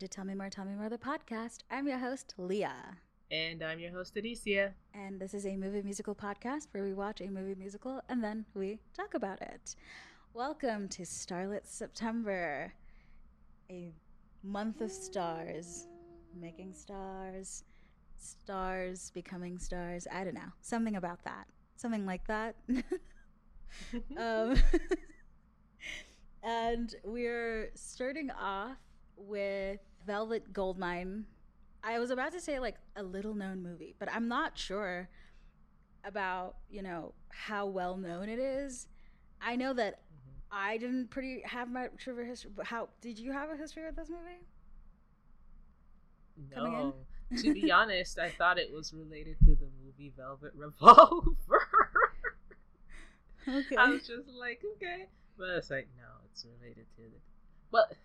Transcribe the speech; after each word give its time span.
To 0.00 0.08
Tell 0.08 0.24
Me 0.24 0.32
More, 0.32 0.48
Tell 0.48 0.64
Me 0.64 0.74
More, 0.74 0.88
the 0.88 0.96
podcast. 0.96 1.58
I'm 1.70 1.86
your 1.86 1.98
host, 1.98 2.32
Leah. 2.38 2.96
And 3.30 3.62
I'm 3.62 3.78
your 3.78 3.92
host, 3.92 4.14
Adicia. 4.14 4.72
And 4.94 5.20
this 5.20 5.34
is 5.34 5.44
a 5.44 5.56
movie 5.56 5.82
musical 5.82 6.14
podcast 6.14 6.68
where 6.70 6.82
we 6.82 6.94
watch 6.94 7.20
a 7.20 7.28
movie 7.28 7.54
musical 7.54 8.00
and 8.08 8.24
then 8.24 8.46
we 8.54 8.78
talk 8.94 9.12
about 9.12 9.42
it. 9.42 9.76
Welcome 10.32 10.88
to 10.88 11.02
Starlet 11.02 11.66
September, 11.66 12.72
a 13.68 13.92
month 14.42 14.80
of 14.80 14.90
stars, 14.90 15.86
making 16.34 16.72
stars, 16.72 17.64
stars 18.16 19.10
becoming 19.12 19.58
stars. 19.58 20.06
I 20.10 20.24
don't 20.24 20.32
know. 20.32 20.52
Something 20.62 20.96
about 20.96 21.22
that. 21.24 21.46
Something 21.76 22.06
like 22.06 22.26
that. 22.26 22.56
um, 24.16 24.56
and 26.42 26.94
we're 27.04 27.70
starting 27.74 28.30
off 28.30 28.78
with 29.18 29.80
Velvet 30.06 30.52
Goldmine. 30.52 31.26
I 31.82 31.98
was 31.98 32.10
about 32.10 32.32
to 32.32 32.40
say 32.40 32.58
like 32.58 32.76
a 32.96 33.02
little 33.02 33.34
known 33.34 33.62
movie, 33.62 33.94
but 33.98 34.10
I'm 34.12 34.28
not 34.28 34.58
sure 34.58 35.08
about, 36.04 36.56
you 36.70 36.82
know, 36.82 37.14
how 37.28 37.66
well 37.66 37.96
known 37.96 38.28
it 38.28 38.38
is. 38.38 38.86
I 39.40 39.56
know 39.56 39.72
that 39.74 39.94
mm-hmm. 39.94 40.52
I 40.52 40.76
didn't 40.76 41.08
pretty 41.10 41.42
have 41.44 41.70
much 41.70 42.06
of 42.06 42.18
a 42.18 42.24
history. 42.24 42.50
But 42.54 42.66
how 42.66 42.88
did 43.00 43.18
you 43.18 43.32
have 43.32 43.50
a 43.50 43.56
history 43.56 43.84
with 43.84 43.96
this 43.96 44.10
movie? 44.10 44.44
No. 46.54 46.94
to 47.38 47.54
be 47.54 47.70
honest, 47.72 48.18
I 48.18 48.30
thought 48.30 48.58
it 48.58 48.72
was 48.72 48.92
related 48.92 49.38
to 49.40 49.54
the 49.54 49.68
movie 49.84 50.12
Velvet 50.16 50.52
Revolver. 50.54 51.36
okay. 53.48 53.76
I 53.76 53.90
was 53.90 54.06
just 54.06 54.28
like, 54.28 54.62
okay. 54.76 55.06
But 55.38 55.50
it's 55.50 55.70
like, 55.70 55.88
no, 55.96 56.08
it's 56.30 56.44
related 56.44 56.86
to 56.96 57.02
the. 57.02 57.18
But 57.70 57.96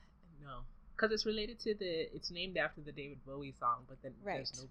no, 0.42 0.60
because 0.96 1.12
it's 1.12 1.26
related 1.26 1.60
to 1.62 1.76
the. 1.76 2.14
It's 2.16 2.32
named 2.32 2.58
after 2.58 2.82
the 2.82 2.92
David 2.92 3.20
Bowie 3.26 3.54
song, 3.60 3.84
but 3.88 3.98
then 4.02 4.14
right. 4.24 4.36
there's 4.36 4.54
no 4.58 4.70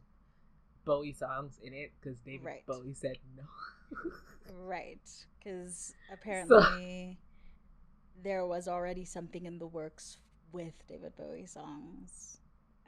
Bowie 0.85 1.13
songs 1.13 1.59
in 1.63 1.73
it 1.73 1.93
because 2.01 2.21
David 2.21 2.47
right. 2.47 2.67
Bowie 2.67 2.95
said 2.95 3.19
no. 3.37 3.45
right, 4.65 5.01
because 5.39 5.95
apparently 6.13 7.19
so, 7.19 8.23
there 8.23 8.47
was 8.47 8.69
already 8.69 9.05
something 9.05 9.47
in 9.47 9.59
the 9.59 9.67
works 9.67 10.19
with 10.53 10.75
David 10.89 11.17
Bowie 11.17 11.47
songs. 11.47 12.39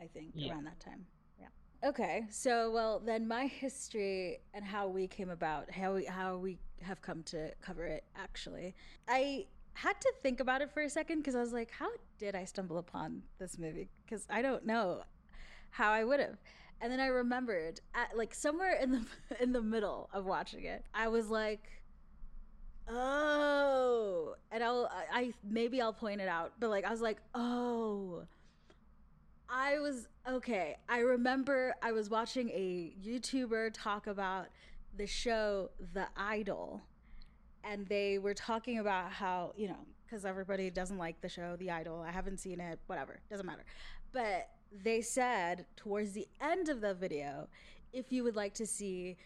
I 0.00 0.06
think 0.06 0.32
yeah. 0.34 0.52
around 0.52 0.64
that 0.64 0.78
time. 0.78 1.06
Yeah. 1.40 1.88
Okay, 1.88 2.24
so 2.30 2.70
well 2.70 3.00
then 3.00 3.26
my 3.26 3.46
history 3.46 4.40
and 4.54 4.64
how 4.64 4.88
we 4.88 5.06
came 5.06 5.30
about, 5.30 5.70
how 5.70 5.94
we 5.94 6.04
how 6.04 6.36
we 6.36 6.58
have 6.82 7.00
come 7.00 7.22
to 7.24 7.52
cover 7.62 7.84
it. 7.84 8.04
Actually, 8.14 8.74
I 9.08 9.46
had 9.76 10.00
to 10.00 10.12
think 10.22 10.40
about 10.40 10.62
it 10.62 10.72
for 10.72 10.82
a 10.82 10.88
second 10.88 11.18
because 11.18 11.34
I 11.34 11.40
was 11.40 11.52
like, 11.52 11.70
how 11.70 11.88
did 12.18 12.34
I 12.34 12.44
stumble 12.44 12.78
upon 12.78 13.22
this 13.38 13.58
movie? 13.58 13.88
Because 14.04 14.26
I 14.30 14.42
don't 14.42 14.64
know 14.64 15.02
how 15.70 15.92
I 15.92 16.04
would 16.04 16.20
have. 16.20 16.38
And 16.80 16.92
then 16.92 17.00
I 17.00 17.06
remembered, 17.06 17.80
at, 17.94 18.16
like 18.16 18.34
somewhere 18.34 18.78
in 18.80 18.90
the 18.92 19.06
in 19.42 19.52
the 19.52 19.62
middle 19.62 20.10
of 20.12 20.24
watching 20.24 20.64
it, 20.64 20.84
I 20.94 21.08
was 21.08 21.28
like, 21.28 21.68
"Oh!" 22.88 24.34
And 24.50 24.62
I'll 24.62 24.90
I, 24.92 25.20
I 25.20 25.32
maybe 25.48 25.80
I'll 25.80 25.92
point 25.92 26.20
it 26.20 26.28
out, 26.28 26.52
but 26.58 26.70
like 26.70 26.84
I 26.84 26.90
was 26.90 27.00
like, 27.00 27.18
"Oh." 27.34 28.24
I 29.48 29.78
was 29.78 30.08
okay. 30.28 30.76
I 30.88 30.98
remember 30.98 31.74
I 31.80 31.92
was 31.92 32.10
watching 32.10 32.50
a 32.50 32.92
YouTuber 33.00 33.70
talk 33.72 34.08
about 34.08 34.48
the 34.96 35.06
show 35.06 35.70
The 35.94 36.08
Idol 36.16 36.82
and 37.66 37.86
they 37.88 38.18
were 38.18 38.34
talking 38.34 38.78
about 38.78 39.10
how 39.12 39.52
you 39.56 39.68
know 39.68 39.84
because 40.04 40.24
everybody 40.24 40.70
doesn't 40.70 40.98
like 40.98 41.20
the 41.20 41.28
show 41.28 41.56
the 41.56 41.70
idol 41.70 42.04
i 42.06 42.10
haven't 42.10 42.38
seen 42.38 42.60
it 42.60 42.78
whatever 42.86 43.20
doesn't 43.30 43.46
matter. 43.46 43.64
But 44.12 44.48
they 44.84 45.00
said 45.02 45.66
towards 45.76 46.12
the 46.12 46.26
end 46.40 46.68
of 46.68 46.80
the 46.80 46.94
video 46.94 47.48
if 47.92 48.12
you 48.12 48.24
would 48.24 48.36
like 48.36 48.54
to 48.54 48.66
see 48.66 49.16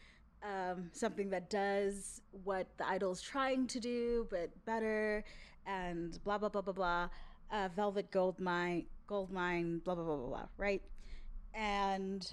um, 0.42 0.90
something 0.92 1.28
that 1.30 1.50
does 1.50 2.22
what 2.44 2.66
the 2.78 2.88
idol's 2.88 3.20
trying 3.20 3.66
to 3.68 3.80
do 3.80 4.26
but 4.30 4.48
better 4.64 5.22
and 5.66 6.22
blah 6.24 6.38
blah 6.38 6.48
blah 6.48 6.62
blah 6.62 6.72
blah 6.72 7.08
uh, 7.52 7.68
velvet 7.74 8.10
gold 8.10 8.40
mine 8.40 8.86
gold 9.06 9.30
mine 9.30 9.80
blah 9.84 9.94
blah 9.94 10.04
blah 10.04 10.16
blah 10.16 10.28
blah 10.28 10.46
right? 10.56 10.82
And 11.54 12.32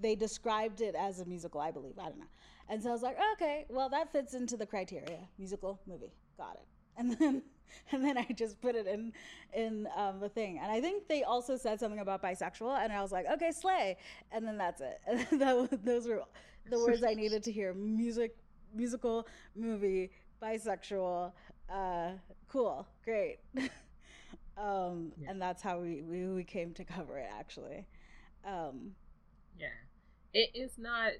they 0.00 0.14
described 0.14 0.80
it 0.80 0.94
as 0.94 1.20
a 1.20 1.24
musical 1.24 1.60
i 1.60 1.70
believe 1.70 1.98
i 1.98 2.04
don't 2.04 2.18
know 2.18 2.24
and 2.68 2.82
so 2.82 2.90
I 2.90 2.92
was 2.92 3.02
like, 3.02 3.16
okay, 3.34 3.66
well 3.68 3.88
that 3.90 4.12
fits 4.12 4.34
into 4.34 4.56
the 4.56 4.66
criteria. 4.66 5.18
Musical 5.38 5.80
movie, 5.86 6.12
got 6.36 6.54
it. 6.54 6.66
And 6.96 7.16
then 7.18 7.42
and 7.92 8.04
then 8.04 8.18
I 8.18 8.26
just 8.34 8.60
put 8.60 8.74
it 8.74 8.86
in 8.86 9.12
in 9.54 9.88
um, 9.96 10.20
the 10.20 10.28
thing. 10.28 10.58
And 10.62 10.70
I 10.70 10.80
think 10.80 11.08
they 11.08 11.24
also 11.24 11.56
said 11.56 11.80
something 11.80 12.00
about 12.00 12.22
bisexual, 12.22 12.82
and 12.82 12.92
I 12.92 13.00
was 13.00 13.12
like, 13.12 13.26
okay, 13.34 13.52
slay. 13.52 13.96
And 14.30 14.46
then 14.46 14.58
that's 14.58 14.80
it. 14.80 15.00
And 15.06 15.26
that, 15.40 15.84
those 15.84 16.06
were 16.06 16.22
the 16.70 16.78
words 16.78 17.02
I 17.02 17.14
needed 17.14 17.42
to 17.44 17.52
hear: 17.52 17.74
music, 17.74 18.36
musical, 18.74 19.26
movie, 19.56 20.10
bisexual. 20.42 21.32
Uh, 21.72 22.10
cool, 22.48 22.86
great. 23.04 23.38
um, 24.56 25.12
yeah. 25.16 25.30
And 25.30 25.40
that's 25.40 25.62
how 25.62 25.78
we, 25.78 26.02
we 26.02 26.26
we 26.26 26.44
came 26.44 26.72
to 26.74 26.84
cover 26.84 27.18
it. 27.18 27.28
Actually, 27.38 27.86
um, 28.44 28.92
yeah, 29.58 29.68
it 30.34 30.50
is 30.54 30.72
not 30.78 31.12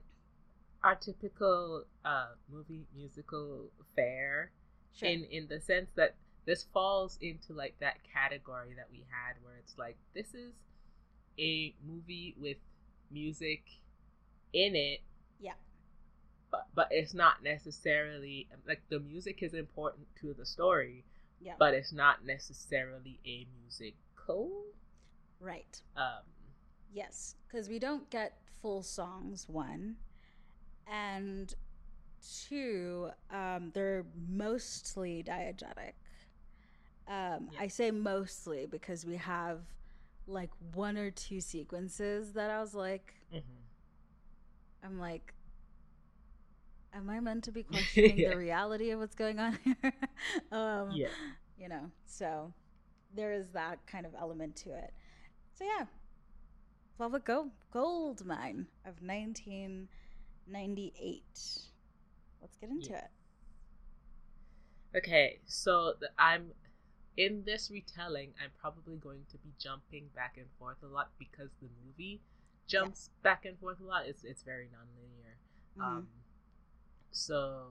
our 0.85 0.95
typical 0.95 1.85
uh, 2.05 2.29
movie 2.53 2.87
musical 2.95 3.71
fare 3.95 4.51
sure. 4.95 5.09
in 5.09 5.25
in 5.25 5.47
the 5.49 5.61
sense 5.61 5.91
that 5.97 6.15
this 6.45 6.67
falls 6.73 7.19
into 7.21 7.53
like 7.53 7.75
that 7.81 7.99
category 8.13 8.75
that 8.77 8.89
we 8.91 9.05
had 9.09 9.37
where 9.43 9.55
it's 9.59 9.79
like 9.79 9.97
this 10.15 10.35
is 10.35 10.53
a 11.39 11.75
movie 11.87 12.35
with 12.39 12.57
music 13.11 13.63
in 14.53 14.75
it. 14.75 15.01
Yeah. 15.41 15.53
But 16.51 16.67
but 16.75 16.89
it's 16.91 17.15
not 17.15 17.43
necessarily 17.43 18.49
like 18.67 18.83
the 18.89 19.01
music 19.01 19.43
is 19.43 19.55
important 19.55 20.07
to 20.21 20.35
the 20.35 20.45
story 20.45 21.05
yeah. 21.41 21.55
but 21.59 21.75
it's 21.75 21.93
not 21.93 22.25
necessarily 22.25 23.19
a 23.27 23.47
musical. 23.61 24.51
Right. 25.41 25.81
Um 25.97 26.25
yes 26.93 27.37
because 27.49 27.69
we 27.69 27.79
don't 27.79 28.11
get 28.11 28.37
full 28.61 28.83
songs 28.83 29.49
one 29.49 29.97
and 30.87 31.55
two, 32.49 33.11
um, 33.31 33.71
they're 33.75 34.05
mostly 34.29 35.23
diegetic. 35.23 35.95
Um, 37.09 37.49
yeah. 37.53 37.61
I 37.61 37.67
say 37.67 37.91
mostly 37.91 38.67
because 38.67 39.05
we 39.05 39.17
have 39.17 39.61
like 40.27 40.51
one 40.75 40.97
or 40.97 41.11
two 41.11 41.41
sequences 41.41 42.33
that 42.33 42.51
I 42.51 42.61
was 42.61 42.75
like, 42.75 43.15
mm-hmm. 43.35 44.87
I'm 44.87 44.99
like, 44.99 45.35
am 46.95 47.11
I 47.11 47.21
meant 47.21 47.45
to 47.45 47.53
be 47.53 47.63
questioning 47.65 48.19
yeah. 48.19 48.31
the 48.31 48.37
reality 48.37 48.91
of 48.91 49.01
what's 49.01 49.15
going 49.15 49.39
on 49.39 49.59
here? 49.65 49.93
um, 50.53 50.91
yeah. 50.93 51.09
You 51.59 51.69
know, 51.69 51.91
so 52.07 52.53
there 53.15 53.33
is 53.33 53.49
that 53.51 53.85
kind 53.87 54.07
of 54.07 54.15
element 54.19 54.57
to 54.57 54.73
it. 54.73 54.93
So 55.55 55.65
yeah, 55.65 55.87
Velvet 56.99 57.25
Gold, 57.25 57.51
Gold 57.73 58.25
Mine 58.25 58.67
of 58.85 59.01
19- 59.01 59.87
98. 60.49 61.23
Let's 62.41 62.57
get 62.61 62.71
into 62.71 62.91
yeah. 62.91 62.97
it. 62.99 63.11
Okay, 64.99 65.39
so 65.47 65.95
the, 66.01 66.09
I'm 66.19 66.53
in 67.17 67.45
this 67.45 67.71
retelling. 67.71 68.33
I'm 68.43 68.51
probably 68.61 68.97
going 68.97 69.23
to 69.31 69.39
be 69.39 69.53
jumping 69.59 70.09
back 70.15 70.35
and 70.37 70.47
forth 70.59 70.77
a 70.83 70.87
lot 70.87 71.11
because 71.19 71.51
the 71.61 71.69
movie 71.85 72.21
jumps 72.67 73.09
yeah. 73.11 73.31
back 73.31 73.45
and 73.45 73.59
forth 73.59 73.81
a 73.81 73.85
lot. 73.85 74.07
It's 74.07 74.25
it's 74.25 74.43
very 74.43 74.67
nonlinear. 74.67 75.35
Mm-hmm. 75.79 75.83
Um, 75.83 76.09
so 77.11 77.69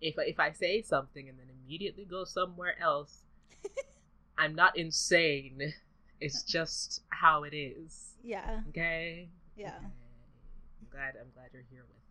if 0.00 0.14
if 0.18 0.40
I 0.40 0.52
say 0.52 0.82
something 0.82 1.28
and 1.28 1.38
then 1.38 1.46
immediately 1.64 2.04
go 2.04 2.24
somewhere 2.24 2.80
else, 2.80 3.24
I'm 4.38 4.54
not 4.54 4.76
insane. 4.76 5.72
It's 6.20 6.42
just 6.52 7.02
how 7.08 7.44
it 7.44 7.54
is. 7.54 8.14
Yeah. 8.22 8.60
Okay. 8.70 9.28
Yeah. 9.56 9.68
Okay. 9.68 9.76
I'm 9.76 10.88
glad 10.90 11.14
I'm 11.20 11.30
glad 11.34 11.50
you're 11.52 11.62
here 11.70 11.84
with 11.86 12.05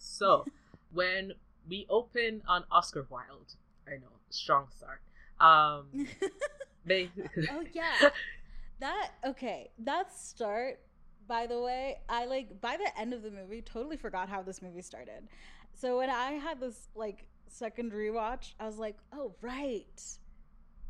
so, 0.00 0.46
when 0.92 1.32
we 1.68 1.86
open 1.88 2.42
on 2.48 2.64
Oscar 2.70 3.06
Wilde, 3.10 3.54
I 3.86 3.92
know, 3.92 4.08
strong 4.30 4.66
start. 4.76 5.00
Um, 5.40 6.06
basically. 6.86 7.48
oh 7.50 7.64
yeah, 7.72 8.10
that 8.80 9.10
okay. 9.26 9.70
That 9.78 10.12
start, 10.16 10.80
by 11.28 11.46
the 11.46 11.60
way, 11.60 12.00
I 12.08 12.24
like 12.26 12.60
by 12.60 12.76
the 12.76 12.98
end 12.98 13.14
of 13.14 13.22
the 13.22 13.30
movie 13.30 13.62
totally 13.62 13.96
forgot 13.96 14.28
how 14.28 14.42
this 14.42 14.62
movie 14.62 14.82
started. 14.82 15.28
So 15.74 15.98
when 15.98 16.10
I 16.10 16.32
had 16.32 16.60
this 16.60 16.88
like 16.94 17.26
second 17.48 17.92
rewatch, 17.92 18.54
I 18.58 18.66
was 18.66 18.78
like, 18.78 18.96
oh 19.12 19.34
right, 19.40 20.02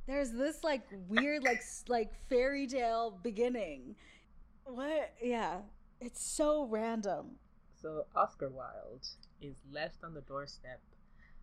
there's 0.07 0.33
this 0.33 0.65
like 0.65 0.83
weird 1.09 1.45
like 1.45 1.63
like 1.89 2.11
fairy 2.29 2.67
tale 2.67 3.19
beginning. 3.23 3.97
What? 4.65 5.15
Yeah, 5.21 5.59
it's 6.01 6.25
so 6.25 6.65
random. 6.65 7.37
So 7.81 8.07
Oscar 8.15 8.49
Wilde 8.49 9.07
is 9.41 9.57
left 9.71 10.05
on 10.05 10.15
the 10.15 10.21
doorstep 10.21 10.81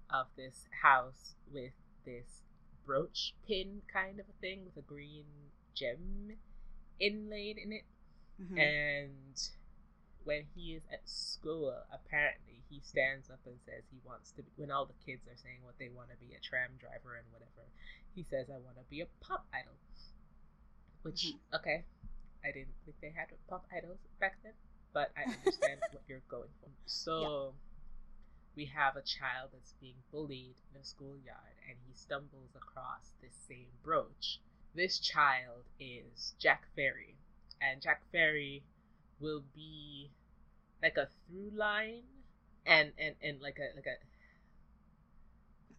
of 0.09 0.27
this 0.35 0.67
house 0.83 1.33
with 1.51 1.73
this 2.05 2.43
brooch 2.85 3.33
pin 3.45 3.81
kind 3.91 4.19
of 4.19 4.29
a 4.29 4.39
thing 4.39 4.63
with 4.63 4.77
a 4.77 4.81
green 4.81 5.25
gem 5.73 6.37
inlaid 6.99 7.57
in 7.57 7.73
it. 7.73 7.85
Mhm. 8.39 8.57
And 8.59 9.49
when 10.23 10.45
he 10.55 10.75
is 10.75 10.83
at 10.91 11.07
school, 11.09 11.83
apparently 11.91 12.63
he 12.69 12.79
stands 12.81 13.29
up 13.29 13.45
and 13.45 13.59
says 13.65 13.83
he 13.89 13.99
wants 14.05 14.31
to 14.33 14.43
be. 14.43 14.51
When 14.57 14.71
all 14.71 14.85
the 14.85 14.93
kids 15.05 15.27
are 15.27 15.37
saying 15.37 15.63
what 15.63 15.77
they 15.77 15.89
want 15.89 16.11
to 16.11 16.17
be, 16.17 16.33
a 16.35 16.39
tram 16.39 16.77
driver 16.77 17.15
and 17.15 17.31
whatever, 17.31 17.67
he 18.13 18.23
says, 18.23 18.49
"I 18.49 18.57
want 18.59 18.77
to 18.77 18.83
be 18.83 19.01
a 19.01 19.07
pop 19.21 19.47
idol." 19.51 19.73
Which 21.01 21.25
Mhm. 21.25 21.39
okay, 21.53 21.85
I 22.43 22.51
didn't 22.51 22.75
think 22.85 22.99
they 22.99 23.11
had 23.11 23.33
pop 23.47 23.65
idols 23.71 23.99
back 24.19 24.41
then, 24.43 24.55
but 24.97 25.11
I 25.15 25.29
understand 25.29 25.79
what 25.91 26.01
you're 26.07 26.25
going 26.27 26.49
for. 26.59 26.69
So 26.87 27.53
we 28.55 28.65
have 28.65 28.95
a 28.95 29.03
child 29.03 29.51
that's 29.53 29.73
being 29.79 30.01
bullied 30.11 30.55
in 30.73 30.81
a 30.81 30.83
schoolyard, 30.83 31.57
and 31.69 31.77
he 31.85 31.93
stumbles 31.93 32.55
across 32.55 33.11
this 33.21 33.35
same 33.47 33.67
brooch. 33.83 34.39
This 34.73 34.97
child 34.97 35.65
is 35.79 36.33
Jack 36.39 36.63
Fairy, 36.75 37.13
and 37.61 37.79
Jack 37.79 38.01
Fairy 38.11 38.63
will 39.19 39.43
be 39.53 40.09
like 40.81 40.97
a 40.97 41.09
through 41.27 41.51
line, 41.55 42.01
and 42.65 42.91
and 42.97 43.13
and 43.21 43.39
like 43.39 43.59
a 43.59 43.75
like 43.75 43.85
a 43.85 43.97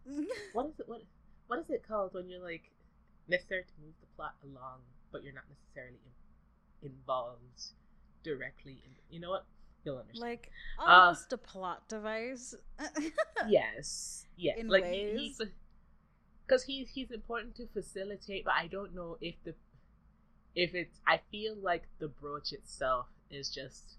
what 0.53 0.67
is 0.67 0.79
it 0.79 0.87
what 0.87 1.01
what 1.47 1.59
is 1.59 1.69
it 1.69 1.83
called 1.85 2.13
when 2.13 2.29
you're 2.29 2.41
like 2.41 2.71
necessary 3.27 3.63
to 3.63 3.73
move 3.83 3.95
the 3.99 4.07
plot 4.15 4.35
along, 4.45 4.79
but 5.11 5.23
you're 5.23 5.33
not 5.33 5.49
necessarily 5.49 5.99
in, 6.81 6.91
involved 6.91 7.73
directly 8.23 8.81
in 8.85 8.91
you 9.09 9.19
know 9.19 9.29
what 9.31 9.45
you'll 9.83 9.97
understand 9.97 10.29
like 10.29 10.51
Uh, 10.79 10.83
almost 10.89 11.31
a 11.33 11.37
plot 11.37 11.87
device. 11.87 12.55
yes 13.47 14.25
yeah 14.35 14.53
in 14.57 14.67
like 14.67 14.83
ways. 14.83 15.37
he, 15.37 15.45
because 16.45 16.63
he's 16.63 16.89
he's 16.89 17.11
important 17.11 17.55
to 17.55 17.67
facilitate 17.73 18.43
but 18.45 18.53
i 18.53 18.67
don't 18.67 18.93
know 18.93 19.17
if 19.21 19.35
the 19.43 19.53
if 20.55 20.73
it's 20.73 20.99
i 21.07 21.19
feel 21.31 21.55
like 21.61 21.83
the 21.99 22.07
brooch 22.07 22.51
itself 22.53 23.07
is 23.29 23.49
just 23.49 23.95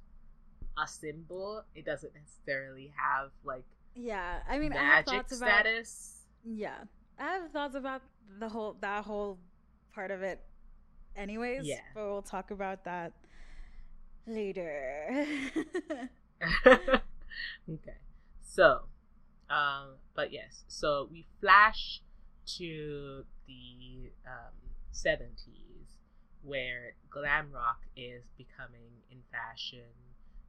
a 0.82 0.86
symbol 0.86 1.64
it 1.74 1.84
doesn't 1.84 2.12
necessarily 2.14 2.92
have 2.96 3.30
like 3.44 3.64
yeah, 3.96 4.38
I 4.48 4.58
mean, 4.60 4.72
I 4.72 4.76
have 4.76 5.06
magic 5.06 5.12
thoughts 5.28 5.36
about 5.36 5.60
status 5.60 6.20
yeah, 6.44 6.76
I 7.18 7.24
have 7.24 7.50
thoughts 7.50 7.74
about 7.74 8.02
the 8.38 8.48
whole 8.48 8.76
that 8.80 9.04
whole 9.04 9.38
part 9.92 10.12
of 10.12 10.22
it, 10.22 10.40
anyways. 11.16 11.66
Yeah. 11.66 11.80
but 11.92 12.04
we'll 12.06 12.22
talk 12.22 12.52
about 12.52 12.84
that 12.84 13.12
later. 14.30 15.26
okay. 16.66 17.96
So, 18.42 18.80
um, 19.48 19.96
but 20.14 20.32
yes, 20.32 20.64
so 20.68 21.08
we 21.10 21.26
flash 21.40 22.00
to 22.58 23.24
the 23.46 24.10
um, 24.26 24.54
70s 24.92 25.86
where 26.42 26.94
glam 27.10 27.50
rock 27.52 27.80
is 27.96 28.22
becoming 28.36 28.90
in 29.10 29.18
fashion. 29.30 29.92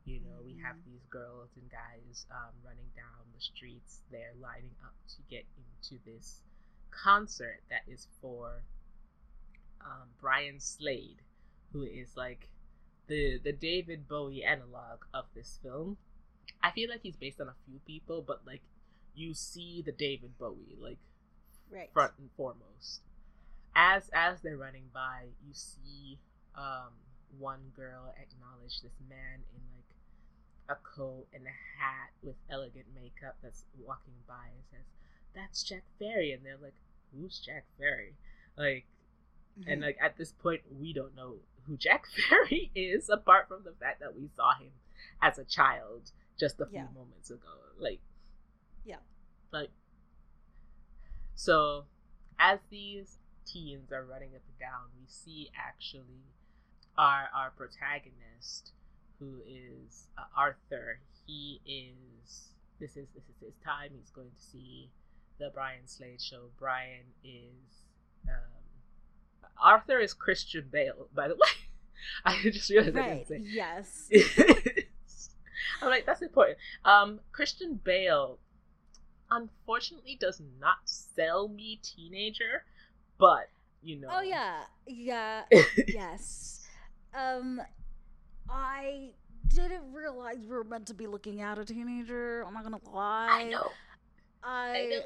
You 0.06 0.20
know, 0.22 0.42
we 0.44 0.56
have 0.64 0.76
Mhm. 0.78 0.86
these 0.86 1.06
girls 1.10 1.50
and 1.56 1.70
guys 1.70 2.26
um, 2.32 2.54
running 2.66 2.90
down 2.96 3.22
the 3.36 3.42
streets. 3.42 4.02
They're 4.12 4.34
lining 4.42 4.76
up 4.84 4.96
to 5.10 5.22
get 5.30 5.46
into 5.58 6.00
this 6.06 6.42
concert 6.92 7.62
that 7.70 7.84
is 7.88 8.08
for 8.22 8.64
um, 9.82 10.10
Brian 10.20 10.60
Slade, 10.60 11.22
who 11.72 11.84
is 11.84 12.16
like 12.16 12.50
the 13.08 13.40
the 13.44 13.52
David 13.54 14.08
Bowie 14.08 14.44
analog 14.44 15.06
of 15.14 15.26
this 15.36 15.60
film. 15.64 15.98
I 16.64 16.72
feel 16.72 16.90
like 16.90 17.02
he's 17.04 17.16
based 17.18 17.42
on 17.42 17.48
a 17.48 17.56
few 17.66 17.80
people, 17.86 18.22
but 18.22 18.42
like 18.46 18.62
you 19.16 19.34
see 19.34 19.82
the 19.82 19.92
David 19.92 20.38
Bowie 20.38 20.78
like 20.80 20.98
right. 21.72 21.90
front 21.94 22.14
and 22.20 22.30
foremost. 22.38 23.02
As 23.76 24.10
as 24.14 24.42
they're 24.42 24.58
running 24.58 24.90
by, 24.94 25.28
you 25.46 25.54
see 25.54 26.20
um 26.56 26.92
one 27.40 27.72
girl 27.76 28.14
acknowledge 28.20 28.82
this 28.82 29.00
man 29.10 29.40
in 29.56 29.62
like 29.76 29.96
a 30.70 30.76
coat 30.96 31.28
and 31.34 31.44
a 31.46 31.82
hat 31.82 32.12
with 32.22 32.36
elegant 32.50 32.86
makeup 32.96 33.36
that's 33.42 33.64
walking 33.86 34.14
by 34.28 34.46
and 34.54 34.64
says, 34.70 34.86
That's 35.36 35.64
Jack 35.64 35.84
Fairy 36.00 36.32
and 36.32 36.46
they're 36.46 36.58
like, 36.62 36.76
Who's 37.14 37.40
Jack 37.40 37.66
Fairy? 37.78 38.14
Like 38.58 38.86
and 39.68 39.82
Mhm. 39.82 39.86
like 39.86 39.98
at 40.02 40.18
this 40.18 40.32
point 40.32 40.62
we 40.80 40.94
don't 40.94 41.16
know 41.16 41.36
who 41.68 41.78
Jack 41.78 42.06
Fairy 42.30 42.72
is 42.76 43.10
apart 43.10 43.48
from 43.48 43.64
the 43.64 43.74
fact 43.80 44.00
that 44.02 44.16
we 44.16 44.30
saw 44.36 44.54
him 44.58 44.72
as 45.22 45.38
a 45.38 45.44
child 45.44 46.12
just 46.40 46.60
a 46.60 46.66
few 46.66 46.80
Yeah. 46.80 46.88
moments 46.94 47.30
ago. 47.30 47.48
Like 47.80 48.00
Yeah. 48.86 48.98
Like 49.52 49.70
so 51.36 51.86
as 52.40 52.60
these 52.70 53.18
teens 53.46 53.92
are 53.92 54.04
running 54.06 54.30
up 54.36 54.42
and 54.48 54.60
down, 54.60 54.90
we 55.00 55.06
see 55.08 55.50
actually 55.58 56.24
our 56.98 57.30
our 57.34 57.52
protagonist 57.52 58.72
who 59.20 59.42
is 59.48 60.08
uh, 60.18 60.24
Arthur. 60.36 61.00
He 61.28 61.62
is 61.66 62.50
this 62.80 62.98
is 62.98 63.08
this 63.14 63.24
is 63.30 63.36
his 63.42 63.54
time. 63.64 63.90
He's 63.96 64.10
going 64.10 64.32
to 64.36 64.44
see 64.44 64.90
the 65.40 65.52
Brian 65.54 65.86
Slade 65.88 66.22
show. 66.22 66.50
Brian 66.58 67.06
is 67.24 67.86
um, 68.28 68.61
Arthur 69.62 70.00
is 70.00 70.14
Christian 70.14 70.68
Bale, 70.72 71.08
by 71.14 71.28
the 71.28 71.36
way. 71.36 71.50
I 72.26 72.38
just 72.44 72.70
realized 72.70 72.98
I 72.98 73.00
right. 73.00 73.28
didn't 73.28 73.46
say. 73.46 73.52
Yes. 73.54 74.10
I'm 75.82 75.90
like, 75.90 76.06
that's 76.06 76.22
important. 76.22 76.58
Um, 76.86 77.20
Christian 77.32 77.80
Bale, 77.84 78.38
unfortunately, 79.30 80.18
does 80.20 80.42
not 80.60 80.78
sell 80.86 81.48
me 81.48 81.80
teenager, 81.84 82.64
but 83.18 83.50
you 83.82 84.00
know. 84.00 84.08
Oh 84.12 84.22
yeah. 84.22 84.62
Yeah. 84.88 85.44
yes. 85.88 86.68
Um, 87.14 87.62
I 88.50 89.12
didn't 89.48 89.92
realize 89.92 90.38
we 90.42 90.48
were 90.48 90.64
meant 90.64 90.88
to 90.88 90.94
be 90.94 91.08
looking 91.08 91.42
at 91.42 91.58
a 91.58 91.66
teenager. 91.66 92.44
I'm 92.46 92.54
not 92.54 92.64
gonna 92.64 92.80
lie. 92.92 93.28
I 93.32 93.44
know. 93.50 93.68
I, 94.44 94.70
I 94.70 94.90
know. 94.90 95.02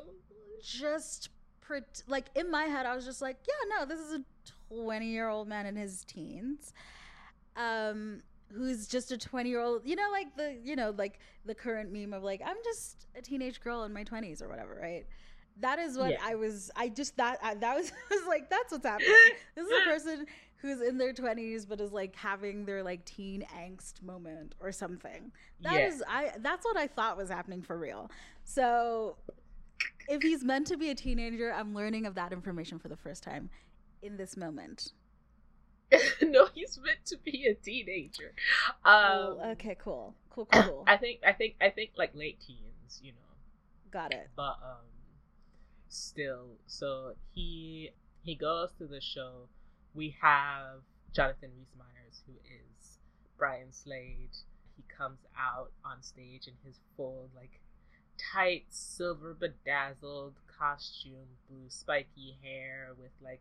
just 0.62 1.30
pret- 1.62 2.04
like 2.08 2.26
in 2.36 2.50
my 2.52 2.64
head, 2.64 2.86
I 2.86 2.96
was 2.96 3.06
just 3.06 3.22
like, 3.22 3.38
yeah, 3.48 3.78
no, 3.78 3.86
this 3.86 4.00
is 4.00 4.14
a 4.14 4.24
20 4.70 5.06
year 5.08 5.28
old 5.30 5.48
man 5.48 5.66
in 5.66 5.76
his 5.76 6.04
teens, 6.06 6.74
um, 7.56 8.22
who's 8.54 8.88
just 8.88 9.12
a 9.12 9.18
20 9.18 9.50
year 9.50 9.62
old. 9.62 9.82
You 9.86 9.96
know, 9.96 10.10
like 10.12 10.36
the 10.36 10.58
you 10.64 10.76
know 10.76 10.94
like 10.98 11.20
the 11.46 11.56
current 11.56 11.92
meme 11.92 12.14
of 12.14 12.24
like 12.24 12.42
I'm 12.46 12.58
just 12.64 13.08
a 13.16 13.22
teenage 13.22 13.60
girl 13.62 13.84
in 13.84 13.94
my 13.94 14.04
20s 14.04 14.42
or 14.42 14.48
whatever, 14.48 14.78
right? 14.82 15.06
That 15.62 15.80
is 15.80 15.98
what 15.98 16.12
Yeah. 16.12 16.18
I 16.24 16.36
was. 16.36 16.70
I 16.76 16.90
just 16.90 17.16
that 17.18 17.40
I, 17.42 17.56
that 17.56 17.76
was, 17.76 17.92
I 18.12 18.16
was 18.16 18.28
like 18.28 18.50
that's 18.50 18.72
what's 18.72 18.86
happening. 18.86 19.12
This 19.56 19.66
is 19.68 19.72
a 19.82 19.90
person 19.90 20.26
who's 20.58 20.82
in 20.82 20.98
their 20.98 21.14
20s 21.14 21.68
but 21.68 21.80
is 21.80 21.92
like 21.92 22.16
having 22.16 22.66
their 22.66 22.82
like 22.84 23.06
teen 23.06 23.46
angst 23.56 24.02
moment 24.02 24.56
or 24.60 24.72
something. 24.72 25.32
That 25.62 25.80
is 25.82 26.04
Yeah. 26.06 26.14
I 26.14 26.32
that's 26.40 26.66
what 26.66 26.76
I 26.78 26.88
thought 26.88 27.18
was 27.18 27.30
happening 27.30 27.62
for 27.62 27.78
real. 27.78 28.10
So 28.44 29.16
if 30.08 30.22
he's 30.22 30.44
meant 30.44 30.68
to 30.68 30.78
be 30.78 30.90
a 30.90 30.96
teenager, 30.96 31.54
I'm 31.54 31.74
learning 31.74 32.06
of 32.06 32.16
that 32.16 32.32
information 32.32 32.78
for 32.80 32.88
the 32.90 32.96
first 32.96 33.24
time 33.24 33.50
in 34.06 34.18
this 34.18 34.38
moment. 34.38 34.92
no, 36.22 36.48
he's 36.54 36.80
meant 36.84 37.06
to 37.06 37.18
be 37.18 37.46
a 37.46 37.54
teenager. 37.54 38.34
Um, 38.84 38.94
oh, 38.94 39.40
okay, 39.52 39.76
cool. 39.80 40.16
Cool, 40.30 40.48
cool, 40.52 40.64
cool. 40.64 40.84
I 40.88 40.98
think, 40.98 41.20
I 41.26 41.34
think, 41.34 41.56
I 41.62 41.70
think, 41.70 41.92
like 41.98 42.12
late 42.16 42.40
teens, 42.46 43.00
you 43.02 43.12
know. 43.12 43.18
Got 43.92 44.14
it. 44.14 44.30
but 44.36 44.58
um 44.62 44.84
still 45.88 46.58
so 46.68 47.14
he 47.34 47.92
he 48.24 48.36
goes 48.36 48.72
to 48.78 48.86
the 48.88 49.00
show 49.00 49.48
we 49.94 50.14
have 50.22 50.82
jonathan 51.16 51.52
rhys 51.58 51.72
meyers 51.78 52.22
who 52.28 52.34
is 52.44 52.98
brian 53.38 53.72
slade 53.72 54.36
he 54.76 54.84
comes 54.98 55.20
out 55.40 55.72
on 55.86 56.02
stage 56.02 56.48
in 56.48 56.54
his 56.66 56.78
full 56.98 57.30
like 57.38 57.62
tight 58.34 58.66
silver 58.70 59.34
bedazzled 59.34 60.34
costume 60.60 61.38
blue 61.50 61.70
spiky 61.70 62.36
hair 62.44 62.90
with 63.00 63.12
like 63.24 63.40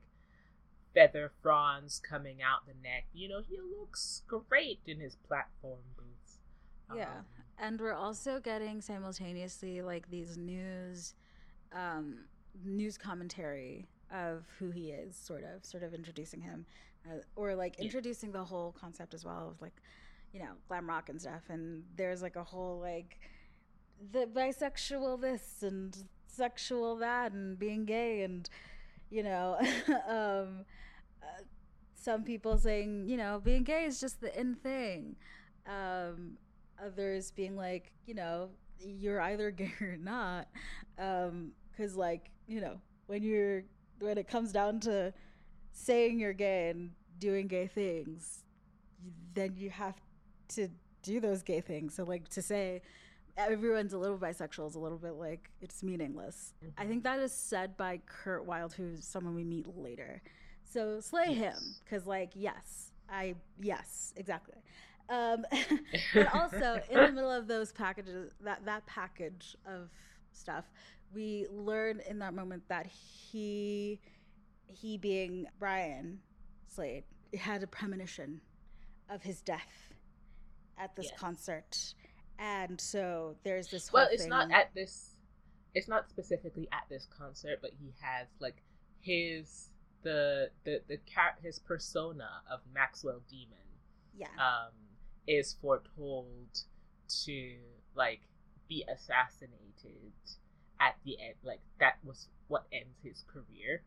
feather 0.95 1.33
fronds 1.43 2.01
coming 2.09 2.41
out 2.43 2.67
the 2.67 2.75
neck 2.83 3.05
you 3.13 3.29
know 3.29 3.43
he 3.49 3.59
looks 3.61 4.23
great 4.29 4.81
in 4.87 5.01
his 5.01 5.17
platform 5.17 5.81
boots 5.97 6.39
Yeah. 6.95 7.09
Um, 7.19 7.25
And 7.59 7.81
we're 7.81 7.93
also 7.95 8.41
getting 8.41 8.81
simultaneously 8.81 9.83
like 9.83 10.11
these 10.11 10.37
news 10.37 11.15
um 11.73 12.25
news 12.65 12.97
commentary 12.97 13.89
of 14.13 14.45
who 14.59 14.71
he 14.71 14.91
is 14.91 15.17
sort 15.17 15.43
of 15.45 15.65
sort 15.65 15.83
of 15.83 15.93
introducing 15.95 16.41
him 16.41 16.67
uh, 17.11 17.19
or 17.37 17.55
like 17.55 17.77
Yeah. 17.79 17.85
introducing 17.87 18.33
the 18.33 18.45
whole 18.45 18.73
concept 18.73 19.15
as 19.15 19.25
well 19.25 19.49
of 19.51 19.61
like 19.61 19.75
you 20.33 20.41
know 20.41 20.53
glam 20.69 20.89
rock 20.89 21.09
and 21.09 21.21
stuff 21.21 21.43
and 21.49 21.85
there's 21.97 22.23
like 22.23 22.37
a 22.37 22.45
whole 22.45 22.79
like 22.81 23.19
the 24.13 24.27
bisexual 24.27 25.21
this 25.21 25.63
and 25.63 26.05
sexual 26.27 26.97
that 26.97 27.33
and 27.33 27.59
being 27.59 27.85
gay 27.85 28.23
and 28.23 28.49
you 29.15 29.23
know 29.23 29.57
um 30.09 30.65
uh, 31.23 31.43
some 31.95 32.25
people 32.25 32.59
saying 32.59 33.09
you 33.09 33.17
know 33.17 33.41
being 33.43 33.63
gay 33.63 33.85
is 33.85 34.01
just 34.01 34.21
the 34.21 34.39
in 34.39 34.55
thing 34.55 35.17
um 35.67 36.37
others 36.85 37.31
being 37.31 37.57
like 37.57 37.93
you 38.07 38.15
know 38.15 38.51
you're 38.81 39.21
either 39.21 39.51
gay 39.63 39.73
or 39.81 39.97
not 39.97 40.49
um 40.99 41.53
because 41.71 41.97
like 41.97 42.31
you 42.47 42.61
know 42.61 42.77
when 43.07 43.23
you're 43.23 43.63
when 44.01 44.19
it 44.19 44.29
comes 44.29 44.53
down 44.53 44.81
to 44.81 45.13
saying 45.73 46.19
you're 46.19 46.33
gay 46.33 46.71
and 46.71 46.91
doing 47.19 47.47
gay 47.49 47.67
things, 47.67 48.45
then 49.35 49.55
you 49.57 49.71
have 49.71 49.97
to 50.49 50.69
do 51.03 51.21
those 51.21 51.43
gay 51.43 51.61
things. 51.61 51.95
So 51.95 52.05
like 52.05 52.29
to 52.31 52.43
say 52.43 52.83
everyone's 53.37 53.93
a 53.93 53.99
little 53.99 54.19
bisexual 54.19 54.69
is 54.69 54.75
a 54.75 54.79
little 54.79 54.99
bit 54.99 55.15
like 55.15 55.51
it's 55.61 55.83
meaningless. 55.83 56.55
Mm-hmm. 56.65 56.81
I 56.81 56.87
think 56.87 57.05
that 57.05 57.19
is 57.21 57.33
said 57.33 57.77
by 57.77 58.01
Kurt 58.07 58.47
Wilde, 58.47 58.73
who's 58.73 59.05
someone 59.05 59.35
we 59.35 59.45
meet 59.45 59.67
later. 59.77 60.23
So 60.65 61.01
slay 61.01 61.27
yes. 61.29 61.37
him, 61.37 61.75
because 61.85 62.07
like 62.07 62.31
yes, 62.35 62.93
I 63.09 63.35
yes 63.61 64.13
exactly. 64.17 64.57
Um, 65.09 65.45
but 66.15 66.35
also 66.35 66.81
in 66.91 66.99
the 66.99 67.13
middle 67.13 67.31
of 67.31 67.47
those 67.47 67.73
packages, 67.73 68.33
that 68.41 68.65
that 68.65 68.87
package 68.87 69.57
of 69.67 69.91
stuff, 70.33 70.65
we 71.15 71.47
learn 71.51 72.01
in 72.09 72.19
that 72.21 72.35
moment 72.35 72.63
that 72.69 72.87
he 72.87 74.01
he 74.67 74.97
being 74.97 75.47
Brian 75.59 76.21
Slade 76.69 77.05
had 77.39 77.63
a 77.63 77.67
premonition 77.67 78.41
of 79.11 79.23
his 79.23 79.43
death 79.43 79.91
at 80.79 80.97
this 80.97 81.07
yes. 81.11 81.21
concert 81.21 81.95
and 82.39 82.81
so 82.81 83.37
there's 83.45 83.69
this 83.69 83.93
well 83.93 84.09
it's 84.11 84.23
thing. 84.23 84.31
not 84.31 84.51
at 84.51 84.71
this 84.75 85.15
it's 85.75 85.89
not 85.89 86.09
specifically 86.09 86.69
at 86.73 86.85
this 86.89 87.07
concert 87.17 87.59
but 87.61 87.71
he 87.81 87.93
has 88.01 88.29
like 88.41 88.63
his 89.01 89.71
the 90.03 90.51
the 90.65 90.81
the 90.89 90.99
cat 90.99 91.39
his 91.43 91.59
persona 91.59 92.29
of 92.51 92.61
maxwell 92.73 93.21
demon 93.31 93.57
yeah 94.17 94.27
um 94.39 94.73
is 95.27 95.57
foretold 95.61 96.59
to 97.09 97.55
like 97.95 98.21
be 98.69 98.85
assassinated 98.93 100.13
at 100.81 100.97
the 101.05 101.19
end 101.21 101.35
like 101.43 101.61
that 101.81 101.95
was 102.05 102.29
what 102.49 102.67
ends 102.73 102.99
his 103.03 103.25
career 103.33 103.83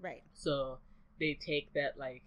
right 0.00 0.22
so 0.32 0.78
they 1.18 1.34
take 1.34 1.72
that 1.74 1.98
like 1.98 2.22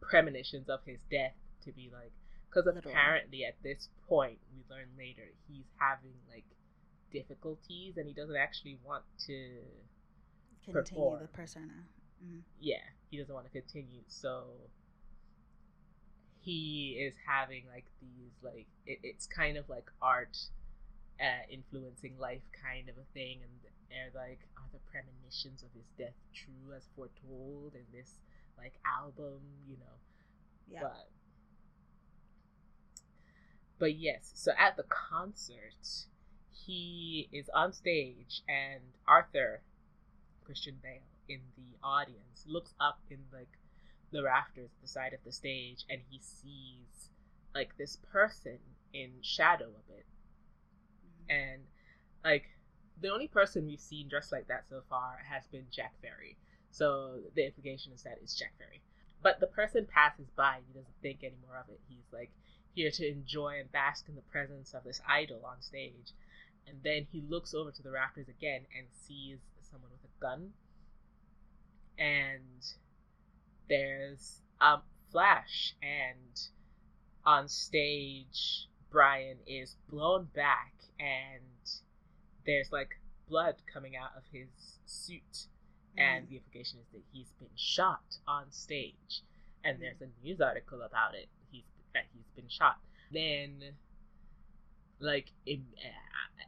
premonitions 0.00 0.68
of 0.68 0.80
his 0.86 1.00
death 1.10 1.34
to 1.62 1.72
be 1.72 1.90
like 1.92 2.12
because 2.50 2.66
apparently 2.66 3.44
at 3.44 3.54
this 3.62 3.88
point 4.08 4.38
we 4.52 4.62
learn 4.74 4.88
later 4.98 5.22
he's 5.48 5.66
having 5.78 6.14
like 6.28 6.44
difficulties 7.12 7.96
and 7.96 8.06
he 8.06 8.12
doesn't 8.12 8.36
actually 8.36 8.78
want 8.84 9.04
to 9.26 9.48
continue 10.64 10.82
perform. 10.82 11.20
the 11.22 11.28
persona. 11.28 11.84
Mm. 12.24 12.40
Yeah, 12.60 12.84
he 13.10 13.18
doesn't 13.18 13.34
want 13.34 13.46
to 13.46 13.52
continue. 13.52 14.02
So 14.06 14.44
he 16.40 16.96
is 17.00 17.14
having 17.26 17.64
like 17.72 17.86
these 18.00 18.32
like 18.42 18.66
it, 18.86 18.98
it's 19.02 19.26
kind 19.26 19.56
of 19.56 19.68
like 19.68 19.90
art 20.00 20.38
uh, 21.20 21.44
influencing 21.50 22.16
life 22.18 22.42
kind 22.56 22.88
of 22.88 22.96
a 22.96 23.04
thing 23.12 23.40
and 23.42 23.50
they're 23.90 24.10
like 24.14 24.40
are 24.56 24.70
the 24.72 24.78
premonitions 24.90 25.62
of 25.62 25.68
his 25.74 25.84
death 25.98 26.16
true 26.32 26.74
as 26.74 26.88
foretold 26.96 27.74
in 27.74 27.84
this 27.92 28.14
like 28.56 28.72
album 28.86 29.40
you 29.68 29.76
know 29.76 29.96
yeah. 30.70 30.80
but 30.80 31.08
but 33.80 33.96
yes, 33.96 34.30
so 34.34 34.52
at 34.58 34.76
the 34.76 34.84
concert, 34.84 36.06
he 36.52 37.28
is 37.32 37.48
on 37.54 37.72
stage, 37.72 38.42
and 38.46 38.82
Arthur, 39.08 39.62
Christian 40.44 40.76
Bale, 40.82 41.00
in 41.28 41.40
the 41.56 41.78
audience, 41.82 42.44
looks 42.46 42.74
up 42.78 43.00
in 43.10 43.18
like 43.32 43.48
the 44.12 44.22
rafters 44.22 44.70
at 44.76 44.82
the 44.82 44.88
side 44.88 45.14
of 45.14 45.20
the 45.24 45.32
stage, 45.32 45.86
and 45.88 46.00
he 46.10 46.20
sees 46.20 47.08
like 47.54 47.76
this 47.78 47.96
person 48.12 48.58
in 48.92 49.10
shadow 49.22 49.64
a 49.68 49.92
bit, 49.92 50.06
mm-hmm. 51.02 51.30
and 51.30 51.62
like 52.22 52.44
the 53.00 53.08
only 53.08 53.28
person 53.28 53.66
we've 53.66 53.80
seen 53.80 54.08
dressed 54.08 54.30
like 54.30 54.48
that 54.48 54.64
so 54.68 54.82
far 54.90 55.20
has 55.26 55.46
been 55.46 55.64
Jack 55.70 55.94
Fairy. 56.02 56.36
So 56.70 57.20
the 57.34 57.46
implication 57.46 57.92
is 57.92 58.02
that 58.02 58.18
it's 58.22 58.38
Jack 58.38 58.52
Fairy. 58.58 58.82
But 59.22 59.40
the 59.40 59.46
person 59.46 59.86
passes 59.86 60.28
by 60.36 60.56
and 60.56 60.64
he 60.66 60.74
doesn't 60.74 61.00
think 61.02 61.20
any 61.22 61.36
more 61.46 61.56
of 61.58 61.68
it. 61.68 61.80
He's 61.88 62.12
like, 62.12 62.30
here 62.74 62.90
to 62.90 63.08
enjoy 63.08 63.58
and 63.60 63.70
bask 63.72 64.08
in 64.08 64.14
the 64.14 64.22
presence 64.22 64.74
of 64.74 64.84
this 64.84 65.00
idol 65.08 65.42
on 65.44 65.60
stage. 65.60 66.12
And 66.66 66.78
then 66.82 67.06
he 67.10 67.22
looks 67.28 67.54
over 67.54 67.70
to 67.70 67.82
the 67.82 67.90
rafters 67.90 68.28
again 68.28 68.62
and 68.76 68.86
sees 69.06 69.38
someone 69.70 69.90
with 69.90 70.04
a 70.04 70.20
gun. 70.20 70.50
And 71.98 72.64
there's 73.68 74.40
a 74.60 74.78
flash, 75.12 75.74
and 75.82 76.40
on 77.24 77.48
stage, 77.48 78.68
Brian 78.90 79.38
is 79.46 79.76
blown 79.88 80.28
back, 80.34 80.72
and 80.98 81.42
there's 82.46 82.72
like 82.72 83.00
blood 83.28 83.56
coming 83.72 83.96
out 83.96 84.10
of 84.16 84.22
his 84.32 84.48
suit. 84.86 85.46
And 85.98 86.28
the 86.28 86.36
implication 86.36 86.78
is 86.80 86.86
that 86.92 87.02
he's 87.12 87.32
been 87.38 87.48
shot 87.56 88.16
on 88.26 88.50
stage. 88.50 89.22
And 89.62 89.82
there's 89.82 90.00
a 90.00 90.08
news 90.24 90.40
article 90.40 90.80
about 90.82 91.14
it 91.14 91.28
that 91.94 92.04
he's 92.12 92.26
been 92.34 92.48
shot. 92.48 92.78
Then, 93.12 93.62
like 95.00 95.26
Im- 95.46 95.66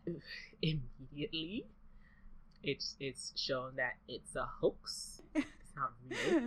immediately, 0.62 1.66
it's 2.62 2.96
it's 3.00 3.32
shown 3.36 3.76
that 3.76 3.94
it's 4.08 4.36
a 4.36 4.46
hoax. 4.60 5.20
It's 5.34 5.46
not 5.76 5.92
real. 6.10 6.42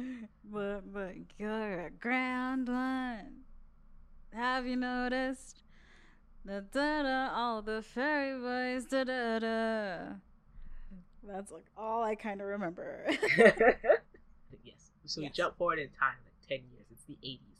but 0.52 0.94
but 0.94 1.14
you're 1.38 1.88
a 1.88 1.90
grand 1.90 2.68
one. 2.68 3.44
Have 4.34 4.68
you 4.68 4.76
noticed? 4.76 5.64
Da 6.46 6.60
da 6.60 7.04
da, 7.04 7.34
all 7.34 7.62
the 7.62 7.82
fairy 7.82 8.40
boys, 8.40 8.86
da 8.86 9.04
da 9.04 9.40
da. 9.40 9.98
That's 11.24 11.52
like 11.52 11.66
all 11.76 12.04
I 12.04 12.16
kind 12.16 12.40
of 12.40 12.48
remember. 12.48 13.06
yes. 13.38 14.92
So 15.06 15.22
yes. 15.22 15.30
we 15.30 15.30
jump 15.30 15.58
forward 15.58 15.80
in 15.80 15.90
time, 16.00 16.18
like 16.24 16.60
10 16.60 16.68
years. 16.72 16.86
It's 16.92 17.04
the 17.08 17.18
80s. 17.26 17.55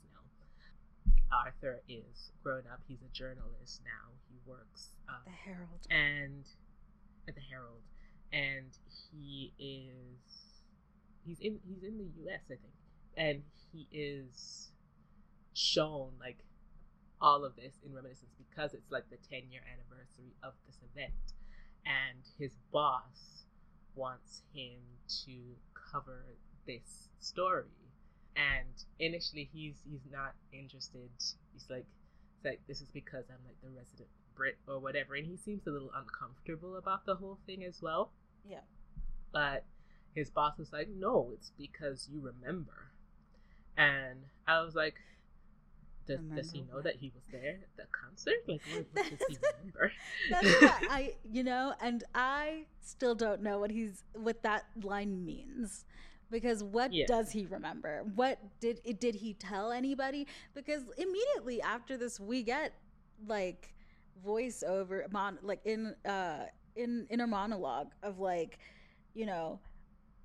Arthur 1.32 1.82
is 1.88 2.30
grown 2.42 2.62
up. 2.72 2.80
He's 2.86 3.02
a 3.02 3.12
journalist 3.12 3.82
now. 3.84 4.14
He 4.28 4.38
works 4.46 4.90
uh, 5.08 5.24
the 5.24 5.30
Herald 5.30 5.86
and 5.90 6.44
at 7.28 7.34
the 7.34 7.40
Herald, 7.40 7.82
and 8.32 8.70
he 9.10 9.52
is 9.58 10.62
he's 11.24 11.38
in 11.40 11.58
he's 11.66 11.82
in 11.82 11.98
the 11.98 12.10
U.S. 12.22 12.42
I 12.46 12.56
think, 12.56 12.74
and 13.16 13.42
he 13.72 13.88
is 13.92 14.70
shown 15.54 16.12
like 16.20 16.38
all 17.20 17.44
of 17.44 17.56
this 17.56 17.74
in 17.84 17.92
reminiscence 17.94 18.34
because 18.36 18.74
it's 18.74 18.90
like 18.90 19.08
the 19.10 19.16
10 19.16 19.50
year 19.50 19.62
anniversary 19.72 20.34
of 20.42 20.52
this 20.66 20.76
event, 20.92 21.32
and 21.84 22.22
his 22.38 22.52
boss 22.72 23.44
wants 23.94 24.42
him 24.54 24.78
to 25.24 25.56
cover 25.90 26.26
this 26.66 27.08
story 27.18 27.85
and 28.36 28.84
initially 28.98 29.48
he's 29.52 29.76
he's 29.90 30.06
not 30.12 30.34
interested. 30.52 31.08
He's 31.52 31.66
like, 31.68 31.86
it's 32.36 32.44
like 32.44 32.60
this 32.68 32.80
is 32.80 32.88
because 32.88 33.24
I'm 33.30 33.44
like 33.44 33.60
the 33.62 33.70
resident 33.70 34.08
Brit 34.36 34.58
or 34.68 34.78
whatever, 34.78 35.14
and 35.14 35.26
he 35.26 35.36
seems 35.36 35.66
a 35.66 35.70
little 35.70 35.90
uncomfortable 35.96 36.76
about 36.76 37.06
the 37.06 37.16
whole 37.16 37.38
thing 37.46 37.64
as 37.64 37.80
well. 37.80 38.12
Yeah. 38.48 38.60
But 39.32 39.64
his 40.14 40.30
boss 40.30 40.58
was 40.58 40.72
like, 40.72 40.88
no, 40.88 41.30
it's 41.32 41.50
because 41.58 42.08
you 42.12 42.20
remember. 42.20 42.92
And 43.76 44.20
I 44.46 44.62
was 44.62 44.74
like, 44.74 44.94
does, 46.06 46.20
does 46.34 46.52
he 46.52 46.62
know 46.62 46.80
that 46.80 46.96
he 46.96 47.12
was 47.14 47.24
there 47.32 47.58
at 47.62 47.76
the 47.76 47.84
concert? 47.90 48.36
Like, 48.46 48.60
what, 48.72 48.86
what 48.92 49.18
does 49.18 49.28
he 49.28 49.38
remember? 49.42 49.92
That's 50.30 50.62
what 50.62 50.74
I, 50.90 51.14
you 51.30 51.42
know, 51.42 51.74
and 51.80 52.04
I 52.14 52.66
still 52.80 53.14
don't 53.14 53.42
know 53.42 53.58
what 53.58 53.70
he's 53.70 54.04
what 54.14 54.42
that 54.44 54.66
line 54.82 55.24
means 55.24 55.84
because 56.30 56.62
what 56.62 56.92
yeah. 56.92 57.06
does 57.06 57.30
he 57.30 57.46
remember 57.46 58.04
what 58.14 58.38
did 58.60 58.80
did 58.98 59.14
he 59.14 59.34
tell 59.34 59.70
anybody 59.72 60.26
because 60.54 60.82
immediately 60.98 61.60
after 61.62 61.96
this 61.96 62.18
we 62.18 62.42
get 62.42 62.72
like 63.26 63.74
voiceover 64.26 65.10
mon 65.12 65.38
like 65.42 65.60
in 65.64 65.94
uh 66.04 66.44
in 66.74 67.06
inner 67.10 67.26
monologue 67.26 67.92
of 68.02 68.18
like 68.18 68.58
you 69.14 69.26
know 69.26 69.58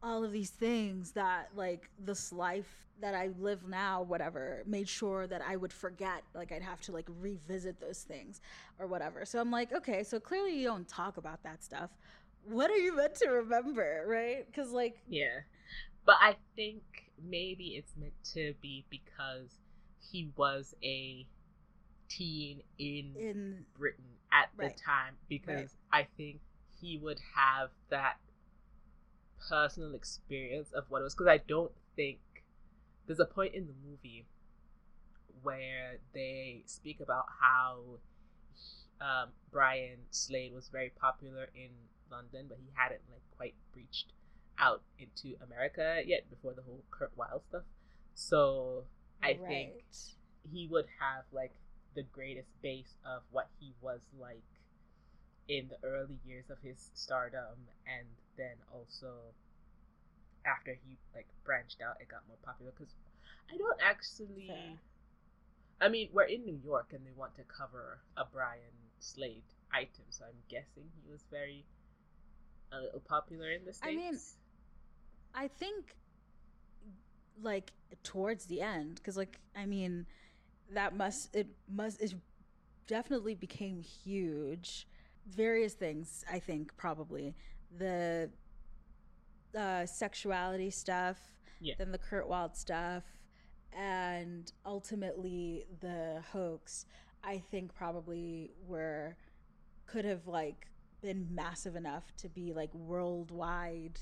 all 0.03 0.23
of 0.23 0.31
these 0.31 0.49
things 0.49 1.11
that 1.11 1.49
like 1.55 1.89
this 1.99 2.31
life 2.33 2.81
that 3.01 3.15
I 3.15 3.29
live 3.39 3.67
now, 3.67 4.03
whatever, 4.03 4.63
made 4.65 4.87
sure 4.87 5.27
that 5.27 5.41
I 5.41 5.55
would 5.55 5.73
forget. 5.73 6.23
Like 6.33 6.51
I'd 6.51 6.61
have 6.61 6.81
to 6.81 6.91
like 6.91 7.07
revisit 7.19 7.79
those 7.79 7.99
things 7.99 8.41
or 8.79 8.87
whatever. 8.87 9.25
So 9.25 9.39
I'm 9.39 9.51
like, 9.51 9.73
okay, 9.73 10.03
so 10.03 10.19
clearly 10.19 10.57
you 10.57 10.67
don't 10.67 10.87
talk 10.87 11.17
about 11.17 11.43
that 11.43 11.63
stuff. 11.63 11.89
What 12.45 12.71
are 12.71 12.77
you 12.77 12.95
meant 12.95 13.15
to 13.15 13.29
remember, 13.29 14.05
right? 14.07 14.45
Because 14.45 14.71
like, 14.71 14.97
yeah, 15.07 15.41
but 16.05 16.15
I 16.19 16.35
think 16.55 16.81
maybe 17.23 17.75
it's 17.75 17.93
meant 17.97 18.13
to 18.33 18.53
be 18.61 18.85
because 18.89 19.49
he 20.11 20.31
was 20.35 20.75
a 20.83 21.25
teen 22.09 22.61
in, 22.77 23.13
in 23.17 23.65
Britain 23.77 24.03
at 24.31 24.49
right. 24.57 24.75
the 24.75 24.83
time 24.83 25.13
because 25.29 25.75
right. 25.91 26.05
I 26.05 26.07
think 26.17 26.39
he 26.79 26.97
would 26.97 27.19
have 27.35 27.69
that 27.89 28.17
personal 29.49 29.93
experience 29.95 30.71
of 30.71 30.85
what 30.89 31.01
it 31.01 31.03
was 31.03 31.13
because 31.13 31.27
I 31.27 31.39
don't 31.47 31.71
think 31.95 32.19
there's 33.07 33.19
a 33.19 33.25
point 33.25 33.53
in 33.53 33.67
the 33.67 33.73
movie 33.87 34.25
where 35.43 35.97
they 36.13 36.63
speak 36.65 36.99
about 36.99 37.25
how 37.39 37.79
um, 38.99 39.29
Brian 39.51 39.97
Slade 40.11 40.53
was 40.53 40.69
very 40.69 40.91
popular 40.99 41.47
in 41.55 41.69
London, 42.11 42.45
but 42.47 42.57
he 42.59 42.69
hadn't 42.73 43.01
like 43.09 43.21
quite 43.35 43.55
reached 43.75 44.13
out 44.61 44.81
into 44.99 45.35
America 45.43 46.01
yet 46.05 46.29
before 46.29 46.53
the 46.53 46.61
whole 46.61 46.83
Kurt 46.91 47.11
Wilde 47.17 47.41
stuff. 47.49 47.63
So 48.13 48.83
I 49.23 49.29
right. 49.29 49.47
think 49.47 49.73
he 50.53 50.67
would 50.67 50.85
have 50.99 51.23
like 51.31 51.51
the 51.95 52.03
greatest 52.03 52.49
base 52.61 52.95
of 53.05 53.23
what 53.31 53.49
he 53.59 53.73
was 53.81 54.01
like 54.19 54.43
in 55.47 55.67
the 55.67 55.87
early 55.87 56.19
years 56.25 56.45
of 56.49 56.57
his 56.63 56.89
stardom 56.93 57.67
and 57.85 58.07
then 58.37 58.55
also 58.73 59.11
after 60.45 60.71
he 60.85 60.97
like 61.13 61.27
branched 61.43 61.81
out 61.81 61.97
it 61.99 62.07
got 62.07 62.21
more 62.27 62.37
popular 62.43 62.71
because 62.71 62.93
i 63.53 63.57
don't 63.57 63.79
actually 63.83 64.47
Fair. 64.47 64.79
i 65.81 65.89
mean 65.89 66.07
we're 66.13 66.23
in 66.23 66.45
new 66.45 66.57
york 66.63 66.87
and 66.93 67.05
they 67.05 67.11
want 67.17 67.35
to 67.35 67.43
cover 67.43 67.99
a 68.15 68.23
brian 68.31 68.77
slade 68.99 69.43
item 69.73 70.05
so 70.09 70.23
i'm 70.25 70.39
guessing 70.49 70.87
he 70.95 71.11
was 71.11 71.25
very 71.29 71.65
a 72.71 72.79
little 72.79 73.01
popular 73.01 73.51
in 73.51 73.65
the 73.65 73.73
states 73.73 73.91
I 73.91 73.95
mean, 73.95 74.17
I 75.33 75.47
think 75.47 75.95
like 77.41 77.71
towards 78.03 78.45
the 78.45 78.61
end 78.61 78.95
because 78.95 79.17
like 79.17 79.39
I 79.55 79.65
mean 79.65 80.05
that 80.73 80.95
must 80.95 81.35
it 81.35 81.47
must 81.69 82.01
it 82.01 82.13
definitely 82.87 83.35
became 83.35 83.81
huge. 83.81 84.87
Various 85.27 85.73
things 85.73 86.23
I 86.31 86.39
think 86.39 86.75
probably 86.77 87.35
the 87.77 88.29
uh, 89.57 89.85
sexuality 89.85 90.69
stuff, 90.69 91.17
Yeah. 91.59 91.75
then 91.77 91.91
the 91.91 91.97
Kurt 91.97 92.27
Wilde 92.27 92.55
stuff, 92.55 93.03
and 93.77 94.51
ultimately 94.65 95.65
the 95.79 96.23
hoax. 96.31 96.85
I 97.23 97.37
think 97.37 97.73
probably 97.75 98.51
were 98.67 99.15
could 99.85 100.05
have 100.05 100.25
like 100.27 100.67
been 101.01 101.27
massive 101.33 101.75
enough 101.75 102.11
to 102.17 102.29
be 102.29 102.53
like 102.53 102.73
worldwide 102.73 103.99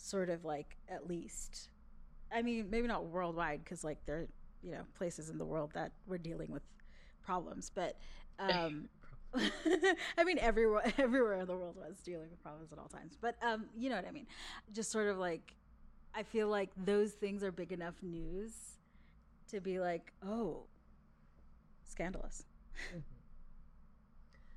sort 0.00 0.30
of 0.30 0.44
like 0.44 0.76
at 0.88 1.08
least 1.08 1.68
i 2.32 2.42
mean 2.42 2.68
maybe 2.70 2.86
not 2.88 3.06
worldwide 3.06 3.62
because 3.64 3.84
like 3.84 3.98
there 4.06 4.16
are 4.18 4.28
you 4.62 4.72
know 4.72 4.82
places 4.96 5.30
in 5.30 5.38
the 5.38 5.44
world 5.44 5.70
that 5.74 5.92
we're 6.06 6.18
dealing 6.18 6.50
with 6.50 6.62
problems 7.22 7.70
but 7.74 7.96
um 8.38 8.88
i 10.18 10.24
mean 10.24 10.38
everywhere 10.38 10.82
everywhere 10.98 11.34
in 11.40 11.46
the 11.46 11.56
world 11.56 11.76
was 11.76 11.98
dealing 12.04 12.28
with 12.30 12.42
problems 12.42 12.72
at 12.72 12.78
all 12.78 12.88
times 12.88 13.16
but 13.20 13.36
um 13.42 13.66
you 13.76 13.88
know 13.88 13.96
what 13.96 14.06
i 14.06 14.10
mean 14.10 14.26
just 14.72 14.90
sort 14.90 15.06
of 15.08 15.18
like 15.18 15.54
i 16.14 16.22
feel 16.22 16.48
like 16.48 16.70
those 16.84 17.12
things 17.12 17.42
are 17.44 17.52
big 17.52 17.72
enough 17.72 17.94
news 18.02 18.52
to 19.50 19.60
be 19.60 19.78
like 19.80 20.12
oh 20.26 20.64
scandalous 21.84 22.44
Mhm. 22.92 23.02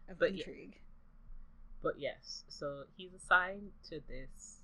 of 0.09 0.19
But 0.19 0.33
yeah. 0.33 0.45
intrigue 0.45 0.79
But 1.81 1.99
yes, 1.99 2.43
so 2.47 2.85
he's 2.95 3.13
assigned 3.13 3.71
to 3.89 3.99
this 4.07 4.61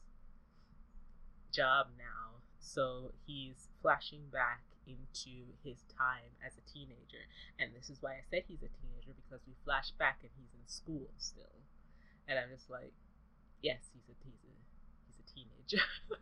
job 1.51 1.88
now. 1.98 2.41
So 2.60 3.12
he's 3.25 3.70
flashing 3.82 4.27
back 4.32 4.62
into 4.88 5.53
his 5.63 5.77
time 5.98 6.34
as 6.46 6.53
a 6.58 6.63
teenager. 6.65 7.24
And 7.60 7.72
this 7.75 7.89
is 7.89 8.01
why 8.01 8.13
I 8.13 8.24
said 8.29 8.44
he's 8.48 8.63
a 8.63 8.74
teenager 8.82 9.13
because 9.15 9.41
we 9.48 9.53
flash 9.63 9.91
back 9.91 10.20
and 10.22 10.32
he's 10.38 10.53
in 10.53 10.65
school 10.68 11.08
still. 11.18 11.62
And 12.27 12.38
I'm 12.38 12.50
just 12.53 12.70
like, 12.70 12.94
yes, 13.62 13.89
he's 13.94 14.08
a 14.10 14.15
he's 14.24 14.41
a 14.46 14.53
he's 15.06 15.18
a 15.20 15.27
teenager. 15.34 15.86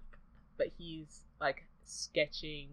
but 0.57 0.67
he's 0.77 1.23
like 1.39 1.63
sketching 1.83 2.69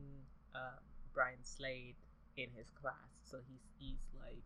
um, 0.55 0.83
Brian 1.13 1.43
Slade 1.43 1.97
in 2.37 2.49
his 2.57 2.71
class. 2.71 3.11
So 3.23 3.39
he's 3.49 3.65
he's 3.79 4.05
like 4.19 4.43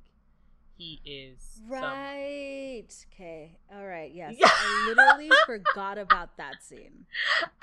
he 0.79 1.01
is 1.05 1.41
some- 1.59 1.71
Right. 1.71 2.85
Okay. 3.13 3.59
All 3.75 3.85
right. 3.85 4.13
Yes. 4.15 4.37
Yeah. 4.39 4.49
I 4.51 4.85
literally 4.95 5.31
forgot 5.47 5.99
about 5.99 6.37
that 6.39 6.63
scene. 6.63 7.05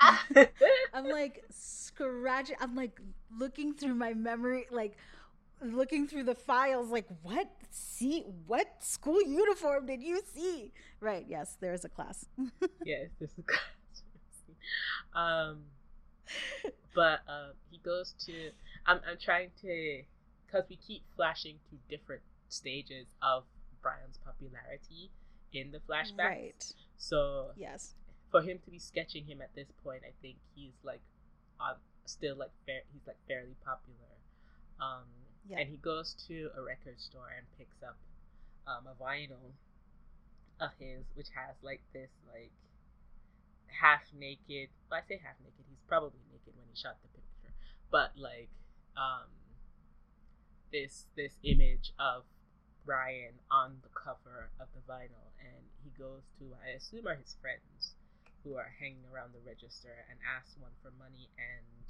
I'm 0.00 1.08
like 1.08 1.42
scratching. 1.50 2.56
I'm 2.60 2.76
like 2.76 3.00
looking 3.36 3.72
through 3.74 3.94
my 3.94 4.12
memory, 4.14 4.66
like 4.70 4.96
looking 5.62 6.06
through 6.06 6.24
the 6.24 6.34
files. 6.34 6.90
Like, 6.90 7.06
what? 7.22 7.48
See, 7.70 8.24
what 8.46 8.66
school 8.80 9.22
uniform 9.22 9.86
did 9.86 10.02
you 10.02 10.20
see? 10.34 10.72
Right. 11.00 11.24
Yes. 11.28 11.56
There 11.60 11.72
is 11.72 11.84
a 11.84 11.88
class. 11.88 12.26
yes, 12.84 13.08
this 13.18 13.30
is 13.30 13.44
um, 15.14 15.58
but 16.94 17.20
um, 17.28 17.52
he 17.70 17.78
goes 17.78 18.14
to. 18.26 18.50
I'm 18.86 19.00
I'm 19.08 19.16
trying 19.22 19.50
to, 19.62 20.02
because 20.46 20.64
we 20.68 20.76
keep 20.76 21.02
flashing 21.16 21.56
to 21.70 21.96
different 21.96 22.22
stages 22.48 23.14
of 23.22 23.44
Brian's 23.82 24.18
popularity 24.18 25.10
in 25.52 25.70
the 25.72 25.78
flashbacks. 25.80 26.18
Right. 26.18 26.74
So 26.96 27.52
Yes. 27.56 27.94
for 28.30 28.42
him 28.42 28.58
to 28.64 28.70
be 28.70 28.78
sketching 28.78 29.24
him 29.26 29.40
at 29.40 29.54
this 29.54 29.70
point, 29.82 30.02
I 30.04 30.12
think 30.22 30.38
he's 30.54 30.74
like, 30.82 31.00
um, 31.60 31.76
still 32.04 32.36
like 32.36 32.50
fair. 32.66 32.82
He's 32.92 33.06
like 33.06 33.18
fairly 33.26 33.54
popular. 33.64 34.16
Um, 34.80 35.06
Yeah. 35.48 35.58
and 35.60 35.68
he 35.70 35.76
goes 35.76 36.14
to 36.28 36.50
a 36.56 36.62
record 36.62 37.00
store 37.00 37.28
and 37.36 37.46
picks 37.56 37.82
up 37.82 37.96
um, 38.66 38.86
a 38.86 38.94
vinyl 38.94 39.52
of 40.60 40.70
his, 40.78 41.04
which 41.14 41.28
has 41.30 41.54
like 41.62 41.80
this 41.92 42.10
like 42.32 42.50
half 43.68 44.12
naked. 44.12 44.70
Well, 44.90 45.00
I 45.02 45.06
say 45.06 45.18
half 45.22 45.36
naked. 45.40 45.64
He's 45.68 45.80
probably 45.86 46.18
naked 46.32 46.56
when 46.56 46.66
he 46.68 46.74
shot 46.76 46.96
the 47.02 47.08
picture, 47.08 47.54
but 47.90 48.16
like 48.16 48.48
um, 48.96 49.28
this 50.72 51.06
this 51.16 51.38
image 51.42 51.92
of 51.98 52.24
Brian 52.86 53.34
on 53.50 53.76
the 53.82 53.90
cover 53.92 54.48
of 54.60 54.68
the 54.74 54.80
vinyl, 54.90 55.34
and 55.42 55.66
he 55.82 55.90
goes 55.98 56.22
to 56.38 56.54
I 56.64 56.78
assume 56.78 57.06
are 57.06 57.18
his 57.18 57.34
friends 57.42 57.94
who 58.44 58.54
are 58.54 58.70
hanging 58.78 59.02
around 59.12 59.34
the 59.34 59.42
register 59.44 59.90
and 60.08 60.18
asks 60.22 60.54
one 60.58 60.70
for 60.80 60.92
money 60.98 61.28
and 61.36 61.86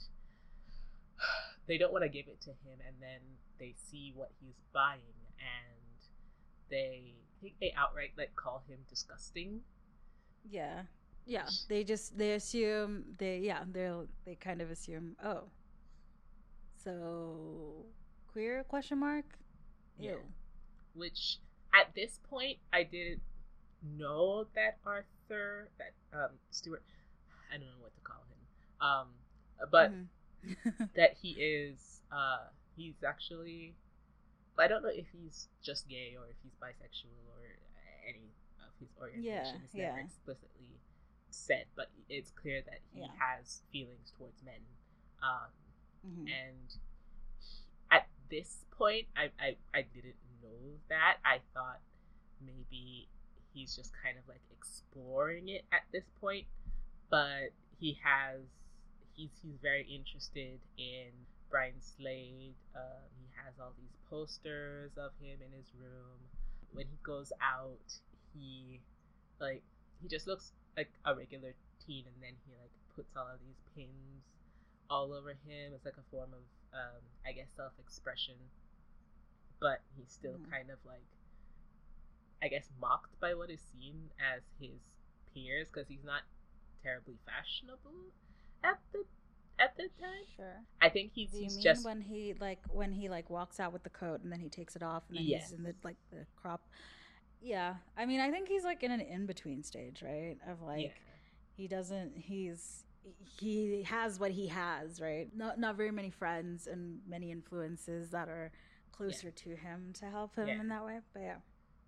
they 1.69 1.77
don't 1.77 1.93
want 1.93 2.03
to 2.03 2.09
give 2.09 2.29
it 2.29 2.41
to 2.41 2.51
him 2.51 2.81
and 2.87 2.97
then 2.99 3.21
they 3.61 3.75
see 3.77 4.13
what 4.17 4.31
he's 4.41 4.57
buying 4.73 5.21
and 5.39 6.01
they 6.71 7.13
I 7.39 7.43
think 7.43 7.55
they 7.61 7.75
outright 7.77 8.13
like 8.17 8.35
call 8.35 8.63
him 8.67 8.79
disgusting. 8.89 9.61
Yeah. 10.49 10.83
Yeah. 11.27 11.47
They 11.69 11.85
just 11.85 12.17
they 12.17 12.33
assume 12.33 13.05
they 13.19 13.39
yeah 13.39 13.65
they'll 13.71 14.07
they 14.25 14.35
kind 14.37 14.63
of 14.63 14.71
assume 14.71 15.17
oh 15.23 15.45
so 16.83 17.85
queer 18.33 18.65
question 18.65 18.99
mark 18.99 19.27
Yeah. 19.99 20.13
Ew. 20.13 20.21
Which 20.97 21.39
at 21.75 21.95
this 21.95 22.19
point 22.31 22.59
I 22.73 22.83
didn't 22.85 23.23
know 23.83 24.47
that 24.55 24.79
Arthur 24.85 25.69
that 25.79 25.93
um 26.13 26.31
Stuart 26.51 26.83
I 27.53 27.57
don't 27.59 27.67
know 27.67 27.81
what 27.83 27.95
to 27.95 28.01
call 28.03 28.25
him. 28.31 28.41
Um 28.81 29.09
but 29.71 29.91
Mhm. 29.93 30.09
that 30.97 31.17
he 31.21 31.31
is 31.33 32.03
uh 32.13 32.49
he's 32.77 33.03
actually 33.07 33.75
I 34.59 34.69
don't 34.69 34.83
know 34.83 34.89
if 34.93 35.07
he's 35.13 35.49
just 35.63 35.89
gay 35.89 36.17
or 36.19 36.27
if 36.31 36.37
he's 36.43 36.55
bisexual 36.63 37.13
or 37.29 37.45
any 38.09 38.33
of 38.65 38.73
his 38.81 38.89
orientation 39.01 39.61
Yeah, 39.61 39.65
is 39.65 39.75
never 39.75 39.99
yeah. 39.99 40.05
explicitly 40.05 40.81
said, 41.31 41.67
but 41.77 41.91
it's 42.09 42.31
clear 42.31 42.63
that 42.63 42.81
he 42.95 43.01
Yeah. 43.01 43.09
has 43.19 43.63
feelings 43.73 44.13
towards 44.17 44.43
men. 44.43 44.63
Um 45.23 45.51
Mhm. 46.07 46.27
and 46.27 46.77
at 47.91 48.09
this 48.31 48.65
point 48.71 49.07
I, 49.17 49.31
I 49.41 49.57
I 49.75 49.83
didn't 49.83 50.17
that. 50.89 51.19
I 51.25 51.39
thought 51.55 51.81
maybe 52.45 53.09
he's 53.55 53.75
just 53.75 53.93
kind 54.03 54.17
of 54.19 54.29
like 54.29 54.43
exploring 54.51 55.49
it 55.49 55.65
at 55.73 55.83
this 55.93 56.05
point, 56.21 56.47
but 57.11 57.51
he 57.81 57.99
has 58.03 58.41
he's 59.15 59.31
he's 59.43 59.57
very 59.63 59.87
interested 59.89 60.61
in 60.79 61.11
Brian 61.51 61.81
Slade. 61.81 62.55
Um, 62.75 63.09
he 63.19 63.29
has 63.45 63.55
all 63.61 63.73
these 63.79 63.97
posters 64.11 64.93
of 64.97 65.13
him 65.21 65.39
in 65.41 65.53
his 65.57 65.73
room. 65.81 66.21
When 66.73 66.87
he 66.87 66.99
goes 67.03 67.33
out, 67.41 68.01
he 68.35 68.81
like 69.41 69.63
he 70.03 70.09
just 70.09 70.27
looks 70.27 70.53
like 70.77 70.91
a 71.05 71.15
regular 71.15 71.55
teen, 71.87 72.05
and 72.07 72.17
then 72.21 72.37
he 72.47 72.53
like 72.61 72.73
puts 72.95 73.17
all 73.17 73.29
of 73.33 73.41
these 73.41 73.61
pins 73.75 74.23
all 74.91 75.13
over 75.13 75.31
him. 75.31 75.73
It's 75.75 75.85
like 75.85 75.99
a 75.99 76.11
form 76.11 76.31
of 76.33 76.45
um, 76.75 77.01
I 77.27 77.33
guess 77.33 77.49
self 77.57 77.73
expression, 77.79 78.37
but 79.61 79.81
he's 79.97 80.11
still 80.11 80.39
Mhm. 80.39 80.51
kind 80.51 80.71
of 80.71 80.79
like 80.85 81.05
I 82.43 82.49
guess 82.49 82.69
mocked 82.81 83.19
by 83.21 83.35
what 83.35 83.51
is 83.51 83.61
seen 83.61 84.11
as 84.21 84.43
his 84.61 84.81
peers 85.33 85.69
because 85.73 85.89
he's 85.89 86.05
not 86.05 86.23
terribly 86.83 87.19
fashionable 87.25 88.13
at 88.63 88.79
the 88.93 89.05
at 89.59 89.75
the 89.77 89.89
time. 89.99 90.25
sure 90.37 90.63
I 90.81 90.91
think 90.91 91.13
he's, 91.15 91.31
Do 91.31 91.39
you 91.39 91.45
he's 91.45 91.57
mean 91.57 91.63
just 91.65 91.85
when 91.85 92.01
he 92.03 92.35
like 92.39 92.61
when 92.71 92.93
he 92.93 93.09
like 93.09 93.31
walks 93.31 93.59
out 93.59 93.73
with 93.73 93.83
the 93.85 93.91
coat 93.91 94.23
and 94.23 94.31
then 94.31 94.41
he 94.41 94.49
takes 94.51 94.77
it 94.77 94.83
off 94.83 95.05
and 95.09 95.17
then 95.17 95.25
Yes. 95.25 95.51
he's 95.51 95.59
in 95.59 95.65
the 95.65 95.75
like 95.83 95.97
the 96.11 96.27
crop? 96.37 96.69
Yeah, 97.41 97.77
I 97.97 98.07
mean, 98.07 98.21
I 98.21 98.31
think 98.31 98.49
he's 98.49 98.65
like 98.65 98.83
in 98.83 98.91
an 98.91 99.01
in 99.01 99.27
between 99.27 99.63
stage, 99.63 100.03
right? 100.03 100.37
Of 100.47 100.63
like 100.63 100.81
yeah. 100.81 100.89
he 101.57 101.69
doesn't, 101.69 102.17
he's 102.17 102.85
he 103.41 103.83
has 103.85 104.19
what 104.19 104.33
he 104.33 104.49
has, 104.49 105.01
right? 105.01 105.29
Not 105.35 105.59
not 105.59 105.77
very 105.77 105.91
many 105.91 106.11
friends 106.11 106.67
and 106.67 107.01
many 107.09 107.31
influences 107.31 108.11
that 108.11 108.29
are 108.29 108.53
closer 108.97 109.31
to 109.31 109.57
him 109.57 109.93
to 110.01 110.07
help 110.11 110.35
him 110.37 110.49
Yeah. 110.49 110.61
in 110.61 110.69
that 110.69 110.85
way. 110.85 111.01
But 111.13 111.21
yeah, 111.23 111.41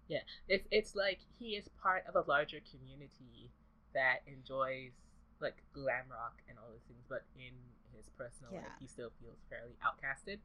Yeah, 0.09 0.23
it's 0.49 0.67
it's 0.71 0.95
like 0.95 1.21
he 1.39 1.57
is 1.57 1.69
part 1.83 2.05
of 2.07 2.17
a 2.17 2.23
larger 2.29 2.61
community 2.71 3.51
that 3.95 4.23
enjoys 4.27 4.93
like 5.41 5.63
glam 5.73 6.05
rock 6.11 6.43
and 6.49 6.59
all 6.59 6.69
those 6.71 6.83
things, 6.89 7.05
but 7.09 7.25
in 7.37 7.55
his 7.95 8.09
personal 8.11 8.53
Yeah. 8.53 8.61
life, 8.63 8.73
he 8.81 8.87
still 8.87 9.11
feels 9.21 9.39
fairly 9.49 9.77
outcasted. 9.85 10.41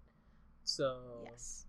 So 0.63 1.23
Yes. 1.29 1.65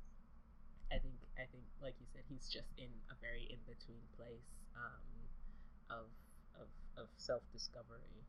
I 0.93 0.99
think 0.99 1.15
I 1.37 1.47
think 1.47 1.65
like 1.83 1.95
you 2.01 2.07
said, 2.13 2.23
he's 2.29 2.49
just 2.49 2.69
in 2.79 2.91
a 3.11 3.15
very 3.21 3.45
in 3.51 3.59
between 3.67 4.03
place 4.17 4.61
um, 4.77 5.03
of 5.91 6.07
of 6.61 6.69
of 6.97 7.09
self 7.17 7.43
discovery. 7.53 8.23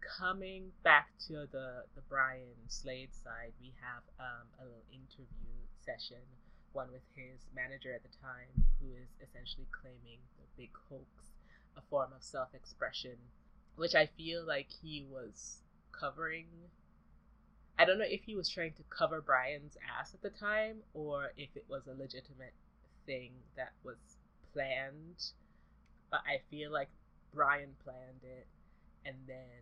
Coming 0.00 0.72
back 0.82 1.08
to 1.26 1.46
the 1.50 1.84
the 1.94 2.02
Brian 2.08 2.56
Slade 2.68 3.12
side, 3.12 3.52
we 3.60 3.74
have 3.82 4.02
um, 4.20 4.46
a 4.60 4.64
little 4.64 4.84
interview 4.92 5.65
session, 5.86 6.22
one 6.72 6.90
with 6.92 7.06
his 7.14 7.46
manager 7.54 7.94
at 7.94 8.02
the 8.02 8.16
time, 8.20 8.66
who 8.80 8.92
is 8.92 9.08
essentially 9.22 9.66
claiming 9.70 10.18
the 10.36 10.44
big 10.58 10.70
hoax, 10.90 11.32
a 11.76 11.80
form 11.88 12.10
of 12.14 12.22
self 12.22 12.54
expression, 12.54 13.16
which 13.76 13.94
I 13.94 14.06
feel 14.06 14.44
like 14.44 14.68
he 14.82 15.06
was 15.08 15.62
covering 15.92 16.46
I 17.78 17.84
don't 17.84 17.98
know 17.98 18.08
if 18.08 18.24
he 18.24 18.34
was 18.34 18.48
trying 18.48 18.72
to 18.74 18.82
cover 18.88 19.20
Brian's 19.20 19.76
ass 19.84 20.14
at 20.14 20.22
the 20.22 20.30
time 20.30 20.76
or 20.94 21.32
if 21.36 21.50
it 21.54 21.66
was 21.68 21.86
a 21.86 21.92
legitimate 21.92 22.54
thing 23.04 23.32
that 23.56 23.72
was 23.84 23.96
planned. 24.52 25.20
But 26.10 26.20
I 26.24 26.40
feel 26.50 26.72
like 26.72 26.88
Brian 27.34 27.76
planned 27.84 28.24
it 28.24 28.46
and 29.04 29.16
then 29.28 29.60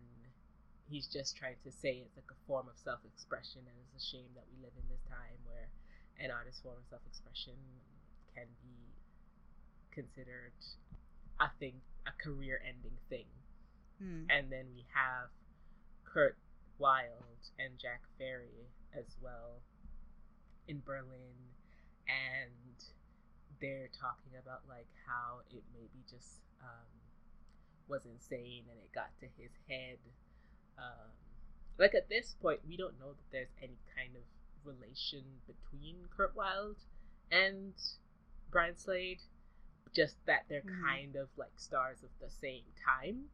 he's 0.87 1.07
just 1.07 1.35
trying 1.35 1.59
to 1.65 1.71
say 1.71 2.03
it's 2.05 2.15
like 2.15 2.31
a 2.31 2.39
form 2.47 2.67
of 2.69 2.77
self 2.77 2.99
expression 3.03 3.61
and 3.67 3.75
it's 3.83 3.99
a 3.99 4.07
shame 4.07 4.31
that 4.35 4.47
we 4.47 4.63
live 4.63 4.73
in 4.79 4.87
this 4.87 5.03
time 5.09 5.35
where 5.43 5.67
an 6.19 6.31
artist's 6.31 6.61
form 6.61 6.75
of 6.77 6.87
self 6.89 7.01
expression 7.07 7.55
can 8.35 8.47
be 8.61 8.93
considered 9.91 10.55
a 11.39 11.49
thing 11.59 11.81
a 12.07 12.13
career 12.21 12.61
ending 12.61 12.97
thing. 13.09 13.25
Hmm. 13.99 14.29
And 14.29 14.51
then 14.51 14.65
we 14.75 14.85
have 14.93 15.29
Kurt 16.03 16.37
Wilde 16.77 17.49
and 17.57 17.77
Jack 17.79 18.01
Fairy 18.17 18.69
as 18.93 19.17
well 19.21 19.61
in 20.67 20.81
Berlin, 20.85 21.37
and 22.07 22.77
they're 23.61 23.89
talking 23.93 24.37
about 24.41 24.61
like 24.67 24.89
how 25.07 25.41
it 25.49 25.63
maybe 25.73 26.03
just 26.09 26.43
um, 26.61 26.91
was 27.87 28.05
insane 28.05 28.63
and 28.69 28.77
it 28.79 28.91
got 28.93 29.09
to 29.19 29.27
his 29.37 29.51
head. 29.69 29.99
Um, 30.77 31.11
like 31.77 31.95
at 31.95 32.09
this 32.09 32.35
point, 32.41 32.59
we 32.67 32.77
don't 32.77 32.99
know 32.99 33.15
that 33.15 33.29
there's 33.31 33.53
any 33.61 33.79
kind 33.95 34.15
of 34.15 34.23
relation 34.65 35.23
between 35.47 36.07
Kurt 36.15 36.35
Wilde 36.35 36.77
and 37.31 37.73
Brian 38.51 38.75
Slade, 38.77 39.21
just 39.93 40.17
that 40.25 40.45
they're 40.49 40.61
Mhm. 40.61 40.81
kind 40.81 41.15
of 41.15 41.29
like 41.37 41.57
stars 41.59 42.03
of 42.03 42.09
the 42.19 42.29
same 42.29 42.65
time 42.85 43.29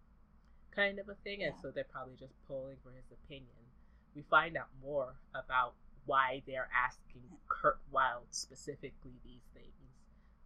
kind 0.71 0.99
of 0.99 1.09
a 1.09 1.15
thing, 1.15 1.43
and 1.43 1.53
so 1.59 1.69
they're 1.69 1.83
probably 1.83 2.15
just 2.15 2.33
polling 2.47 2.77
for 2.77 2.91
his 2.91 3.11
opinion. 3.11 3.69
We 4.15 4.21
find 4.23 4.55
out 4.55 4.69
more 4.81 5.19
about 5.33 5.75
why 6.05 6.43
they're 6.45 6.69
asking 6.73 7.37
Kurt 7.49 7.79
Wilde 7.91 8.33
specifically 8.33 9.19
these 9.21 9.43
things. 9.53 9.91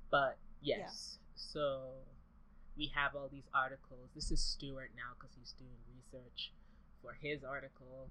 But 0.09 0.39
yes, 0.61 1.19
so 1.35 2.03
we 2.75 2.87
have 2.87 3.15
all 3.15 3.27
these 3.29 3.47
articles. 3.53 4.09
This 4.15 4.31
is 4.31 4.43
Stuart 4.43 4.95
now 4.95 5.13
because 5.13 5.35
he's 5.35 5.53
doing 5.53 5.77
research 5.87 6.51
for 7.03 7.13
his 7.13 7.43
article, 7.43 8.09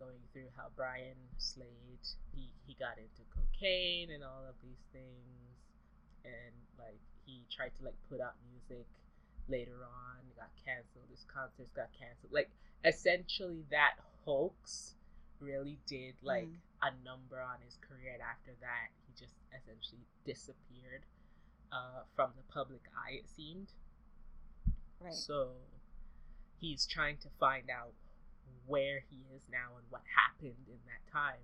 going 0.00 0.18
through 0.32 0.48
how 0.56 0.72
Brian 0.76 1.16
Slade 1.38 2.00
he 2.34 2.48
he 2.66 2.74
got 2.80 2.96
into 2.98 3.22
cocaine 3.30 4.10
and 4.10 4.24
all 4.24 4.42
of 4.48 4.56
these 4.64 4.80
things, 4.92 5.52
and 6.24 6.54
like 6.78 6.98
he 7.26 7.44
tried 7.54 7.70
to 7.78 7.84
like 7.84 7.98
put 8.08 8.20
out 8.20 8.34
music 8.50 8.86
later 9.48 9.84
on 9.84 10.16
it 10.30 10.36
got 10.36 10.48
canceled 10.64 11.04
his 11.10 11.24
concerts 11.32 11.70
got 11.74 11.90
canceled 11.98 12.30
like 12.32 12.48
essentially 12.84 13.64
that 13.70 13.94
hoax 14.24 14.94
really 15.40 15.78
did 15.86 16.14
like 16.22 16.46
Mm. 16.46 16.56
a 16.82 16.90
number 17.04 17.40
on 17.40 17.58
his 17.64 17.76
career 17.80 18.12
and 18.14 18.22
after 18.22 18.52
that 18.60 18.88
he 19.06 19.12
just 19.18 19.34
essentially 19.52 20.06
disappeared 20.24 21.02
uh, 21.72 22.02
from 22.14 22.30
the 22.36 22.42
public 22.52 22.82
eye 22.96 23.12
it 23.18 23.28
seemed 23.28 23.68
Right. 25.00 25.12
so 25.14 25.52
he's 26.60 26.86
trying 26.86 27.16
to 27.18 27.28
find 27.40 27.70
out 27.70 27.92
where 28.66 29.02
he 29.10 29.24
is 29.34 29.42
now 29.50 29.76
and 29.76 29.86
what 29.90 30.02
happened 30.14 30.66
in 30.68 30.78
that 30.86 31.04
time. 31.12 31.42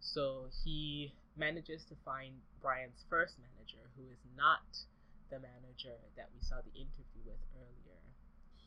So 0.00 0.46
he 0.64 1.14
manages 1.36 1.84
to 1.84 1.94
find 2.04 2.34
Brian's 2.60 3.04
first 3.08 3.34
manager, 3.38 3.90
who 3.96 4.04
is 4.12 4.20
not 4.36 4.86
the 5.30 5.38
manager 5.38 5.98
that 6.16 6.28
we 6.34 6.40
saw 6.40 6.56
the 6.56 6.72
interview 6.78 7.24
with 7.24 7.40
earlier. 7.56 8.00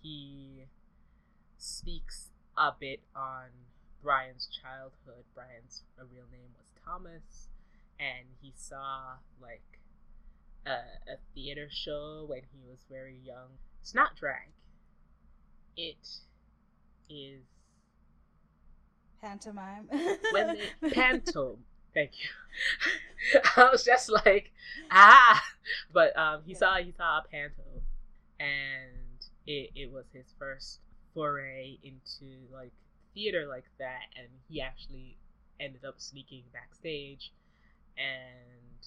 He 0.01 0.65
speaks 1.57 2.29
a 2.57 2.71
bit 2.77 3.01
on 3.15 3.49
Brian's 4.01 4.49
childhood. 4.61 5.25
Brian's 5.33 5.83
real 5.97 6.25
name 6.31 6.51
was 6.57 6.71
Thomas, 6.83 7.49
and 7.99 8.27
he 8.41 8.53
saw 8.55 9.17
like 9.41 9.79
a, 10.65 11.13
a 11.13 11.17
theater 11.33 11.67
show 11.71 12.25
when 12.27 12.41
he 12.51 12.67
was 12.67 12.79
very 12.89 13.17
young. 13.23 13.59
It's 13.81 13.95
not 13.95 14.15
drag. 14.15 14.49
It 15.75 16.07
is 17.09 17.43
Pantomime. 19.21 19.89
when 20.31 20.47
they 20.81 20.89
panto. 20.89 21.57
Thank 21.93 22.11
you. 22.21 23.39
I 23.57 23.69
was 23.71 23.83
just 23.83 24.09
like, 24.09 24.51
ah, 24.91 25.43
but 25.91 26.17
um, 26.17 26.41
he 26.45 26.53
Yeah. 26.53 26.57
saw 26.59 26.75
he 26.77 26.91
saw 26.91 27.19
a 27.19 27.23
panto, 27.31 27.63
and 28.39 29.17
it 29.45 29.71
it 29.75 29.91
was 29.91 30.05
his 30.13 30.33
first 30.37 30.79
foray 31.13 31.77
into 31.83 32.45
like 32.53 32.71
theater 33.13 33.47
like 33.47 33.65
that, 33.79 34.03
and 34.15 34.27
he 34.47 34.61
actually 34.61 35.17
ended 35.59 35.83
up 35.85 35.95
sneaking 35.97 36.43
backstage, 36.53 37.31
and 37.97 38.77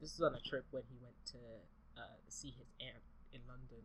this 0.00 0.14
is 0.14 0.20
on 0.20 0.34
a 0.34 0.40
trip 0.48 0.66
when 0.70 0.82
he 0.90 0.96
went 1.02 1.16
to 1.26 1.38
uh, 1.96 2.16
see 2.28 2.54
his 2.58 2.68
aunt 2.80 3.02
in 3.32 3.40
London, 3.48 3.82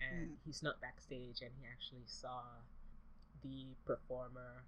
and 0.00 0.30
Mm. 0.30 0.36
he 0.44 0.52
snuck 0.52 0.80
backstage, 0.80 1.40
and 1.42 1.50
he 1.60 1.66
actually 1.66 2.04
saw 2.06 2.42
the 3.42 3.76
performer 3.84 4.64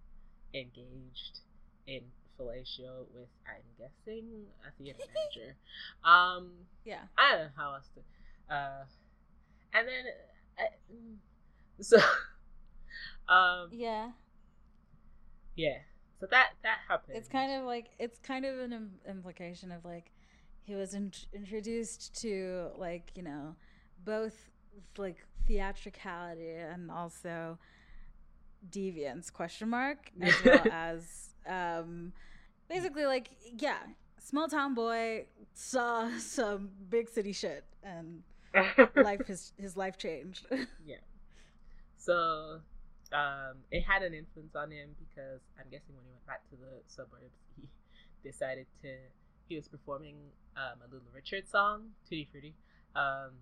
engaged 0.55 1.41
in 1.87 2.03
fellatio 2.39 3.07
with, 3.15 3.29
I'm 3.47 3.63
guessing, 3.79 4.45
a 4.67 4.71
theater 4.83 4.99
manager. 5.15 5.57
Um, 6.05 6.51
yeah. 6.85 7.03
I 7.17 7.31
don't 7.33 7.41
know 7.45 7.49
how 7.57 7.75
else 7.75 7.89
to. 7.95 8.55
Uh, 8.55 8.85
and 9.75 9.87
then, 9.89 10.05
uh, 10.59 10.93
mm, 10.93 11.17
so, 11.81 11.99
um, 13.33 13.69
Yeah. 13.73 14.11
yeah. 15.57 15.79
So 16.21 16.27
that 16.31 16.49
that 16.65 16.79
happened. 16.89 17.17
It's 17.17 17.29
kind 17.29 17.53
of 17.53 17.65
like 17.65 17.91
it's 18.01 18.19
kind 18.19 18.45
of 18.45 18.59
an 18.59 18.73
Im- 18.73 18.99
implication 19.09 19.71
of 19.71 19.85
like 19.85 20.11
he 20.65 20.75
was 20.75 20.93
in- 20.93 21.13
introduced 21.33 22.21
to 22.23 22.71
like 22.77 23.13
you 23.15 23.23
know 23.23 23.55
both 24.05 24.35
like 24.97 25.19
theatricality 25.47 26.51
and 26.57 26.91
also 26.91 27.57
deviance 28.71 29.33
question 29.33 29.69
mark 29.69 30.11
as 30.21 30.35
well 30.45 30.67
as 30.73 31.29
um 31.47 32.13
basically 32.69 33.07
like 33.07 33.31
yeah 33.59 33.79
small 34.19 34.49
town 34.49 34.75
boy 34.75 35.25
saw 35.55 36.09
some 36.19 36.71
big 36.91 37.09
city 37.09 37.33
shit 37.33 37.65
and 37.83 38.23
life 38.97 39.27
his 39.27 39.53
his 39.59 39.77
life 39.77 39.99
changed 39.99 40.47
Yeah. 40.85 40.97
So, 41.99 42.61
um, 43.13 43.59
it 43.71 43.83
had 43.83 44.03
an 44.03 44.15
influence 44.15 44.55
on 44.55 44.71
him 44.71 44.91
because 44.99 45.41
I'm 45.59 45.67
guessing 45.71 45.95
when 45.95 46.05
he 46.07 46.11
went 46.13 46.27
back 46.27 46.49
to 46.51 46.57
the 46.57 46.81
suburbs, 46.87 47.37
he 47.57 47.69
decided 48.25 48.67
to. 48.83 48.89
He 49.49 49.57
was 49.57 49.69
performing 49.69 50.17
um, 50.57 50.81
a 50.81 50.85
Little 50.85 51.09
Richard 51.15 51.49
song, 51.49 51.91
Tutti 52.05 52.29
Frutti, 52.31 52.55
um, 52.95 53.33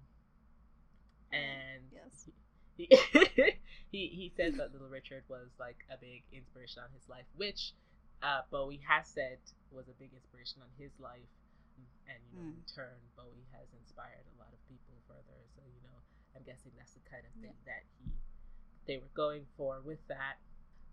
and 1.33 1.83
yes 1.92 2.29
he, 2.76 2.88
he 3.92 4.09
he 4.09 4.33
said 4.37 4.57
that 4.59 4.72
Little 4.72 4.88
Richard 4.88 5.25
was 5.29 5.49
like 5.59 5.79
a 5.90 5.96
big 5.96 6.22
inspiration 6.33 6.83
on 6.83 6.90
his 6.94 7.09
life, 7.09 7.27
which 7.37 7.72
uh, 8.22 8.42
Bowie 8.51 8.81
has 8.88 9.07
said 9.09 9.38
was 9.70 9.88
a 9.88 9.96
big 10.01 10.11
inspiration 10.14 10.62
on 10.62 10.68
his 10.79 10.90
life, 10.99 11.31
and 12.09 12.18
you 12.33 12.38
know, 12.40 12.51
Mm. 12.51 12.59
in 12.61 12.64
turn, 12.68 12.99
Bowie 13.16 13.46
has 13.53 13.68
inspired 13.79 14.27
a 14.27 14.37
lot 14.38 14.53
of 14.53 14.61
people 14.68 14.94
further. 15.07 15.38
So 15.55 15.62
you 15.64 15.83
know, 15.87 15.99
I'm 16.35 16.42
guessing 16.44 16.72
that's 16.77 16.92
the 16.92 17.05
kind 17.11 17.25
of 17.25 17.33
thing 17.40 17.57
that 17.66 17.85
he 18.01 18.11
they 18.87 18.99
were 18.99 19.11
going 19.14 19.46
for 19.57 19.81
with 19.85 20.01
that. 20.09 20.38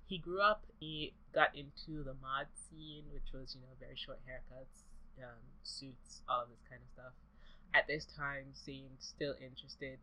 He 0.07 0.17
grew 0.17 0.41
up. 0.41 0.65
He 0.79 1.13
got 1.33 1.55
into 1.55 2.03
the 2.03 2.13
mod 2.21 2.47
scene, 2.53 3.05
which 3.13 3.31
was 3.33 3.55
you 3.55 3.61
know 3.61 3.73
very 3.79 3.95
short 3.95 4.19
haircuts, 4.27 4.85
um, 5.23 5.41
suits, 5.63 6.21
all 6.27 6.43
of 6.43 6.49
this 6.49 6.61
kind 6.69 6.81
of 6.81 6.89
stuff. 6.91 7.13
At 7.73 7.87
this 7.87 8.05
time, 8.05 8.53
seemed 8.53 8.99
still 8.99 9.33
interested 9.41 9.97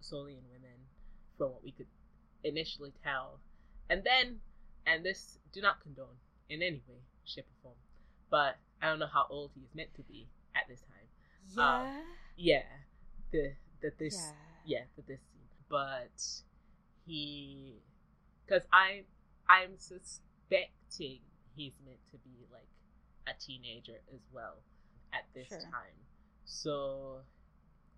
solely 0.00 0.36
in 0.38 0.44
women, 0.48 0.78
from 1.38 1.52
what 1.52 1.64
we 1.64 1.72
could 1.72 1.86
initially 2.44 2.92
tell. 3.02 3.40
And 3.90 4.02
then, 4.04 4.40
and 4.86 5.04
this 5.04 5.38
do 5.52 5.60
not 5.60 5.80
condone 5.82 6.16
in 6.48 6.62
any 6.62 6.82
way, 6.88 7.00
shape, 7.24 7.46
or 7.46 7.70
form, 7.70 7.76
but 8.30 8.56
I 8.82 8.86
don't 8.88 8.98
know 8.98 9.06
how 9.12 9.26
old 9.30 9.50
he 9.54 9.60
is 9.62 9.74
meant 9.74 9.94
to 9.96 10.02
be 10.02 10.28
at 10.54 10.68
this 10.68 10.80
time. 10.82 11.08
yeah 11.56 11.64
Um, 11.64 11.88
Yeah, 12.36 12.62
the 13.32 13.52
the 13.80 13.92
this 13.98 14.32
yeah 14.64 14.78
yeah 14.78 14.84
the 14.96 15.02
this 15.02 15.20
scene, 15.20 15.48
but 15.68 16.42
he, 17.06 17.80
because 18.44 18.66
I 18.72 19.04
I'm 19.48 19.78
suspecting 19.78 21.20
he's 21.54 21.74
meant 21.84 22.00
to 22.10 22.18
be 22.18 22.46
like 22.52 22.68
a 23.26 23.32
teenager 23.40 24.00
as 24.12 24.20
well 24.32 24.56
at 25.12 25.24
this 25.34 25.48
Sure. 25.48 25.60
time. 25.60 25.96
So 26.44 27.20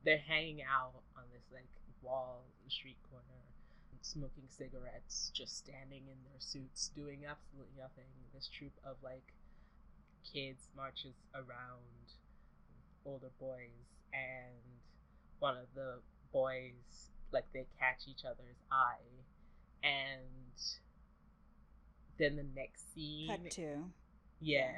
they're 0.04 0.18
hanging 0.18 0.62
out 0.62 1.02
on 1.16 1.24
this 1.32 1.42
like 1.52 1.68
wall, 2.08 2.44
street 2.68 2.96
corner, 3.10 3.44
smoking 4.00 4.48
cigarettes, 4.48 5.30
just 5.34 5.58
standing 5.58 6.02
in 6.08 6.18
their 6.24 6.40
suits, 6.40 6.90
doing 6.96 7.24
absolutely 7.28 7.74
nothing. 7.76 8.08
This 8.34 8.48
troop 8.48 8.72
of 8.84 8.96
like 9.02 9.34
kids 10.24 10.68
marches 10.76 11.14
around 11.34 12.16
older 13.04 13.30
boys, 13.38 13.88
and 14.12 14.56
one 15.38 15.56
of 15.56 15.66
the 15.74 16.00
boys 16.32 17.10
like 17.32 17.44
they 17.52 17.66
catch 17.78 18.08
each 18.08 18.24
other's 18.24 18.56
eye, 18.72 19.04
and 19.82 20.56
then 22.18 22.36
the 22.36 22.46
next 22.56 22.94
scene 22.94 23.28
Cut 23.28 23.50
to. 23.52 23.84
yeah, 24.40 24.72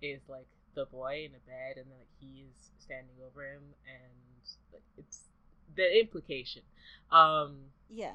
is 0.00 0.20
like 0.28 0.46
the 0.74 0.86
boy 0.86 1.26
in 1.28 1.34
a 1.34 1.42
bed, 1.48 1.76
and 1.76 1.86
then 1.90 1.98
like 1.98 2.14
he's 2.20 2.70
standing 2.78 3.16
over 3.26 3.42
him, 3.42 3.62
and 3.86 4.12
like 4.72 4.82
it's 4.96 5.29
the 5.76 6.00
implication. 6.00 6.62
Um, 7.10 7.70
Yeah. 7.88 8.14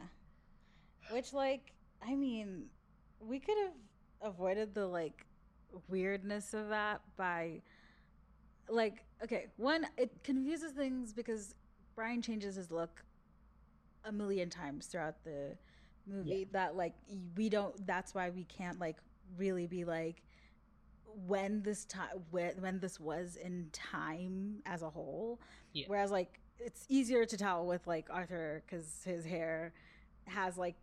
Which, 1.12 1.34
like, 1.34 1.72
I 2.02 2.16
mean, 2.16 2.66
we 3.20 3.40
could 3.40 3.58
have 3.58 4.34
avoided 4.34 4.74
the, 4.74 4.88
like, 4.88 5.26
weirdness 5.88 6.54
of 6.54 6.70
that 6.70 7.02
by, 7.18 7.62
like, 8.70 9.06
okay, 9.24 9.48
one, 9.58 9.86
it 9.98 10.24
confuses 10.24 10.72
things 10.72 11.14
because 11.14 11.56
Brian 11.96 12.22
changes 12.22 12.56
his 12.56 12.72
look 12.72 13.04
a 14.04 14.12
million 14.12 14.50
times 14.50 14.88
throughout 14.88 15.24
the 15.24 15.56
movie 16.08 16.46
Yeah. 16.46 16.46
that, 16.52 16.76
like, 16.76 16.94
we 17.36 17.50
don't, 17.50 17.86
that's 17.86 18.14
why 18.14 18.30
we 18.30 18.44
can't, 18.46 18.80
like, 18.80 18.98
really 19.38 19.68
be 19.68 19.86
like, 19.86 20.22
when 21.28 21.62
this 21.64 21.86
time 21.86 22.10
when, 22.32 22.52
when 22.62 22.80
this 22.80 23.00
was 23.00 23.38
in 23.38 23.70
time 23.72 24.62
as 24.66 24.82
a 24.82 24.90
whole 24.90 25.40
Yeah. 25.74 25.86
whereas 25.88 26.12
like 26.12 26.40
it's 26.60 26.86
easier 26.90 27.26
to 27.26 27.38
tell 27.38 27.66
with 27.66 27.86
like 27.88 28.08
arthur 28.10 28.64
because 28.66 29.02
his 29.06 29.26
hair 29.26 29.74
has 30.28 30.58
like 30.58 30.76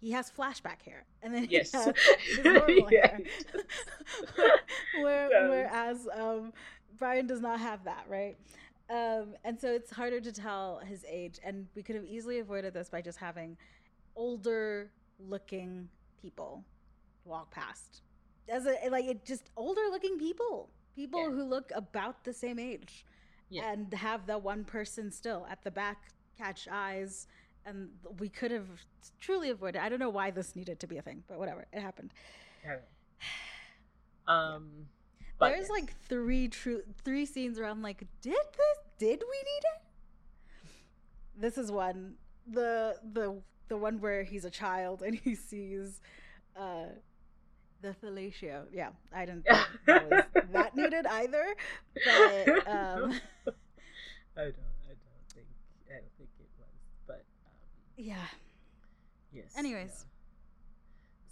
he 0.00 0.12
has 0.12 0.30
flashback 0.30 0.82
hair 0.84 1.04
and 1.22 1.34
then 1.34 1.44
Yes. 1.48 1.70
he 1.72 1.78
has 1.78 1.94
his 2.36 2.38
normal 2.46 2.88
Yeah, 2.90 3.06
hair. 3.08 3.22
Where, 4.92 5.30
does. 5.30 5.48
whereas 5.48 6.08
um 6.14 6.52
brian 6.98 7.26
does 7.26 7.40
not 7.40 7.60
have 7.60 7.84
that 7.84 8.04
right 8.08 8.36
um 8.90 9.34
and 9.44 9.60
so 9.60 9.72
it's 9.72 9.90
harder 9.90 10.20
to 10.20 10.32
tell 10.32 10.80
his 10.84 11.04
age 11.08 11.38
and 11.44 11.66
we 11.74 11.82
could 11.82 11.96
have 11.96 12.04
easily 12.04 12.38
avoided 12.38 12.72
this 12.74 12.88
by 12.88 13.00
just 13.02 13.18
having 13.18 13.56
older 14.16 14.90
looking 15.18 15.88
people 16.20 16.64
walk 17.24 17.50
past 17.50 18.02
as 18.48 18.66
a 18.66 18.88
like 18.90 19.04
it 19.06 19.24
just 19.24 19.50
older 19.56 19.82
looking 19.90 20.18
people 20.18 20.70
people 20.94 21.20
Yeah. 21.20 21.30
who 21.30 21.42
look 21.44 21.70
about 21.74 22.24
the 22.24 22.32
same 22.32 22.58
age 22.58 23.04
Yeah. 23.48 23.72
and 23.72 23.92
have 23.94 24.26
the 24.26 24.38
one 24.38 24.64
person 24.64 25.10
still 25.10 25.46
at 25.50 25.62
the 25.62 25.70
back 25.70 26.10
catch 26.36 26.66
eyes 26.70 27.26
and 27.64 27.90
we 28.18 28.28
could 28.28 28.50
have 28.50 28.66
truly 29.20 29.50
avoided 29.50 29.80
i 29.80 29.88
don't 29.88 29.98
know 29.98 30.10
why 30.10 30.30
this 30.30 30.56
needed 30.56 30.80
to 30.80 30.86
be 30.86 30.98
a 30.98 31.02
thing 31.02 31.22
but 31.28 31.38
whatever 31.38 31.64
it 31.72 31.80
happened 31.80 32.12
um, 34.28 34.86
but 35.38 35.50
there's 35.50 35.68
yes. 35.68 35.70
like 35.70 35.94
three 36.08 36.48
true 36.48 36.82
three 37.04 37.26
scenes 37.26 37.58
where 37.58 37.68
i'm 37.68 37.82
like 37.82 37.98
did 38.20 38.32
this 38.32 38.78
did 38.98 39.22
we 39.22 39.36
need 39.38 39.62
it 39.74 39.82
this 41.38 41.58
is 41.58 41.70
one 41.70 42.14
the 42.50 42.96
the 43.12 43.40
the 43.68 43.76
one 43.76 44.00
where 44.00 44.22
he's 44.22 44.44
a 44.44 44.50
child 44.50 45.02
and 45.02 45.16
he 45.16 45.34
sees 45.34 46.00
uh 46.58 46.86
the 47.82 47.94
fellatio 48.02 48.64
yeah 48.72 48.88
i 49.12 49.24
didn't 49.24 49.44
think 49.46 49.60
that 49.86 50.02
was 50.02 50.24
that 50.52 50.74
needed 50.76 51.06
either 51.06 51.44
but 52.04 52.66
um 52.66 53.12
I 54.36 54.42
don't, 54.52 54.76
I 54.84 54.92
don't 54.92 55.26
think, 55.34 55.46
I 55.88 55.94
don't 55.94 56.12
think 56.18 56.28
it 56.38 56.48
was, 56.58 56.68
but 57.06 57.24
um, 57.46 57.52
yeah 57.96 58.26
yes. 59.32 59.52
Anyways. 59.56 60.04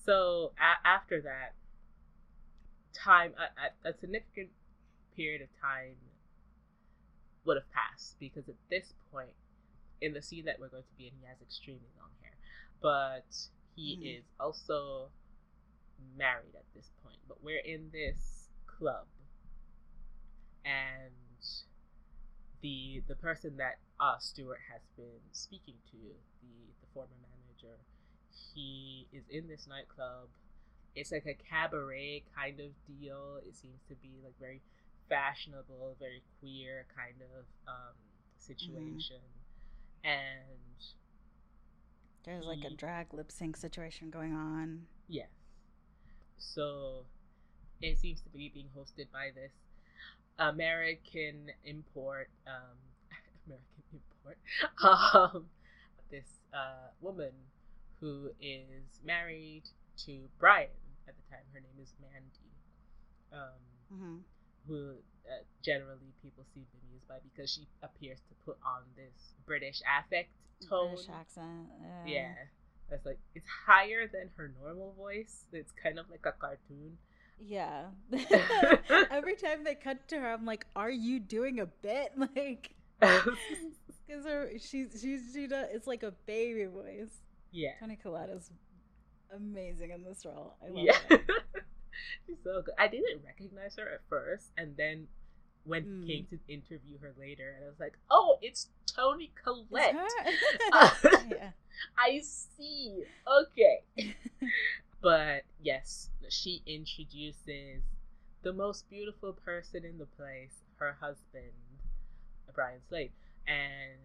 So 0.05 0.53
a- 0.59 0.87
after 0.87 1.21
that, 1.23 1.55
time 2.95 3.33
a, 3.39 3.89
a, 3.89 3.91
a 3.91 3.99
significant 3.99 4.51
period 5.17 5.43
of 5.43 5.49
time 5.61 5.97
would 7.45 7.57
have 7.57 7.71
passed 7.73 8.17
because 8.19 8.49
at 8.49 8.55
this 8.71 8.93
point, 9.13 9.35
in 10.01 10.13
the 10.13 10.23
scene 10.23 10.45
that 10.47 10.59
we're 10.59 10.69
going 10.69 10.83
to 10.83 10.97
be 10.97 11.07
in, 11.07 11.13
he 11.21 11.27
has 11.27 11.37
extremely 11.43 11.89
long 11.99 12.11
hair, 12.23 12.33
but 12.81 13.27
he 13.77 13.99
Mhm. 14.01 14.19
is 14.19 14.25
also 14.41 15.09
married 16.17 16.55
at 16.55 16.65
this 16.75 16.91
point. 17.03 17.19
But 17.29 17.43
we're 17.43 17.65
in 17.65 17.91
this 17.93 18.49
club, 18.67 19.07
and 20.65 21.13
the 22.63 23.03
the 23.09 23.15
person 23.15 23.57
that 23.59 23.79
uh, 24.01 24.19
Stuart 24.19 24.61
has 24.73 24.83
been 24.97 25.23
speaking 25.33 25.75
to, 25.91 25.97
the 26.43 26.55
the 26.81 26.87
former 26.93 27.17
manager, 27.23 27.79
he 28.31 29.07
is 29.13 29.25
in 29.31 29.49
this 29.49 29.67
nightclub. 29.69 30.29
It's 30.95 31.11
like 31.11 31.27
a 31.27 31.35
cabaret 31.35 32.23
kind 32.37 32.61
of 32.61 32.71
deal. 32.87 33.41
It 33.47 33.57
seems 33.57 33.83
to 33.89 33.97
be 33.97 34.13
like 34.23 34.39
very 34.39 34.61
fashionable, 35.09 35.97
very 35.99 36.23
queer 36.41 36.87
kind 36.95 37.17
of 37.21 37.45
um, 37.67 37.95
situation, 38.39 39.23
and 40.05 40.79
there's 42.25 42.47
like 42.47 42.65
a 42.65 42.75
drag 42.75 43.13
lip 43.13 43.31
sync 43.31 43.57
situation 43.57 44.09
going 44.09 44.33
on 44.33 44.87
Yes. 45.09 45.29
So 46.39 47.05
it 47.81 47.99
seems 47.99 48.21
to 48.23 48.29
be 48.31 48.51
being 48.53 48.69
hosted 48.77 49.11
by 49.13 49.31
this 49.35 49.53
American 50.39 51.51
import, 51.65 52.29
um, 52.47 52.77
American 53.47 53.85
import, 53.93 54.39
um, 54.83 55.47
this 56.11 56.27
uh, 56.53 56.91
woman 57.01 57.33
who 58.01 58.31
is 58.41 59.01
married 59.05 59.63
to 60.07 60.29
Brian 60.39 60.69
at 61.09 61.15
the 61.17 61.23
time. 61.31 61.45
Her 61.53 61.61
name 61.61 61.79
is 61.81 61.93
Mandy, 62.01 62.53
um, 63.33 63.61
mm-hmm. 63.93 64.17
who 64.69 64.91
uh, 65.31 65.43
generally 65.63 66.13
people 66.23 66.45
seem 66.53 66.65
bemused 66.73 67.09
by 67.09 67.17
because 67.33 67.51
she 67.51 67.67
appears 67.83 68.19
to 68.29 68.35
put 68.45 68.59
on 68.65 68.83
this 68.97 69.35
British 69.47 69.81
affect 69.87 70.29
tone. 70.69 70.91
british 70.95 71.09
accent 71.09 71.69
uh, 71.81 72.07
Yeah. 72.07 72.33
That's 72.91 73.05
like 73.07 73.19
it's 73.35 73.49
higher 73.67 74.07
than 74.07 74.31
her 74.37 74.53
normal 74.63 74.95
voice. 74.97 75.45
It's 75.53 75.73
kind 75.83 75.99
of 75.99 76.07
like 76.11 76.25
a 76.27 76.33
cartoon. 76.33 76.99
yeah 77.41 77.87
every 79.11 79.35
time 79.35 79.65
they 79.65 79.75
cut 79.75 80.07
to 80.07 80.17
her 80.21 80.33
i'm 80.33 80.47
like 80.47 80.65
are 80.77 80.91
you 80.91 81.19
doing 81.19 81.59
a 81.59 81.67
bit 81.67 82.13
like 82.37 82.75
because 83.01 84.25
her 84.25 84.51
she's 84.61 84.97
she's 85.03 85.23
she 85.35 85.49
does, 85.49 85.67
it's 85.73 85.89
like 85.89 86.05
a 86.05 86.13
baby 86.27 86.65
voice 86.67 87.11
yeah. 87.51 87.71
toni 87.81 87.97
collette 87.97 88.31
is 88.31 88.51
amazing 89.35 89.91
in 89.91 90.05
this 90.05 90.25
role 90.25 90.55
i 90.63 90.69
love 90.69 90.85
Yeah. 90.85 90.99
it 91.11 91.23
She's 92.27 92.37
so 92.43 92.61
good. 92.63 92.75
I 92.79 92.89
didn't 92.89 93.23
recognize 93.25 93.77
her 93.77 93.89
at 93.95 94.01
first 94.09 94.51
and 94.57 94.77
then 94.77 95.07
when 95.65 95.85
Mm. 95.85 96.07
came 96.07 96.27
to 96.27 96.39
interview 96.49 96.99
her 96.99 97.15
later 97.19 97.55
and 97.57 97.65
I 97.65 97.69
was 97.69 97.81
like, 97.81 97.97
"Oh, 98.11 98.39
it's 98.43 98.69
Toni 98.87 99.33
It's 99.35 99.41
Collette." 99.43 99.95
yeah 101.31 101.51
I 101.99 102.21
see. 102.21 103.05
Okay. 103.27 103.83
but 105.01 105.43
yes, 105.61 106.11
she 106.29 106.63
introduces 106.67 107.83
the 108.43 108.53
most 108.53 108.89
beautiful 108.91 109.33
person 109.33 109.85
in 109.85 109.99
the 109.99 110.07
place, 110.07 110.63
her 110.77 110.97
husband, 111.01 111.53
Brian 112.55 112.81
Slade, 112.89 113.13
and 113.47 113.99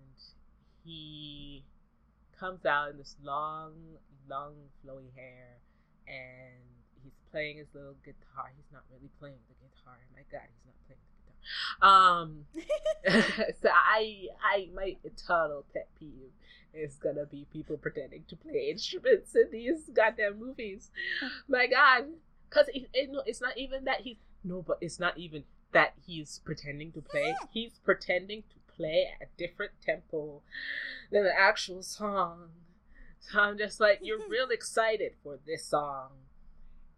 he 0.84 1.63
comes 2.39 2.65
out 2.65 2.91
in 2.91 2.98
this 2.98 3.15
long, 3.22 3.74
long, 4.30 4.54
flowy 4.84 5.13
hair, 5.15 5.60
and 6.08 6.63
he's 7.04 7.13
playing 7.32 7.58
his 7.58 7.67
little 7.74 7.95
guitar. 8.04 8.52
He's 8.56 8.72
not 8.72 8.84
really 8.91 9.10
playing 9.19 9.39
the 9.48 9.56
guitar. 9.56 10.00
My 10.15 10.24
God, 10.32 10.48
he's 10.48 10.65
not 10.65 10.76
playing. 10.88 11.02
Um, 11.82 12.45
so 13.08 13.69
I, 13.69 14.28
I, 14.43 14.69
my 14.73 14.95
eternal 15.04 15.65
pet 15.73 15.88
peeve 15.99 16.32
is 16.73 16.95
gonna 16.95 17.25
be 17.25 17.47
people 17.52 17.78
pretending 17.78 18.23
to 18.28 18.36
play 18.36 18.69
instruments 18.71 19.36
in 19.36 19.49
these 19.52 19.89
goddamn 19.93 20.39
movies. 20.39 20.91
My 21.47 21.67
God, 21.67 22.06
because 22.49 22.67
it, 22.73 22.89
it, 22.93 23.12
no, 23.12 23.23
it's 23.25 23.41
not 23.41 23.58
even 23.58 23.86
that 23.86 24.02
he's 24.02 24.17
no, 24.43 24.62
but 24.62 24.78
it's 24.82 24.99
not 24.99 25.17
even 25.17 25.43
that 25.71 25.93
he's 26.06 26.39
pretending 26.43 26.91
to 26.93 27.02
play. 27.02 27.36
He's 27.52 27.80
pretending 27.84 28.43
to 28.43 28.73
play 28.73 29.08
at 29.19 29.28
a 29.28 29.30
different 29.38 29.73
tempo 29.86 30.41
than 31.12 31.23
the 31.23 31.38
actual 31.38 31.84
song. 31.84 32.49
So 33.19 33.39
I'm 33.39 33.58
just 33.58 33.80
like, 33.80 33.99
you're 34.02 34.28
real 34.30 34.49
excited 34.49 35.13
for 35.21 35.38
this 35.45 35.65
song. 35.65 36.10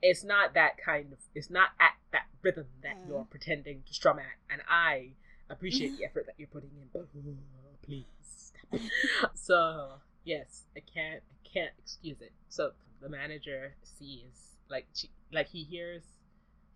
It's 0.01 0.23
not 0.23 0.53
that 0.55 0.77
kind 0.83 1.13
of. 1.13 1.19
It's 1.35 1.49
not 1.49 1.69
at 1.79 1.93
that 2.11 2.27
rhythm 2.41 2.67
that 2.81 2.97
Mm. 2.97 3.07
you're 3.07 3.25
pretending 3.25 3.83
to 3.87 3.93
strum 3.93 4.19
at, 4.19 4.37
and 4.49 4.61
I 4.67 5.11
appreciate 5.49 5.97
the 5.97 6.05
effort 6.09 6.25
that 6.25 6.35
you're 6.37 6.47
putting 6.47 6.71
in. 6.81 6.87
But 6.91 7.07
please 7.83 8.05
stop. 8.21 8.81
so 9.35 10.01
yes, 10.23 10.63
I 10.75 10.79
can't 10.81 11.21
I 11.45 11.47
can't 11.53 11.73
excuse 11.79 12.21
it. 12.21 12.31
So 12.49 12.71
the 13.01 13.09
manager 13.09 13.75
sees 13.83 14.57
like 14.69 14.87
she, 14.95 15.09
like 15.31 15.47
he 15.49 15.63
hears 15.63 16.03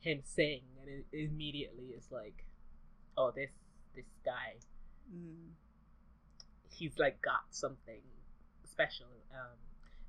him 0.02 0.22
sing 0.24 0.62
and 0.82 0.90
it 0.90 1.06
immediately 1.12 1.86
is 1.98 2.12
like, 2.12 2.46
oh 3.18 3.32
this 3.32 3.52
this 3.96 4.06
guy, 4.24 4.56
Mm. 5.14 5.52
he's 6.70 6.98
like 7.00 7.22
got 7.22 7.42
something 7.52 8.02
special. 8.66 9.08
Um, 9.34 9.58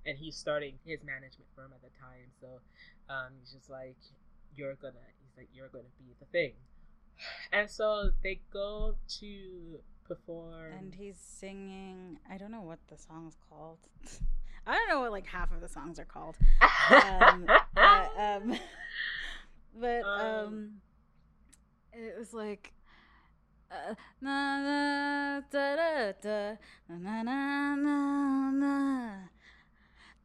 and 0.07 0.17
he's 0.19 0.37
starting 0.37 0.75
his 0.85 1.01
management 1.05 1.49
firm 1.55 1.73
at 1.75 1.83
the 1.83 1.91
time, 2.01 2.31
so 2.41 2.61
um, 3.13 3.33
he's 3.41 3.53
just 3.53 3.69
like, 3.71 3.97
you're 4.55 4.75
gonna. 4.75 4.95
He's 5.21 5.37
like, 5.37 5.49
you're 5.53 5.69
gonna 5.69 5.93
be 5.99 6.15
the 6.21 6.27
thing. 6.27 6.53
And 7.53 7.71
so 7.71 8.11
they 8.23 8.41
go 8.53 8.97
to 9.21 9.81
perform. 10.07 10.73
And 10.79 10.95
he's 10.95 11.17
singing. 11.19 12.19
I 12.31 12.37
don't 12.39 12.51
know 12.51 12.63
what 12.63 12.79
the 12.89 12.99
song's 12.99 13.37
called. 13.49 13.79
I 14.67 14.75
don't 14.75 14.89
know 14.89 15.01
what 15.01 15.13
like 15.13 15.27
half 15.27 15.53
of 15.53 15.61
the 15.61 15.69
songs 15.69 15.99
are 15.99 16.05
called. 16.05 16.37
Um, 16.91 17.47
but, 17.75 18.11
um, 18.19 18.59
but 19.81 20.03
um, 20.05 20.47
Um. 20.47 20.71
it 21.93 22.19
was 22.19 22.33
like. 22.35 22.73
Uh, 23.69 23.95
na 24.21 24.61
na 24.63 25.41
da 25.51 25.75
da 25.75 26.13
da 26.23 26.57
na 26.89 27.23
na 27.25 27.75
na 27.75 28.51
na 28.53 29.19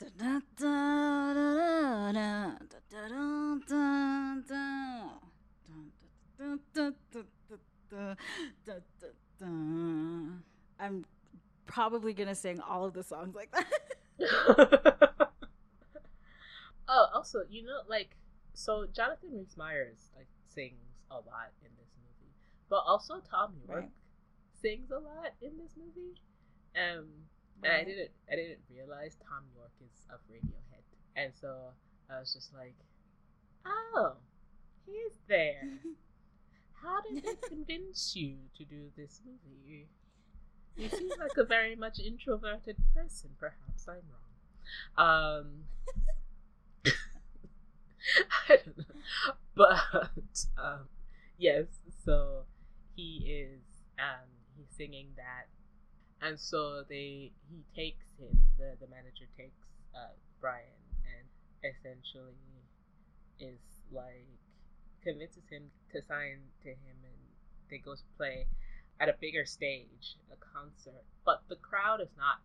I'm 10.80 11.06
probably 11.66 12.14
gonna 12.14 12.36
sing 12.36 12.60
all 12.60 12.86
of 12.86 12.94
the 12.94 13.04
songs 13.04 13.36
like 13.36 13.52
that. 13.52 13.66
oh, 16.88 17.08
also, 17.14 17.44
you 17.50 17.64
know, 17.64 17.82
like, 17.88 18.16
so 18.54 18.88
Jonathan 18.92 19.30
Rhys 19.34 19.56
Meyers 19.58 20.10
like 20.16 20.28
sings 20.48 20.74
a 21.10 21.16
lot 21.16 21.52
in 21.64 21.70
this 21.78 21.90
movie, 21.98 22.34
but 22.70 22.84
also 22.88 23.22
Thom 23.30 23.54
Yorke 23.68 23.80
Right. 23.82 23.90
sings 24.62 24.90
a 24.92 25.00
lot 25.00 25.34
in 25.42 25.58
this 25.58 25.76
movie. 25.78 26.16
Um, 26.76 27.08
and 27.64 27.74
I 27.74 27.84
didn't, 27.84 28.10
I 28.32 28.36
didn't 28.36 28.60
realize 28.74 29.16
Thom 29.28 29.44
Yorke 29.56 29.72
is 29.84 30.06
of 30.14 30.20
Radiohead, 30.32 30.84
and 31.16 31.32
so 31.40 31.56
I 32.10 32.20
was 32.20 32.34
just 32.34 32.54
like, 32.54 32.76
oh, 33.66 34.14
he's 34.86 35.18
there. 35.28 35.62
How 36.82 37.02
did 37.02 37.24
he 37.24 37.36
convince 37.48 38.16
you 38.16 38.38
to 38.58 38.66
do 38.66 38.92
this 38.98 39.22
movie? 39.26 39.88
You 40.78 40.90
seem 40.90 41.10
like 41.20 41.38
a 41.38 41.44
very 41.44 41.76
much 41.76 42.00
introverted 42.00 42.78
person. 42.96 43.32
Perhaps 43.40 43.88
I'm 43.88 44.02
wrong. 44.10 44.22
Um, 44.98 45.48
I 48.50 48.58
don't 48.58 48.78
know. 48.78 48.84
But 49.54 50.46
um, 50.58 50.88
yes, 51.38 51.66
so 52.04 52.46
he 52.96 53.26
is 53.28 53.62
um, 54.00 54.28
he's 54.56 54.68
singing 54.76 55.08
that, 55.18 55.48
and 56.22 56.40
so 56.40 56.84
they 56.88 57.32
he 57.50 57.64
takes 57.76 58.06
him. 58.20 58.42
The 58.58 58.78
the 58.80 58.88
manager 58.88 59.26
takes 59.38 59.58
uh, 59.96 60.14
Brian 60.40 60.82
and 61.06 61.26
essentially 61.64 62.36
is 63.40 63.60
like 63.92 64.28
convinces 65.04 65.44
him 65.50 65.72
to 65.92 66.02
sign 66.08 66.40
to 66.64 66.70
him, 66.70 66.98
and 67.04 67.18
they 67.70 67.78
go 67.78 67.96
to 67.96 68.02
play 68.18 68.46
at 69.00 69.10
a 69.10 69.16
bigger 69.20 69.46
stage, 69.46 70.16
a 70.32 70.36
concert. 70.38 71.04
But 71.26 71.42
the 71.50 71.56
crowd 71.56 72.02
is 72.02 72.14
not 72.18 72.38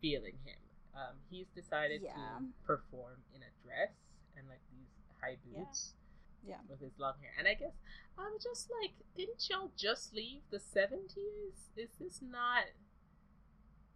feeling 0.00 0.38
him. 0.44 0.56
Um, 0.94 1.16
he's 1.30 1.46
decided 1.54 2.00
Yeah. 2.02 2.14
to 2.14 2.48
perform 2.64 3.22
in 3.34 3.42
a 3.42 3.50
dress 3.62 3.92
and 4.36 4.48
like 4.48 4.62
these 4.70 4.88
high 5.20 5.36
Yeah. 5.44 5.58
boots 5.64 5.94
Yeah. 6.42 6.60
with 6.68 6.80
his 6.80 6.98
long 6.98 7.18
hair. 7.20 7.32
And 7.38 7.46
I 7.46 7.54
guess 7.54 7.74
I'm 8.16 8.38
just 8.40 8.70
like, 8.80 8.94
didn't 9.14 9.46
y'all 9.50 9.70
just 9.76 10.14
leave 10.14 10.42
the 10.48 10.58
70s? 10.58 11.68
Is 11.76 11.90
this 11.98 12.22
not. 12.22 12.64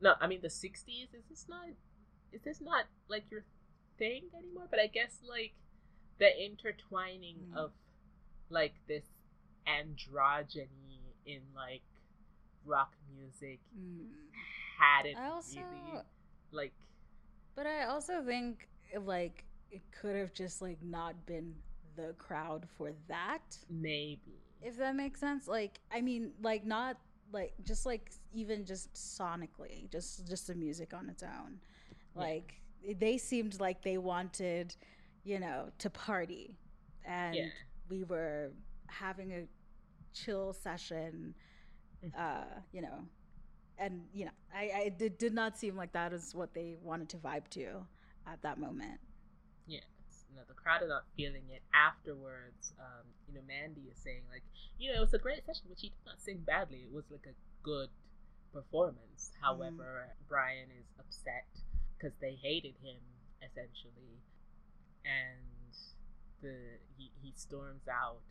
No, 0.00 0.14
I 0.20 0.26
mean 0.26 0.40
the 0.40 0.48
60s. 0.48 1.14
Is 1.14 1.24
this 1.28 1.46
not. 1.48 1.66
Is 2.32 2.42
this 2.42 2.60
not 2.60 2.84
like 3.08 3.24
your 3.30 3.44
thing 3.98 4.22
anymore? 4.36 4.66
But 4.70 4.80
I 4.80 4.86
guess 4.86 5.18
like 5.28 5.52
the 6.18 6.30
intertwining 6.44 7.36
Mm. 7.52 7.56
of 7.56 7.72
like 8.50 8.74
this 8.88 9.04
androgyny 9.66 11.14
in 11.26 11.40
like 11.54 11.82
rock 12.64 12.92
music 13.14 13.60
Mm. 13.78 14.08
hadn't 14.78 15.16
I 15.16 15.28
also, 15.28 15.60
really 15.60 16.02
like 16.50 16.72
but 17.54 17.66
I 17.66 17.84
also 17.84 18.22
think 18.24 18.68
like 19.04 19.44
it 19.70 19.82
could 19.92 20.16
have 20.16 20.32
just 20.32 20.60
like 20.62 20.82
not 20.82 21.26
been 21.26 21.54
the 21.96 22.14
crowd 22.18 22.66
for 22.76 22.92
that, 23.08 23.58
maybe 23.68 24.40
if 24.62 24.76
that 24.78 24.94
makes 24.94 25.20
sense. 25.20 25.46
Like, 25.48 25.80
I 25.90 26.00
mean, 26.00 26.32
like 26.42 26.64
not 26.64 26.96
like 27.33 27.53
just 27.64 27.87
like 27.87 28.11
even 28.33 28.64
just 28.64 28.93
sonically, 28.95 29.90
just 29.90 30.29
just 30.29 30.47
the 30.47 30.55
music 30.55 30.93
on 30.95 31.09
its 31.09 31.23
own. 31.23 31.61
Yeah. 32.16 32.23
Like 32.23 32.55
they 32.99 33.19
seemed 33.19 33.61
like 33.61 33.83
they 33.83 33.99
wanted, 33.99 34.75
you 35.25 35.38
know, 35.38 35.69
to 35.79 35.90
party, 35.90 36.57
and 37.05 37.35
Yeah. 37.35 37.47
we 37.88 38.05
were 38.05 38.51
having 38.87 39.33
a 39.33 39.47
chill 40.12 40.53
session. 40.53 41.35
Mhm. 42.05 42.12
Uh, 42.19 42.61
you 42.73 42.81
know, 42.81 43.07
and 43.79 44.03
you 44.14 44.25
know, 44.25 44.31
I, 44.55 44.71
I 44.75 44.81
it 44.87 44.99
did, 44.99 45.19
did 45.19 45.35
not 45.35 45.59
seem 45.59 45.77
like 45.77 45.93
that 45.93 46.12
is 46.12 46.35
what 46.35 46.55
they 46.55 46.77
wanted 46.83 47.09
to 47.11 47.19
vibe 47.19 47.47
to 47.51 47.87
at 48.27 48.40
that 48.43 48.59
moment. 48.59 48.99
Yes. 50.31 50.37
No, 50.37 50.43
the 50.49 50.55
crowd 50.55 50.83
are 50.83 50.88
not 50.88 51.05
feeling 51.16 51.43
it. 51.51 51.62
Afterwards, 51.75 52.73
um, 52.79 53.07
you 53.29 53.35
know, 53.35 53.40
Mandy 53.47 53.88
is 53.90 53.99
saying 53.99 54.23
like, 54.31 54.43
you 54.79 54.90
know, 54.93 54.99
it 54.99 55.01
was 55.01 55.14
a 55.14 55.19
great 55.19 55.45
session, 55.45 55.66
which 55.69 55.81
he 55.83 55.88
did 55.88 56.07
not 56.07 56.21
sing 56.21 56.38
badly. 56.47 56.87
It 56.87 56.93
was 56.93 57.05
like 57.11 57.27
a 57.27 57.35
good 57.62 57.88
performance. 58.53 59.31
However, 59.40 60.09
Brian 60.29 60.71
is 60.71 60.87
upset 60.99 61.47
because 61.97 62.14
they 62.21 62.35
hated 62.40 62.75
him 62.83 63.01
essentially, 63.43 64.21
and 65.05 65.75
the 66.43 66.79
he, 66.97 67.11
he 67.23 67.33
storms 67.37 67.87
out 67.88 68.23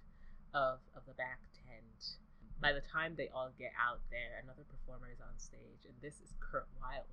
of 0.53 0.79
of 0.95 1.03
the 1.07 1.13
back 1.13 1.39
tent. 1.53 2.17
By 2.61 2.73
the 2.73 2.81
time 2.81 3.15
they 3.15 3.29
all 3.29 3.51
get 3.57 3.71
out 3.79 4.01
there, 4.11 4.41
another 4.43 4.63
performer 4.67 5.07
is 5.11 5.21
on 5.21 5.37
stage, 5.37 5.85
and 5.85 5.93
this 6.01 6.15
is 6.19 6.33
Kurt 6.39 6.67
Wilde, 6.81 7.05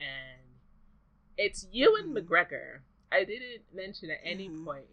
and 0.00 0.60
it's 1.36 1.66
Ewan 1.72 2.12
Mhm. 2.12 2.18
McGregor. 2.26 2.80
I 3.10 3.24
didn't 3.24 3.62
mention 3.74 4.10
at 4.10 4.20
any 4.22 4.48
Mhm. 4.48 4.64
point 4.64 4.86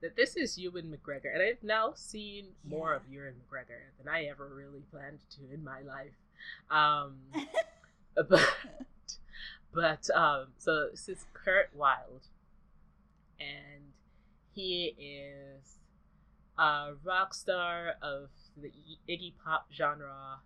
that 0.00 0.16
this 0.16 0.36
is 0.36 0.58
Ewan 0.58 0.90
McGregor, 0.90 1.32
and 1.32 1.42
I've 1.42 1.62
now 1.62 1.92
seen 1.92 2.54
more 2.64 2.90
Yeah. 2.90 2.96
of 2.96 3.08
Ewan 3.08 3.34
McGregor 3.46 3.80
than 3.98 4.08
I 4.08 4.24
ever 4.24 4.48
really 4.48 4.80
planned 4.90 5.20
to 5.30 5.50
in 5.52 5.62
my 5.62 5.80
life. 5.82 6.14
Um, 6.70 7.30
but 8.14 8.56
but 9.72 10.10
um, 10.10 10.54
so 10.58 10.88
this 10.90 11.08
is 11.08 11.26
Kurt 11.34 11.74
Wilde, 11.74 12.26
and 13.38 13.92
he 14.54 14.94
is 14.98 15.78
a 16.58 16.94
rock 17.04 17.34
star 17.34 17.94
of 18.02 18.30
the 18.56 18.72
Iggy 19.08 19.34
Pop 19.44 19.70
genre. 19.72 20.40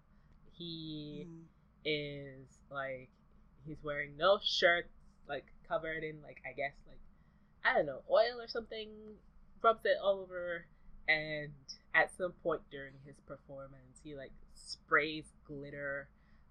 He 0.52 1.26
Mm. 1.28 1.44
is 1.84 2.58
like 2.70 3.08
he's 3.66 3.82
wearing 3.82 4.16
no 4.16 4.38
shirt, 4.42 4.90
like 5.28 5.46
covered 5.66 6.02
in 6.04 6.20
like 6.22 6.40
I 6.46 6.52
guess 6.52 6.74
I 7.64 7.74
don't 7.74 7.86
know 7.86 8.02
oil 8.10 8.40
or 8.40 8.48
something, 8.48 8.88
rubs 9.62 9.84
it 9.84 9.96
all 10.02 10.20
over, 10.20 10.66
and 11.08 11.52
at 11.94 12.10
some 12.16 12.32
point 12.42 12.60
during 12.70 12.92
his 13.06 13.16
performance, 13.26 14.00
he 14.02 14.14
like 14.14 14.32
sprays 14.54 15.24
glitter, 15.46 16.08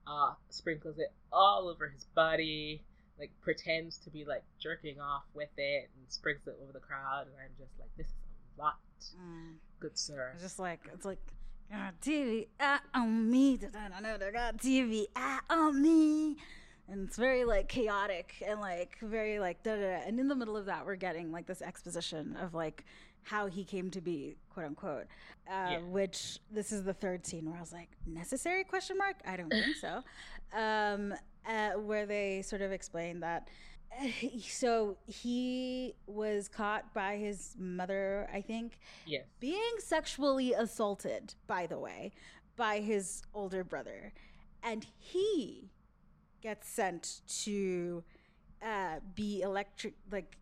uh, 0.08 0.34
sprinkles 0.50 0.98
it 0.98 1.14
all 1.32 1.70
over 1.70 1.90
his 1.90 2.06
body, 2.16 2.84
like 3.20 3.32
pretends 3.42 3.98
to 4.00 4.10
be 4.10 4.26
like 4.26 4.44
jerking 4.60 5.00
off 5.00 5.24
with 5.34 5.50
it, 5.58 5.90
and 5.96 6.06
sprinkles 6.12 6.48
it 6.48 6.56
over 6.64 6.72
the 6.74 6.80
crowd, 6.80 7.28
and 7.28 7.36
I'm 7.40 7.52
just 7.60 7.78
like, 7.80 7.90
this 7.98 8.08
is 8.08 8.14
a 8.58 8.62
lot, 8.62 8.78
Mm. 9.20 9.56
good 9.80 9.98
sir. 9.98 10.32
It's 10.34 10.44
just 10.44 10.60
like 10.60 10.80
it's 10.94 11.06
like 11.06 11.20
TV 12.02 12.48
out 12.60 12.82
on 12.94 13.30
me. 13.30 13.60
I 13.96 14.00
know 14.00 14.18
they 14.18 14.32
got 14.32 14.58
TV 14.58 15.08
out 15.16 15.42
on 15.50 15.82
me. 15.82 16.38
And 16.90 17.08
it's 17.08 17.18
very 17.18 17.46
like 17.46 17.70
chaotic 17.70 18.36
and 18.46 18.60
like 18.60 18.98
very 19.02 19.40
like 19.40 19.64
da 19.64 19.76
da. 19.76 19.82
da. 19.82 20.02
And 20.08 20.20
in 20.20 20.28
the 20.28 20.36
middle 20.36 20.58
of 20.58 20.66
that, 20.66 20.86
we're 20.86 20.96
getting 20.96 21.32
like 21.32 21.46
this 21.48 21.62
exposition 21.62 22.36
of 22.42 22.54
like 22.54 22.84
how 23.24 23.48
he 23.48 23.64
came 23.64 23.90
to 23.92 24.02
be, 24.02 24.36
quote 24.54 24.66
unquote. 24.66 25.06
Uh, 25.50 25.68
Yeah. 25.72 25.78
Which 25.80 26.40
this 26.52 26.72
is 26.72 26.84
the 26.84 26.94
third 26.94 27.26
scene 27.26 27.46
where 27.46 27.58
I 27.58 27.62
was 27.62 27.72
like, 27.72 27.90
necessary 28.06 28.64
question 28.66 28.98
mark? 28.98 29.16
I 29.26 29.38
don't 29.38 29.50
think 29.50 29.76
so. 29.78 30.02
um, 30.58 31.14
uh, 31.48 31.72
where 31.80 32.06
they 32.06 32.42
sort 32.42 32.62
of 32.62 32.72
explain 32.72 33.22
that 33.22 33.48
so 34.42 34.98
he 35.08 35.94
was 36.08 36.48
caught 36.50 36.94
by 36.94 37.16
his 37.18 37.56
mother, 37.58 38.28
I 38.34 38.42
think, 38.42 38.80
Yes. 39.06 39.26
being 39.40 39.76
sexually 39.80 40.54
assaulted, 40.54 41.36
by 41.48 41.68
the 41.68 41.78
way, 41.80 42.12
by 42.58 42.80
his 42.80 43.22
older 43.34 43.64
brother. 43.64 44.12
And 44.64 44.86
he 44.98 45.70
gets 46.44 46.70
sent 46.70 47.22
to 47.44 48.04
uh, 48.62 49.00
be 49.16 49.42
electric, 49.42 49.94
like 50.12 50.38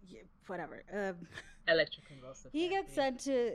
whatever. 0.47 0.83
Um, 0.91 1.27
Electroconvulsive. 1.69 2.47
he 2.51 2.67
gets 2.67 2.93
sent 2.93 3.19
to 3.21 3.53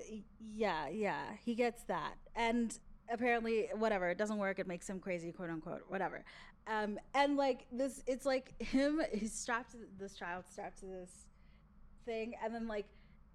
yeah, 0.55 0.89
yeah. 0.89 1.23
He 1.45 1.55
gets 1.55 1.83
that, 1.85 2.15
and 2.35 2.79
apparently, 3.11 3.69
whatever. 3.75 4.09
It 4.09 4.17
doesn't 4.17 4.39
work. 4.39 4.59
It 4.59 4.69
makes 4.69 4.89
him 4.89 5.01
crazy, 5.01 5.33
quote 5.33 5.51
unquote. 5.51 5.83
Whatever. 5.89 6.25
Um, 6.69 6.99
and 7.15 7.37
like 7.37 7.67
this, 7.71 8.03
it's 8.07 8.25
like 8.25 8.61
him. 8.63 9.03
He's 9.13 9.35
strapped 9.35 9.73
to 9.73 9.79
this 9.99 10.15
child, 10.15 10.45
strapped 10.51 10.79
to 10.81 10.87
this 10.87 11.11
thing, 12.07 12.35
and 12.43 12.55
then 12.55 12.69
like 12.69 12.87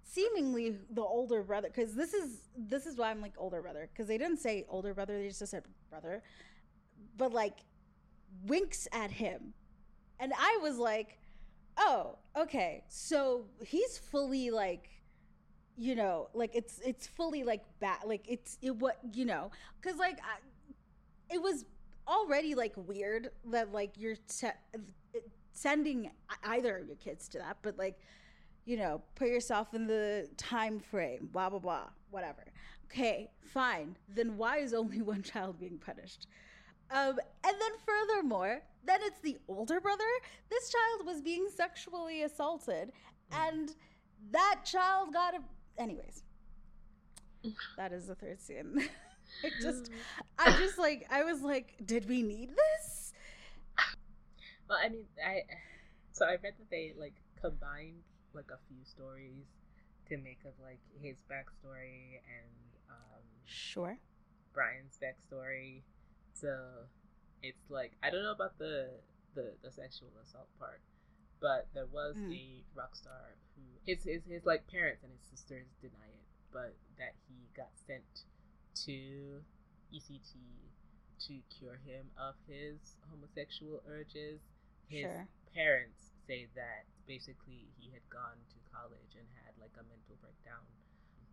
seemingly 0.04 0.76
the 0.90 1.02
older 1.02 1.42
brother 1.42 1.68
because 1.68 1.94
this 1.94 2.12
is 2.12 2.40
this 2.56 2.86
is 2.86 2.98
why 2.98 3.08
i'm 3.08 3.22
like 3.22 3.32
older 3.38 3.62
brother 3.62 3.88
because 3.90 4.08
they 4.08 4.18
didn't 4.18 4.38
say 4.38 4.66
older 4.68 4.92
brother 4.92 5.16
they 5.16 5.28
just 5.28 5.46
said 5.46 5.62
brother 5.90 6.22
but 7.16 7.32
like 7.32 7.54
winks 8.46 8.88
at 8.92 9.10
him 9.10 9.54
and 10.18 10.32
i 10.38 10.58
was 10.62 10.78
like 10.78 11.18
oh 11.78 12.16
okay 12.36 12.82
so 12.88 13.44
he's 13.64 13.98
fully 13.98 14.50
like 14.50 14.88
you 15.76 15.94
know 15.94 16.28
like 16.34 16.54
it's 16.54 16.80
it's 16.84 17.06
fully 17.06 17.44
like 17.44 17.62
bad 17.80 17.98
like 18.06 18.24
it's 18.28 18.58
it 18.60 18.76
what 18.76 18.98
you 19.12 19.24
know 19.24 19.50
because 19.80 19.98
like 19.98 20.18
I, 20.18 21.34
it 21.34 21.40
was 21.40 21.64
already 22.06 22.54
like 22.54 22.74
weird 22.76 23.30
that 23.46 23.72
like 23.72 23.92
you're 23.96 24.16
se- 24.26 24.52
sending 25.52 26.10
either 26.44 26.78
of 26.78 26.86
your 26.86 26.96
kids 26.96 27.28
to 27.28 27.38
that 27.38 27.56
but 27.62 27.78
like 27.78 27.98
you 28.64 28.76
know, 28.76 29.02
put 29.14 29.28
yourself 29.28 29.74
in 29.74 29.86
the 29.86 30.28
time 30.36 30.78
frame, 30.78 31.28
blah, 31.32 31.50
blah, 31.50 31.58
blah, 31.58 31.88
whatever. 32.10 32.44
Okay, 32.86 33.30
fine. 33.40 33.96
Then 34.08 34.36
why 34.36 34.58
is 34.58 34.72
only 34.74 35.02
one 35.02 35.22
child 35.22 35.58
being 35.58 35.78
punished? 35.78 36.26
Um, 36.92 37.18
and 37.44 37.56
then 37.60 37.72
furthermore, 37.86 38.62
then 38.84 39.00
it's 39.02 39.20
the 39.20 39.38
older 39.48 39.80
brother. 39.80 40.04
This 40.50 40.70
child 40.70 41.06
was 41.06 41.20
being 41.22 41.48
sexually 41.54 42.22
assaulted, 42.22 42.92
and 43.32 43.74
that 44.30 44.60
child 44.64 45.12
got 45.12 45.34
a. 45.34 45.40
Anyways, 45.78 46.22
that 47.76 47.92
is 47.92 48.06
the 48.08 48.14
third 48.14 48.40
scene. 48.40 48.88
it 49.44 49.52
just, 49.62 49.90
I 50.38 50.52
just 50.58 50.78
like, 50.78 51.06
I 51.10 51.24
was 51.24 51.42
like, 51.42 51.74
did 51.84 52.08
we 52.08 52.22
need 52.22 52.50
this? 52.50 53.12
Well, 54.68 54.78
I 54.82 54.88
mean, 54.88 55.04
I 55.24 55.42
so 56.12 56.26
I 56.26 56.32
read 56.42 56.54
that 56.58 56.70
they 56.70 56.92
like 56.98 57.14
combined 57.40 58.02
like 58.34 58.50
a 58.52 58.58
few 58.68 58.84
stories 58.84 59.44
to 60.08 60.16
make 60.18 60.38
of 60.44 60.52
like 60.62 60.80
his 61.00 61.16
backstory 61.30 62.20
and 62.24 62.52
um, 62.90 63.22
Sure. 63.44 63.98
Brian's 64.54 64.98
backstory. 65.02 65.82
So 66.42 66.90
it's 67.42 67.70
like 67.70 67.92
I 68.02 68.10
don't 68.10 68.24
know 68.24 68.32
about 68.32 68.58
the 68.58 68.90
the, 69.34 69.54
the 69.62 69.72
sexual 69.72 70.10
assault 70.22 70.48
part, 70.58 70.82
but 71.40 71.68
there 71.74 71.86
was 71.86 72.16
Mm. 72.16 72.32
a 72.32 72.64
rock 72.74 72.96
star 72.96 73.36
who 73.56 73.62
his, 73.86 74.04
his 74.04 74.24
his 74.26 74.44
like 74.46 74.66
parents 74.68 75.04
and 75.04 75.12
his 75.12 75.22
sisters 75.22 75.68
deny 75.80 76.10
it, 76.10 76.26
but 76.52 76.74
that 76.98 77.14
he 77.28 77.48
got 77.56 77.70
sent 77.86 78.26
to 78.86 79.42
ECT 79.94 80.34
to 81.28 81.40
cure 81.58 81.78
him 81.86 82.10
of 82.18 82.34
his 82.48 82.96
homosexual 83.10 83.82
urges. 83.88 84.40
His 84.88 85.08
Sure. 85.08 85.28
parents 85.54 86.12
say 86.26 86.48
that 86.56 86.84
basically 87.06 87.70
he 87.78 87.90
had 87.90 88.02
gone 88.10 88.40
to 88.50 88.58
college 88.74 89.14
and 89.16 89.26
had 89.46 89.54
like 89.60 89.74
a 89.78 89.84
mental 89.88 90.16
breakdown 90.20 90.66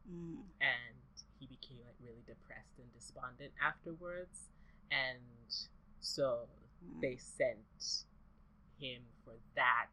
Mm. 0.09 0.41
and 0.61 0.97
he 1.39 1.45
became 1.47 1.85
like 1.85 1.95
really 2.01 2.23
depressed 2.25 2.79
and 2.79 2.91
despondent 2.93 3.53
afterwards 3.61 4.49
and 4.91 5.19
so 5.99 6.47
Mm. 6.83 7.01
they 7.01 7.17
sent 7.17 8.05
him 8.79 9.01
for 9.25 9.33
that 9.55 9.89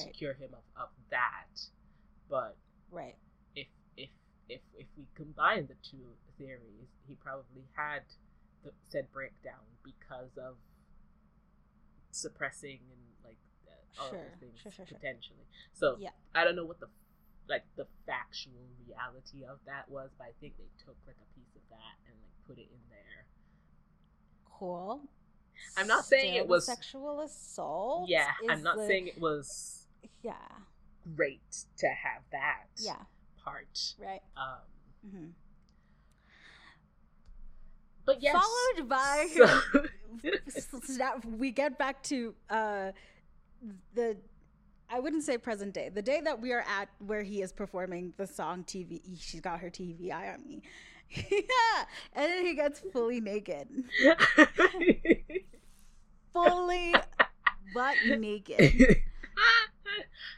to 0.00 0.10
cure 0.10 0.34
him 0.34 0.50
of, 0.52 0.64
of 0.82 0.88
that 1.10 1.46
but 2.28 2.56
Right. 2.90 3.16
if 3.54 3.68
if 3.96 4.10
if 4.48 4.60
if 4.76 4.86
we 4.96 5.06
combine 5.14 5.66
the 5.68 5.76
two 5.82 6.16
theories 6.36 6.88
he 7.06 7.14
probably 7.14 7.64
had 7.74 8.02
the 8.64 8.72
said 8.90 9.10
breakdown 9.12 9.64
because 9.84 10.36
of 10.36 10.56
suppressing 12.10 12.80
and 12.90 13.02
like 13.24 13.38
uh, 13.68 14.02
all 14.02 14.10
Sure, 14.10 14.18
of 14.18 14.24
those 14.26 14.40
things 14.40 14.58
sure, 14.60 14.72
sure. 14.72 14.98
potentially 14.98 15.46
so 15.72 15.96
Yeah. 16.00 16.10
I 16.34 16.44
don't 16.44 16.56
know 16.56 16.64
what 16.66 16.80
the 16.80 16.88
like 17.48 17.64
the 17.76 17.86
factual 18.04 18.68
reality 18.84 19.44
of 19.44 19.58
that 19.64 19.88
was, 19.88 20.10
but 20.18 20.24
I 20.28 20.32
think 20.40 20.58
they 20.58 20.68
took 20.84 20.96
like 21.06 21.16
a 21.16 21.28
piece 21.32 21.54
of 21.56 21.62
that 21.70 21.96
and 22.04 22.12
like 22.20 22.34
put 22.46 22.58
it 22.58 22.68
in 22.68 22.82
there. 22.92 23.24
Cool. 24.58 25.00
I'm 25.76 25.86
not 25.86 26.04
saying 26.04 26.34
it 26.34 26.46
was- 26.48 26.66
sexual 26.66 27.20
assault. 27.20 28.08
yeah, 28.08 28.30
I'm 28.48 28.62
not 28.62 28.76
the- 28.76 28.86
saying 28.86 29.08
it 29.08 29.20
was 29.20 29.86
Yeah. 30.22 30.34
great 31.14 31.64
to 31.78 31.88
have 31.88 32.22
that 32.32 32.66
Yeah. 32.78 33.04
part. 33.44 33.94
Right. 33.98 34.22
Um, 34.36 34.60
hmm 35.10 35.30
but 38.04 38.22
yes, 38.22 38.34
Followed 38.34 38.88
by 38.88 39.28
so- 39.34 39.84
We 41.38 41.50
get 41.50 41.78
back 41.78 42.02
to 42.04 42.34
uh, 42.48 42.92
the. 43.94 44.16
I 44.90 45.00
wouldn't 45.00 45.22
say 45.24 45.36
present 45.36 45.74
day. 45.74 45.90
The 45.90 46.00
day 46.00 46.22
that 46.22 46.40
we 46.40 46.52
are 46.54 46.62
at, 46.66 46.88
where 47.06 47.22
he 47.22 47.42
is 47.42 47.52
performing 47.52 48.14
the 48.16 48.26
song 48.26 48.64
"TV." 48.64 49.02
She's 49.20 49.42
got 49.42 49.60
her 49.60 49.68
TV 49.68 50.10
eye 50.10 50.32
on 50.32 50.46
me. 50.46 50.62
yeah, 51.30 51.84
and 52.12 52.30
then 52.32 52.46
he 52.46 52.54
gets 52.54 52.80
fully 52.92 53.20
naked, 53.20 53.68
fully 56.32 56.94
butt 57.74 57.96
naked. 58.06 58.60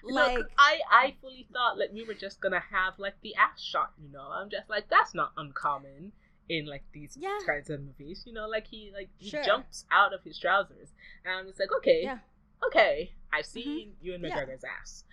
like 0.04 0.38
Like- 0.38 0.46
I, 0.58 0.78
I 0.90 1.14
fully 1.20 1.46
thought 1.52 1.78
like 1.78 1.90
we 1.92 2.04
were 2.04 2.14
just 2.14 2.40
gonna 2.40 2.62
have 2.70 2.94
like 2.98 3.14
the 3.22 3.34
ass 3.34 3.60
shot, 3.60 3.92
you 4.02 4.10
know. 4.12 4.28
I'm 4.32 4.50
just 4.50 4.68
like 4.70 4.88
that's 4.88 5.14
not 5.14 5.32
uncommon 5.36 6.12
in 6.48 6.66
like 6.66 6.82
these 6.92 7.16
Yeah. 7.20 7.38
kinds 7.46 7.70
of 7.70 7.80
movies, 7.80 8.22
you 8.26 8.32
know. 8.32 8.46
Like 8.48 8.66
he 8.66 8.90
like 8.94 9.08
he 9.18 9.30
Sure. 9.30 9.42
jumps 9.42 9.84
out 9.90 10.12
of 10.14 10.22
his 10.24 10.38
trousers, 10.38 10.88
and 11.24 11.34
I'm 11.34 11.46
just 11.46 11.58
like, 11.60 11.70
okay, 11.78 12.02
Yeah, 12.04 12.18
okay, 12.66 13.12
I've 13.32 13.44
mm-hmm. 13.44 13.52
seen 13.60 13.92
Ewan 14.00 14.22
Yeah. 14.22 14.36
McGregor's 14.36 14.64
ass, 14.64 15.04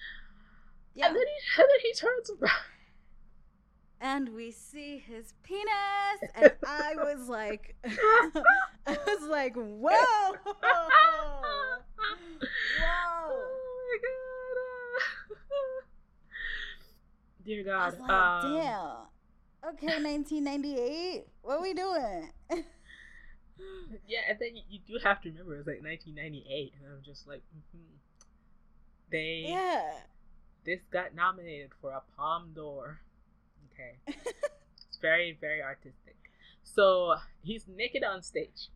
yeah. 0.94 1.08
and 1.08 1.16
then 1.16 1.24
he 1.26 1.62
and 1.62 1.68
then 1.70 1.80
he 1.82 1.94
turns 1.94 2.30
around. 2.30 2.52
And 4.00 4.30
we 4.30 4.52
see 4.52 4.98
his 4.98 5.34
penis, 5.44 6.32
and 6.36 6.52
I 6.66 6.96
was 6.96 7.28
like, 7.28 7.76
I 7.86 8.98
was 9.08 9.28
like, 9.30 9.56
whoa, 9.56 9.62
whoa. 9.82 10.38
Oh 10.64 11.80
my 13.30 13.98
god. 14.04 14.16
Dear 17.46 17.62
I 17.62 17.64
God. 17.64 17.92
was 17.92 18.00
like, 18.02 18.12
um, 18.12 18.54
damn. 18.54 19.72
Okay, 19.74 20.02
1998. 20.02 21.26
What 21.42 21.58
are 21.58 21.62
we 21.62 21.74
doing? 21.74 22.30
Yeah, 24.08 24.20
and 24.30 24.38
then 24.40 24.56
you, 24.56 24.62
you 24.70 24.80
do 24.88 24.98
have 25.04 25.22
to 25.22 25.30
remember 25.30 25.56
it's 25.56 25.68
like 25.68 25.82
1998, 25.84 26.74
and 26.80 26.94
I'm 26.94 27.04
just 27.04 27.28
like, 27.28 27.42
hmm 27.72 27.84
they 29.10 29.46
yeah. 29.48 29.94
this 30.66 30.82
got 30.92 31.16
nominated 31.16 31.72
for 31.82 31.92
a 31.92 32.02
Palme 32.18 32.52
d'Or. 32.54 33.00
Okay, 33.80 33.98
it's 34.90 34.98
very 35.02 35.38
very 35.40 35.62
artistic. 35.62 36.16
So 36.64 37.16
he's 37.44 37.66
naked 37.68 38.04
on 38.04 38.24
stage. 38.24 38.70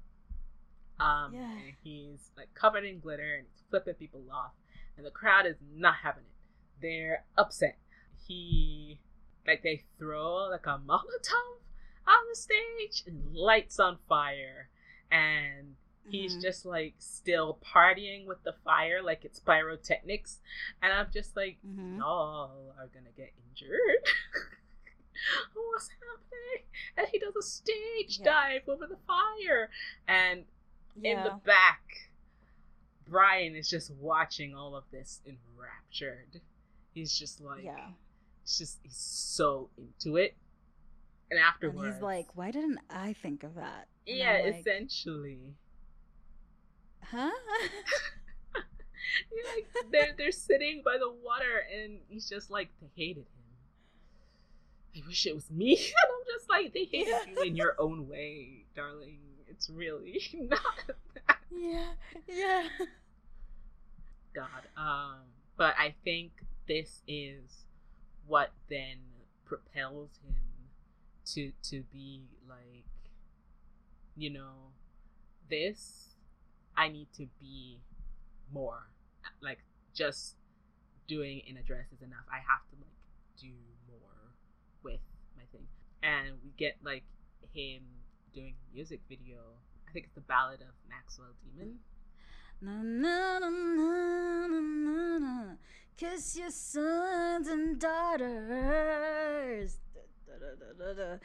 Um, 0.99 1.33
Yeah. 1.33 1.51
and 1.57 1.73
he's 1.83 2.29
like 2.37 2.53
covered 2.53 2.85
in 2.85 2.99
glitter 2.99 3.35
and 3.35 3.47
he's 3.51 3.63
flipping 3.69 3.95
people 3.95 4.23
off, 4.31 4.53
and 4.97 5.05
the 5.05 5.11
crowd 5.11 5.45
is 5.47 5.57
not 5.73 5.95
having 6.03 6.23
it. 6.23 6.81
They're 6.81 7.25
upset. 7.37 7.77
He 8.27 8.99
like 9.47 9.63
they 9.63 9.83
throw 9.97 10.47
like 10.49 10.67
a 10.67 10.77
Molotov 10.77 11.57
on 12.07 12.27
the 12.29 12.35
stage 12.35 13.03
and 13.07 13.33
lights 13.33 13.79
on 13.79 13.97
fire, 14.07 14.69
and 15.09 15.75
he's 16.09 16.35
Mhm. 16.37 16.41
just 16.41 16.65
like 16.65 16.93
still 16.99 17.57
partying 17.63 18.25
with 18.25 18.43
the 18.43 18.53
fire 18.63 19.01
like 19.01 19.25
it's 19.25 19.39
pyrotechnics, 19.39 20.39
and 20.81 20.93
I'm 20.93 21.09
just 21.11 21.35
like, 21.35 21.57
Mhm. 21.65 21.97
y'all 21.97 22.75
are 22.77 22.87
gonna 22.87 23.11
get 23.17 23.33
injured. 23.49 24.03
Oh, 25.55 25.69
what's 25.71 25.89
happening? 25.89 26.65
And 26.97 27.07
he 27.11 27.19
does 27.19 27.35
a 27.35 27.41
stage 27.41 28.19
Yeah. 28.19 28.25
dive 28.25 28.69
over 28.69 28.87
the 28.87 28.97
fire, 29.07 29.69
and 30.07 30.45
in 31.01 31.23
the 31.23 31.39
back, 31.45 32.11
Brian 33.07 33.55
is 33.55 33.69
just 33.69 33.91
watching 33.91 34.55
all 34.55 34.75
of 34.75 34.83
this 34.91 35.21
enraptured. 35.25 36.41
He's 36.93 37.17
just 37.17 37.39
like, 37.41 37.63
yeah. 37.63 37.91
it's 38.43 38.57
just 38.57 38.79
he's 38.83 38.97
so 38.97 39.69
into 39.77 40.17
it. 40.17 40.35
And 41.29 41.39
And 41.39 41.47
afterwards, 41.47 41.95
he's 41.95 42.01
like, 42.03 42.35
why 42.35 42.51
didn't 42.51 42.79
I 42.89 43.13
think 43.13 43.43
of 43.43 43.55
that? 43.55 43.87
And 44.07 44.17
yeah, 44.17 44.41
like, 44.43 44.55
essentially, 44.59 45.55
huh? 47.03 47.31
Like 49.55 49.67
they're 49.91 50.13
they're 50.17 50.31
sitting 50.31 50.81
by 50.85 50.97
the 50.97 51.09
water, 51.09 51.65
and 51.73 51.99
he's 52.07 52.29
just 52.29 52.49
like 52.51 52.69
they 52.81 52.89
hated 52.95 53.21
him. 53.21 53.40
I 54.95 55.01
wish 55.07 55.25
it 55.25 55.35
was 55.35 55.49
me. 55.49 55.75
And 55.77 56.11
I'm 56.11 56.25
just 56.37 56.49
like 56.49 56.73
they 56.73 56.85
hated 56.85 57.07
Yeah. 57.09 57.25
you 57.33 57.41
in 57.43 57.55
your 57.55 57.75
own 57.79 58.07
way, 58.09 58.65
darling. 58.75 59.19
It's 59.47 59.69
really 59.69 60.21
not. 60.33 60.59
That. 61.27 61.37
yeah, 61.51 61.91
yeah. 62.27 62.67
God. 64.33 64.67
Um, 64.77 65.17
but 65.57 65.75
I 65.77 65.93
think 66.03 66.31
this 66.67 67.01
is 67.07 67.65
what 68.27 68.51
then 68.69 68.97
propels 69.45 70.09
him 70.25 70.35
to 71.33 71.51
to 71.69 71.83
be 71.91 72.23
like, 72.47 72.85
you 74.15 74.29
know, 74.29 74.71
this. 75.49 76.07
I 76.77 76.87
need 76.87 77.07
to 77.17 77.27
be 77.39 77.79
more. 78.53 78.87
Like 79.41 79.59
just 79.93 80.35
doing 81.07 81.41
in 81.45 81.57
a 81.57 81.61
dress 81.63 81.85
is 81.93 82.01
enough. 82.01 82.23
I 82.31 82.37
have 82.37 82.63
to 82.71 82.75
like 82.79 82.95
do 83.39 83.51
more 83.89 84.31
with 84.83 85.01
my 85.35 85.43
thing. 85.51 85.67
And 86.03 86.33
we 86.43 86.51
get 86.57 86.77
like 86.83 87.03
him 87.53 87.83
doing 88.33 88.55
a 88.55 88.75
music 88.75 89.01
video. 89.07 89.37
I 89.87 89.91
think 89.91 90.05
it's 90.05 90.15
the 90.15 90.21
Ballad 90.21 90.61
of 90.61 90.73
Maxwell 90.89 91.33
Demon. 91.43 91.79
Na, 92.61 92.81
na, 92.81 93.39
na, 93.39 93.49
na, 93.49 94.47
na, 94.47 95.17
na. 95.17 95.55
Kiss 95.97 96.37
your 96.37 96.51
sons 96.51 97.47
and 97.47 97.79
daughters. 97.79 99.79
Da, 99.93 100.01
da, 100.39 100.55
da, 100.59 100.73
da, 100.77 100.93
da. 100.93 101.17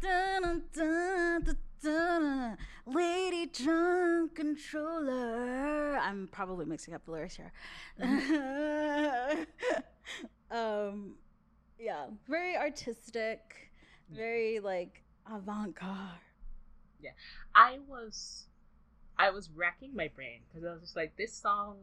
Da, 0.00 0.40
da, 0.40 0.54
da, 0.72 1.38
da, 1.38 1.40
da, 1.40 1.52
da. 1.82 2.56
Lady 2.86 3.46
drunk 3.46 4.34
controller. 4.34 5.98
I'm 5.98 6.28
probably 6.30 6.66
mixing 6.66 6.94
up 6.94 7.04
the 7.04 7.10
lyrics 7.10 7.36
here. 7.36 7.52
um, 10.50 11.16
yeah, 11.78 12.06
very 12.28 12.56
artistic, 12.56 13.71
very 14.14 14.60
like 14.60 15.02
avant-garde. 15.30 16.20
Yeah, 17.00 17.10
I 17.54 17.78
was 17.86 18.46
I 19.18 19.30
was 19.30 19.50
racking 19.50 19.94
my 19.94 20.08
brain 20.08 20.40
because 20.48 20.66
I 20.66 20.72
was 20.72 20.80
just 20.82 20.96
like, 20.96 21.16
this 21.16 21.34
song 21.34 21.76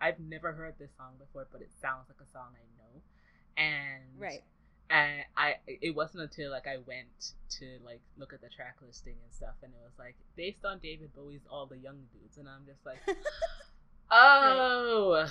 I've 0.00 0.18
never 0.18 0.52
heard 0.52 0.74
this 0.78 0.90
song 0.96 1.12
before, 1.18 1.46
but 1.52 1.60
it 1.60 1.70
sounds 1.80 2.08
like 2.08 2.18
a 2.20 2.30
song 2.32 2.48
I 2.54 2.66
know. 2.76 3.02
And 3.56 4.20
Right. 4.20 4.42
and 4.90 5.24
I 5.36 5.56
it 5.66 5.94
wasn't 5.94 6.24
until 6.24 6.50
like 6.50 6.66
I 6.66 6.78
went 6.78 7.34
to 7.58 7.78
like 7.84 8.00
look 8.18 8.32
at 8.32 8.40
the 8.40 8.48
track 8.48 8.76
listing 8.84 9.14
and 9.22 9.32
stuff 9.32 9.54
and 9.62 9.72
it 9.72 9.80
was 9.82 9.98
like 9.98 10.16
based 10.36 10.64
on 10.64 10.78
David 10.80 11.14
Bowie's 11.14 11.46
All 11.50 11.66
the 11.66 11.78
Young 11.78 12.00
Dudes 12.12 12.36
and 12.38 12.48
I'm 12.48 12.66
just 12.66 12.84
like 12.84 12.98
Oh 14.10 15.28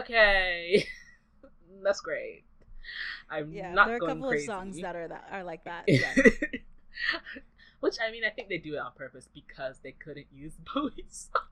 okay. 0.00 0.86
That's 1.82 2.00
great. 2.00 2.44
I'm 3.30 3.52
Yeah, 3.52 3.72
not 3.72 3.86
there 3.86 3.94
are 3.94 3.98
a 3.98 4.00
couple 4.00 4.28
crazy. 4.28 4.44
of 4.44 4.46
songs 4.46 4.80
that 4.80 4.96
are 4.96 5.08
that 5.08 5.28
are 5.30 5.44
like 5.44 5.64
that. 5.64 5.84
Yeah. 5.86 6.14
Which 7.80 7.96
I 8.00 8.10
mean, 8.10 8.24
I 8.24 8.30
think 8.30 8.48
they 8.48 8.58
do 8.58 8.74
it 8.74 8.78
on 8.78 8.92
purpose 8.94 9.28
because 9.32 9.78
they 9.80 9.92
couldn't 9.92 10.26
use 10.32 10.54
Bowie's 10.74 11.30
song. 11.32 11.42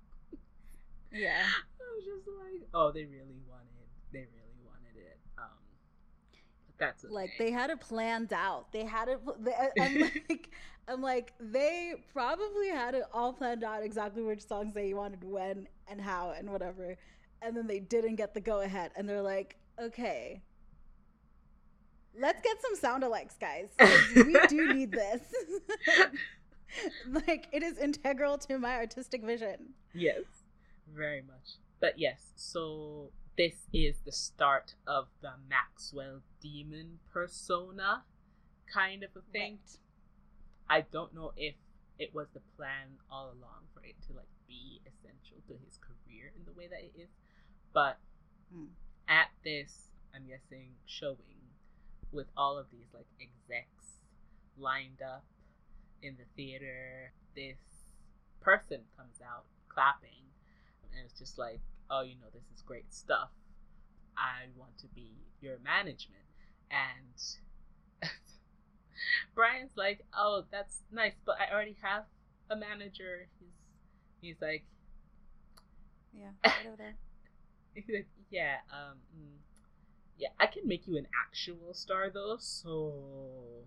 yeah. 1.13 1.47
I 1.81 1.95
was 1.97 2.05
just 2.05 2.27
like, 2.29 2.69
oh, 2.75 2.93
they 2.93 3.05
really 3.05 3.41
wanted, 3.49 3.89
they 4.13 4.21
really 4.21 4.59
wanted 4.65 4.97
it. 4.97 5.19
Um, 5.39 5.59
that's 6.79 7.05
okay. 7.05 7.15
like 7.15 7.31
they 7.39 7.51
had 7.51 7.71
it 7.71 7.81
planned 7.81 8.33
out. 8.33 8.73
They 8.73 8.85
had 8.85 9.09
it. 9.09 9.21
They, 9.41 9.53
I'm 9.79 9.99
like, 10.01 10.49
I'm 10.89 11.03
like, 11.03 11.33
they 11.39 11.95
probably 12.13 12.69
had 12.69 12.95
it 12.95 13.05
all 13.13 13.33
planned 13.33 13.65
out 13.65 13.83
exactly 13.85 14.23
which 14.23 14.47
songs 14.47 14.73
they 14.75 14.95
wanted 14.95 15.23
when 15.25 15.69
and 15.89 16.01
how 16.01 16.31
and 16.37 16.51
whatever, 16.51 16.97
and 17.43 17.57
then 17.57 17.67
they 17.67 17.81
didn't 17.81 18.17
get 18.17 18.35
the 18.35 18.41
go 18.41 18.61
ahead, 18.61 18.93
and 18.97 19.09
they're 19.09 19.23
like, 19.23 19.57
okay, 19.81 20.43
let's 22.19 22.41
get 22.43 22.57
some 22.61 22.77
sound 22.77 23.03
alikes, 23.03 23.39
guys. 23.39 23.69
we 24.17 24.37
do 24.49 24.73
need 24.75 24.93
this. 24.93 25.21
like 27.27 27.49
it 27.53 27.63
is 27.63 27.79
integral 27.79 28.39
to 28.39 28.59
my 28.59 28.77
artistic 28.77 29.25
vision. 29.25 29.75
yes, 29.95 30.23
very 30.95 31.23
much. 31.23 31.57
But 31.81 31.99
yes, 31.99 32.33
so 32.37 33.11
this 33.39 33.55
is 33.73 33.97
the 34.05 34.13
start 34.13 34.75
of 34.87 35.07
the 35.23 35.33
Maxwell 35.49 36.21
demon 36.43 36.99
persona 37.13 38.03
kind 38.73 39.03
of 39.03 39.11
a 39.17 39.23
thing. 39.33 39.59
Right. 40.69 40.79
I 40.79 40.81
don't 40.93 41.15
know 41.15 41.33
if 41.37 41.55
it 41.99 42.15
was 42.15 42.29
the 42.35 42.41
plan 42.57 42.99
all 43.11 43.27
along 43.27 43.67
for 43.75 43.83
it 43.85 43.97
to 44.07 44.13
like 44.15 44.29
be 44.47 44.81
essential 44.87 45.39
to 45.49 45.55
his 45.65 45.79
career 45.79 46.33
in 46.37 46.45
the 46.45 46.53
way 46.53 46.67
that 46.69 46.81
it 46.81 46.93
is, 47.01 47.09
but 47.73 47.99
Hmm. 48.53 48.67
at 49.09 49.29
this, 49.45 49.89
I'm 50.15 50.27
guessing 50.27 50.73
showing 50.87 51.40
with 52.13 52.27
all 52.37 52.59
of 52.59 52.67
these 52.71 52.89
like 52.95 53.07
execs 53.21 53.95
lined 54.59 55.03
up 55.03 55.25
in 56.03 56.17
the 56.17 56.25
theater, 56.37 57.13
this 57.35 57.59
person 58.41 58.81
comes 58.97 59.21
out 59.25 59.45
clapping, 59.69 60.25
and 60.93 61.05
it's 61.05 61.19
just 61.19 61.39
like, 61.39 61.61
oh, 61.91 62.03
you 62.03 62.15
know, 62.17 62.27
this 62.33 62.45
is 62.55 62.63
great 62.63 62.93
stuff. 62.93 63.31
I 64.17 64.49
want 64.57 64.77
to 64.79 64.87
be 64.89 65.13
your 65.41 65.59
management, 65.65 66.25
and 66.71 68.11
Brian's 69.35 69.77
like, 69.77 70.01
"Oh, 70.17 70.45
that's 70.51 70.83
nice, 70.93 71.15
but 71.25 71.37
I 71.41 71.53
already 71.53 71.77
have 71.83 72.05
a 72.51 72.57
manager." 72.57 73.29
He's 73.39 73.55
he's 74.21 74.37
like, 74.43 74.65
Yeah. 76.13 76.31
Right 76.45 76.67
over 76.67 76.77
there. 76.77 76.97
he's 77.75 77.85
like, 77.89 78.09
"Yeah, 78.31 78.57
um, 78.73 78.99
mm, 79.17 79.39
yeah, 80.21 80.29
I 80.39 80.47
can 80.47 80.69
make 80.69 80.87
you 80.87 80.97
an 80.97 81.09
actual 81.27 81.73
star 81.75 82.11
though." 82.11 82.37
So, 82.39 83.65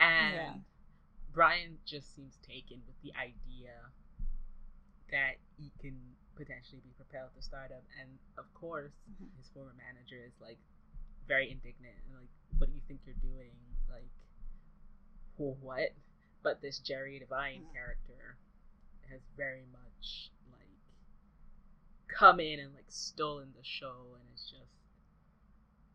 and 0.00 0.34
Yeah. 0.34 0.54
Brian 1.32 1.78
just 1.84 2.14
seems 2.14 2.36
taken 2.38 2.82
with 2.86 3.00
the 3.02 3.14
idea 3.14 3.92
that 5.10 5.38
he 5.56 5.70
can 5.80 6.16
potentially 6.34 6.80
be 6.80 6.90
propelled 6.96 7.34
to 7.34 7.42
stardom, 7.42 7.82
and 8.00 8.18
of 8.36 8.52
course, 8.54 8.92
Mhm. 9.10 9.36
his 9.36 9.48
former 9.50 9.72
manager 9.74 10.24
is 10.24 10.40
like 10.40 10.58
very 11.26 11.50
indignant 11.50 11.96
and 12.06 12.14
like, 12.16 12.30
"What 12.58 12.68
do 12.68 12.74
you 12.74 12.82
think 12.82 13.00
you're 13.06 13.14
doing?" 13.16 13.54
Like, 13.88 14.10
for 15.36 15.54
what? 15.56 15.94
But 16.42 16.60
this 16.60 16.78
Jerry 16.78 17.18
Devine 17.18 17.64
Mm. 17.66 17.72
character 17.72 18.36
has 19.08 19.20
very 19.36 19.64
much 19.66 20.30
like 20.50 20.78
come 22.08 22.40
in 22.40 22.60
and 22.60 22.74
like 22.74 22.90
stolen 22.90 23.52
the 23.56 23.64
show, 23.64 24.14
and 24.14 24.24
it's 24.32 24.50
just 24.50 24.87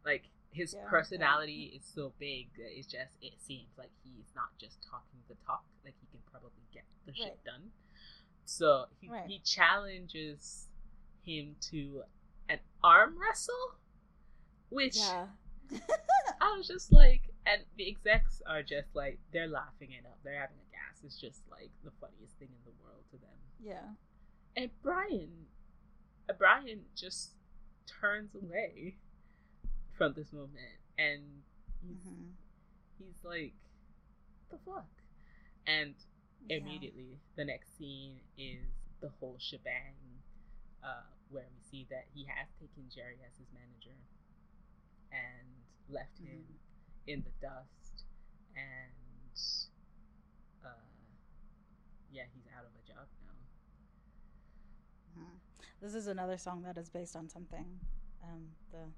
like 0.06 0.24
his 0.52 0.74
Yeah, 0.74 0.82
yeah. 0.84 0.90
personality 0.90 1.74
is 1.76 1.84
so 1.86 2.14
big 2.20 2.48
that 2.58 2.78
it's 2.78 2.88
just 2.88 3.14
it 3.22 3.34
seems 3.42 3.70
like 3.78 3.90
he's 4.04 4.30
not 4.36 4.56
just 4.60 4.78
talking 4.90 5.20
the 5.28 5.36
talk, 5.46 5.64
like 5.84 5.96
he 6.00 6.08
can 6.12 6.20
probably 6.32 6.64
get 6.74 6.84
the 7.06 7.14
shit 7.14 7.44
done. 7.44 7.72
So 8.46 8.86
he, 9.00 9.10
Right. 9.10 9.28
he 9.28 9.40
challenges 9.40 10.68
him 11.26 11.56
to 11.72 12.04
an 12.50 12.60
arm 12.84 13.18
wrestle, 13.20 13.76
which 14.70 14.98
Yeah. 14.98 15.28
I 16.42 16.56
was 16.58 16.68
just 16.68 16.92
like, 16.92 17.22
and 17.46 17.64
the 17.78 17.88
execs 17.88 18.42
are 18.46 18.62
just 18.64 18.94
like, 18.94 19.18
they're 19.32 19.48
laughing 19.48 19.92
it 19.92 20.06
up. 20.06 20.20
They're 20.24 20.40
having 20.40 20.58
a 20.58 20.70
gas. 20.72 21.02
It's 21.04 21.20
just 21.20 21.42
like 21.50 21.72
the 21.84 21.92
funniest 22.02 22.36
thing 22.38 22.50
in 22.52 22.64
the 22.66 22.84
world 22.84 23.04
to 23.12 23.18
them. 23.18 23.38
yeah. 23.64 23.90
And 24.56 24.70
Brian, 24.84 25.48
uh, 26.30 26.34
Brian 26.38 26.82
just 26.96 27.32
turns 27.88 28.36
away 28.36 28.98
from 29.98 30.14
this 30.14 30.32
moment, 30.34 30.80
and 30.98 31.44
he's 31.82 32.04
Mhm. 32.06 32.34
he's 32.98 33.24
like, 33.24 33.54
the 34.50 34.58
fuck? 34.60 34.90
And 35.66 35.96
Yeah. 36.48 36.58
immediately, 36.58 37.20
the 37.36 37.46
next 37.46 37.78
scene 37.78 38.22
is 38.38 38.74
the 39.00 39.10
whole 39.10 39.38
shebang, 39.40 40.22
uh, 40.84 41.04
where 41.30 41.48
we 41.54 41.60
see 41.62 41.86
that 41.86 42.08
he 42.14 42.26
has 42.26 42.50
taken 42.60 42.90
Jerry 42.90 43.20
as 43.24 43.38
his 43.38 43.52
manager 43.54 43.98
and 45.12 45.48
left 45.90 46.18
him 46.20 46.44
Mhm. 46.44 46.60
in 47.08 47.24
the 47.24 47.32
dust, 47.42 48.06
and 48.56 48.92
uh, 50.64 50.70
yeah, 52.12 52.26
he's 52.34 52.48
out 52.48 52.66
of 52.66 52.72
a 52.76 52.82
job 52.88 53.08
now. 53.22 53.34
Mhm. 55.18 55.40
This 55.82 55.94
is 55.96 56.08
another 56.08 56.38
song 56.38 56.62
that 56.64 56.78
is 56.78 56.90
based 56.90 57.16
on 57.16 57.30
something. 57.30 57.80
Um, 58.24 58.56
the 58.72 58.92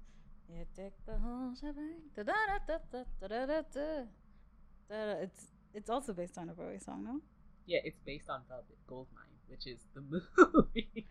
you 0.48 0.64
take 0.76 0.94
the 1.06 1.18
whole 1.18 1.54
shebang. 1.54 2.00
It's 4.90 5.46
it's 5.74 5.90
also 5.90 6.12
based 6.12 6.38
on 6.38 6.48
a 6.48 6.54
Bowie 6.54 6.78
song, 6.78 7.04
no? 7.04 7.20
Yeah, 7.66 7.80
it's 7.84 7.98
based 8.06 8.30
on 8.30 8.42
Velvet 8.48 8.78
Goldmine, 8.86 9.36
which 9.48 9.66
is 9.66 9.78
the 9.94 10.00
movie. 10.52 11.06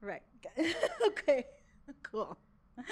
right. 0.00 0.22
okay. 1.06 1.46
Cool. 2.02 2.36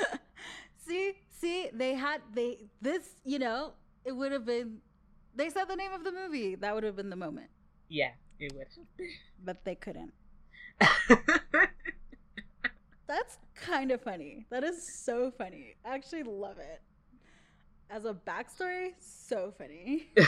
see, 0.86 1.14
see, 1.30 1.68
they 1.72 1.94
had 1.94 2.20
they 2.34 2.66
this. 2.80 3.10
You 3.24 3.38
know, 3.38 3.72
it 4.04 4.12
would 4.12 4.32
have 4.32 4.46
been. 4.46 4.78
They 5.34 5.50
said 5.50 5.66
the 5.66 5.76
name 5.76 5.92
of 5.92 6.04
the 6.04 6.12
movie. 6.12 6.54
That 6.54 6.74
would 6.74 6.84
have 6.84 6.96
been 6.96 7.10
the 7.10 7.16
moment. 7.16 7.50
Yeah, 7.88 8.10
it 8.38 8.52
would. 8.54 8.68
But 9.44 9.64
they 9.64 9.74
couldn't. 9.74 10.12
That's 13.06 13.38
kind 13.60 13.90
of 13.90 14.02
funny. 14.02 14.46
That 14.50 14.64
is 14.64 14.86
so 15.04 15.30
funny. 15.30 15.76
I 15.84 15.94
actually 15.94 16.24
love 16.24 16.58
it. 16.58 16.80
As 17.90 18.04
a 18.04 18.12
backstory, 18.14 18.90
so 19.00 19.52
funny. 19.56 20.10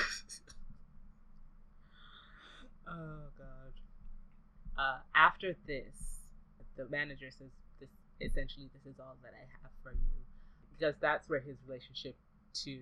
oh 2.88 3.28
god. 3.36 3.74
Uh, 4.78 4.98
after 5.14 5.54
this, 5.66 6.20
the 6.76 6.88
manager 6.88 7.30
says 7.30 7.50
this 7.78 7.90
essentially 8.20 8.70
this 8.72 8.86
is 8.86 8.98
all 8.98 9.16
that 9.22 9.32
I 9.36 9.44
have 9.62 9.70
for 9.82 9.92
you 9.92 10.24
because 10.78 10.94
that's 11.00 11.28
where 11.28 11.40
his 11.40 11.56
relationship 11.66 12.16
to 12.64 12.78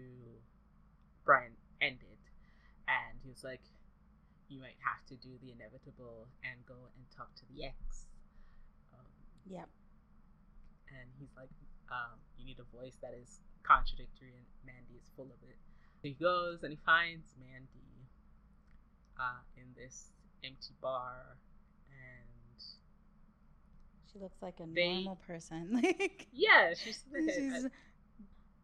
Brian 1.25 1.53
ended 1.81 2.19
and 2.87 3.19
he 3.23 3.29
was 3.29 3.43
like 3.43 3.61
you 4.49 4.61
might 4.61 4.79
have 4.81 5.05
to 5.11 5.17
do 5.17 5.35
the 5.43 5.53
inevitable 5.53 6.29
and 6.43 6.65
go 6.67 6.79
and 6.97 7.05
talk 7.15 7.35
to 7.37 7.43
the 7.55 7.65
ex 7.65 8.07
um, 8.95 9.05
Yep. 9.51 9.69
And 10.97 11.09
he's 11.18 11.30
like 11.36 11.51
um, 11.91 12.18
you 12.39 12.45
need 12.45 12.59
a 12.61 12.76
voice 12.76 12.97
that 13.03 13.14
is 13.20 13.41
contradictory 13.62 14.32
and 14.36 14.47
Mandy 14.64 14.97
is 15.01 15.09
full 15.16 15.26
of 15.26 15.41
it 15.49 15.57
so 16.01 16.09
he 16.09 16.14
goes 16.14 16.62
and 16.62 16.72
he 16.72 16.78
finds 16.84 17.34
Mandy 17.41 18.07
uh, 19.18 19.41
in 19.57 19.64
this 19.76 20.11
empty 20.45 20.74
bar 20.80 21.36
and 21.91 22.62
She 24.12 24.18
looks 24.18 24.36
like 24.43 24.61
a 24.61 24.66
They- 24.72 24.95
normal 25.05 25.16
person. 25.26 25.68
like 25.82 26.26
yeah 26.32 26.72
she's, 26.74 27.03
she's 27.34 27.66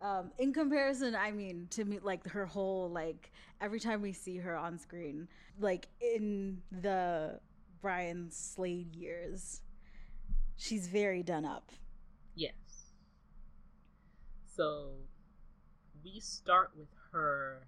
um 0.02 0.30
in 0.38 0.52
comparison 0.52 1.14
i 1.14 1.30
mean 1.30 1.66
to 1.70 1.84
me 1.84 1.98
like 2.02 2.26
her 2.28 2.44
whole 2.46 2.90
like 2.90 3.30
every 3.60 3.78
time 3.80 4.02
we 4.02 4.12
see 4.12 4.36
her 4.38 4.56
on 4.56 4.76
screen 4.78 5.28
like 5.60 5.86
in 6.00 6.60
the 6.82 7.38
brian 7.80 8.28
slade 8.30 8.94
years 8.94 9.60
she's 10.56 10.88
very 10.88 11.22
done 11.22 11.44
up 11.44 11.70
Yes. 12.34 12.54
So 14.46 14.92
we 16.04 16.20
start 16.20 16.70
with 16.76 16.88
her 17.12 17.66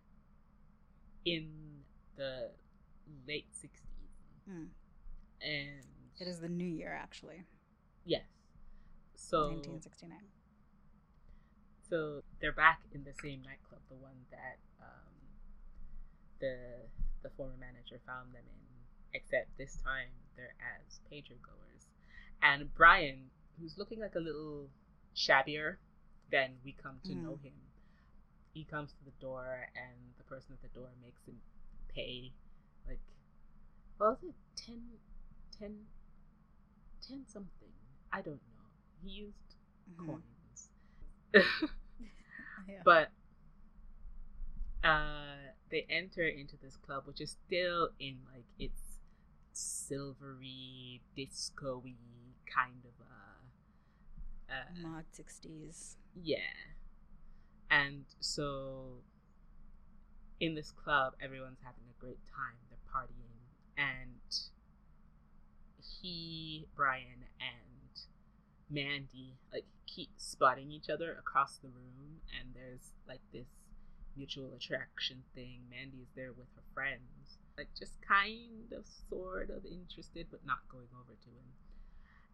in 1.24 1.50
the 2.16 2.50
late 3.26 3.46
60s. 3.52 4.50
Mm. 4.50 4.68
And 5.40 5.84
it 6.20 6.28
is 6.28 6.40
the 6.40 6.48
new 6.48 6.64
year 6.64 6.96
actually 6.98 7.44
yes. 8.06 8.22
So 9.14 9.50
1969 9.50 10.18
so 11.88 12.22
they're 12.40 12.50
back 12.50 12.80
in 12.92 13.04
the 13.04 13.14
same 13.22 13.42
nightclub, 13.46 13.78
the 13.88 13.94
one 13.94 14.26
that 14.30 14.58
um, 14.82 15.14
the 16.40 16.56
the 17.22 17.30
former 17.36 17.54
manager 17.58 18.00
found 18.04 18.34
them 18.34 18.42
in, 18.42 18.66
except 19.14 19.56
this 19.56 19.78
time 19.84 20.10
they're 20.36 20.58
as 20.58 20.98
pager 21.06 21.38
goers. 21.38 21.86
And 22.42 22.74
Brian, 22.74 23.30
who's 23.60 23.78
looking 23.78 24.00
like 24.00 24.14
a 24.16 24.20
little 24.20 24.68
shabbier 25.14 25.78
than 26.30 26.52
we 26.64 26.72
come 26.72 27.00
to 27.04 27.14
Mm. 27.14 27.22
know 27.22 27.38
him, 27.42 27.54
he 28.54 28.64
comes 28.64 28.92
to 28.92 29.04
the 29.04 29.12
door, 29.20 29.68
and 29.76 29.96
the 30.18 30.24
person 30.24 30.54
at 30.54 30.62
the 30.62 30.78
door 30.78 30.88
makes 31.02 31.22
him 31.26 31.40
pay, 31.94 32.32
like, 32.88 33.00
what 33.98 34.10
was 34.22 34.30
it, 34.30 34.34
10, 34.56 34.82
10, 35.58 35.86
10 37.00 37.24
something? 37.26 37.72
I 38.12 38.20
don't 38.22 38.40
know. 38.56 38.64
He 39.02 39.10
used 39.10 39.54
Mhm. 39.88 39.96
coins. 40.06 40.70
Yeah. 42.68 42.82
but 42.84 43.10
uh 44.84 45.50
they 45.70 45.86
enter 45.90 46.22
into 46.26 46.56
this 46.62 46.76
club 46.76 47.02
which 47.06 47.20
is 47.20 47.36
still 47.46 47.90
in 47.98 48.16
like 48.32 48.44
its 48.58 49.00
silvery 49.52 51.00
disco-y 51.16 51.94
kind 52.52 52.84
of 52.84 52.94
a 53.06 53.25
uh, 54.50 54.80
mod 54.80 55.04
60s 55.12 55.96
yeah. 56.22 56.38
And 57.70 58.04
so 58.20 59.02
in 60.40 60.54
this 60.54 60.70
club 60.72 61.14
everyone's 61.22 61.60
having 61.62 61.84
a 61.90 62.00
great 62.00 62.20
time. 62.26 62.56
They're 62.68 62.78
partying. 62.92 63.34
And 63.76 64.34
he 66.00 66.66
brian 66.74 67.24
and 67.40 68.00
mandy 68.68 69.36
like 69.52 69.64
keep 69.86 70.10
spotting 70.16 70.70
each 70.72 70.88
other 70.88 71.12
across 71.18 71.58
the 71.58 71.68
room. 71.68 72.20
And 72.38 72.54
there's 72.54 72.92
like 73.08 73.20
this 73.32 73.48
mutual 74.16 74.52
attraction 74.54 75.22
thing. 75.34 75.60
Mandy 75.70 75.98
is 75.98 76.08
there 76.14 76.32
with 76.32 76.48
her 76.54 76.62
friends. 76.72 77.38
Like 77.58 77.68
just 77.78 77.94
kind 78.06 78.72
of 78.72 78.84
sort 79.08 79.50
of 79.50 79.64
interested 79.64 80.26
but 80.30 80.40
not 80.46 80.68
going 80.70 80.88
over 80.94 81.12
to 81.12 81.28
him. 81.28 81.48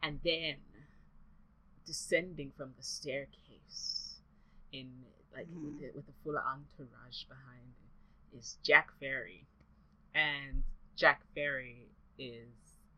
And 0.03 0.21
then 0.25 0.57
descending 1.87 2.53
from 2.57 2.73
the 2.77 2.83
staircase 2.83 4.21
in 4.73 5.05
like 5.35 5.47
with, 5.49 5.81
Mhm. 5.81 5.91
a, 5.91 5.97
with 5.97 6.09
a 6.09 6.13
full 6.23 6.37
entourage 6.39 7.25
behind 7.25 7.73
is 8.35 8.59
Jack 8.63 8.93
Fairy, 9.01 9.47
and 10.15 10.63
Jack 10.97 11.23
Fairy 11.35 11.89
is 12.19 12.53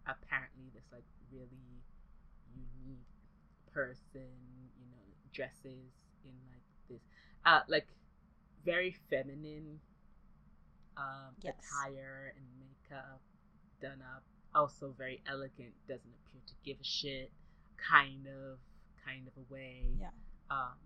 apparently 0.06 0.68
this 0.74 0.84
like 0.92 1.04
really 1.32 1.82
unique 2.54 3.06
person. 3.72 4.70
You 4.78 4.86
know, 4.90 5.02
dresses 5.32 5.92
in 6.24 6.34
like 6.50 6.62
this, 6.88 7.00
uh, 7.44 7.62
like 7.68 7.86
very 8.64 8.92
feminine 9.10 9.80
um, 10.96 11.34
Yes. 11.42 11.54
attire 11.58 12.34
and 12.36 12.46
makeup, 12.58 13.20
done 13.80 14.00
up. 14.14 14.22
Also 14.54 14.92
very 14.92 15.22
elegant. 15.26 15.74
Doesn't 15.88 16.14
appear 16.26 16.40
to 16.46 16.54
give 16.64 16.80
a 16.80 16.84
shit. 16.84 17.32
Kind 17.76 18.26
of, 18.28 18.58
kind 19.06 19.26
of 19.28 19.34
a 19.36 19.52
way 19.52 19.82
yeah. 20.00 20.08
um 20.50 20.76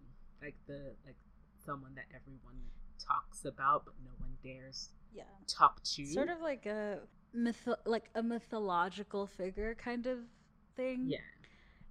like 0.43 0.57
the 0.67 0.95
like 1.07 1.17
someone 1.65 1.95
that 1.95 2.05
everyone 2.15 2.57
talks 3.05 3.45
about 3.45 3.85
but 3.85 3.95
no 4.05 4.11
one 4.19 4.31
dares 4.43 4.91
yeah. 5.15 5.23
talk 5.47 5.83
to. 5.83 6.05
Sort 6.07 6.29
of 6.29 6.41
like 6.41 6.67
a 6.67 7.01
myth 7.33 7.67
like 7.87 8.11
a 8.15 8.23
mythological 8.23 9.27
figure 9.27 9.75
kind 9.75 10.07
of 10.07 10.19
thing. 10.77 11.05
Yeah. 11.07 11.19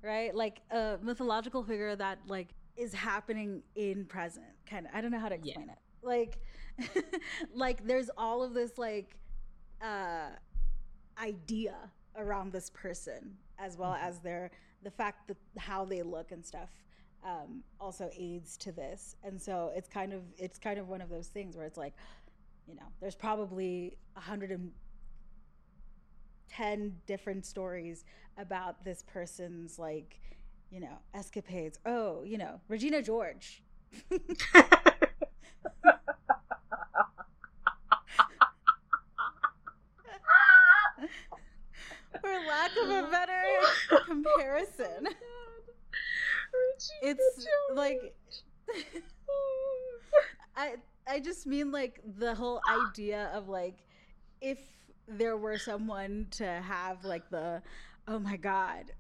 Right? 0.03 0.33
Like 0.35 0.61
a 0.71 0.97
mythological 1.01 1.63
figure 1.63 1.95
that 1.95 2.19
like 2.27 2.49
is 2.75 2.93
happening 2.93 3.63
in 3.75 4.05
present 4.05 4.45
kind 4.69 4.85
of 4.85 4.91
i 4.93 5.01
don't 5.01 5.09
know 5.11 5.19
how 5.19 5.29
to 5.29 5.35
Yeah. 5.41 5.53
explain 5.55 5.69
it. 5.69 5.77
Like 6.03 6.37
like 7.53 7.85
there's 7.87 8.09
all 8.17 8.43
of 8.43 8.53
this 8.53 8.77
like 8.77 9.15
uh 9.81 10.29
idea 11.21 11.75
around 12.15 12.51
this 12.51 12.69
person 12.69 13.35
as 13.57 13.77
well 13.77 13.93
Mhm. 13.93 14.03
as 14.03 14.19
their 14.19 14.51
the 14.83 14.91
fact 14.91 15.27
that 15.27 15.37
how 15.57 15.85
they 15.85 16.01
look 16.01 16.31
and 16.31 16.45
stuff 16.45 16.69
um 17.25 17.63
also 17.79 18.09
aids 18.17 18.57
to 18.57 18.71
this. 18.71 19.15
And 19.23 19.41
so 19.41 19.71
it's 19.75 19.89
kind 19.89 20.13
of 20.13 20.21
it's 20.37 20.59
kind 20.59 20.79
of 20.79 20.87
one 20.87 21.01
of 21.01 21.09
those 21.09 21.27
things 21.27 21.55
where 21.55 21.65
it's 21.65 21.77
like 21.77 21.93
you 22.67 22.75
know 22.75 22.83
there's 23.01 23.15
probably 23.15 23.97
a 24.15 24.19
hundred 24.19 24.51
and 24.51 24.71
10 26.49 26.97
different 27.05 27.45
stories 27.45 28.05
about 28.37 28.83
this 28.83 29.03
person's 29.03 29.79
like 29.79 30.19
you 30.71 30.79
know 30.79 30.97
escapades. 31.13 31.79
Oh 31.85 32.23
you 32.23 32.37
know 32.37 32.59
regina 32.67 33.01
george 33.01 33.63
for 34.11 34.19
lack 42.47 42.71
of 42.83 42.89
a 42.89 43.07
better 43.11 43.41
comparison. 44.07 45.07
It's 47.01 47.47
like 47.73 48.15
i 50.55 50.75
i 51.07 51.19
just 51.19 51.45
mean 51.45 51.71
like 51.71 51.99
the 52.17 52.33
whole 52.33 52.61
idea 52.87 53.29
of 53.33 53.47
like 53.47 53.77
if 54.41 54.59
there 55.07 55.37
were 55.37 55.57
someone 55.57 56.27
to 56.31 56.45
have 56.45 57.03
like 57.05 57.29
the 57.29 57.61
oh 58.07 58.19
my 58.19 58.35
god 58.37 58.91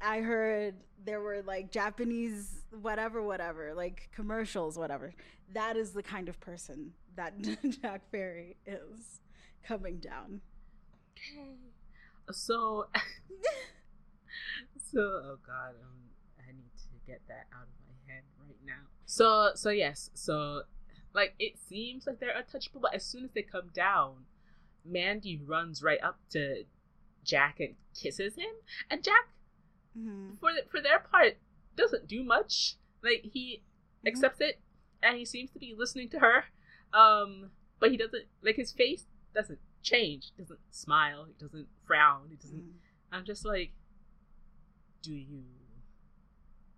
i 0.00 0.20
heard 0.20 0.74
there 1.04 1.20
were 1.20 1.42
like 1.42 1.70
japanese 1.70 2.62
whatever 2.80 3.22
whatever 3.22 3.74
like 3.74 4.08
commercials 4.14 4.78
whatever. 4.78 5.12
That 5.52 5.76
is 5.76 5.92
the 5.92 6.02
kind 6.02 6.28
of 6.28 6.40
person 6.40 6.92
that 7.16 7.34
jack 7.82 8.02
fairy 8.10 8.56
is 8.66 9.20
coming 9.66 9.98
down. 9.98 10.40
Okay. 11.12 11.56
So 12.32 12.86
so 14.92 15.00
oh 15.00 15.38
god 15.46 15.70
um, 15.82 15.98
i 16.40 16.52
need 16.52 16.70
to 16.76 16.88
get 17.06 17.20
that 17.28 17.46
out 17.54 17.62
of 17.64 17.74
my 17.86 18.12
head 18.12 18.22
right 18.46 18.56
now 18.66 18.82
so 19.06 19.50
so 19.54 19.70
yes 19.70 20.10
so 20.14 20.62
like 21.14 21.34
it 21.38 21.54
seems 21.58 22.06
like 22.06 22.18
they're 22.20 22.36
untouchable 22.36 22.80
but 22.80 22.94
as 22.94 23.04
soon 23.04 23.24
as 23.24 23.30
they 23.34 23.42
come 23.42 23.70
down 23.74 24.24
mandy 24.84 25.40
runs 25.44 25.82
right 25.82 26.02
up 26.02 26.18
to 26.30 26.64
jack 27.24 27.58
and 27.60 27.74
kisses 27.98 28.34
him 28.36 28.54
and 28.90 29.02
jack 29.02 29.28
Mhm. 29.96 30.38
for 30.40 30.50
the, 30.52 30.62
for 30.68 30.80
their 30.80 30.98
part 30.98 31.36
doesn't 31.76 32.08
do 32.08 32.24
much. 32.24 32.74
Like 33.02 33.20
he 33.32 33.62
Mhm. 34.04 34.08
accepts 34.08 34.40
it 34.40 34.60
and 35.02 35.16
he 35.16 35.24
seems 35.24 35.50
to 35.52 35.58
be 35.60 35.72
listening 35.76 36.08
to 36.10 36.18
her. 36.18 36.46
Um 36.92 37.52
but 37.78 37.92
he 37.92 37.96
doesn't 37.96 38.24
like 38.42 38.56
his 38.56 38.72
face 38.72 39.06
doesn't 39.34 39.60
change. 39.82 40.32
He 40.36 40.42
doesn't 40.42 40.58
smile, 40.70 41.26
he 41.26 41.32
doesn't 41.38 41.68
frown, 41.86 42.28
he 42.30 42.36
doesn't 42.36 42.64
Mhm. 42.64 42.78
I'm 43.12 43.24
just 43.24 43.44
like 43.44 43.72
do 45.04 45.12
you 45.12 45.42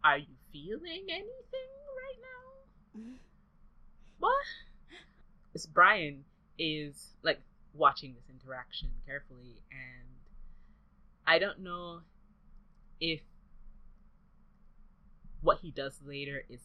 are 0.02 0.18
you 0.18 0.34
feeling 0.52 1.04
anything 1.08 1.72
right 1.96 2.20
now? 2.20 3.00
What? 4.18 4.32
This 5.52 5.66
Brian 5.66 6.24
is 6.58 7.10
like 7.22 7.38
watching 7.74 8.14
this 8.14 8.24
interaction 8.30 8.88
carefully, 9.04 9.62
and 9.70 10.08
I 11.26 11.38
don't 11.38 11.60
know 11.60 12.00
if 12.98 13.20
what 15.42 15.58
he 15.58 15.70
does 15.70 16.00
later 16.02 16.44
is 16.48 16.60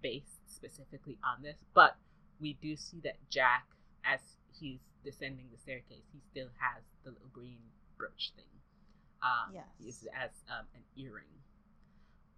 based 0.00 0.40
specifically 0.46 1.18
on 1.22 1.42
this, 1.42 1.56
but 1.74 1.96
we 2.40 2.54
do 2.62 2.76
see 2.76 3.00
that 3.04 3.16
Jack, 3.28 3.66
as 4.06 4.20
he's 4.58 4.80
descending 5.04 5.48
the 5.52 5.58
staircase, 5.58 6.08
he 6.14 6.20
still 6.30 6.48
has 6.58 6.82
the 7.04 7.10
little 7.10 7.28
green 7.30 7.58
brooch 7.98 8.32
thing. 8.36 8.46
Um, 9.26 9.54
Yes. 9.80 10.06
as 10.14 10.30
um, 10.48 10.66
an 10.74 10.82
earring. 10.96 11.24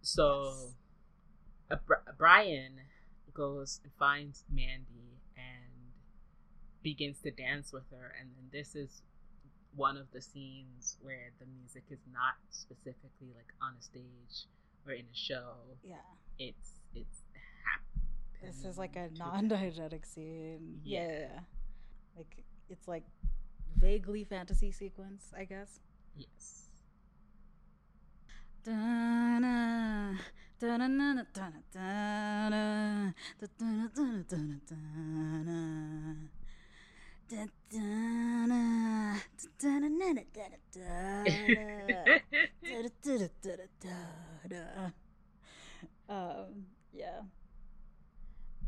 So 0.02 0.54
Yes. 1.70 1.80
Bri- 1.86 2.12
Brian 2.16 2.80
goes 3.34 3.80
and 3.84 3.92
finds 3.98 4.44
Mandy 4.50 5.20
and 5.36 5.92
begins 6.82 7.20
to 7.22 7.30
dance 7.30 7.72
with 7.72 7.84
her, 7.90 8.14
and 8.20 8.30
then 8.36 8.48
this 8.52 8.74
is 8.74 9.02
one 9.74 9.96
of 9.96 10.10
the 10.12 10.20
scenes 10.22 10.96
where 11.02 11.30
the 11.38 11.46
music 11.46 11.84
is 11.90 11.98
not 12.10 12.34
specifically 12.50 13.28
like 13.36 13.52
on 13.60 13.74
a 13.78 13.82
stage 13.82 14.46
or 14.86 14.92
in 14.92 15.04
a 15.04 15.14
show. 15.14 15.54
Yeah. 15.84 15.96
It's 16.38 16.80
it's 16.94 17.22
happening. 17.64 18.08
This 18.54 18.64
is 18.64 18.78
like 18.78 18.96
a 18.96 19.10
non-diegetic 19.18 20.06
scene. 20.14 20.80
Yeah. 20.84 21.06
Yeah. 21.08 21.40
Like 22.16 22.44
it's 22.70 22.88
like 22.88 23.04
vaguely 23.76 24.24
fantasy 24.24 24.72
sequence, 24.72 25.32
I 25.36 25.44
guess. 25.44 25.80
Yes. 26.16 26.67
Um, 46.08 46.66
yeah. 46.92 47.20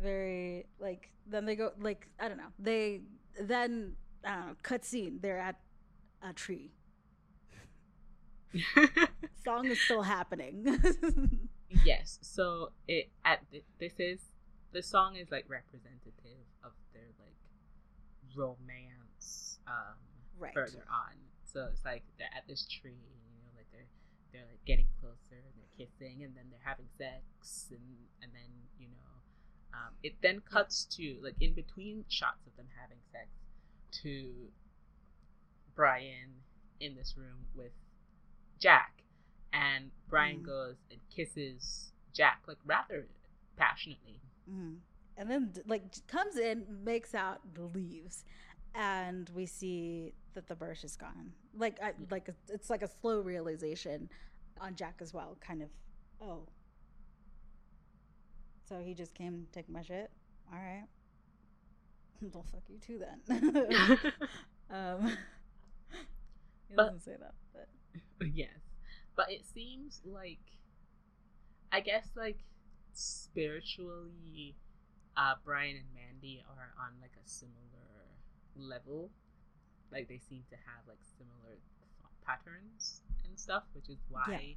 Very 0.01 0.66
like 0.78 1.11
then 1.26 1.47
they 1.47 1.57
go 1.57 1.72
like 1.80 2.09
I 2.18 2.28
don't 2.28 2.38
know. 2.38 2.53
They 2.59 3.01
then 3.41 3.97
I 4.24 4.36
don't 4.36 4.47
know, 4.49 4.57
cutscene, 4.62 5.20
they're 5.20 5.38
at 5.38 5.57
a 6.22 6.32
tree. 6.32 6.72
Song 9.45 9.67
is 9.67 9.81
still 9.81 10.03
happening. 10.03 10.67
yes. 11.85 12.19
So 12.23 12.71
it 12.89 13.11
at 13.25 13.41
th- 13.51 13.65
this 13.79 13.95
is 13.99 14.21
the 14.73 14.83
song 14.83 15.17
is 15.17 15.31
like 15.31 15.45
representative 15.49 16.45
of 16.65 16.73
their 16.93 17.09
like 17.19 17.37
romance 18.37 19.59
um 19.67 19.97
Right. 20.39 20.55
further 20.55 20.85
on. 20.89 21.15
So 21.45 21.69
it's 21.71 21.85
like 21.85 22.03
they're 22.19 22.33
at 22.35 22.47
this 22.49 22.65
tree, 22.67 22.93
you 22.97 23.35
know, 23.37 23.51
like 23.57 23.67
they're 23.73 23.89
they're 24.33 24.49
like 24.49 24.65
getting 24.65 24.87
closer 25.01 25.37
and 25.37 25.53
they're 25.59 25.77
kissing 25.87 26.25
and 26.25 26.35
then 26.35 26.45
they're 26.51 26.65
having 26.65 26.87
sex 26.97 27.69
and 27.71 27.81
and 28.23 28.33
then 28.33 28.49
you 28.79 28.89
know 28.89 29.11
um, 29.75 29.93
it 30.03 30.15
then 30.23 30.41
cuts 30.51 30.85
to 30.97 31.19
like 31.23 31.35
in 31.41 31.53
between 31.53 32.05
shots 32.09 32.47
of 32.47 32.57
them 32.57 32.67
having 32.81 32.99
sex 33.13 33.29
to 34.03 34.33
Brian 35.75 36.31
in 36.81 36.95
this 36.97 37.15
room 37.17 37.45
with 37.55 37.73
Jack 38.61 39.03
and 39.53 39.91
Brian 40.09 40.41
Mhm. 40.41 40.45
goes 40.47 40.77
and 40.91 41.01
kisses 41.11 41.93
Jack 42.13 42.43
like 42.47 42.59
rather 42.65 43.09
passionately. 43.57 44.21
Mhm. 44.49 44.79
And 45.17 45.31
then 45.31 45.53
like 45.67 46.07
comes 46.07 46.37
in, 46.37 46.83
makes 46.85 47.15
out, 47.15 47.41
leaves, 47.75 48.25
and 48.75 49.29
we 49.31 49.45
see 49.47 50.15
that 50.35 50.47
the 50.47 50.55
brush 50.55 50.85
is 50.85 50.97
gone. 50.97 51.33
Like 51.55 51.81
I, 51.83 51.95
like 52.11 52.29
it's 52.49 52.71
like 52.71 52.83
a 52.83 52.89
slow 52.89 53.21
realization 53.21 54.09
on 54.61 54.77
Jack 54.77 54.97
as 55.01 55.13
well. 55.13 55.37
Kind 55.41 55.63
of, 55.63 55.71
oh, 56.21 56.47
so 58.65 58.79
he 58.81 58.95
just 58.95 59.15
came 59.15 59.47
to 59.47 59.53
take 59.53 59.69
my 59.69 59.83
shit. 59.83 60.11
All 60.53 60.59
right, 60.59 60.87
well 62.33 62.45
fuck 62.45 62.63
you 62.69 62.79
too 62.79 62.99
then. 62.99 63.57
um, 64.71 65.07
he 66.69 66.75
But- 66.77 66.85
doesn't 66.85 67.01
say 67.03 67.17
that, 67.19 67.35
but 67.53 67.69
yes. 68.34 68.49
But 69.16 69.30
it 69.30 69.45
seems 69.45 70.01
like 70.05 70.38
I 71.72 71.80
guess 71.80 72.09
like 72.16 72.38
spiritually 72.93 74.57
uh 75.16 75.34
Brian 75.45 75.76
and 75.76 75.86
Mandy 75.95 76.43
are 76.49 76.72
on 76.78 76.93
like 77.01 77.12
a 77.22 77.28
similar 77.28 77.55
level. 78.57 79.11
Like 79.93 80.09
they 80.09 80.18
seem 80.18 80.43
to 80.51 80.57
have 80.57 80.86
like 80.88 80.99
similar 81.18 81.59
thought 82.01 82.12
patterns 82.26 83.03
and 83.26 83.38
stuff, 83.38 83.64
which 83.74 83.88
is 83.88 83.99
why 84.09 84.57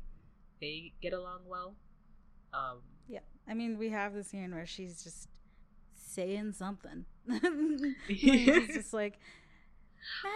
they 0.61 0.93
get 1.01 1.13
along 1.13 1.41
well. 1.47 1.75
Um 2.53 2.79
yeah. 3.07 3.19
I 3.47 3.53
mean, 3.53 3.77
we 3.77 3.89
have 3.89 4.13
this 4.13 4.27
scene 4.27 4.53
where 4.53 4.65
she's 4.65 5.03
just 5.03 5.27
saying 5.95 6.53
something. 6.53 7.05
Like, 8.07 8.17
she's 8.17 8.75
just 8.75 8.93
like. 8.93 9.19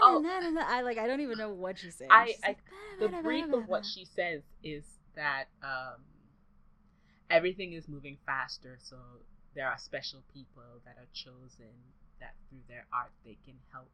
Oh. 0.01 0.23
I 0.67 0.81
like. 0.81 0.97
I 0.97 1.07
don't 1.07 1.21
even 1.21 1.37
know 1.37 1.51
what 1.51 1.77
she's 1.79 1.95
saying. 1.95 2.11
I- 2.11 2.35
I- 2.43 2.47
like, 2.47 2.57
the 2.99 3.09
brief 3.21 3.51
of 3.53 3.67
what 3.67 3.85
she 3.85 4.05
says 4.05 4.41
is 4.63 4.83
that 5.15 5.45
um, 5.63 6.03
everything 7.29 7.73
is 7.73 7.87
moving 7.87 8.17
faster, 8.25 8.77
so 8.81 8.97
there 9.55 9.67
are 9.67 9.77
special 9.77 10.23
people 10.33 10.63
that 10.85 10.95
are 10.97 11.07
chosen 11.13 11.73
that 12.19 12.33
through 12.49 12.59
their 12.67 12.85
art 12.93 13.11
they 13.25 13.37
can 13.45 13.55
help 13.71 13.89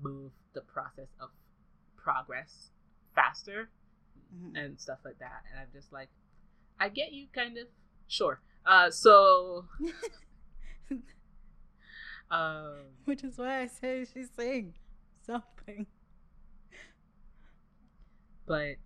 move 0.00 0.32
the 0.52 0.60
process 0.60 1.08
of 1.20 1.30
progress 1.96 2.70
faster 3.14 3.68
Mhm. 4.34 4.56
and 4.56 4.80
stuff 4.80 4.98
like 5.04 5.18
that. 5.18 5.42
And 5.50 5.60
I'm 5.60 5.68
just 5.72 5.92
like, 5.92 6.08
I 6.78 6.88
get 6.88 7.12
you, 7.12 7.26
kind 7.34 7.58
of. 7.58 7.66
Sure. 8.08 8.40
Uh, 8.64 8.90
so, 8.90 9.66
um, 12.30 12.74
Which 13.04 13.24
is 13.24 13.38
why 13.38 13.60
I 13.62 13.66
say 13.66 14.04
she's 14.12 14.30
saying 14.36 14.74
something. 15.26 15.86
But 18.46 18.78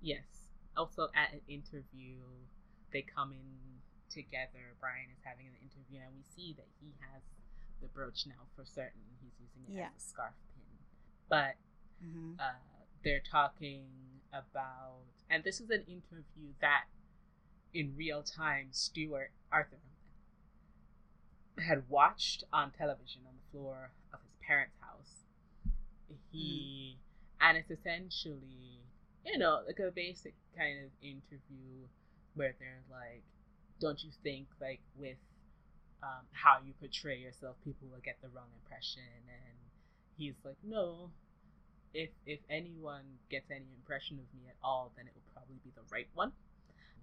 yes, 0.00 0.52
also 0.76 1.08
at 1.14 1.32
an 1.32 1.40
interview, 1.48 2.20
they 2.92 3.02
come 3.02 3.32
in 3.32 3.80
together. 4.10 4.76
Brian 4.80 5.08
is 5.12 5.20
having 5.24 5.46
an 5.46 5.56
interview, 5.62 6.00
and 6.04 6.14
we 6.14 6.22
see 6.22 6.54
that 6.56 6.66
he 6.80 6.92
has 7.00 7.22
the 7.80 7.88
brooch 7.88 8.26
now 8.26 8.44
for 8.54 8.64
certain. 8.64 9.00
He's 9.22 9.32
using 9.40 9.62
it 9.68 9.78
Yeah. 9.78 9.88
as 9.96 10.02
a 10.02 10.08
scarf 10.08 10.34
pin. 10.54 10.64
But 11.28 11.56
Mm-hmm. 12.04 12.32
uh, 12.38 12.52
they're 13.02 13.22
talking 13.30 13.86
about, 14.30 15.00
and 15.30 15.42
this 15.44 15.60
is 15.62 15.70
an 15.70 15.82
interview 15.88 16.52
that 16.60 16.84
in 17.72 17.94
real 17.96 18.22
time, 18.22 18.68
Stuart 18.72 19.30
Arthur 19.50 19.78
had 21.58 21.88
watched 21.88 22.44
on 22.52 22.70
television 22.70 23.22
on 23.26 23.34
the 23.36 23.50
floor 23.50 23.92
of 24.12 24.20
his 24.20 24.32
parents' 24.46 24.76
house. 24.80 25.24
He, 26.36 26.98
and 27.40 27.56
it's 27.56 27.70
essentially, 27.70 28.80
you 29.24 29.38
know, 29.38 29.60
like 29.66 29.78
a 29.78 29.90
basic 29.90 30.34
kind 30.56 30.78
of 30.84 30.90
interview 31.02 31.86
where 32.34 32.54
they're 32.58 32.82
like, 32.90 33.22
don't 33.80 34.02
you 34.02 34.10
think, 34.22 34.46
like, 34.60 34.80
with 34.98 35.18
um, 36.02 36.24
how 36.32 36.58
you 36.64 36.72
portray 36.80 37.16
yourself, 37.18 37.56
people 37.64 37.88
will 37.90 38.02
get 38.04 38.16
the 38.22 38.28
wrong 38.28 38.48
impression? 38.62 39.02
And 39.28 39.56
he's 40.16 40.34
like, 40.44 40.56
no, 40.64 41.10
if 41.94 42.10
if 42.26 42.40
anyone 42.50 43.04
gets 43.30 43.50
any 43.50 43.66
impression 43.76 44.18
of 44.18 44.26
me 44.38 44.48
at 44.48 44.56
all, 44.62 44.92
then 44.96 45.06
it 45.06 45.12
will 45.14 45.32
probably 45.34 45.56
be 45.64 45.70
the 45.74 45.82
right 45.90 46.08
one. 46.14 46.32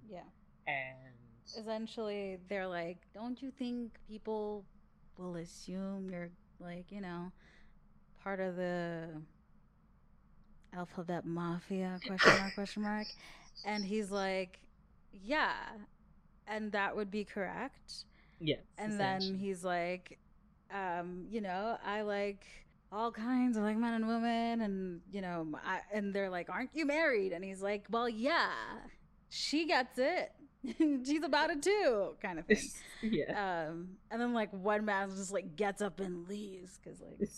Yeah. 0.10 0.30
And 0.68 1.14
Essentially, 1.58 2.40
they're 2.48 2.68
like, 2.68 3.00
"Don't 3.14 3.42
you 3.42 3.52
think 3.52 4.00
people 4.08 4.64
will 5.18 5.36
assume 5.36 6.10
you're 6.10 6.30
like, 6.60 6.86
you 6.90 7.02
know, 7.02 7.32
part 8.24 8.40
of 8.40 8.56
the 8.56 9.10
alphabet 10.74 11.26
mafia?" 11.26 12.00
Question 12.06 12.40
mark? 12.40 12.54
Question 12.56 12.84
mark? 12.84 13.08
And 13.66 13.84
he's 13.86 14.12
like, 14.12 14.60
"Yeah," 15.12 15.54
and 16.48 16.72
that 16.72 16.96
would 16.96 17.12
be 17.12 17.24
correct. 17.24 18.06
yes, 18.40 18.60
and 18.78 19.00
then 19.00 19.22
he's 19.40 19.64
like 19.64 20.20
um 20.74 21.26
you 21.30 21.40
know 21.40 21.78
i 21.86 22.02
like 22.02 22.44
all 22.92 23.12
kinds 23.12 23.58
of 23.58 23.64
like 23.64 23.78
men 23.78 23.94
and 23.94 24.08
women 24.08 24.62
and 24.62 25.02
you 25.12 25.22
know 25.22 25.48
I, 25.66 25.80
and 25.94 26.14
they're 26.14 26.30
like 26.30 26.50
aren't 26.50 26.72
you 26.74 26.86
married 26.86 27.32
and 27.32 27.44
he's 27.44 27.62
like 27.62 27.86
well 27.90 28.10
yeah 28.10 28.50
she 29.30 29.66
gets 29.66 29.98
it 29.98 30.32
she's 31.06 31.24
about 31.24 31.50
it 31.50 31.62
too 31.62 32.16
kind 32.22 32.40
of 32.40 32.46
thing 32.46 32.62
yeah. 33.02 33.68
um 33.70 33.98
and 34.12 34.22
then 34.22 34.34
like 34.34 34.52
one 34.52 34.86
man 34.86 35.10
just 35.10 35.32
like 35.32 35.56
gets 35.56 35.82
up 35.82 36.00
and 36.00 36.28
leaves 36.28 36.80
because 36.84 37.02
like 37.02 37.30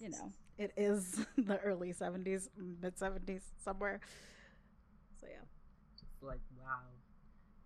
you 0.00 0.08
know 0.10 0.32
it 0.58 0.72
is 0.76 1.26
the 1.36 1.58
early 1.60 1.92
70s 1.92 2.48
mid 2.82 2.96
70s 2.96 3.42
somewhere 3.62 4.00
so 5.20 5.26
yeah 5.26 5.44
Just 5.98 6.22
like 6.22 6.40
wow, 6.58 6.80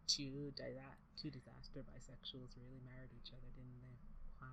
two 0.07 0.53
di- 0.57 0.75
two 1.21 1.31
disaster 1.31 1.81
bisexuals 1.81 2.57
really 2.57 2.81
married 2.85 3.11
each 3.23 3.33
other, 3.33 3.49
didn't 3.57 3.79
they? 3.83 3.97
Wow. 4.41 4.49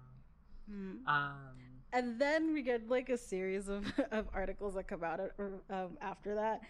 Mm. 0.70 1.08
Um. 1.08 1.58
and 1.94 2.20
then 2.20 2.54
we 2.54 2.62
get 2.62 2.90
like 2.90 3.10
a 3.10 3.18
series 3.18 3.70
of, 3.70 3.86
of 4.12 4.28
articles 4.34 4.74
that 4.76 4.88
come 4.88 5.04
out 5.04 5.20
uh, 5.22 5.74
um, 5.74 5.98
after 6.02 6.36
that 6.36 6.62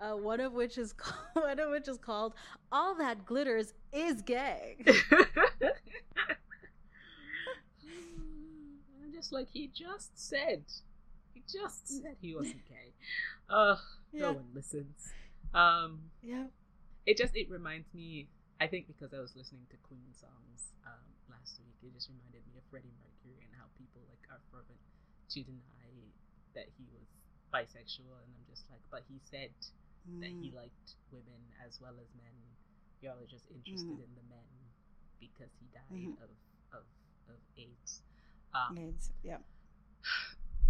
Uh, 0.00 0.16
one 0.16 0.40
of 0.40 0.52
which 0.54 0.78
is 0.78 0.92
called, 1.02 1.44
one 1.44 1.58
of 1.60 1.70
which 1.70 1.86
is 1.88 1.98
called 1.98 2.32
"All 2.72 2.94
That 2.96 3.26
Glitters 3.26 3.74
Is 3.92 4.22
Gay." 4.22 4.78
Just 9.20 9.36
like 9.36 9.52
he 9.52 9.68
just 9.68 10.16
said. 10.16 10.64
He 11.36 11.44
just 11.44 11.84
said 12.00 12.16
he 12.24 12.32
wasn't 12.32 12.64
gay. 12.72 12.96
Uh, 13.52 13.76
Yeah. 14.16 14.32
no 14.32 14.40
one 14.40 14.48
listens. 14.56 15.12
Um, 15.52 16.08
yeah. 16.24 16.48
it 17.04 17.20
just 17.20 17.36
it 17.36 17.52
reminds 17.52 17.92
me. 17.92 18.32
I 18.60 18.66
think 18.66 18.88
because 18.88 19.12
I 19.12 19.20
was 19.20 19.36
listening 19.36 19.68
to 19.72 19.76
Queen 19.84 20.08
songs 20.16 20.72
um, 20.88 21.04
last 21.28 21.60
week, 21.60 21.76
it 21.84 21.92
just 21.92 22.08
reminded 22.08 22.40
me 22.48 22.56
of 22.56 22.64
Freddie 22.72 22.92
Mercury 22.96 23.44
and 23.44 23.52
how 23.60 23.68
people 23.76 24.00
like 24.08 24.24
are 24.32 24.40
fervent 24.48 24.80
to 25.36 25.38
deny 25.44 25.92
that 26.56 26.72
he 26.80 26.88
was 26.88 27.04
bisexual, 27.52 28.16
and 28.24 28.30
I'm 28.32 28.46
just 28.48 28.64
like, 28.72 28.80
but 28.88 29.04
he 29.04 29.20
said 29.28 29.52
that 30.24 30.32
he 30.32 30.48
Mm. 30.48 30.56
liked 30.64 30.96
women 31.12 31.44
as 31.60 31.76
well 31.76 31.92
as 32.00 32.08
men. 32.16 32.36
Y'all 33.04 33.20
are 33.20 33.28
just 33.28 33.44
interested 33.52 34.00
Mhm. 34.00 34.04
in 34.08 34.12
the 34.16 34.24
men 34.32 34.48
because 35.20 35.52
he 35.60 35.68
died 35.76 36.08
Mhm. 36.08 36.24
of, 36.24 36.32
of 36.72 36.84
of 37.28 37.36
AIDS. 37.56 38.00
Um, 38.54 38.76
It's- 38.78 39.10
yeah. 39.22 39.38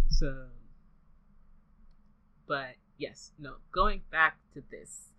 so, 0.09 0.47
but 2.47 2.75
yes, 2.97 3.31
no. 3.39 3.55
Going 3.71 4.01
back 4.11 4.37
to 4.53 4.61
this, 4.71 5.09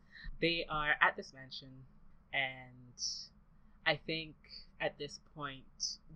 they 0.41 0.67
are 0.69 0.95
at 1.01 1.17
this 1.17 1.33
mansion, 1.33 1.85
and 2.33 2.95
I 3.87 3.97
think 3.97 4.35
at 4.81 4.99
this 4.99 5.21
point 5.35 5.65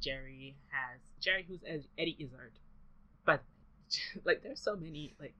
Jerry 0.00 0.56
has 0.68 1.00
Jerry, 1.20 1.44
who's 1.48 1.60
Eddie 1.98 2.16
Izzard. 2.18 2.52
but 3.24 3.42
like 4.24 4.42
there's 4.42 4.60
so 4.60 4.76
many 4.76 5.14
like 5.20 5.34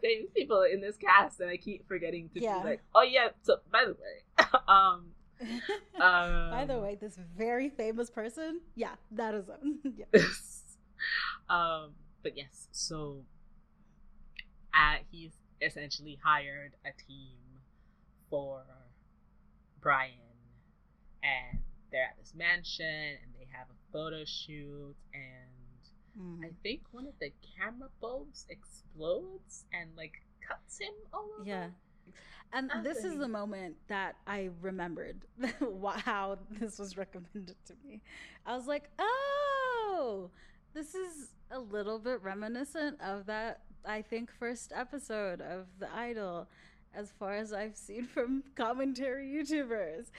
famous 0.00 0.30
people 0.34 0.62
in 0.62 0.80
this 0.80 0.96
cast, 0.96 1.40
and 1.40 1.50
I 1.50 1.56
keep 1.56 1.86
forgetting 1.86 2.30
to 2.30 2.40
Yeah. 2.40 2.58
be 2.60 2.64
like, 2.64 2.82
oh 2.94 3.02
yeah. 3.02 3.28
So 3.42 3.58
by 3.70 3.84
the 3.84 3.92
way, 3.92 4.44
um, 4.68 5.12
By 5.98 6.64
the 6.66 6.74
um, 6.76 6.82
way, 6.82 6.94
this 7.00 7.16
very 7.36 7.68
famous 7.68 8.10
person, 8.10 8.60
yeah, 8.74 8.94
that 9.12 9.34
is 9.34 9.48
him. 9.48 9.80
yeah. 9.96 10.06
um, 11.50 11.90
but 12.22 12.36
yes, 12.36 12.68
so 12.72 13.24
uh, 14.74 14.96
he's 15.10 15.32
essentially 15.60 16.18
hired 16.22 16.72
a 16.84 16.90
team 17.06 17.38
for 18.30 18.62
Brian, 19.80 20.12
and 21.22 21.58
they're 21.90 22.04
at 22.04 22.16
this 22.18 22.32
mansion, 22.34 22.86
and 22.86 23.32
they 23.38 23.46
have 23.50 23.66
a 23.68 23.92
photo 23.92 24.24
shoot, 24.24 24.94
and 25.14 25.50
I 26.44 26.48
Mhm. 26.48 26.56
think 26.62 26.82
one 26.92 27.06
of 27.06 27.18
the 27.20 27.32
camera 27.56 27.88
bulbs 28.00 28.46
explodes 28.48 29.64
and 29.72 29.96
like 29.96 30.22
cuts 30.46 30.78
him 30.78 30.92
all 31.12 31.28
over. 31.38 31.44
Yeah. 31.48 31.70
And 32.52 32.70
I 32.70 32.82
this 32.82 33.04
is 33.04 33.16
the 33.18 33.28
moment 33.28 33.76
that 33.88 34.16
I 34.26 34.50
remembered 34.60 35.16
how 36.04 36.38
this 36.50 36.78
was 36.78 36.96
recommended 36.96 37.56
to 37.66 37.74
me. 37.86 38.02
I 38.44 38.54
was 38.54 38.66
like, 38.66 38.90
oh, 38.98 40.30
this 40.74 40.94
is 40.94 41.30
a 41.50 41.58
little 41.58 41.98
bit 41.98 42.22
reminiscent 42.22 43.00
of 43.00 43.26
that, 43.26 43.60
I 43.86 44.02
think, 44.02 44.30
first 44.30 44.72
episode 44.74 45.40
of 45.40 45.66
The 45.78 45.94
Idol, 45.94 46.48
as 46.94 47.10
far 47.18 47.34
as 47.34 47.52
I've 47.52 47.76
seen 47.76 48.06
from 48.06 48.42
commentary 48.56 49.28
YouTubers. 49.28 50.10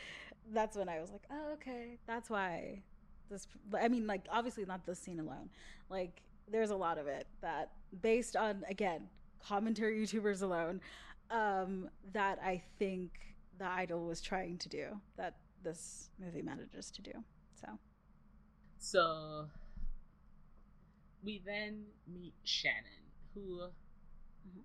That's 0.52 0.76
when 0.76 0.90
I 0.90 1.00
was 1.00 1.12
like, 1.12 1.24
oh, 1.32 1.54
okay, 1.54 1.98
that's 2.08 2.30
why 2.30 2.82
this. 3.30 3.48
I 3.80 3.88
mean, 3.88 4.08
like, 4.08 4.26
obviously 4.32 4.66
not 4.66 4.86
this 4.86 5.00
scene 5.00 5.20
alone. 5.20 5.50
Like, 5.90 6.22
there's 6.52 6.72
a 6.72 6.76
lot 6.76 6.98
of 6.98 7.08
it 7.08 7.28
that, 7.42 7.72
based 8.02 8.36
on, 8.36 8.64
again, 8.70 9.08
commentary 9.40 10.00
YouTubers 10.00 10.42
alone, 10.42 10.82
um, 11.34 11.90
that 12.14 12.40
I 12.44 12.62
think 12.78 13.12
the 13.58 13.66
idol 13.66 14.06
was 14.06 14.22
trying 14.22 14.58
to 14.60 14.70
do 14.70 14.86
that 15.18 15.36
this 15.64 16.10
movie 16.20 16.42
manages 16.42 16.92
to 16.92 17.02
do. 17.02 17.12
So 17.60 17.68
So 18.78 19.50
we 21.24 21.42
then 21.46 21.86
meet 22.08 22.34
Shannon, 22.44 23.12
who 23.34 23.70
Mhm. 24.48 24.64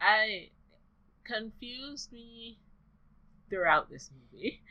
I 0.00 0.50
confused 1.24 2.12
me 2.12 2.58
throughout 3.50 3.90
this 3.90 4.10
movie. 4.32 4.62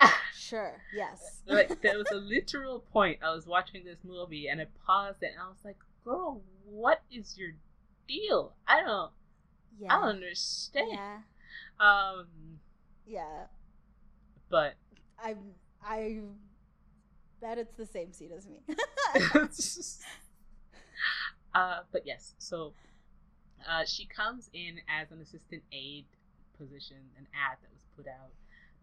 sure, 0.34 0.82
yes, 0.94 1.42
like 1.46 1.80
there 1.82 1.98
was 1.98 2.10
a 2.10 2.16
literal 2.34 2.80
point 2.80 3.18
I 3.22 3.34
was 3.34 3.46
watching 3.46 3.84
this 3.84 4.02
movie 4.04 4.48
and 4.48 4.60
I 4.60 4.66
paused 4.86 5.22
it 5.22 5.32
and 5.32 5.40
I 5.42 5.48
was 5.48 5.64
like, 5.64 5.76
"Girl, 6.04 6.42
what 6.64 7.02
is 7.10 7.36
your 7.36 7.52
deal? 8.06 8.54
I 8.66 8.82
don't, 8.82 9.12
yeah, 9.78 9.96
I 9.96 10.00
don't 10.00 10.08
understand." 10.16 10.88
yeah, 10.90 11.18
Um, 11.80 12.26
yeah. 13.06 13.46
but 14.48 14.74
I 15.18 15.36
I 15.82 16.20
bet 17.40 17.58
it's 17.58 17.74
the 17.74 17.86
same 17.86 18.12
seat 18.12 18.30
as 18.36 18.46
me. 18.46 18.60
uh, 21.54 21.80
but 21.92 22.06
yes, 22.06 22.34
so 22.38 22.72
uh, 23.68 23.84
she 23.84 24.06
comes 24.06 24.50
in 24.52 24.80
as 24.88 25.10
an 25.10 25.20
assistant 25.20 25.62
aide 25.72 26.06
position, 26.56 26.96
an 27.16 27.26
ad 27.34 27.58
that 27.62 27.70
was 27.72 27.82
put 27.96 28.06
out, 28.08 28.30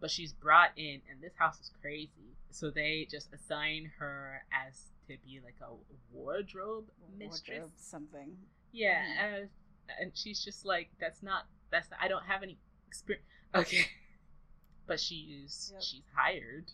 but 0.00 0.10
she's 0.10 0.32
brought 0.32 0.70
in, 0.76 1.00
and 1.10 1.20
this 1.20 1.32
house 1.36 1.58
is 1.60 1.70
crazy. 1.80 2.34
So 2.50 2.70
they 2.70 3.06
just 3.10 3.32
assign 3.32 3.90
her 3.98 4.42
as 4.52 4.86
to 5.08 5.16
be 5.26 5.40
like 5.44 5.56
a 5.62 5.72
wardrobe 6.12 6.86
mistress. 7.18 7.58
Wardrobe 7.58 7.72
something. 7.76 8.36
Yeah, 8.72 9.02
and, 9.20 9.48
and 10.00 10.12
she's 10.14 10.44
just 10.44 10.64
like, 10.64 10.90
that's 11.00 11.22
not, 11.22 11.46
that's 11.70 11.88
I 12.00 12.08
don't 12.08 12.24
have 12.24 12.42
any 12.42 12.58
experience. 12.88 13.24
Okay, 13.54 13.86
but 14.86 15.00
she's 15.00 15.70
Yep. 15.74 15.82
she's 15.82 16.02
hired, 16.14 16.70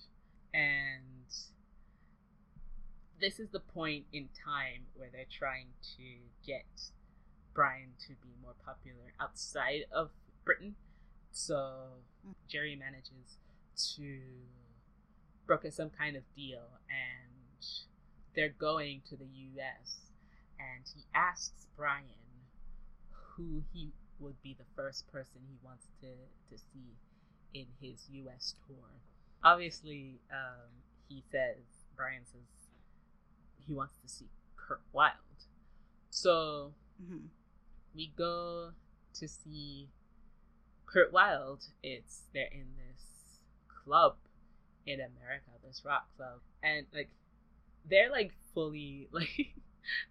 and 0.52 1.02
this 3.20 3.38
is 3.38 3.48
the 3.50 3.60
point 3.60 4.04
in 4.12 4.28
time 4.44 4.86
where 4.94 5.08
they're 5.12 5.24
trying 5.30 5.68
to 5.96 6.02
get 6.46 6.64
Brian 7.54 7.90
to 8.00 8.08
be 8.22 8.30
more 8.42 8.54
popular 8.64 9.12
outside 9.20 9.84
of 9.92 10.10
Britain. 10.44 10.74
So 11.30 12.02
Mm. 12.26 12.34
Jerry 12.48 12.76
manages 12.76 13.36
to 13.96 14.20
broker 15.46 15.70
some 15.70 15.90
kind 15.90 16.16
of 16.16 16.22
deal, 16.36 16.62
and 16.88 17.66
they're 18.34 18.48
going 18.48 19.02
to 19.08 19.16
the 19.16 19.26
U.S. 19.26 20.10
And 20.58 20.84
he 20.94 21.04
asks 21.14 21.66
Brian 21.76 22.04
who 23.36 23.62
he 23.72 23.92
would 24.18 24.40
be 24.42 24.54
the 24.58 24.64
first 24.76 25.10
person 25.10 25.40
he 25.48 25.56
wants 25.62 25.86
to 26.00 26.08
to 26.50 26.58
see 26.58 26.96
in 27.54 27.66
his 27.80 28.08
U.S. 28.10 28.54
tour. 28.66 29.02
Obviously, 29.44 30.20
um, 30.30 30.70
he 31.08 31.22
says 31.30 31.58
Brian 31.96 32.24
says 32.26 32.46
he 33.66 33.72
wants 33.72 33.96
to 34.02 34.08
see 34.08 34.28
Kurt 34.56 34.82
Wilde. 34.92 35.12
So 36.10 36.74
hmm 37.04 37.26
we 37.94 38.12
go 38.16 38.72
to 39.14 39.28
see 39.28 39.88
Kurt 40.86 41.12
Wilde. 41.12 41.64
It's 41.82 42.22
they're 42.32 42.46
in 42.52 42.68
this 42.76 43.04
club 43.68 44.16
in 44.86 45.00
America, 45.00 45.50
this 45.64 45.82
rock 45.84 46.06
club, 46.16 46.40
and 46.62 46.86
like 46.94 47.10
they're 47.88 48.10
like 48.10 48.32
fully 48.54 49.08
like 49.12 49.54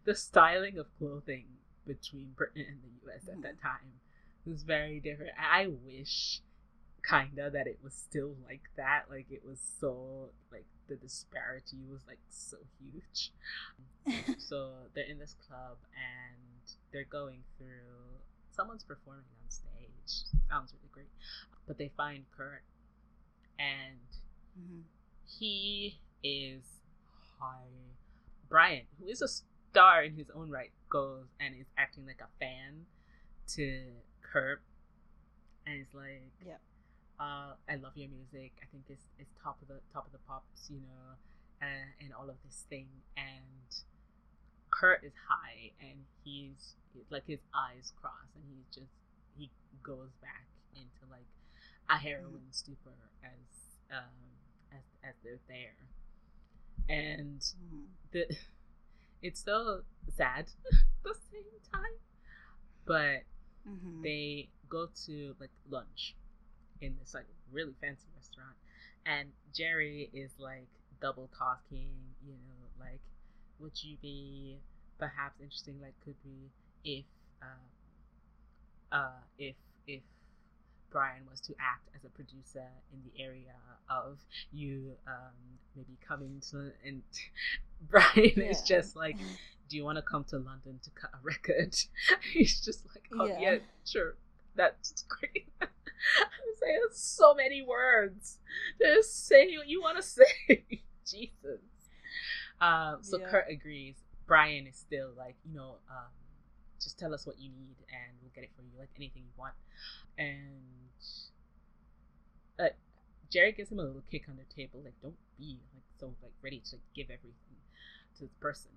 the 0.05 0.15
styling 0.15 0.77
of 0.77 0.87
clothing 0.97 1.45
between 1.85 2.33
Britain 2.35 2.65
and 2.67 2.79
the 2.83 3.05
U.S. 3.07 3.27
at 3.27 3.41
that 3.43 3.61
time. 3.61 3.99
It 4.45 4.49
was 4.49 4.63
very 4.63 4.99
different. 4.99 5.31
I 5.39 5.67
wish 5.67 6.41
kinda 7.07 7.49
that 7.49 7.65
it 7.67 7.79
was 7.83 7.93
still 7.95 8.35
like 8.47 8.61
that 8.77 9.05
like 9.09 9.25
it 9.31 9.43
was 9.43 9.59
so 9.79 10.29
like 10.51 10.65
the 10.87 10.95
disparity 10.95 11.77
was 11.89 12.01
like 12.07 12.19
so 12.29 12.57
huge. 12.79 13.31
So 14.39 14.71
they're 14.95 15.05
in 15.05 15.19
this 15.19 15.35
club 15.47 15.77
and 15.95 16.61
they're 16.91 17.05
going 17.05 17.43
through 17.57 18.19
someone's 18.55 18.83
performing 18.83 19.23
on 19.43 19.49
stage. 19.49 20.25
Sounds 20.49 20.73
really 20.73 20.89
great. 20.91 21.09
But 21.67 21.77
they 21.77 21.91
find 21.95 22.25
kurt 22.35 22.63
and 23.59 23.99
hmm 24.57 24.81
he 25.39 25.99
is 26.23 26.63
high. 27.39 27.95
Brian 28.49 28.85
who 28.99 29.07
is 29.07 29.21
a 29.21 29.27
star 29.27 30.03
in 30.03 30.15
his 30.15 30.29
own 30.35 30.49
right 30.49 30.71
goes 30.91 31.27
and 31.39 31.55
is 31.55 31.67
acting 31.77 32.05
like 32.07 32.21
a 32.21 32.29
fan 32.39 32.85
to 33.47 33.83
kurt 34.21 34.61
and 35.65 35.75
it's 35.81 35.93
like 35.93 36.33
Yeah. 36.45 36.57
uh, 37.19 37.55
I 37.69 37.75
love 37.77 37.97
your 37.97 38.09
music. 38.09 38.53
I 38.61 38.67
think 38.71 38.85
it's, 38.89 39.05
it's 39.19 39.31
top 39.43 39.61
of 39.61 39.67
the 39.69 39.81
top 39.93 40.05
of 40.07 40.13
the 40.13 40.19
pops, 40.27 40.69
you 40.69 40.81
know, 40.81 41.17
and, 41.61 41.91
and 42.01 42.13
all 42.13 42.29
of 42.29 42.37
this 42.45 42.65
thing. 42.69 42.87
And 43.17 43.71
Kurt 44.71 45.03
is 45.03 45.13
high, 45.29 45.71
and 45.81 46.05
he's 46.23 46.75
like 47.09 47.25
his 47.27 47.39
eyes 47.53 47.93
cross, 48.01 48.29
and 48.35 48.43
he 48.49 48.65
just 48.73 48.93
he 49.37 49.51
goes 49.83 50.11
back 50.21 50.47
into 50.75 51.05
like 51.11 51.27
a 51.89 51.97
heroin 51.97 52.51
stupor 52.51 52.97
as 53.23 53.47
um 53.91 54.15
as 54.73 54.83
as 55.03 55.15
they're 55.23 55.39
there, 55.47 55.77
and 56.89 57.43
hmm 57.57 57.85
the 58.11 58.25
it's 59.21 59.43
so 59.43 59.81
sad 60.09 60.45
at 60.71 61.03
the 61.03 61.15
same 61.31 61.59
time, 61.71 61.95
but 62.85 63.23
hmm 63.65 64.03
they 64.03 64.49
go 64.69 64.87
to 65.05 65.35
like 65.39 65.51
lunch 65.69 66.15
in 66.81 66.95
this 66.99 67.13
like 67.13 67.27
really 67.51 67.75
fancy 67.81 68.07
restaurant, 68.15 68.55
and 69.05 69.29
Jerry 69.53 70.09
is 70.13 70.31
like 70.39 70.67
double 71.01 71.29
talking, 71.37 71.91
you 72.25 72.33
know, 72.33 72.69
like 72.79 73.01
would 73.59 73.81
you 73.83 73.97
be 74.01 74.59
perhaps 74.99 75.39
interesting 75.41 75.79
like 75.81 75.95
could 76.03 76.15
we 76.25 76.51
if 76.83 77.05
uh, 77.41 77.67
uh 78.91 79.21
if 79.37 79.55
if 79.87 80.01
Brian 80.91 81.23
was 81.29 81.39
to 81.41 81.53
act 81.59 81.89
as 81.95 82.03
a 82.03 82.09
producer 82.09 82.67
in 82.93 82.99
the 83.03 83.23
area 83.23 83.55
of 83.89 84.19
you 84.51 84.91
um 85.07 85.33
maybe 85.75 85.97
coming 86.05 86.41
to 86.49 86.71
and 86.85 87.01
Brian 87.89 88.33
yeah. 88.35 88.43
is 88.43 88.61
just 88.61 88.95
like 88.95 89.17
do 89.69 89.77
you 89.77 89.85
want 89.85 89.97
to 89.97 90.01
come 90.01 90.25
to 90.25 90.37
London 90.37 90.79
to 90.83 90.89
cut 90.91 91.11
a 91.13 91.17
record? 91.23 91.73
He's 92.33 92.59
just 92.59 92.85
like, 92.93 93.05
oh 93.17 93.25
yeah, 93.25 93.39
yeah 93.39 93.57
sure, 93.85 94.15
that's 94.55 95.03
great. 95.07 95.47
I'm 95.61 95.69
saying 96.59 96.81
so 96.91 97.33
many 97.33 97.61
words. 97.61 98.39
Just 98.81 99.27
say 99.27 99.55
what 99.55 99.67
you 99.67 99.81
want 99.81 99.95
to 99.95 100.03
say. 100.03 100.65
Jesus. 101.09 101.61
Um, 102.59 102.97
so 103.01 103.17
yeah. 103.19 103.27
Kurt 103.29 103.45
agrees. 103.49 103.95
Brian 104.27 104.67
is 104.67 104.75
still 104.75 105.09
like, 105.17 105.35
you 105.45 105.55
know, 105.55 105.75
um, 105.89 106.11
just 106.83 106.97
tell 106.97 107.13
us 107.13 107.25
what 107.25 107.39
you 107.39 107.49
need 107.49 107.77
and 107.89 108.17
we'll 108.21 108.31
get 108.33 108.43
it 108.43 108.51
for 108.55 108.63
you, 108.63 108.79
like 108.79 108.89
anything 108.95 109.23
you 109.23 109.33
want. 109.37 109.53
And 110.17 110.91
uh, 112.59 112.73
Jerry 113.29 113.51
gives 113.51 113.71
him 113.71 113.79
a 113.79 113.83
little 113.83 114.03
kick 114.11 114.23
on 114.29 114.37
the 114.37 114.55
table, 114.55 114.81
like, 114.83 114.99
don't 115.01 115.15
be 115.37 115.59
like 115.73 115.83
so 115.99 116.13
like 116.21 116.33
ready 116.41 116.61
to 116.69 116.75
like, 116.75 116.93
give 116.95 117.05
everything 117.05 117.57
to 118.17 118.21
this 118.21 118.33
person. 118.39 118.71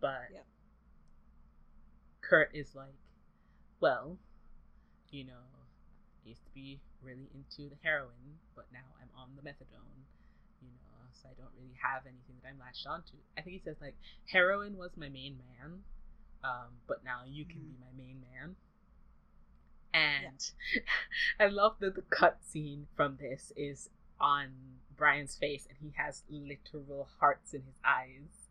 But 0.00 0.28
yep. 0.32 0.46
Kurt 2.20 2.50
is 2.52 2.74
like, 2.74 2.98
well, 3.80 4.18
you 5.10 5.24
know, 5.24 5.40
I 6.24 6.28
used 6.28 6.44
to 6.44 6.50
be 6.54 6.80
really 7.02 7.30
into 7.32 7.70
the 7.70 7.76
heroin, 7.82 8.38
but 8.54 8.66
now 8.72 8.84
I'm 9.00 9.08
on 9.16 9.30
the 9.36 9.42
methadone, 9.42 10.04
you 10.60 10.68
know, 10.68 11.08
so 11.12 11.28
I 11.30 11.34
don't 11.40 11.54
really 11.56 11.78
have 11.80 12.02
anything 12.02 12.36
that 12.42 12.48
I'm 12.48 12.58
latched 12.58 12.86
onto. 12.86 13.16
I 13.38 13.40
think 13.40 13.54
he 13.54 13.62
says 13.64 13.76
like 13.80 13.94
heroin 14.26 14.76
was 14.76 14.90
my 14.96 15.08
main 15.08 15.38
man, 15.38 15.80
um, 16.44 16.78
but 16.86 17.04
now 17.04 17.20
you 17.26 17.44
can 17.44 17.56
mm-hmm. 17.56 17.68
be 17.68 17.76
my 17.80 18.04
main 18.04 18.20
man. 18.20 18.56
And 19.94 20.50
yeah. 20.74 20.82
I 21.46 21.48
love 21.48 21.76
that 21.80 21.94
the 21.94 22.02
cut 22.02 22.38
scene 22.42 22.86
from 22.96 23.16
this 23.20 23.52
is 23.56 23.90
on 24.20 24.48
Brian's 24.96 25.36
face 25.36 25.66
and 25.68 25.78
he 25.80 25.92
has 25.96 26.22
literal 26.28 27.08
hearts 27.20 27.54
in 27.54 27.62
his 27.62 27.76
eyes 27.84 28.48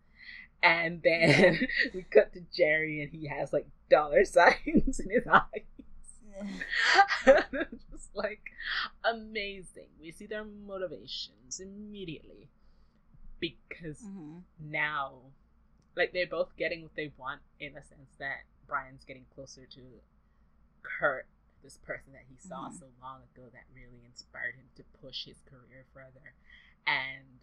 and 0.63 1.01
then 1.03 1.67
we 1.93 2.03
cut 2.03 2.33
to 2.33 2.41
Jerry 2.55 3.01
and 3.01 3.11
he 3.11 3.27
has 3.27 3.53
like 3.53 3.67
dollar 3.89 4.25
signs 4.25 4.99
in 4.99 5.09
his 5.09 5.27
eyes. 5.27 5.65
just 7.91 8.15
like 8.15 8.51
amazing. 9.03 9.87
We 9.99 10.11
see 10.11 10.25
their 10.25 10.45
motivations 10.45 11.59
immediately 11.59 12.49
because 13.39 14.01
mm-hmm. 14.01 14.39
now, 14.59 15.13
like, 15.97 16.13
they're 16.13 16.27
both 16.27 16.55
getting 16.57 16.83
what 16.83 16.95
they 16.95 17.11
want 17.17 17.41
in 17.59 17.73
the 17.73 17.81
sense 17.81 18.15
that 18.19 18.45
Brian's 18.67 19.03
getting 19.03 19.25
closer 19.33 19.65
to 19.65 19.81
Kurt, 20.83 21.27
this 21.63 21.77
person 21.77 22.13
that 22.13 22.23
he 22.29 22.37
saw 22.37 22.67
mm-hmm. 22.67 22.77
so 22.77 22.85
long 23.01 23.21
ago 23.33 23.47
that 23.51 23.63
really 23.73 24.05
inspired 24.05 24.55
him 24.55 24.65
to 24.75 24.83
push 25.01 25.25
his 25.25 25.41
career 25.49 25.85
further. 25.93 26.33
And 26.85 27.39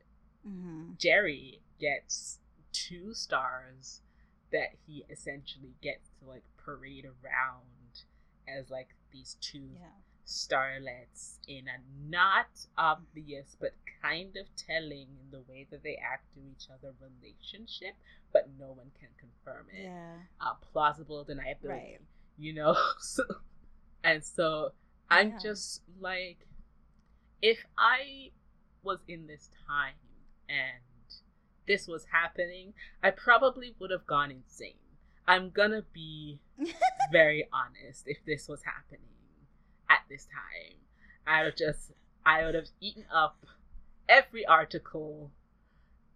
mm-hmm. 0.46 0.92
Jerry 0.98 1.60
gets 1.80 2.38
two 2.72 3.14
stars 3.14 4.00
that 4.52 4.70
he 4.86 5.04
essentially 5.10 5.74
gets 5.82 6.10
to 6.20 6.28
like 6.28 6.44
parade 6.56 7.04
around 7.04 8.04
as 8.46 8.70
like 8.70 8.88
these 9.12 9.36
two 9.40 9.70
yeah. 9.74 9.88
Starlets 10.26 11.38
in 11.46 11.64
a 11.68 12.10
not 12.10 12.46
obvious 12.78 13.56
but 13.60 13.72
kind 14.02 14.36
of 14.36 14.46
telling 14.56 15.08
in 15.20 15.30
the 15.30 15.40
way 15.48 15.66
that 15.70 15.82
they 15.82 15.96
act 15.96 16.32
to 16.34 16.40
each 16.40 16.68
other 16.70 16.92
relationship, 17.00 17.94
but 18.32 18.48
no 18.58 18.66
one 18.66 18.90
can 18.98 19.08
confirm 19.18 19.66
it. 19.72 19.84
Yeah. 19.84 20.16
Uh, 20.40 20.54
plausible 20.72 21.24
deniability. 21.24 21.68
Right. 21.68 22.00
You 22.38 22.54
know? 22.54 22.76
so, 22.98 23.22
and 24.02 24.24
so 24.24 24.72
I'm 25.10 25.30
yeah. 25.30 25.38
just 25.42 25.82
like, 26.00 26.46
if 27.40 27.58
I 27.78 28.30
was 28.82 28.98
in 29.08 29.26
this 29.26 29.50
time 29.66 29.94
and 30.48 30.82
this 31.66 31.88
was 31.88 32.06
happening, 32.12 32.74
I 33.02 33.10
probably 33.10 33.74
would 33.78 33.90
have 33.90 34.06
gone 34.06 34.30
insane. 34.30 34.74
I'm 35.26 35.50
gonna 35.50 35.84
be 35.94 36.40
very 37.12 37.48
honest 37.50 38.04
if 38.06 38.18
this 38.26 38.46
was 38.46 38.62
happening 38.64 39.13
at 39.88 40.00
this 40.08 40.26
time. 40.26 40.78
I 41.26 41.44
would 41.44 41.56
just 41.56 41.92
I 42.26 42.44
would 42.44 42.54
have 42.54 42.68
eaten 42.80 43.04
up 43.12 43.46
every 44.08 44.46
article 44.46 45.30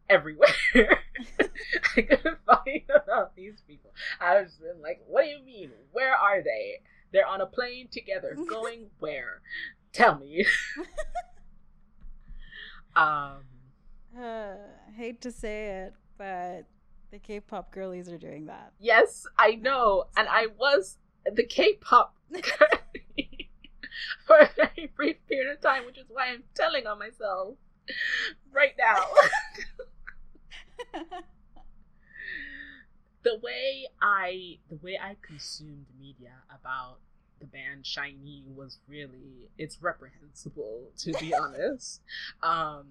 everywhere. 0.09 0.49
I 0.75 2.03
couldn't 2.03 2.39
find 2.47 2.83
about 3.05 3.37
these 3.37 3.61
people. 3.67 3.91
I 4.21 4.41
was 4.41 4.53
been 4.57 4.83
like, 4.83 5.01
what 5.07 5.25
do 5.25 5.29
you 5.29 5.43
mean? 5.45 5.71
Where 5.93 6.15
are 6.15 6.43
they? 6.43 6.81
They're 7.13 7.27
on 7.27 7.41
a 7.41 7.47
plane 7.47 7.89
together. 7.91 8.37
Going 8.49 8.87
where? 8.99 9.41
Tell 9.93 10.19
me. 10.19 10.45
um 12.97 13.43
uh, 14.19 14.55
hate 14.97 15.21
to 15.21 15.31
say 15.31 15.83
it, 15.85 15.95
but 16.17 16.65
the 17.11 17.19
K-pop 17.19 17.71
girlies 17.71 18.09
are 18.09 18.19
doing 18.19 18.47
that. 18.47 18.73
Yes, 18.81 19.27
I 19.39 19.53
know, 19.53 20.05
and 20.17 20.27
I 20.29 20.47
was 20.59 20.97
the 21.25 21.45
K-pop 21.45 22.17
for 24.27 24.39
a 24.39 24.51
very 24.57 24.93
brief 24.97 25.17
period 25.29 25.51
of 25.51 25.61
time, 25.61 25.87
which 25.87 25.99
is 25.99 26.07
why 26.09 26.29
I'm 26.29 26.45
telling 26.55 26.87
on 26.87 26.99
myself 26.99 27.55
right 28.53 28.75
now. 28.79 29.05
the 33.23 33.39
way 33.43 33.87
I 34.01 34.59
the 34.69 34.77
way 34.77 34.99
I 35.03 35.17
consumed 35.23 35.87
media 35.99 36.35
about 36.51 36.99
the 37.41 37.47
band 37.47 37.85
SHINee 37.85 38.55
was 38.55 38.79
really 38.89 39.49
it's 39.57 39.81
reprehensible 39.83 40.91
to 40.99 41.13
be 41.15 41.35
honest. 41.41 42.01
Um 42.43 42.87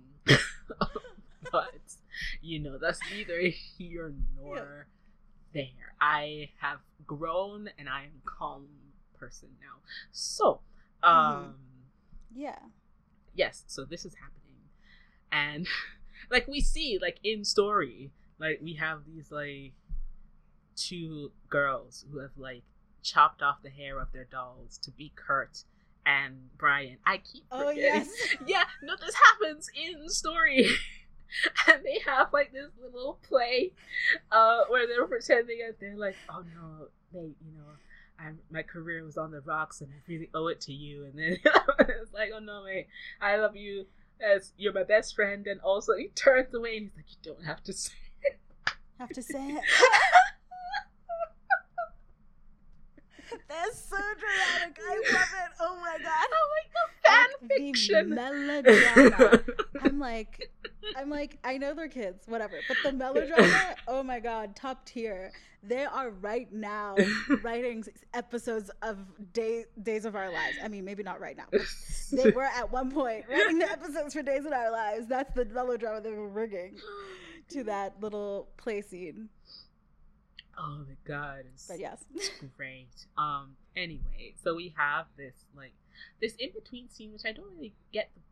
but 1.52 1.96
you 2.42 2.60
know 2.60 2.78
that's 2.78 3.00
neither 3.12 3.40
here 3.42 4.14
nor 4.40 4.88
yeah. 5.54 5.62
there. 5.62 5.94
I 6.00 6.50
have 6.60 6.80
grown 7.06 7.70
and 7.78 7.88
I 7.90 8.04
am 8.04 8.22
calm 8.26 8.68
person 9.18 9.50
now. 9.60 9.82
So, 10.12 10.62
mm-hmm. 11.04 11.44
um, 11.44 11.56
yeah, 12.36 12.60
yes. 13.34 13.64
So 13.68 13.86
this 13.86 14.06
is 14.06 14.14
happening, 14.16 14.62
and 15.32 15.68
like 16.32 16.48
we 16.48 16.62
see, 16.62 17.00
like 17.02 17.20
in 17.24 17.44
story, 17.44 18.12
like 18.40 18.60
we 18.62 18.74
have 18.76 19.02
these 19.06 19.32
like 19.32 19.74
two 20.76 21.32
girls 21.50 22.06
who 22.12 22.20
have 22.20 22.38
like 22.38 22.64
chopped 23.02 23.42
off 23.42 23.62
the 23.64 23.70
hair 23.70 24.00
of 24.00 24.12
their 24.12 24.26
dolls 24.26 24.78
to 24.80 24.92
be 24.92 25.12
Kurt 25.16 25.64
and 26.06 26.50
Brian. 26.58 26.98
I 27.06 27.18
keep 27.18 27.46
oh, 27.52 27.70
forgetting. 27.70 27.92
Oh 27.92 27.96
yes, 27.96 28.36
yeah. 28.48 28.64
No, 28.84 28.96
this 28.96 29.16
happens 29.16 29.70
in 29.76 30.10
story. 30.10 30.68
and 31.68 31.84
they 31.84 32.00
have 32.06 32.32
like 32.32 32.54
this 32.54 32.70
little 32.82 33.20
play 33.28 33.72
uh, 34.32 34.62
where 34.70 34.88
they're 34.88 35.06
pretending 35.06 35.60
that 35.60 35.80
they're 35.80 35.98
like, 35.98 36.16
oh 36.30 36.44
no, 36.56 36.88
they, 37.14 37.20
you 37.20 37.52
know, 37.56 37.74
I'm, 38.20 38.40
my 38.52 38.64
career 38.64 39.04
was 39.04 39.18
on 39.18 39.32
the 39.32 39.42
rocks 39.42 39.82
and 39.82 39.90
I 39.92 39.98
really 40.08 40.30
owe 40.34 40.48
it 40.48 40.60
to 40.62 40.74
you. 40.74 41.06
And 41.06 41.18
then 41.18 41.38
it's 41.80 42.14
like, 42.14 42.30
oh 42.36 42.40
no, 42.40 42.64
mate, 42.64 42.88
I 43.22 43.38
love 43.38 43.56
you 43.56 43.86
as 44.22 44.52
you're 44.58 44.74
my 44.74 44.84
best 44.84 45.16
friend. 45.16 45.46
And 45.48 45.62
also 45.62 45.94
he 45.96 46.08
turns 46.10 46.54
away 46.54 46.78
and 46.78 46.86
he's 46.86 46.96
like, 46.96 47.06
you 47.10 47.18
don't 47.34 47.46
have 47.46 47.64
to 47.64 47.74
say 47.74 47.94
it. 48.24 48.40
Have 49.00 49.10
to 49.10 49.22
say 49.22 49.48
it. 49.50 49.64
That's 53.50 53.80
so 53.90 53.98
dramatic. 53.98 54.80
I 54.82 54.96
love 54.96 55.04
it. 55.04 55.52
Oh 55.60 55.78
my 55.82 55.98
god. 56.02 56.28
Oh 56.32 56.48
my 56.54 56.64
god, 56.74 56.90
fan 57.04 57.50
like, 57.50 57.58
fiction. 57.60 58.10
melodrama. 58.16 59.40
I'm 59.84 60.00
like, 60.00 60.52
I'm 60.96 61.10
like, 61.10 61.38
I 61.44 61.58
know 61.58 61.74
they're 61.74 61.88
kids, 61.88 62.28
whatever. 62.28 62.60
But 62.68 62.78
the 62.84 62.92
melodrama, 62.98 63.76
oh 63.88 64.04
my 64.04 64.20
god, 64.20 64.56
top 64.56 64.86
tier. 64.86 65.32
They 65.64 65.86
are 65.86 66.12
right 66.12 66.52
now 66.54 66.96
writing 67.44 67.84
episodes 68.14 68.70
of 68.82 68.98
day, 69.34 69.66
Days 69.82 70.06
of 70.06 70.16
Our 70.16 70.32
Lives. 70.32 70.58
I 70.64 70.68
mean, 70.68 70.86
maybe 70.86 71.04
not 71.04 71.20
right 71.20 71.36
now, 71.36 71.46
but 71.52 71.62
they 72.12 72.30
were 72.32 72.44
at 72.44 72.72
one 72.72 72.92
point 72.92 73.26
writing 73.30 73.60
the 73.60 73.70
episodes 73.70 74.14
for 74.14 74.22
Days 74.22 74.46
of 74.46 74.54
Our 74.54 74.72
Lives. 74.72 75.08
That's 75.08 75.34
the 75.34 75.46
melodrama 75.46 76.02
they 76.02 76.12
were 76.12 76.30
bringing 76.30 76.78
to 77.50 77.64
that 77.64 77.96
little 78.02 78.50
play 78.58 78.82
scene. 78.82 79.30
Oh 80.58 80.84
my 80.88 80.96
god. 81.06 81.44
It's, 81.54 81.68
but 81.68 81.80
yes. 81.80 82.04
It's 82.16 82.30
great. 82.56 82.90
Um 83.18 83.56
anyway, 83.76 84.34
so 84.42 84.56
we 84.56 84.74
have 84.76 85.06
this 85.16 85.46
like 85.56 85.74
this 86.22 86.34
in 86.40 86.50
between 86.52 86.90
scene 86.90 87.14
which 87.14 87.24
I 87.26 87.32
don't 87.32 87.50
really 87.56 87.74
get 87.94 88.10
the, 88.16 88.22
the 88.22 88.27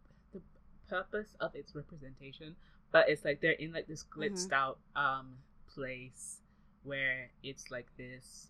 purpose 0.90 1.36
of 1.40 1.56
its 1.56 1.76
representation, 1.76 2.56
but 2.92 3.10
it's 3.10 3.26
like 3.26 3.42
they're 3.42 3.52
in 3.52 3.74
like 3.74 3.88
this 3.88 4.04
glitzed 4.04 4.50
mm-hmm. 4.50 4.54
out 4.54 4.78
um 4.96 5.34
place 5.74 6.38
where 6.84 7.32
it's 7.44 7.70
like 7.70 7.88
this 7.98 8.48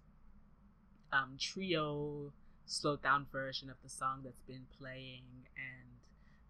um 1.12 1.36
trio 1.40 2.32
slowed 2.66 3.02
down 3.02 3.26
version 3.32 3.70
of 3.70 3.78
the 3.84 3.90
song 3.90 4.22
that's 4.24 4.42
been 4.42 4.66
playing 4.80 5.24
and 5.56 5.88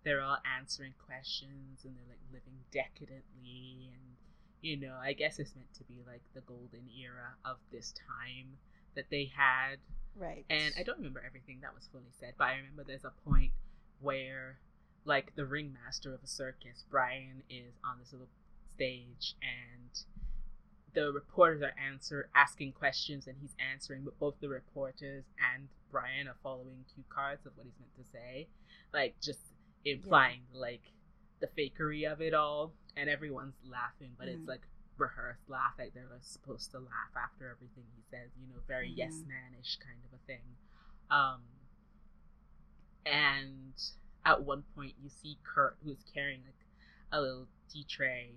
they're 0.03 0.21
all 0.21 0.37
answering 0.57 0.93
questions 1.05 1.83
and 1.83 1.95
they're 1.95 2.09
like 2.09 2.19
living 2.31 2.59
decadently 2.71 3.89
and 3.91 4.15
you 4.61 4.77
know 4.77 4.95
i 5.01 5.13
guess 5.13 5.39
it's 5.39 5.55
meant 5.55 5.73
to 5.73 5.83
be 5.83 6.01
like 6.07 6.21
the 6.33 6.41
golden 6.41 6.87
era 6.99 7.35
of 7.43 7.57
this 7.71 7.93
time 7.93 8.57
that 8.95 9.05
they 9.09 9.31
had 9.35 9.77
right 10.15 10.45
and 10.49 10.73
i 10.79 10.83
don't 10.83 10.97
remember 10.97 11.21
everything 11.25 11.59
that 11.61 11.73
was 11.73 11.87
fully 11.91 12.11
said 12.19 12.33
but 12.37 12.45
i 12.45 12.55
remember 12.55 12.83
there's 12.85 13.05
a 13.05 13.29
point 13.29 13.51
where 13.99 14.57
like 15.05 15.35
the 15.35 15.45
ringmaster 15.45 16.13
of 16.13 16.23
a 16.23 16.27
circus 16.27 16.83
brian 16.89 17.43
is 17.49 17.73
on 17.85 17.97
this 17.99 18.11
little 18.11 18.27
stage 18.73 19.35
and 19.41 20.03
the 20.93 21.11
reporters 21.11 21.61
are 21.61 21.73
answer 21.91 22.29
asking 22.35 22.71
questions 22.71 23.27
and 23.27 23.35
he's 23.39 23.55
answering 23.71 24.03
but 24.03 24.17
both 24.19 24.35
the 24.41 24.49
reporters 24.49 25.23
and 25.53 25.67
brian 25.91 26.27
are 26.27 26.37
following 26.41 26.83
cue 26.93 27.03
cards 27.09 27.45
of 27.45 27.51
what 27.55 27.65
he's 27.65 27.75
meant 27.79 27.95
to 27.95 28.11
say 28.11 28.47
like 28.93 29.15
just 29.21 29.39
implying 29.83 30.41
yeah. 30.53 30.59
like 30.59 30.81
the 31.41 31.47
fakery 31.47 32.09
of 32.11 32.21
it 32.21 32.33
all 32.33 32.73
and 32.97 33.09
everyone's 33.09 33.55
laughing 33.69 34.11
but 34.17 34.27
mm-hmm. 34.27 34.39
it's 34.39 34.47
like 34.47 34.61
rehearsed 34.97 35.43
laugh 35.49 35.73
like 35.77 35.93
they're 35.93 36.07
like, 36.09 36.23
supposed 36.23 36.71
to 36.71 36.79
laugh 36.79 37.13
after 37.15 37.51
everything 37.51 37.83
he 37.95 38.03
says 38.09 38.31
you 38.39 38.47
know 38.47 38.61
very 38.67 38.87
mm-hmm. 38.87 38.99
yes 38.99 39.13
manish 39.27 39.77
kind 39.83 39.99
of 40.07 40.17
a 40.17 40.21
thing 40.25 40.55
um 41.11 41.41
and 43.05 43.75
at 44.25 44.43
one 44.43 44.63
point 44.75 44.93
you 45.01 45.09
see 45.09 45.37
kurt 45.43 45.77
who's 45.83 46.03
carrying 46.13 46.41
like 46.45 46.65
a 47.11 47.21
little 47.21 47.47
tea 47.71 47.85
tray 47.87 48.31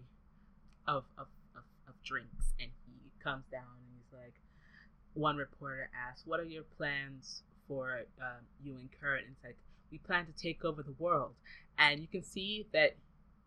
of, 0.86 1.04
of, 1.16 1.26
of, 1.56 1.62
of 1.88 1.94
drinks 2.04 2.52
and 2.60 2.70
he 2.86 3.10
comes 3.22 3.44
down 3.50 3.62
and 3.78 3.86
he's 3.96 4.18
like 4.18 4.34
one 5.14 5.36
reporter 5.36 5.90
asks 6.08 6.22
what 6.26 6.38
are 6.38 6.44
your 6.44 6.64
plans 6.76 7.42
for 7.68 8.00
um, 8.20 8.44
you 8.64 8.76
and 8.78 8.88
kurt? 9.00 9.20
And 9.20 9.34
it's 9.36 9.44
like 9.44 9.56
we 9.92 9.98
plan 9.98 10.26
to 10.26 10.32
take 10.32 10.64
over 10.64 10.82
the 10.82 10.94
world. 10.98 11.34
And 11.78 12.00
you 12.00 12.08
can 12.08 12.24
see 12.24 12.66
that 12.72 12.96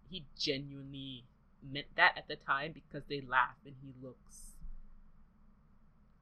he 0.10 0.26
genuinely 0.40 1.26
meant 1.70 1.88
that 1.98 2.14
at 2.16 2.28
the 2.28 2.36
time 2.36 2.72
because 2.72 3.04
they 3.10 3.22
laugh 3.22 3.58
and 3.66 3.76
he 3.82 3.94
looks 4.02 4.54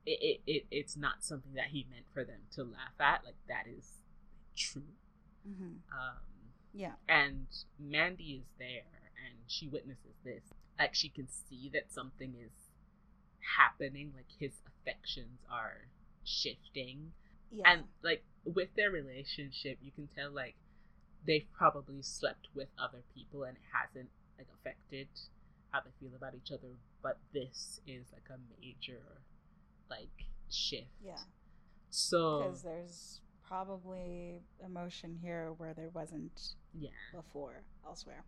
it, 0.05 0.20
it, 0.22 0.41
it 0.45 0.65
it's 0.70 0.97
not 0.97 1.24
something 1.24 1.53
that 1.53 1.67
he 1.67 1.86
meant 1.89 2.05
for 2.13 2.26
them 2.26 2.41
to 2.53 2.63
laugh 2.63 2.99
at 2.99 3.24
like 3.24 3.38
that 3.47 3.63
is 3.65 4.01
true 4.57 4.82
mm-hmm. 5.50 5.74
um 5.91 6.18
yeah. 6.74 6.91
and 7.08 7.47
mandy 7.80 8.43
is 8.43 8.47
there 8.58 8.86
and 9.26 9.36
she 9.47 9.68
witnesses 9.68 10.16
this. 10.24 10.43
Like 10.78 10.95
she 10.95 11.10
can 11.10 11.28
see 11.28 11.70
that 11.74 11.91
something 11.91 12.34
is 12.39 12.52
happening 13.58 14.12
like 14.16 14.28
his 14.39 14.54
affections 14.68 15.39
are 15.52 15.88
shifting. 16.24 17.12
Yeah. 17.52 17.64
and 17.66 17.84
like 18.04 18.24
with 18.45 18.70
their 18.76 18.91
relationship 18.91 19.80
you 19.82 19.91
can 19.91 20.08
tell 20.16 20.30
like 20.32 20.56
they've 21.26 21.47
probably 21.58 22.04
slept 22.04 22.47
with 22.54 22.68
other 22.78 23.02
people 23.16 23.43
and 23.43 23.58
it 23.58 23.64
hasn't 23.74 24.10
like 24.38 24.47
affected 24.54 25.08
how 25.72 25.80
they 25.82 25.91
feel 26.00 26.16
about 26.16 26.36
each 26.36 26.52
other. 26.52 26.78
But 27.02 27.18
this 27.34 27.80
is 27.88 28.06
like 28.14 28.30
a 28.30 28.39
major 28.62 29.02
like 29.89 30.26
shift. 30.50 30.88
Yeah. 31.04 31.18
So 31.89 32.43
because 32.43 32.62
there's 32.64 33.22
probably 33.50 34.41
emotion 34.64 35.18
here 35.22 35.54
where 35.58 35.74
there 35.74 35.89
wasn't 35.93 36.54
yeah 36.74 36.89
before 37.14 37.64
elsewhere 37.86 38.24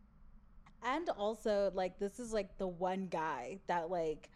and 0.83 1.09
also 1.09 1.71
like 1.75 1.99
this 1.99 2.19
is 2.19 2.33
like 2.33 2.57
the 2.57 2.67
one 2.67 3.07
guy 3.07 3.59
that 3.67 3.89
like 3.91 4.29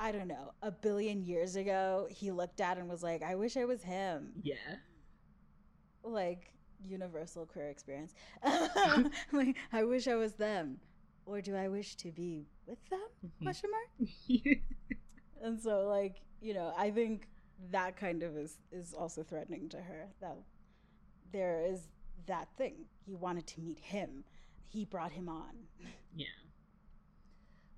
I 0.00 0.12
don't 0.12 0.28
know, 0.28 0.52
a 0.62 0.70
billion 0.70 1.24
years 1.24 1.56
ago, 1.56 2.06
he 2.08 2.30
looked 2.30 2.60
at 2.60 2.78
and 2.78 2.88
was 2.88 3.02
like, 3.02 3.22
I 3.22 3.34
wish 3.34 3.56
I 3.56 3.64
was 3.64 3.82
him. 3.82 4.30
Yeah. 4.42 4.54
Like, 6.04 6.52
universal 6.80 7.44
queer 7.46 7.68
experience. 7.68 8.14
like, 9.32 9.56
I 9.72 9.82
wish 9.82 10.06
I 10.06 10.14
was 10.14 10.34
them. 10.34 10.78
Or 11.26 11.40
do 11.40 11.56
I 11.56 11.68
wish 11.68 11.96
to 11.96 12.12
be 12.12 12.46
with 12.66 12.78
them? 12.90 13.00
Mm-hmm. 13.26 13.44
Question 13.44 13.70
mark? 13.72 14.58
and 15.42 15.60
so, 15.60 15.88
like, 15.88 16.22
you 16.40 16.54
know, 16.54 16.72
I 16.78 16.90
think 16.92 17.28
that 17.70 17.96
kind 17.96 18.22
of 18.22 18.36
is, 18.36 18.58
is 18.72 18.94
also 18.94 19.22
threatening 19.22 19.68
to 19.70 19.78
her 19.78 20.08
that 20.20 20.36
there 21.32 21.64
is 21.68 21.80
that 22.26 22.48
thing. 22.56 22.86
He 23.04 23.14
wanted 23.14 23.46
to 23.48 23.60
meet 23.60 23.78
him. 23.78 24.24
He 24.68 24.84
brought 24.84 25.12
him 25.12 25.28
on. 25.28 25.54
Yeah. 26.14 26.26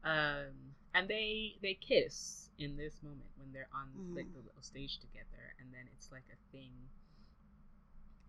Um 0.05 0.75
and 0.95 1.09
they 1.09 1.57
they 1.63 1.75
kiss 1.75 2.49
in 2.59 2.77
this 2.77 2.95
moment 3.03 3.31
when 3.37 3.53
they're 3.53 3.69
on 3.75 3.89
mm. 3.97 4.17
like 4.17 4.33
the 4.33 4.39
little 4.39 4.63
stage 4.63 4.99
together 4.99 5.55
and 5.61 5.73
then 5.73 5.89
it's 5.95 6.11
like 6.11 6.25
a 6.33 6.57
thing 6.57 6.73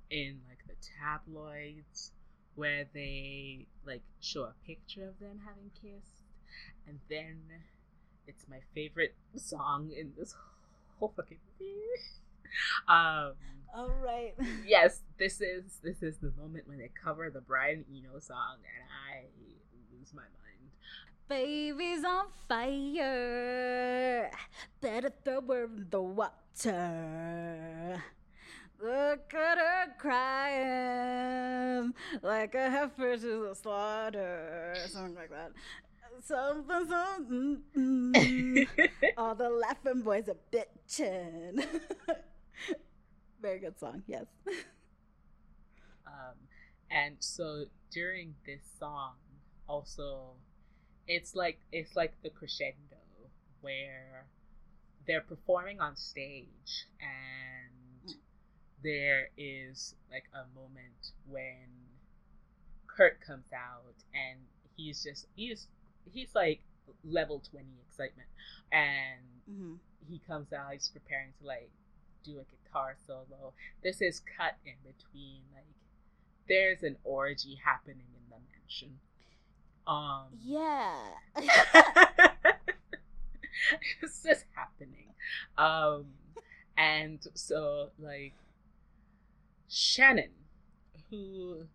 in 0.09 0.39
like 0.47 0.59
the 0.67 0.75
tabloids 1.01 2.11
where 2.55 2.85
they 2.93 3.65
like 3.85 4.03
show 4.19 4.43
a 4.43 4.53
picture 4.65 5.07
of 5.07 5.17
them 5.19 5.39
having 5.45 5.71
kissed 5.81 6.23
and 6.87 6.99
then 7.09 7.39
it's 8.27 8.45
my 8.49 8.59
favorite 8.75 9.15
song 9.35 9.91
in 9.97 10.11
this 10.17 10.35
whole 11.01 11.13
fucking 11.15 11.37
um 12.87 13.33
all 13.75 13.91
right 14.03 14.35
yes 14.65 15.01
this 15.17 15.41
is 15.41 15.79
this 15.83 16.03
is 16.03 16.17
the 16.19 16.31
moment 16.39 16.67
when 16.67 16.77
they 16.77 16.91
cover 17.03 17.29
the 17.29 17.41
brian 17.41 17.83
eno 17.89 18.19
song 18.19 18.57
and 18.61 18.85
i 19.09 19.25
lose 19.97 20.13
my 20.13 20.21
mind 20.21 20.41
Baby's 21.31 22.03
on 22.03 22.25
fire. 22.49 24.29
Better 24.81 25.11
throw 25.23 25.39
her 25.47 25.63
in 25.63 25.87
the 25.89 26.01
water. 26.01 26.33
Look 28.83 29.33
at 29.33 29.57
her 29.57 29.93
crying 29.97 31.93
like 32.21 32.53
a 32.53 32.69
heifer 32.69 33.15
to 33.15 33.47
the 33.47 33.55
slaughter. 33.55 34.75
Something 34.89 35.15
like 35.15 35.29
that. 35.29 35.53
Something, 36.23 36.87
something. 36.87 37.61
Mm, 37.75 38.67
All 39.17 39.35
the 39.35 39.49
laughing 39.49 40.01
boys 40.01 40.29
are 40.29 40.37
bitching. 40.51 41.65
Very 43.41 43.59
good 43.59 43.79
song, 43.79 44.03
yes. 44.07 44.25
Um, 46.05 46.35
and 46.89 47.15
so 47.19 47.65
during 47.91 48.35
this 48.45 48.61
song, 48.79 49.13
also 49.67 50.31
it's 51.07 51.35
like 51.35 51.59
it's 51.71 51.95
like 51.95 52.13
the 52.23 52.29
crescendo 52.29 52.97
where 53.61 54.25
they're 55.07 55.21
performing 55.21 55.79
on 55.79 55.95
stage 55.95 56.85
and 56.99 58.15
there 58.83 59.29
is 59.37 59.95
like 60.11 60.25
a 60.33 60.45
moment 60.59 61.11
when 61.27 61.67
Kurt 62.87 63.21
comes 63.21 63.51
out 63.53 63.95
and 64.13 64.39
he's 64.75 65.03
just 65.03 65.27
he's 65.35 65.67
he's 66.11 66.33
like 66.35 66.61
level 67.03 67.41
20 67.51 67.65
excitement 67.87 68.27
and 68.71 69.21
mm-hmm. 69.49 69.73
he 70.09 70.19
comes 70.27 70.53
out 70.53 70.73
he's 70.73 70.89
preparing 70.89 71.29
to 71.39 71.47
like 71.47 71.69
do 72.23 72.39
a 72.39 72.45
guitar 72.55 72.95
solo 73.07 73.53
this 73.83 74.01
is 74.01 74.21
cut 74.37 74.55
in 74.65 74.73
between 74.83 75.41
like 75.53 75.63
there's 76.47 76.83
an 76.83 76.95
orgy 77.03 77.59
happening 77.63 78.05
in 78.15 78.29
the 78.29 78.35
mansion 78.35 78.99
um, 79.87 80.27
yeah. 80.43 80.95
this 84.01 84.25
is 84.25 84.45
happening. 84.53 85.07
Um, 85.57 86.05
and 86.77 87.19
so, 87.33 87.89
like, 87.99 88.33
Shannon, 89.67 90.31
who 91.09 91.65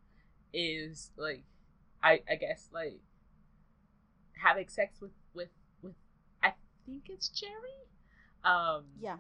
is, 0.53 1.11
like, 1.17 1.43
I, 2.03 2.21
I 2.31 2.37
guess, 2.37 2.69
like, 2.73 3.01
having 4.37 4.69
sex 4.69 5.01
with, 5.01 5.13
with, 5.35 5.49
with, 5.83 5.95
I 6.43 6.53
think 6.85 7.05
it's 7.09 7.29
Jerry. 7.29 7.53
Um, 8.45 8.85
yeah. 9.01 9.17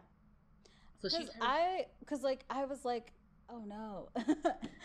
So 1.01 1.09
she, 1.09 1.26
I, 1.40 1.86
because, 2.01 2.22
like, 2.22 2.44
I 2.48 2.64
was 2.64 2.84
like, 2.84 3.12
oh 3.51 3.62
no. 3.66 4.09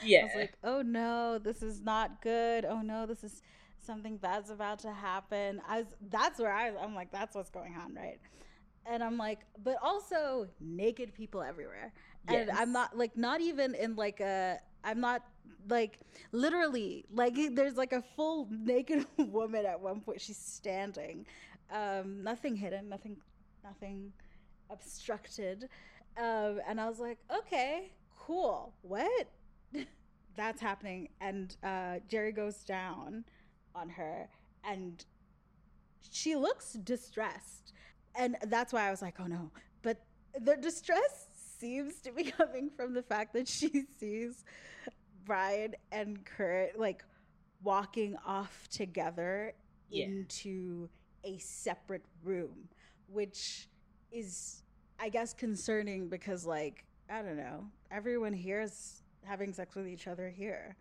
yeah. 0.03 0.19
I 0.21 0.23
was 0.23 0.35
like, 0.35 0.53
oh 0.63 0.81
no, 0.81 1.39
this 1.39 1.61
is 1.61 1.81
not 1.81 2.21
good. 2.21 2.65
Oh 2.65 2.81
no, 2.81 3.05
this 3.05 3.23
is 3.23 3.41
something 3.79 4.17
bad's 4.17 4.49
about 4.49 4.79
to 4.79 4.91
happen. 4.91 5.61
I 5.67 5.79
was, 5.79 5.87
that's 6.09 6.39
where 6.39 6.51
I, 6.51 6.75
I'm 6.75 6.95
like, 6.95 7.11
that's 7.11 7.35
what's 7.35 7.49
going 7.49 7.75
on, 7.75 7.95
right? 7.95 8.19
And 8.85 9.03
I'm 9.03 9.17
like, 9.17 9.39
but 9.63 9.77
also 9.81 10.47
naked 10.59 11.13
people 11.13 11.41
everywhere. 11.41 11.93
Yes. 12.29 12.49
And 12.49 12.57
I'm 12.57 12.71
not 12.71 12.97
like, 12.97 13.15
not 13.15 13.41
even 13.41 13.75
in 13.75 13.95
like 13.95 14.19
a, 14.19 14.57
I'm 14.83 14.99
not 14.99 15.23
like 15.69 15.99
literally 16.31 17.05
like 17.13 17.35
there's 17.53 17.77
like 17.77 17.93
a 17.93 18.01
full 18.15 18.47
naked 18.49 19.05
woman 19.17 19.65
at 19.65 19.79
one 19.79 20.01
point. 20.01 20.21
She's 20.21 20.37
standing, 20.37 21.25
um, 21.71 22.23
nothing 22.23 22.55
hidden, 22.55 22.89
nothing, 22.89 23.17
nothing 23.63 24.11
obstructed. 24.69 25.69
Um, 26.17 26.59
and 26.67 26.79
I 26.81 26.89
was 26.89 26.99
like, 26.99 27.19
okay, 27.35 27.91
cool. 28.19 28.73
What? 28.81 29.27
That's 30.35 30.61
happening. 30.61 31.09
And 31.19 31.55
uh, 31.63 31.99
Jerry 32.07 32.31
goes 32.31 32.63
down 32.63 33.25
on 33.75 33.89
her 33.89 34.27
and 34.63 35.03
she 36.09 36.35
looks 36.35 36.73
distressed. 36.73 37.73
And 38.15 38.37
that's 38.47 38.73
why 38.73 38.87
I 38.87 38.91
was 38.91 39.01
like, 39.01 39.15
oh 39.19 39.27
no. 39.27 39.51
But 39.81 40.01
the 40.39 40.55
distress 40.57 41.27
seems 41.59 41.95
to 42.01 42.11
be 42.11 42.23
coming 42.37 42.69
from 42.75 42.93
the 42.93 43.03
fact 43.03 43.33
that 43.33 43.47
she 43.47 43.83
sees 43.99 44.43
Brian 45.25 45.75
and 45.91 46.23
Kurt 46.25 46.77
like 46.79 47.03
walking 47.63 48.15
off 48.25 48.67
together 48.69 49.53
Yeah. 49.89 50.05
into 50.05 50.89
a 51.23 51.37
separate 51.37 52.03
room, 52.23 52.67
which 53.07 53.67
is, 54.11 54.63
I 54.99 55.09
guess, 55.09 55.33
concerning 55.33 56.09
because, 56.09 56.45
like, 56.45 56.83
I 57.09 57.21
don't 57.21 57.37
know, 57.37 57.65
everyone 57.91 58.33
here 58.33 58.61
is 58.61 59.03
having 59.23 59.53
sex 59.53 59.75
with 59.75 59.87
each 59.87 60.07
other 60.07 60.29
here. 60.29 60.75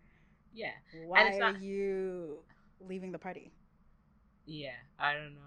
Yeah. 0.53 0.71
Why 1.05 1.27
it's 1.29 1.41
are 1.41 1.57
you 1.57 2.39
leaving 2.79 3.11
the 3.11 3.19
party? 3.19 3.51
Yeah. 4.47 4.71
I 4.99 5.13
don't 5.13 5.35
know. 5.35 5.41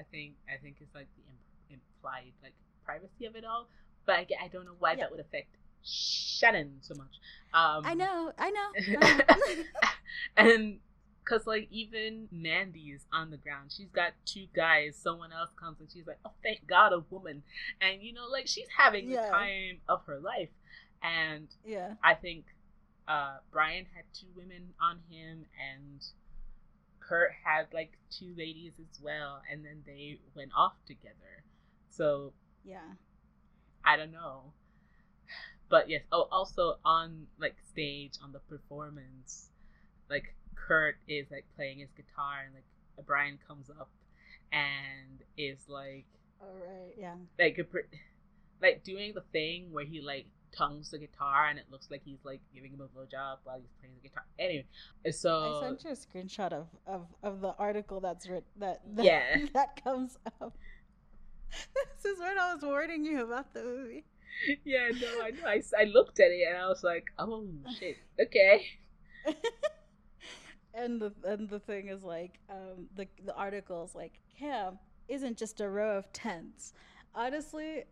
I 0.00 0.04
think 0.10 0.34
I 0.48 0.56
think 0.62 0.76
it's 0.80 0.94
like 0.94 1.08
the 1.16 1.22
imp- 1.30 1.80
implied 2.00 2.32
like 2.42 2.54
privacy 2.84 3.26
of 3.26 3.36
it 3.36 3.44
all, 3.44 3.68
but 4.06 4.14
I, 4.16 4.26
I 4.44 4.48
don't 4.48 4.64
know 4.64 4.76
why 4.78 4.92
Yeah. 4.92 4.96
that 5.04 5.10
would 5.10 5.20
affect 5.20 5.48
Shannon 5.84 6.78
so 6.80 6.94
much. 6.94 7.14
Um, 7.52 7.84
I 7.84 7.94
know, 7.94 8.32
I 8.38 8.50
know. 8.50 8.68
I 9.00 9.14
know. 9.18 9.62
and 10.36 10.78
because 11.22 11.46
like 11.46 11.68
even 11.70 12.28
Mandy 12.32 12.90
is 12.90 13.06
on 13.12 13.30
the 13.30 13.36
ground, 13.36 13.72
she's 13.76 13.90
got 13.90 14.12
two 14.24 14.46
guys. 14.54 14.96
Someone 15.00 15.32
else 15.32 15.50
comes 15.60 15.78
and 15.80 15.88
she's 15.92 16.06
like, 16.06 16.18
"Oh, 16.24 16.32
thank 16.42 16.66
God, 16.66 16.92
a 16.92 17.00
woman!" 17.10 17.42
And 17.80 18.02
you 18.02 18.12
know, 18.12 18.26
like 18.30 18.46
she's 18.46 18.66
having 18.76 19.10
Yeah. 19.10 19.26
the 19.26 19.28
time 19.30 19.80
of 19.88 20.04
her 20.06 20.18
life. 20.18 20.48
And 21.02 21.48
yeah. 21.64 21.94
I 22.02 22.14
think 22.14 22.44
uh, 23.08 23.38
Brian 23.52 23.86
had 23.94 24.04
two 24.12 24.26
women 24.36 24.74
on 24.80 25.00
him, 25.10 25.46
and 25.72 26.02
Kurt 27.10 27.32
had 27.44 27.66
like 27.74 27.90
two 28.08 28.32
ladies 28.38 28.74
as 28.78 29.00
well, 29.02 29.42
and 29.50 29.64
then 29.64 29.82
they 29.84 30.20
went 30.36 30.52
off 30.56 30.74
together. 30.86 31.42
So 31.90 32.32
Yeah. 32.64 32.86
I 33.84 33.96
don't 33.96 34.12
know. 34.12 34.52
But 35.68 35.90
yes, 35.90 36.02
oh 36.12 36.28
also 36.30 36.78
on 36.84 37.26
like 37.38 37.56
stage 37.72 38.12
on 38.22 38.30
the 38.32 38.38
performance, 38.38 39.48
like 40.08 40.36
Kurt 40.54 40.98
is 41.08 41.26
like 41.32 41.46
playing 41.56 41.80
his 41.80 41.90
guitar 41.96 42.44
and 42.46 42.54
like 42.54 43.06
Brian 43.06 43.38
comes 43.46 43.70
up 43.70 43.90
and 44.52 45.20
is 45.36 45.58
like 45.68 46.06
All 46.40 46.54
right. 46.54 46.94
Yeah. 46.96 47.16
like 47.40 47.58
a 47.58 47.64
pr- 47.64 47.90
like 48.62 48.84
doing 48.84 49.14
the 49.14 49.24
thing 49.32 49.72
where 49.72 49.84
he 49.84 50.00
like 50.00 50.26
tongues 50.56 50.90
the 50.90 50.98
guitar 50.98 51.46
and 51.48 51.58
it 51.58 51.66
looks 51.70 51.90
like 51.90 52.02
he's 52.04 52.24
like 52.24 52.40
giving 52.54 52.72
him 52.72 52.80
a 52.80 52.84
blowjob 52.84 53.38
while 53.44 53.58
he's 53.58 53.70
playing 53.80 53.94
the 54.02 54.08
guitar. 54.08 54.24
Anyway, 54.38 54.66
so 55.10 55.60
I 55.62 55.66
sent 55.68 55.84
you 55.84 55.90
a 55.90 55.94
screenshot 55.94 56.52
of, 56.52 56.66
of, 56.86 57.06
of 57.22 57.40
the 57.40 57.54
article 57.58 58.00
that's 58.00 58.28
written 58.28 58.44
that, 58.58 58.80
that 58.96 59.04
Yeah. 59.04 59.46
that 59.54 59.82
comes 59.82 60.18
up. 60.40 60.56
this 61.50 62.12
is 62.12 62.18
when 62.20 62.38
I 62.38 62.54
was 62.54 62.62
warning 62.62 63.04
you 63.04 63.22
about 63.24 63.52
the 63.54 63.62
movie. 63.62 64.04
yeah, 64.64 64.88
no, 65.00 65.22
I 65.22 65.30
know. 65.30 65.46
I, 65.46 65.62
I 65.78 65.84
looked 65.84 66.20
at 66.20 66.30
it 66.30 66.46
and 66.48 66.56
I 66.56 66.68
was 66.68 66.82
like, 66.84 67.06
oh 67.18 67.44
shit, 67.78 67.96
okay. 68.20 68.64
and 70.74 71.00
the 71.00 71.12
and 71.24 71.48
the 71.48 71.58
thing 71.58 71.88
is 71.88 72.02
like 72.04 72.38
um 72.48 72.86
the 72.96 73.06
the 73.24 73.34
article 73.34 73.84
is 73.84 73.94
like 73.94 74.20
Cam 74.38 74.78
isn't 75.08 75.36
just 75.36 75.60
a 75.60 75.68
row 75.68 75.98
of 75.98 76.10
tents. 76.12 76.72
Honestly, 77.14 77.84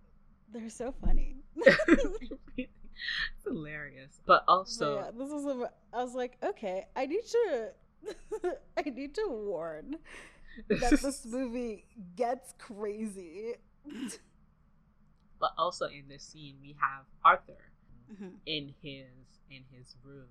they're 0.52 0.70
so 0.70 0.92
funny. 1.04 1.36
it's 1.56 2.68
hilarious, 3.44 4.20
but 4.26 4.44
So 4.46 4.52
also 4.52 4.96
yeah, 4.96 5.10
this 5.16 5.30
is 5.30 5.44
a, 5.46 5.70
I 5.92 6.02
was 6.04 6.14
like, 6.14 6.36
okay, 6.42 6.86
I 6.96 7.06
need 7.06 7.24
to 7.26 7.70
I 8.78 8.82
need 8.90 9.14
to 9.16 9.26
warn 9.28 9.96
that 10.68 11.00
this 11.02 11.24
movie 11.26 11.84
gets 12.16 12.54
crazy. 12.58 13.54
but 15.40 15.52
also 15.58 15.86
in 15.86 16.04
this 16.08 16.22
scene 16.22 16.56
we 16.60 16.74
have 16.80 17.04
Arthur 17.24 17.70
Mhm. 18.10 18.38
in 18.46 18.74
his 18.82 19.06
in 19.50 19.64
his 19.70 19.94
room, 20.02 20.28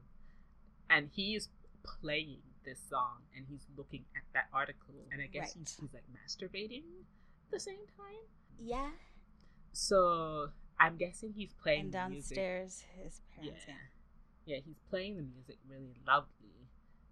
and 0.90 1.10
he's 1.14 1.50
playing 1.84 2.42
this 2.66 2.80
song 2.90 3.22
and 3.36 3.46
he's 3.48 3.66
looking 3.78 4.04
at 4.16 4.24
that 4.34 4.48
article, 4.52 4.96
and 5.12 5.22
I 5.22 5.28
guess 5.28 5.54
he's, 5.54 5.78
he's 5.80 5.94
like 5.94 6.04
masturbating 6.12 6.84
at 7.46 7.52
the 7.52 7.60
same 7.60 7.86
time. 7.96 8.26
Yeah. 8.60 8.90
So 9.78 10.50
I'm 10.80 10.98
guessing 10.98 11.34
he's 11.34 11.54
playing 11.54 11.82
And 11.86 11.94
the 11.94 12.10
music. 12.10 12.36
downstairs, 12.38 12.84
his 13.04 13.22
parents. 13.36 13.64
Yeah. 13.68 13.76
yeah, 14.46 14.58
he's 14.66 14.80
playing 14.90 15.18
the 15.18 15.22
music 15.22 15.58
really 15.70 15.94
loudly. 16.06 16.68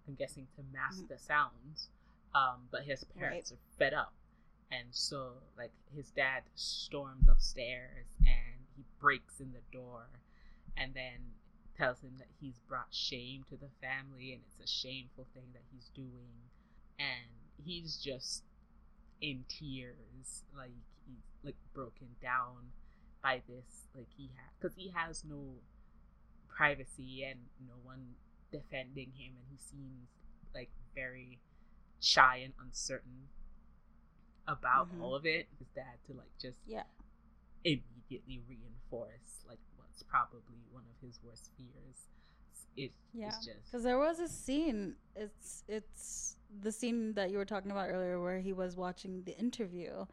I'm 0.08 0.14
guessing 0.16 0.48
to 0.56 0.62
mask 0.64 1.04
Mhm. 1.04 1.08
the 1.08 1.18
sounds. 1.18 1.90
Um, 2.34 2.66
but 2.72 2.82
his 2.84 3.04
parents 3.04 3.52
are 3.52 3.58
fed 3.78 3.94
up, 3.94 4.12
and 4.70 4.92
so 4.94 5.40
like 5.56 5.72
his 5.94 6.10
dad 6.10 6.42
storms 6.56 7.28
upstairs 7.28 8.08
and 8.26 8.66
he 8.76 8.84
breaks 8.98 9.40
in 9.40 9.52
the 9.52 9.62
door, 9.70 10.08
and 10.76 10.92
then 10.92 11.34
tells 11.76 12.00
him 12.02 12.18
that 12.18 12.28
he's 12.40 12.58
brought 12.68 12.92
shame 12.92 13.44
to 13.44 13.56
the 13.56 13.70
family 13.80 14.32
and 14.32 14.42
it's 14.44 14.58
a 14.60 14.66
shameful 14.66 15.24
thing 15.32 15.52
that 15.54 15.62
he's 15.72 15.88
doing, 15.90 16.50
and 16.98 17.30
he's 17.64 17.96
just 17.96 18.42
in 19.20 19.44
tears, 19.48 20.44
like 20.54 20.72
he's 21.06 21.24
like 21.42 21.56
broken 21.74 22.08
down 22.20 22.72
by 23.22 23.42
this, 23.48 23.88
like 23.94 24.08
he 24.16 24.30
has 24.36 24.50
because 24.60 24.76
he 24.76 24.90
has 24.94 25.24
no 25.24 25.54
privacy 26.48 27.24
and 27.24 27.40
no 27.66 27.74
one 27.84 28.14
defending 28.52 29.12
him 29.16 29.32
and 29.36 29.46
he 29.50 29.56
seems 29.58 30.08
like 30.54 30.70
very 30.94 31.38
shy 32.00 32.36
and 32.44 32.54
uncertain 32.64 33.28
about 34.48 34.88
Mhm. 34.92 35.00
all 35.02 35.14
of 35.14 35.26
it 35.26 35.48
his 35.58 35.68
dad 35.74 35.98
to 36.06 36.12
like 36.14 36.30
just 36.38 36.58
Yeah. 36.66 36.84
immediately 37.64 38.38
reinforce 38.48 39.44
like 39.48 39.58
what's 39.76 40.02
probably 40.04 40.62
one 40.70 40.84
of 40.88 41.00
his 41.06 41.18
worst 41.22 41.50
fears 41.56 42.08
it, 42.76 42.92
Yeah. 43.12 43.30
just 43.30 43.48
Because 43.64 43.82
there 43.82 43.98
was 43.98 44.20
a 44.20 44.28
scene. 44.28 44.96
It's 45.14 45.64
it's 45.66 46.36
the 46.60 46.70
scene 46.70 47.14
that 47.14 47.30
you 47.30 47.38
were 47.38 47.44
talking 47.46 47.70
about 47.70 47.88
earlier, 47.88 48.20
where 48.20 48.38
he 48.38 48.52
was 48.52 48.76
watching 48.76 49.24
the 49.24 49.36
interview, 49.38 50.04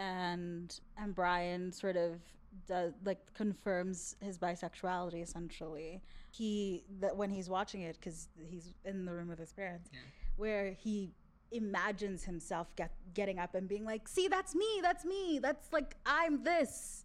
and 0.00 0.80
and 0.96 1.14
Brian 1.14 1.70
sort 1.72 1.96
of 1.96 2.18
does 2.66 2.92
like 3.04 3.18
confirms 3.34 4.16
his 4.20 4.38
bisexuality. 4.38 5.22
Essentially, 5.22 6.00
he 6.30 6.82
that 7.00 7.16
when 7.16 7.30
he's 7.30 7.48
watching 7.48 7.82
it 7.82 7.96
because 8.00 8.28
he's 8.48 8.74
in 8.84 9.04
the 9.04 9.12
room 9.12 9.28
with 9.28 9.38
his 9.38 9.52
parents, 9.52 9.90
Yeah. 9.92 10.00
where 10.36 10.72
he 10.72 11.12
imagines 11.52 12.24
himself 12.24 12.74
get, 12.76 12.92
getting 13.12 13.38
up 13.38 13.54
and 13.54 13.68
being 13.68 13.84
like, 13.84 14.08
"See, 14.08 14.26
that's 14.28 14.54
me. 14.54 14.80
That's 14.82 15.04
me. 15.04 15.38
That's 15.40 15.72
like 15.72 15.96
I'm 16.06 16.42
this." 16.42 17.04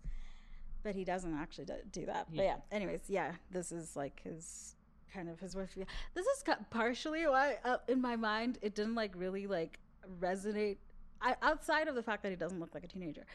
But 0.84 0.96
he 0.96 1.04
doesn't 1.04 1.34
actually 1.36 1.66
do, 1.66 1.74
do 1.92 2.06
that. 2.06 2.28
But 2.30 2.38
Yeah. 2.38 2.44
yeah. 2.44 2.58
Anyways, 2.72 3.02
yeah, 3.10 3.34
this 3.52 3.72
is 3.72 3.96
like 3.96 4.22
his 4.24 4.76
kind 5.12 5.30
of 5.30 5.40
his 5.40 5.56
worst. 5.56 5.76
This 6.14 6.26
is 6.28 6.44
partially 6.70 7.26
why, 7.28 7.58
uh, 7.66 7.78
in 7.88 8.02
my 8.02 8.16
mind, 8.16 8.60
it 8.62 8.74
didn't 8.76 8.96
like 8.96 9.12
really 9.16 9.48
like 9.48 9.80
resonate. 10.22 10.78
I, 11.22 11.36
outside 11.42 11.88
of 11.88 11.96
the 11.96 12.04
fact 12.04 12.24
that 12.24 12.30
he 12.30 12.36
doesn't 12.36 12.60
look 12.60 12.74
like 12.74 12.84
a 12.84 12.88
teenager, 12.88 13.26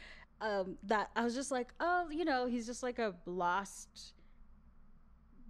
um, 0.41 0.77
that 0.85 1.11
I 1.17 1.25
was 1.25 1.35
just 1.35 1.51
like, 1.51 1.69
oh, 1.81 2.09
you 2.11 2.25
know, 2.25 2.47
he's 2.47 2.67
just 2.67 2.83
like 2.83 2.99
a 2.99 3.15
lost, 3.27 4.15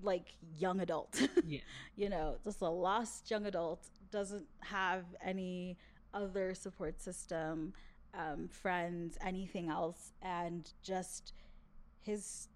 like 0.02 0.34
young 0.58 0.80
adult. 0.80 1.20
yeah 1.46 1.60
you 2.00 2.08
know, 2.08 2.36
just 2.42 2.62
a 2.62 2.68
lost 2.68 3.30
young 3.30 3.44
adult, 3.44 3.90
doesn't 4.10 4.46
have 4.60 5.04
any 5.22 5.76
other 6.14 6.54
support 6.54 6.98
system, 6.98 7.74
um, 8.14 8.48
friends, 8.48 9.18
anything 9.22 9.68
else, 9.68 10.14
and 10.22 10.72
just 10.82 11.34
his 12.00 12.48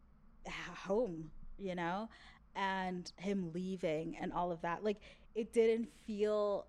home, 0.48 1.30
you 1.58 1.74
know, 1.74 2.08
and 2.56 3.12
him 3.16 3.50
leaving 3.52 4.16
and 4.18 4.32
all 4.32 4.50
of 4.50 4.62
that. 4.62 4.82
Like, 4.82 4.96
it 5.34 5.52
didn't 5.52 5.90
feel 6.06 6.66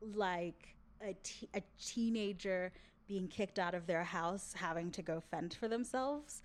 like 0.00 0.75
a, 1.02 1.14
te- 1.22 1.48
a 1.54 1.62
teenager 1.80 2.72
being 3.06 3.28
kicked 3.28 3.58
out 3.58 3.74
of 3.74 3.86
their 3.86 4.04
house, 4.04 4.54
having 4.56 4.90
to 4.92 5.02
go 5.02 5.20
fend 5.30 5.54
for 5.54 5.68
themselves, 5.68 6.42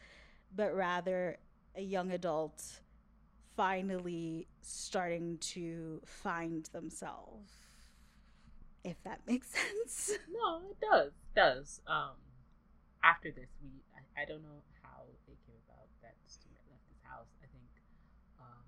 but 0.55 0.75
rather 0.75 1.37
a 1.75 1.81
young 1.81 2.11
adult 2.11 2.81
finally 3.55 4.47
starting 4.61 5.37
to 5.39 6.01
find 6.05 6.65
themselves. 6.73 7.51
If 8.83 9.01
that 9.03 9.21
makes 9.27 9.47
sense. 9.85 10.17
no 10.31 10.61
it 10.71 10.77
does 10.81 11.11
does 11.35 11.81
um 11.85 12.17
after 13.03 13.29
this 13.31 13.49
we 13.61 13.69
I, 13.93 14.23
I 14.23 14.25
don't 14.25 14.41
know 14.41 14.61
how 14.81 15.05
they 15.27 15.37
came 15.45 15.61
about 15.69 15.85
that 16.01 16.15
Stuart 16.25 16.57
left 16.69 16.81
his 16.89 16.97
house 17.05 17.29
i 17.43 17.47
think 17.53 17.69
um 18.41 18.65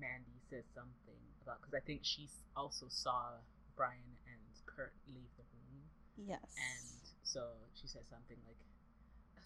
mandy 0.00 0.40
says 0.48 0.64
something 0.74 1.20
about 1.42 1.60
because 1.60 1.74
i 1.74 1.80
think 1.84 2.00
she 2.02 2.28
also 2.56 2.86
saw 2.88 3.36
brian 3.76 4.16
kurt 4.66 4.92
leave 5.08 5.30
the 5.36 5.44
room 5.52 5.90
Yes. 6.16 6.54
and 6.56 7.02
so 7.22 7.48
she 7.74 7.86
says 7.86 8.06
something 8.08 8.38
like 8.46 8.58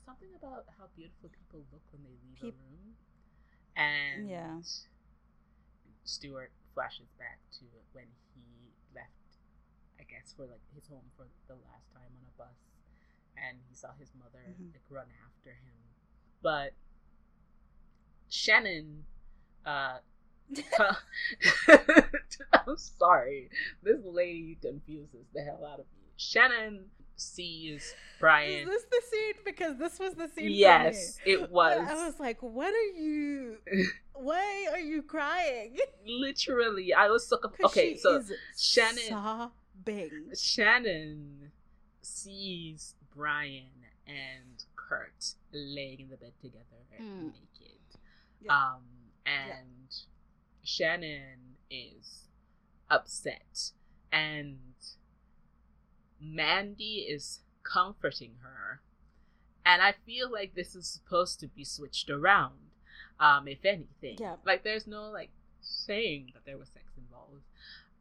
something 0.05 0.28
about 0.36 0.65
how 0.78 0.86
beautiful 0.97 1.28
people 1.28 1.61
look 1.73 1.82
when 1.93 2.03
they 2.03 2.16
leave 2.24 2.40
Peop- 2.40 2.55
a 2.55 2.62
room 2.65 2.97
and 3.77 4.28
Yeah. 4.28 4.61
Stuart 6.05 6.53
flashes 6.74 7.09
back 7.19 7.39
to 7.59 7.65
when 7.93 8.07
he 8.35 8.73
left, 8.95 9.36
I 10.01 10.05
guess, 10.05 10.32
for 10.36 10.47
like 10.47 10.62
his 10.74 10.86
home 10.89 11.11
for 11.16 11.27
the 11.47 11.55
last 11.55 11.93
time 11.93 12.09
on 12.16 12.24
a 12.24 12.35
bus, 12.39 12.57
and 13.36 13.59
he 13.69 13.74
saw 13.74 13.93
his 13.99 14.15
mother 14.15 14.57
Mhm. 14.59 14.73
like 14.73 14.82
run 14.89 15.09
after 15.27 15.51
him, 15.51 15.77
but 16.43 16.73
Shannon 18.28 19.07
uh 19.65 19.99
I'm 22.53 22.77
sorry. 22.77 23.51
This 23.83 24.01
lady 24.05 24.59
confuses 24.61 25.27
the 25.35 25.43
hell 25.43 25.65
out 25.66 25.81
of 25.81 25.87
me. 25.87 26.09
Shannon 26.16 26.85
sees 27.16 27.95
Brian. 28.20 28.62
Is 28.62 28.66
this 28.66 28.85
the 28.85 29.03
scene? 29.11 29.35
Because 29.45 29.77
this 29.77 29.99
was 29.99 30.15
the 30.15 30.29
scene. 30.29 30.51
Yes, 30.51 31.19
it 31.25 31.51
was. 31.51 31.79
I 31.79 31.95
was 32.07 32.19
like, 32.19 32.43
"What 32.43 32.73
are 32.73 32.99
you? 32.99 33.59
Why 34.15 34.69
are 34.73 34.81
you 34.81 35.03
crying?" 35.03 35.77
Literally, 36.07 36.95
I 36.95 37.09
was 37.09 37.27
so 37.27 37.37
conf- 37.37 37.65
okay. 37.65 37.97
So 37.97 38.23
Shannon, 38.57 38.99
sobbing. 39.09 40.11
Shannon 40.35 41.51
sees 42.03 42.95
Brian 43.15 43.66
and 44.07 44.65
Kurt 44.77 45.35
laying 45.53 46.01
in 46.01 46.09
the 46.09 46.16
bed 46.16 46.33
together 46.41 46.65
mm. 47.01 47.27
naked. 47.27 47.79
Yeah. 48.41 48.53
Um, 48.53 48.83
and 49.27 49.49
yeah. 49.49 49.78
Shannon 50.69 51.57
is 51.70 52.24
upset, 52.90 53.70
and 54.12 54.59
Mandy 56.20 57.07
is 57.09 57.40
comforting 57.62 58.35
her. 58.43 58.82
And 59.65 59.81
I 59.81 59.95
feel 60.05 60.31
like 60.31 60.55
this 60.55 60.74
is 60.74 60.86
supposed 60.86 61.40
to 61.40 61.47
be 61.47 61.65
switched 61.65 62.11
around, 62.11 62.53
um, 63.19 63.49
if 63.49 63.65
anything. 63.65 64.19
Yeah. 64.20 64.36
Like, 64.45 64.62
there's 64.62 64.86
no, 64.86 65.05
like, 65.05 65.31
saying 65.62 66.32
that 66.35 66.45
there 66.45 66.59
was 66.59 66.69
sex 66.69 66.85
involved, 66.99 67.45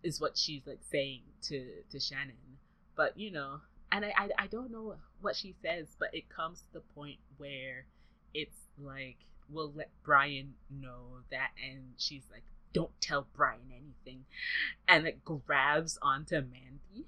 is 0.04 0.20
what 0.20 0.38
she's, 0.38 0.68
like, 0.68 0.82
saying 0.92 1.22
to, 1.44 1.84
to 1.90 2.00
Shannon. 2.02 2.60
But, 2.98 3.18
you 3.18 3.32
know, 3.32 3.62
and 3.94 4.04
I, 4.04 4.14
I, 4.18 4.30
I 4.40 4.48
don't 4.48 4.72
know 4.72 4.96
what 5.22 5.38
she 5.38 5.56
says, 5.62 5.96
but 5.98 6.14
it 6.14 6.28
comes 6.28 6.60
to 6.60 6.74
the 6.74 6.84
point 6.94 7.20
where 7.38 7.86
it's 8.34 8.60
like, 8.78 9.20
we'll 9.50 9.72
let 9.74 9.90
Brian 10.04 10.56
know 10.70 11.20
that, 11.32 11.52
and 11.66 11.94
she's 11.98 12.24
like, 12.30 12.44
don't 12.78 13.02
tell 13.02 13.28
Brian 13.36 13.72
anything. 13.72 14.26
And 14.88 15.08
it 15.08 15.24
grabs 15.24 15.98
onto 16.02 16.36
Mandy 16.36 17.08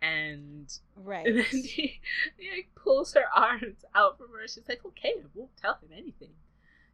and 0.00 0.72
right. 0.96 1.26
And 1.26 1.38
then 1.38 1.44
he, 1.44 2.00
he 2.36 2.50
like 2.50 2.68
pulls 2.74 3.14
her 3.14 3.24
arms 3.34 3.84
out 3.94 4.18
from 4.18 4.28
her. 4.28 4.46
She's 4.46 4.68
like 4.68 4.84
okay 4.86 5.14
i 5.18 5.26
won't 5.34 5.56
tell 5.56 5.78
him 5.82 5.90
anything. 5.92 6.32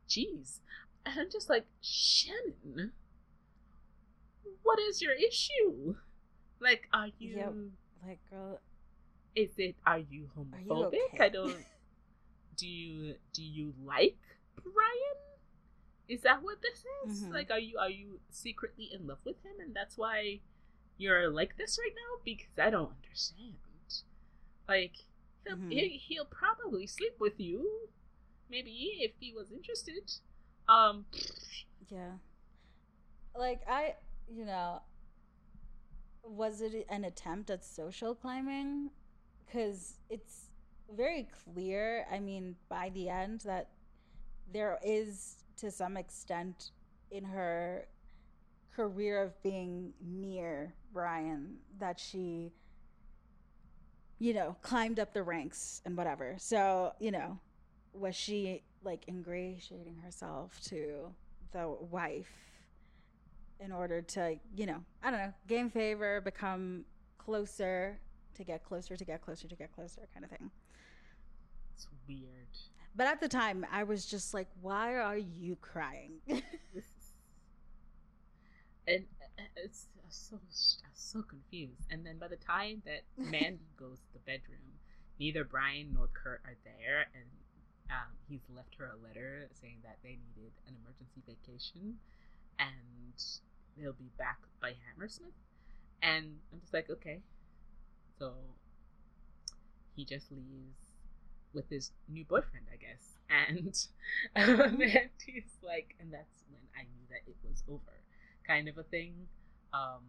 Jeez. 0.08 0.60
And 1.06 1.20
i'm 1.20 1.30
just 1.30 1.50
like 1.50 1.66
shannon 1.80 2.92
what 4.62 4.78
is 4.80 5.00
your 5.00 5.12
issue? 5.12 5.94
Like 6.60 6.88
are 6.92 7.08
you 7.18 7.36
yep. 7.36 7.54
like 8.06 8.18
girl 8.30 8.60
is 9.34 9.50
it 9.58 9.76
are 9.86 9.98
you 9.98 10.28
homophobic 10.36 10.70
are 10.70 10.94
you 10.94 11.08
okay? 11.12 11.24
i 11.24 11.28
don't 11.28 11.56
do 12.56 12.68
you 12.68 13.14
do 13.32 13.42
you 13.42 13.74
like 13.84 14.16
brian 14.62 15.18
is 16.08 16.22
that 16.22 16.42
what 16.42 16.58
this 16.60 16.84
is 17.06 17.22
mm-hmm. 17.22 17.32
like 17.32 17.50
are 17.50 17.58
you 17.58 17.78
are 17.78 17.90
you 17.90 18.20
secretly 18.30 18.90
in 18.92 19.06
love 19.06 19.18
with 19.24 19.36
him 19.42 19.52
and 19.58 19.74
that's 19.74 19.96
why 19.96 20.40
you're 20.98 21.30
like 21.30 21.56
this 21.56 21.78
right 21.82 21.94
now 21.94 22.20
because 22.24 22.58
I 22.58 22.70
don't 22.70 22.92
understand. 23.02 23.54
Like 24.68 24.92
he'll 25.44 25.56
mm-hmm. 25.56 25.70
he'll 25.70 26.24
probably 26.24 26.86
sleep 26.86 27.14
with 27.20 27.38
you, 27.38 27.68
maybe 28.50 28.98
if 29.00 29.12
he 29.18 29.32
was 29.32 29.50
interested. 29.52 30.10
Um, 30.68 31.04
yeah. 31.90 32.12
Like 33.36 33.60
I, 33.68 33.96
you 34.28 34.44
know, 34.44 34.80
was 36.22 36.60
it 36.60 36.86
an 36.88 37.04
attempt 37.04 37.50
at 37.50 37.64
social 37.64 38.14
climbing? 38.14 38.90
Because 39.44 39.98
it's 40.08 40.46
very 40.94 41.28
clear. 41.44 42.06
I 42.10 42.20
mean, 42.20 42.56
by 42.68 42.90
the 42.94 43.08
end, 43.10 43.40
that 43.44 43.68
there 44.52 44.78
is 44.82 45.43
to 45.58 45.70
some 45.70 45.96
extent 45.96 46.70
in 47.10 47.24
her 47.24 47.86
career 48.74 49.22
of 49.22 49.42
being 49.42 49.92
near 50.00 50.74
Brian 50.92 51.56
that 51.78 51.98
she, 51.98 52.52
you 54.18 54.34
know, 54.34 54.56
climbed 54.62 54.98
up 54.98 55.12
the 55.12 55.22
ranks 55.22 55.80
and 55.84 55.96
whatever. 55.96 56.34
So, 56.38 56.92
you 56.98 57.10
know, 57.10 57.38
was 57.92 58.16
she 58.16 58.62
like 58.82 59.04
ingratiating 59.08 59.96
herself 60.02 60.60
to 60.64 61.12
the 61.52 61.68
wife 61.90 62.32
in 63.60 63.70
order 63.72 64.02
to, 64.02 64.36
you 64.54 64.66
know, 64.66 64.82
I 65.02 65.10
don't 65.10 65.20
know, 65.20 65.32
gain 65.46 65.70
favor, 65.70 66.20
become 66.20 66.84
closer, 67.18 67.98
to 68.34 68.44
get 68.44 68.64
closer, 68.64 68.96
to 68.96 69.04
get 69.04 69.22
closer, 69.22 69.48
to 69.48 69.54
get 69.54 69.72
closer, 69.72 70.02
kind 70.12 70.24
of 70.24 70.30
thing. 70.30 70.50
It's 71.74 71.86
weird. 72.08 72.48
But 72.96 73.06
at 73.08 73.20
the 73.20 73.28
time, 73.28 73.66
I 73.72 73.82
was 73.82 74.06
just 74.06 74.34
like, 74.34 74.48
why 74.60 74.96
are 74.96 75.16
you 75.16 75.56
crying? 75.56 76.20
and 78.86 79.04
it's 79.56 79.86
so 80.08 80.38
so 80.94 81.22
confused. 81.22 81.86
And 81.90 82.06
then 82.06 82.18
by 82.18 82.28
the 82.28 82.36
time 82.36 82.82
that 82.86 83.02
Mandy 83.18 83.66
goes 83.76 83.98
to 83.98 84.12
the 84.12 84.20
bedroom, 84.20 84.78
neither 85.18 85.44
Brian 85.44 85.92
nor 85.94 86.08
Kurt 86.12 86.40
are 86.44 86.56
there, 86.64 87.06
and 87.14 87.30
um, 87.90 88.12
he's 88.28 88.42
left 88.54 88.74
her 88.78 88.90
a 88.94 89.06
letter 89.06 89.48
saying 89.60 89.78
that 89.82 89.98
they 90.02 90.18
needed 90.34 90.52
an 90.68 90.74
emergency 90.82 91.22
vacation, 91.26 91.98
and 92.58 93.14
they'll 93.76 93.92
be 93.92 94.10
back 94.18 94.38
by 94.60 94.72
Hammersmith. 94.86 95.34
And 96.02 96.38
I'm 96.52 96.60
just 96.60 96.74
like, 96.74 96.90
okay, 96.90 97.20
so 98.18 98.34
he 99.96 100.04
just 100.04 100.30
leaves 100.30 100.83
with 101.54 101.68
his 101.70 101.92
new 102.08 102.24
boyfriend, 102.24 102.66
I 102.72 102.76
guess. 102.76 103.10
And 103.34 103.74
um, 104.36 104.78
Mandy's 104.78 105.56
like, 105.62 105.96
and 105.98 106.12
that's 106.12 106.44
when 106.50 106.60
I 106.76 106.82
knew 106.82 107.06
that 107.08 107.20
it 107.26 107.36
was 107.42 107.64
over 107.68 107.80
kind 108.46 108.68
of 108.68 108.78
a 108.78 108.82
thing. 108.82 109.14
Um, 109.72 110.02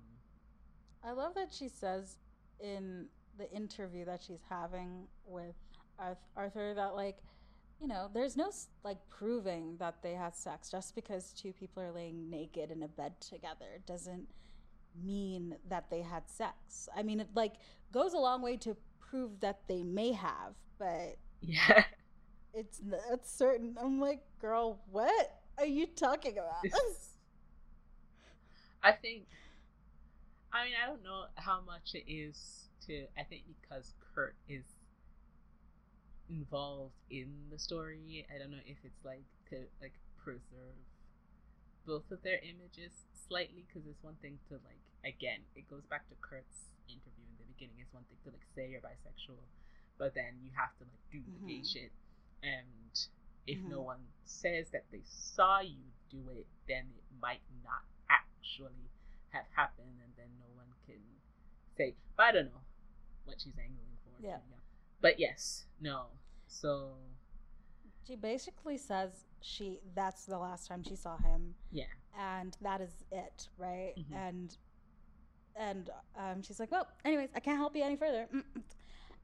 I 1.03 1.11
love 1.11 1.33
that 1.35 1.51
she 1.51 1.67
says 1.67 2.17
in 2.59 3.07
the 3.37 3.51
interview 3.51 4.05
that 4.05 4.21
she's 4.21 4.43
having 4.49 5.07
with 5.25 5.55
Arthur 6.35 6.73
that 6.73 6.95
like 6.95 7.17
you 7.79 7.87
know 7.87 8.09
there's 8.13 8.35
no 8.35 8.51
like 8.83 8.97
proving 9.09 9.75
that 9.79 10.01
they 10.01 10.13
had 10.13 10.35
sex 10.35 10.69
just 10.69 10.95
because 10.95 11.33
two 11.33 11.53
people 11.53 11.81
are 11.81 11.91
laying 11.91 12.29
naked 12.29 12.71
in 12.71 12.83
a 12.83 12.87
bed 12.87 13.19
together 13.21 13.79
doesn't 13.85 14.27
mean 15.03 15.55
that 15.69 15.89
they 15.89 16.01
had 16.01 16.29
sex. 16.29 16.87
I 16.95 17.03
mean 17.03 17.19
it 17.19 17.29
like 17.35 17.53
goes 17.91 18.13
a 18.13 18.17
long 18.17 18.41
way 18.41 18.57
to 18.57 18.75
prove 18.99 19.39
that 19.41 19.61
they 19.67 19.83
may 19.83 20.11
have, 20.11 20.53
but 20.77 21.17
yeah. 21.45 21.83
It's 22.53 22.81
not 22.83 23.25
certain. 23.27 23.77
I'm 23.81 23.99
like, 23.99 24.21
girl, 24.39 24.79
what 24.91 25.41
are 25.57 25.65
you 25.65 25.87
talking 25.87 26.33
about? 26.37 26.63
I 28.83 28.91
think. 28.93 29.25
I 30.53 30.65
mean, 30.65 30.73
I 30.81 30.87
don't 30.87 31.03
know 31.03 31.25
how 31.35 31.61
much 31.61 31.93
it 31.93 32.09
is 32.11 32.69
to. 32.87 33.05
I 33.17 33.23
think 33.23 33.43
because 33.61 33.93
Kurt 34.13 34.35
is 34.47 34.63
involved 36.29 36.93
in 37.09 37.29
the 37.51 37.59
story, 37.59 38.25
I 38.33 38.37
don't 38.37 38.51
know 38.51 38.63
if 38.65 38.77
it's 38.83 39.03
like 39.05 39.25
to 39.49 39.57
like 39.81 39.93
preserve 40.23 40.77
both 41.85 42.09
of 42.11 42.21
their 42.23 42.39
images 42.43 42.91
slightly. 43.27 43.65
Because 43.67 43.87
it's 43.87 44.01
one 44.03 44.15
thing 44.21 44.39
to 44.49 44.55
like 44.65 44.81
again, 45.05 45.41
it 45.55 45.69
goes 45.69 45.85
back 45.89 46.07
to 46.09 46.15
Kurt's 46.21 46.73
interview 46.89 47.25
in 47.29 47.37
the 47.37 47.47
beginning. 47.53 47.77
It's 47.81 47.93
one 47.93 48.03
thing 48.09 48.17
to 48.25 48.29
like 48.33 48.45
say 48.55 48.69
you're 48.69 48.81
bisexual, 48.81 49.41
but 49.97 50.13
then 50.13 50.39
you 50.43 50.51
have 50.55 50.75
to 50.77 50.83
like 50.83 51.03
do 51.11 51.19
the 51.19 51.37
mm-hmm. 51.37 51.47
gay 51.47 51.63
shit. 51.63 51.91
And 52.43 52.99
if 53.47 53.59
mm-hmm. 53.59 53.71
no 53.71 53.81
one 53.81 53.99
says 54.23 54.69
that 54.71 54.85
they 54.91 55.01
saw 55.05 55.61
you 55.61 55.81
do 56.09 56.29
it, 56.31 56.45
then 56.67 56.85
it 56.97 57.03
might 57.21 57.41
not 57.63 57.83
actually 58.09 58.89
have 59.29 59.45
happened, 59.55 59.99
and 60.03 60.13
then 60.17 60.27
no 60.39 60.47
one 60.55 60.67
can 60.85 61.01
say. 61.77 61.95
But 62.17 62.23
I 62.23 62.31
don't 62.31 62.45
know 62.45 62.63
what 63.25 63.41
she's 63.41 63.57
angling 63.57 63.97
for. 64.03 64.23
Yeah. 64.23 64.37
yeah. 64.49 64.57
But 65.01 65.19
yes, 65.19 65.65
no. 65.81 66.07
So 66.47 66.91
she 68.07 68.15
basically 68.15 68.77
says 68.77 69.25
she 69.41 69.79
that's 69.93 70.25
the 70.25 70.37
last 70.37 70.67
time 70.67 70.83
she 70.83 70.95
saw 70.95 71.17
him. 71.17 71.55
Yeah. 71.71 71.85
And 72.17 72.55
that 72.61 72.81
is 72.81 73.03
it, 73.11 73.49
right? 73.57 73.93
Mm-hmm. 73.97 74.15
And 74.15 74.57
and 75.57 75.89
um, 76.17 76.41
she's 76.41 76.59
like, 76.59 76.71
"Well, 76.71 76.87
anyways, 77.03 77.29
I 77.35 77.39
can't 77.39 77.57
help 77.57 77.75
you 77.75 77.83
any 77.83 77.95
further." 77.95 78.27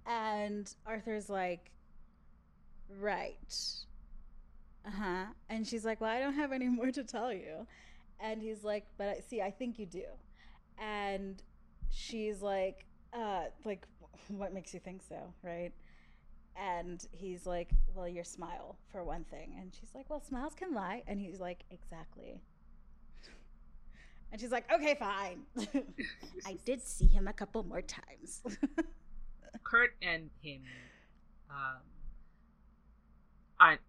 And 0.06 0.74
Arthur's 0.86 1.30
like, 1.30 1.72
"Right." 3.00 3.56
Uh 4.86 4.92
huh. 4.92 5.26
And 5.50 5.68
she's 5.68 5.86
like, 5.86 6.02
"Well, 6.02 6.10
I 6.10 6.20
don't 6.20 6.34
have 6.34 6.52
any 6.52 6.68
more 6.68 6.92
to 6.92 7.04
tell 7.04 7.32
you." 7.34 7.68
And 8.22 8.42
he's 8.42 8.64
like, 8.64 8.86
but 8.98 9.08
I, 9.08 9.20
see, 9.28 9.42
I 9.42 9.52
think 9.52 9.80
you 9.80 9.86
do. 9.86 10.04
And 10.78 11.42
she's 11.90 12.42
like, 12.42 12.86
uh, 13.14 13.46
like, 13.66 13.86
what 14.28 14.54
makes 14.54 14.74
you 14.74 14.80
think 14.80 15.02
so, 15.02 15.34
right? 15.44 15.72
And 16.56 17.06
he's 17.12 17.46
like, 17.46 17.72
well, 17.96 18.08
your 18.08 18.24
smile, 18.24 18.78
for 18.92 19.04
one 19.04 19.24
thing. 19.24 19.56
And 19.60 19.74
she's 19.74 19.90
like, 19.96 20.10
well, 20.10 20.22
smiles 20.22 20.54
can 20.54 20.74
lie. 20.74 21.02
And 21.08 21.20
he's 21.20 21.40
like, 21.40 21.64
exactly. 21.72 22.42
And 24.32 24.40
she's 24.40 24.52
like, 24.52 24.72
okay, 24.72 24.96
fine. 24.96 25.42
I 26.46 26.58
did 26.64 26.86
see 26.86 27.08
him 27.08 27.28
a 27.28 27.34
couple 27.34 27.64
more 27.64 27.82
times. 27.82 28.42
Kurt 29.60 29.92
and 30.02 30.30
him 30.42 30.62
um, 31.50 31.82
aren't 33.60 33.82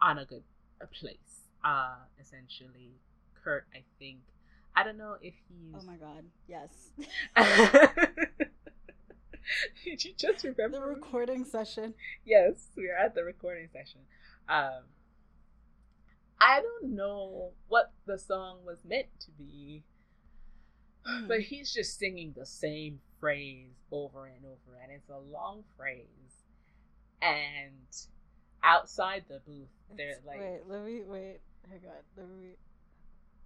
on 0.00 0.18
a 0.18 0.24
good 0.24 0.42
a 0.80 0.86
place. 0.86 1.16
Uh, 1.64 1.96
essentially, 2.20 2.92
Kurt, 3.42 3.66
I 3.74 3.82
think, 3.98 4.18
I 4.76 4.84
don't 4.84 4.98
know 4.98 5.16
if 5.20 5.34
he's. 5.48 5.74
Oh 5.74 5.84
my 5.86 5.96
god, 5.96 6.24
yes. 6.48 6.90
Did 9.84 10.04
you 10.04 10.12
just 10.16 10.44
remember 10.44 10.78
the 10.78 10.86
recording 10.86 11.44
session? 11.44 11.94
Yes, 12.24 12.68
we 12.76 12.88
are 12.88 12.96
at 12.96 13.14
the 13.14 13.24
recording 13.24 13.68
session. 13.72 14.00
Um, 14.48 14.84
I 16.40 16.60
don't 16.60 16.94
know 16.94 17.52
what 17.66 17.92
the 18.06 18.18
song 18.18 18.58
was 18.64 18.78
meant 18.84 19.06
to 19.20 19.30
be, 19.32 19.82
but 21.26 21.40
he's 21.40 21.72
just 21.72 21.98
singing 21.98 22.32
the 22.36 22.46
same 22.46 23.00
phrase 23.20 23.70
over 23.90 24.26
and 24.26 24.44
over, 24.44 24.78
and 24.82 24.92
it's 24.92 25.08
a 25.08 25.18
long 25.32 25.64
phrase. 25.76 26.44
And 27.22 27.72
outside 28.62 29.24
the 29.28 29.40
booth, 29.46 29.68
they're 29.96 30.10
It's- 30.10 30.24
like, 30.26 30.40
wait, 30.40 30.60
let 30.66 30.84
me 30.84 31.02
wait. 31.04 31.40
Hang 31.68 31.80
on, 31.88 32.02
let 32.16 32.28
me. 32.28 32.56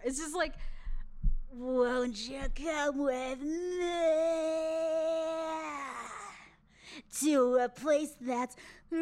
It's 0.03 0.17
just 0.19 0.35
like, 0.35 0.53
won't 1.51 2.17
you 2.29 2.41
come 2.55 2.97
with 2.99 3.39
me 3.41 3.79
to 7.19 7.57
a 7.57 7.69
place 7.69 8.15
that's 8.21 8.55
real? 8.89 8.99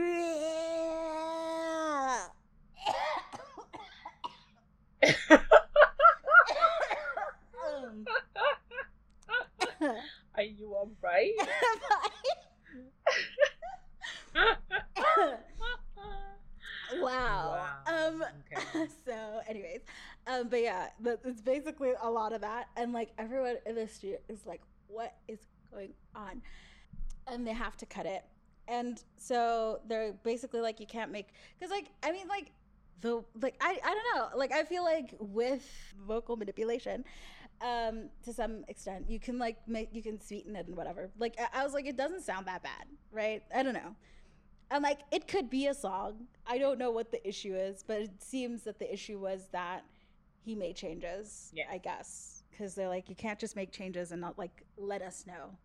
Um, 7.64 8.06
"Are 10.36 10.44
you 10.44 10.74
alright?" 10.74 11.34
wow. 17.00 17.68
Um. 17.86 18.24
Okay. 18.24 18.88
So, 19.06 19.42
anyways, 19.48 19.82
um, 20.28 20.48
but 20.50 20.62
yeah, 20.62 20.88
it's 21.26 21.42
basically 21.42 21.92
a 22.02 22.10
lot 22.10 22.34
of 22.34 22.42
that, 22.42 22.68
and 22.78 22.94
like 22.94 23.12
everyone 23.18 23.58
in 23.66 23.76
the 23.76 23.88
street 23.88 24.20
is 24.30 24.46
like, 24.46 24.62
"What 24.88 25.16
is 25.28 25.40
going 25.74 25.94
on?" 26.16 26.42
And 27.28 27.46
they 27.48 27.54
have 27.54 27.78
to 27.78 27.86
cut 27.86 28.06
it, 28.06 28.24
and 28.68 29.02
so 29.18 29.80
they're 29.88 30.14
basically 30.24 30.62
like, 30.62 30.80
"You 30.80 30.88
can't 30.88 31.12
make," 31.12 31.30
because 31.60 31.72
like 31.72 31.88
I 32.04 32.12
mean, 32.12 32.28
like 32.28 32.52
the 33.02 33.24
like 33.42 33.56
I 33.62 33.80
I 33.84 33.94
don't 33.94 34.16
know, 34.16 34.38
like 34.38 34.52
I 34.52 34.64
feel 34.64 34.84
like 34.84 35.16
with 35.20 35.64
vocal 36.08 36.36
manipulation. 36.38 37.04
Um, 37.64 38.10
to 38.24 38.34
some 38.34 38.66
extent, 38.68 39.06
you 39.08 39.20
can 39.20 39.38
like 39.38 39.58
make 39.68 39.90
you 39.94 40.02
can 40.02 40.20
sweeten 40.20 40.56
it 40.56 40.68
and 40.68 40.76
whatever. 40.76 41.12
Like 41.20 41.36
I, 41.40 41.62
I 41.62 41.64
was 41.64 41.74
like, 41.74 41.86
it 41.86 41.96
doesn't 41.96 42.24
sound 42.24 42.48
that 42.48 42.64
bad, 42.64 42.86
right? 43.12 43.44
I 43.54 43.64
don't 43.64 43.74
know. 43.74 43.96
And 44.72 44.84
like 44.84 45.00
it 45.12 45.28
could 45.28 45.50
be 45.50 45.68
a 45.68 45.74
song. 45.74 46.28
I 46.48 46.58
don't 46.58 46.80
know 46.80 46.92
what 46.92 47.12
the 47.12 47.26
issue 47.28 47.56
is, 47.56 47.84
but 47.86 48.02
it 48.02 48.12
seems 48.24 48.64
that 48.64 48.80
the 48.80 48.92
issue 48.92 49.20
was 49.20 49.48
that 49.52 49.84
he 50.44 50.56
made 50.56 50.76
changes. 50.76 51.52
Yeah. 51.54 51.66
I 51.72 51.78
guess 51.78 52.44
because 52.50 52.74
they're 52.76 52.90
like 52.90 53.10
you 53.10 53.16
can't 53.16 53.40
just 53.40 53.56
make 53.56 53.72
changes 53.72 54.12
and 54.12 54.22
not 54.22 54.38
like 54.40 54.64
let 54.78 55.02
us 55.02 55.26
know. 55.28 55.58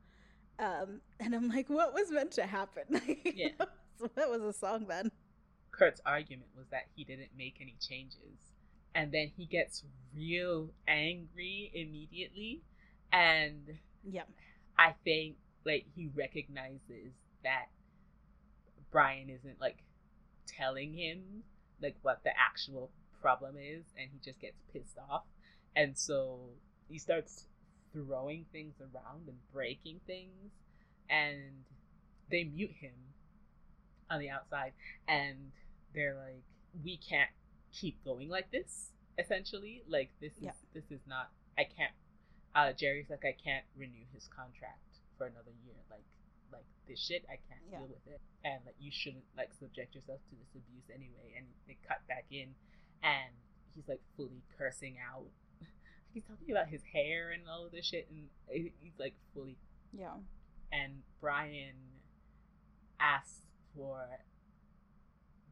Um, 0.58 1.00
and 1.20 1.34
I'm 1.34 1.48
like, 1.48 1.68
what 1.68 1.92
was 1.92 2.10
meant 2.10 2.32
to 2.32 2.46
happen? 2.46 3.00
Yeah. 3.24 3.48
what 3.98 4.30
was 4.30 4.42
a 4.42 4.52
song 4.52 4.86
then? 4.88 5.10
Kurt's 5.70 6.00
argument 6.06 6.48
was 6.56 6.66
that 6.70 6.84
he 6.94 7.04
didn't 7.04 7.30
make 7.36 7.58
any 7.60 7.76
changes. 7.86 8.55
And 8.96 9.12
then 9.12 9.30
he 9.36 9.46
gets 9.46 9.84
real 10.16 10.70
angry 10.88 11.70
immediately. 11.74 12.62
And 13.12 13.78
Yeah. 14.02 14.24
I 14.78 14.94
think 15.04 15.36
like 15.64 15.86
he 15.94 16.08
recognizes 16.08 17.12
that 17.44 17.66
Brian 18.90 19.28
isn't 19.30 19.60
like 19.60 19.78
telling 20.46 20.94
him 20.94 21.44
like 21.82 21.96
what 22.02 22.22
the 22.24 22.30
actual 22.38 22.90
problem 23.20 23.56
is 23.58 23.84
and 23.98 24.08
he 24.10 24.18
just 24.24 24.40
gets 24.40 24.56
pissed 24.72 24.98
off. 25.10 25.24
And 25.74 25.98
so 25.98 26.40
he 26.88 26.98
starts 26.98 27.46
throwing 27.92 28.46
things 28.52 28.74
around 28.80 29.28
and 29.28 29.38
breaking 29.52 30.00
things 30.06 30.52
and 31.10 31.64
they 32.30 32.44
mute 32.44 32.72
him 32.80 32.94
on 34.10 34.20
the 34.20 34.30
outside 34.30 34.72
and 35.08 35.52
they're 35.94 36.16
like 36.16 36.42
we 36.84 36.96
can't 36.96 37.30
keep 37.72 38.02
going 38.04 38.28
like 38.28 38.50
this 38.50 38.90
essentially. 39.18 39.82
Like 39.88 40.10
this 40.20 40.32
is 40.38 40.42
Yeah. 40.44 40.52
this 40.74 40.90
is 40.90 41.00
not 41.06 41.30
i 41.58 41.64
can't 41.64 41.92
uh 42.54 42.72
jerry's 42.72 43.08
like 43.08 43.24
i 43.24 43.32
can't 43.32 43.64
renew 43.76 44.04
his 44.12 44.28
contract 44.28 45.00
for 45.18 45.26
another 45.26 45.52
year. 45.64 45.76
Like 45.90 46.04
like 46.52 46.64
this 46.88 47.00
shit 47.00 47.24
i 47.28 47.36
can't 47.48 47.62
Yeah. 47.70 47.78
deal 47.78 47.88
with 47.88 48.06
it. 48.06 48.20
And 48.44 48.60
like 48.66 48.76
you 48.78 48.90
shouldn't 48.92 49.24
like 49.36 49.50
subject 49.58 49.94
yourself 49.94 50.20
to 50.30 50.36
this 50.36 50.52
abuse 50.54 50.84
anyway. 50.92 51.34
And 51.36 51.46
they 51.66 51.76
cut 51.86 52.06
back 52.08 52.26
in. 52.30 52.54
And 53.02 53.32
he's 53.74 53.88
like 53.88 54.00
fully 54.16 54.42
cursing 54.58 54.96
out. 54.98 55.26
He's 56.14 56.24
talking 56.24 56.50
about 56.50 56.68
his 56.68 56.80
hair 56.94 57.30
and 57.30 57.42
all 57.46 57.66
of 57.66 57.72
this 57.72 57.84
shit. 57.84 58.08
And 58.10 58.28
he's 58.48 58.96
like 58.98 59.14
fully 59.34 59.56
Yeah. 59.92 60.16
and 60.72 61.02
Brian 61.20 61.76
asks 62.98 63.40
for 63.76 64.00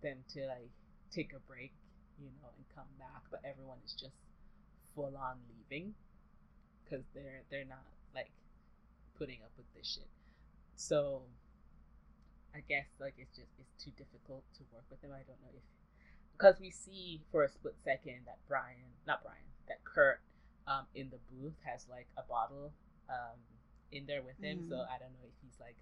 them 0.03 0.19
to 0.35 0.47
like 0.47 0.71
take 1.11 1.33
a 1.35 1.41
break, 1.41 1.73
you 2.21 2.31
know, 2.43 2.51
and 2.57 2.65
come 2.75 2.89
back, 2.99 3.23
but 3.31 3.41
everyone 3.45 3.79
is 3.85 3.93
just 3.93 4.15
full 4.95 5.15
on 5.17 5.39
leaving 5.51 5.95
because 6.85 7.05
they're 7.15 7.43
they're 7.51 7.69
not 7.69 7.85
like 8.15 8.31
putting 9.19 9.43
up 9.43 9.51
with 9.57 9.67
this 9.75 9.87
shit. 9.95 10.09
So 10.77 11.23
I 12.55 12.61
guess 12.69 12.87
like 13.01 13.15
it's 13.19 13.35
just 13.37 13.51
it's 13.59 13.83
too 13.83 13.91
difficult 13.99 14.45
to 14.59 14.63
work 14.73 14.85
with 14.91 15.01
them. 15.03 15.11
I 15.13 15.23
don't 15.27 15.41
know 15.43 15.55
if 15.55 15.63
because 16.37 16.59
we 16.61 16.71
see 16.71 17.21
for 17.31 17.45
a 17.45 17.49
split 17.49 17.75
second 17.85 18.27
that 18.27 18.39
Brian, 18.49 18.91
not 19.07 19.23
Brian, 19.23 19.47
that 19.69 19.83
Kurt 19.85 20.21
um, 20.67 20.87
in 20.95 21.11
the 21.11 21.19
booth 21.31 21.55
has 21.65 21.87
like 21.91 22.07
a 22.19 22.23
bottle 22.23 22.73
um, 23.09 23.39
in 23.93 24.07
there 24.07 24.23
with 24.23 24.39
him. 24.43 24.67
So 24.69 24.75
Mhm. 24.77 24.89
I 24.91 24.99
don't 24.99 25.13
know 25.15 25.27
if 25.27 25.35
he's 25.43 25.59
like 25.61 25.77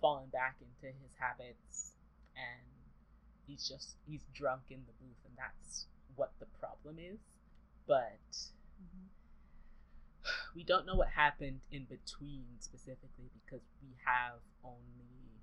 fallen 0.00 0.28
back 0.30 0.56
into 0.60 0.92
his 1.02 1.12
habits 1.18 1.92
and 2.36 2.64
he's 3.50 3.68
just 3.68 3.96
he's 4.06 4.22
drunk 4.34 4.62
in 4.70 4.78
the 4.86 4.94
booth 5.00 5.18
and 5.26 5.34
that's 5.36 5.86
what 6.14 6.32
the 6.38 6.46
problem 6.58 6.96
is. 6.98 7.18
But 7.86 8.20
mm-hmm. 8.78 9.08
we 10.54 10.62
don't 10.62 10.86
know 10.86 10.94
what 10.94 11.08
happened 11.08 11.60
in 11.72 11.84
between 11.84 12.46
specifically 12.60 13.30
because 13.34 13.66
we 13.82 13.96
have 14.04 14.38
only 14.64 15.42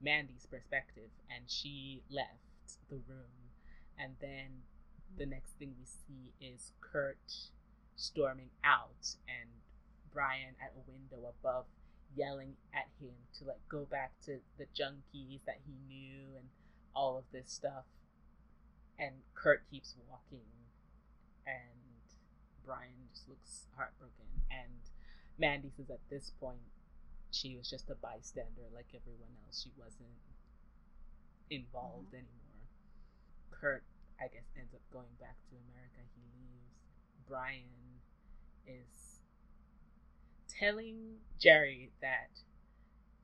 Mandy's 0.00 0.46
perspective 0.46 1.10
and 1.34 1.44
she 1.46 2.02
left 2.10 2.78
the 2.88 2.96
room. 3.08 3.50
And 3.98 4.14
then 4.20 4.62
the 5.16 5.24
mm-hmm. 5.24 5.30
next 5.30 5.52
thing 5.58 5.74
we 5.78 5.86
see 5.86 6.32
is 6.40 6.72
Kurt 6.80 7.50
storming 7.96 8.50
out 8.64 9.16
and 9.28 9.50
Brian 10.12 10.54
at 10.60 10.72
a 10.76 10.90
window 10.90 11.32
above 11.40 11.64
yelling 12.14 12.54
at 12.74 12.88
him 13.00 13.14
to 13.38 13.44
like 13.44 13.60
go 13.70 13.86
back 13.90 14.12
to 14.26 14.36
the 14.58 14.66
junkies 14.76 15.40
that 15.46 15.56
he 15.64 15.72
knew 15.88 16.36
and 16.36 16.44
all 16.94 17.18
of 17.18 17.24
this 17.32 17.50
stuff. 17.50 17.84
And 18.98 19.22
Kurt 19.34 19.62
keeps 19.70 19.94
walking. 20.08 20.46
And 21.46 22.06
Brian 22.64 23.10
just 23.12 23.28
looks 23.28 23.66
heartbroken. 23.76 24.26
And 24.50 24.82
Mandy 25.38 25.70
says 25.76 25.90
at 25.90 26.00
this 26.10 26.32
point 26.38 26.70
she 27.30 27.56
was 27.56 27.68
just 27.68 27.90
a 27.90 27.94
bystander 27.94 28.68
like 28.74 28.92
everyone 28.94 29.32
else. 29.44 29.62
She 29.62 29.72
wasn't 29.76 30.20
involved 31.50 32.08
mm-hmm. 32.08 32.28
anymore. 32.28 32.68
Kurt 33.50 33.84
I 34.20 34.28
guess 34.28 34.46
ends 34.56 34.72
up 34.74 34.82
going 34.92 35.10
back 35.18 35.34
to 35.50 35.56
America. 35.66 35.98
He 36.14 36.22
leaves. 36.38 36.78
Brian 37.26 37.98
is 38.66 39.18
telling 40.46 41.18
Jerry 41.40 41.90
that 42.00 42.30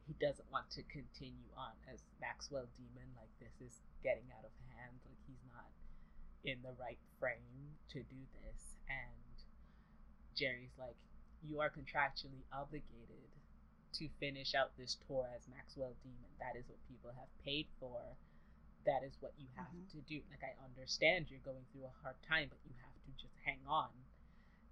he 0.09 0.17
doesn't 0.19 0.49
want 0.51 0.71
to 0.73 0.83
continue 0.89 1.53
on 1.57 1.77
as 1.93 2.01
Maxwell 2.21 2.67
Demon. 2.81 3.13
Like 3.17 3.31
this 3.39 3.55
is 3.61 3.77
getting 4.03 4.27
out 4.33 4.45
of 4.49 4.55
hand. 4.73 4.97
Like 5.05 5.21
he's 5.29 5.45
not 5.53 5.69
in 6.45 6.63
the 6.65 6.73
right 6.81 6.99
frame 7.21 7.77
to 7.93 8.01
do 8.09 8.21
this. 8.41 8.61
And 8.89 9.37
Jerry's 10.35 10.75
like, 10.79 10.97
you 11.45 11.61
are 11.61 11.71
contractually 11.71 12.43
obligated 12.53 13.29
to 13.95 14.09
finish 14.21 14.55
out 14.55 14.73
this 14.79 14.97
tour 15.07 15.29
as 15.37 15.45
Maxwell 15.49 15.95
Demon. 16.03 16.33
That 16.41 16.59
is 16.59 16.65
what 16.69 16.79
people 16.89 17.11
have 17.13 17.31
paid 17.45 17.67
for. 17.81 18.01
That 18.87 19.05
is 19.05 19.13
what 19.21 19.35
you 19.39 19.49
have 19.57 19.69
Mhm. 19.73 19.91
to 19.93 20.01
do. 20.09 20.23
Like 20.31 20.45
I 20.45 20.55
understand 20.65 21.31
you're 21.31 21.41
going 21.45 21.67
through 21.73 21.85
a 21.85 21.95
hard 22.03 22.17
time, 22.23 22.49
but 22.49 22.59
you 22.65 22.75
have 22.81 22.97
to 23.05 23.11
just 23.21 23.37
hang 23.45 23.61
on. 23.67 23.91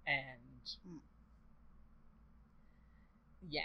And 0.07 0.65
Mm. 0.87 1.01
yeah, 3.49 3.61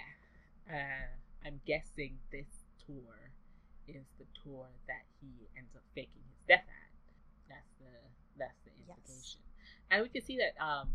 uh, 0.71 1.09
I'm 1.45 1.61
guessing 1.67 2.19
this 2.31 2.65
tour 2.87 3.33
is 3.89 4.07
the 4.19 4.27
tour 4.43 4.69
that 4.87 5.05
he 5.21 5.29
ends 5.57 5.75
up 5.75 5.83
faking 5.95 6.23
his 6.29 6.41
death 6.49 6.67
at. 6.69 6.91
That's 7.49 7.73
the 7.79 7.93
that's 8.39 8.59
the 8.65 8.71
Yes. 8.87 8.99
implication, 9.07 9.41
and 9.91 10.03
we 10.03 10.09
can 10.09 10.23
see 10.23 10.39
that 10.39 10.55
um, 10.63 10.89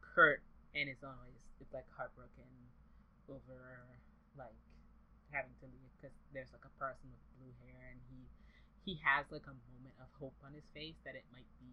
Kurt, 0.00 0.42
in 0.74 0.88
his 0.88 1.02
own 1.02 1.16
ways, 1.24 1.40
is 1.60 1.72
like 1.72 1.86
heartbroken 1.96 2.46
over 3.28 3.88
like 4.36 4.54
having 5.32 5.54
to 5.60 5.66
leave 5.66 5.90
because 5.98 6.14
there's 6.32 6.52
like 6.52 6.64
a 6.64 6.74
person 6.78 7.08
with 7.10 7.24
blue 7.40 7.52
hair, 7.64 7.90
and 7.90 8.00
he 8.12 8.20
he 8.84 9.00
has 9.02 9.24
like 9.32 9.48
a 9.48 9.56
moment 9.72 9.96
of 9.98 10.06
hope 10.20 10.36
on 10.44 10.52
his 10.52 10.68
face 10.76 10.96
that 11.04 11.16
it 11.16 11.24
might 11.32 11.48
be 11.58 11.72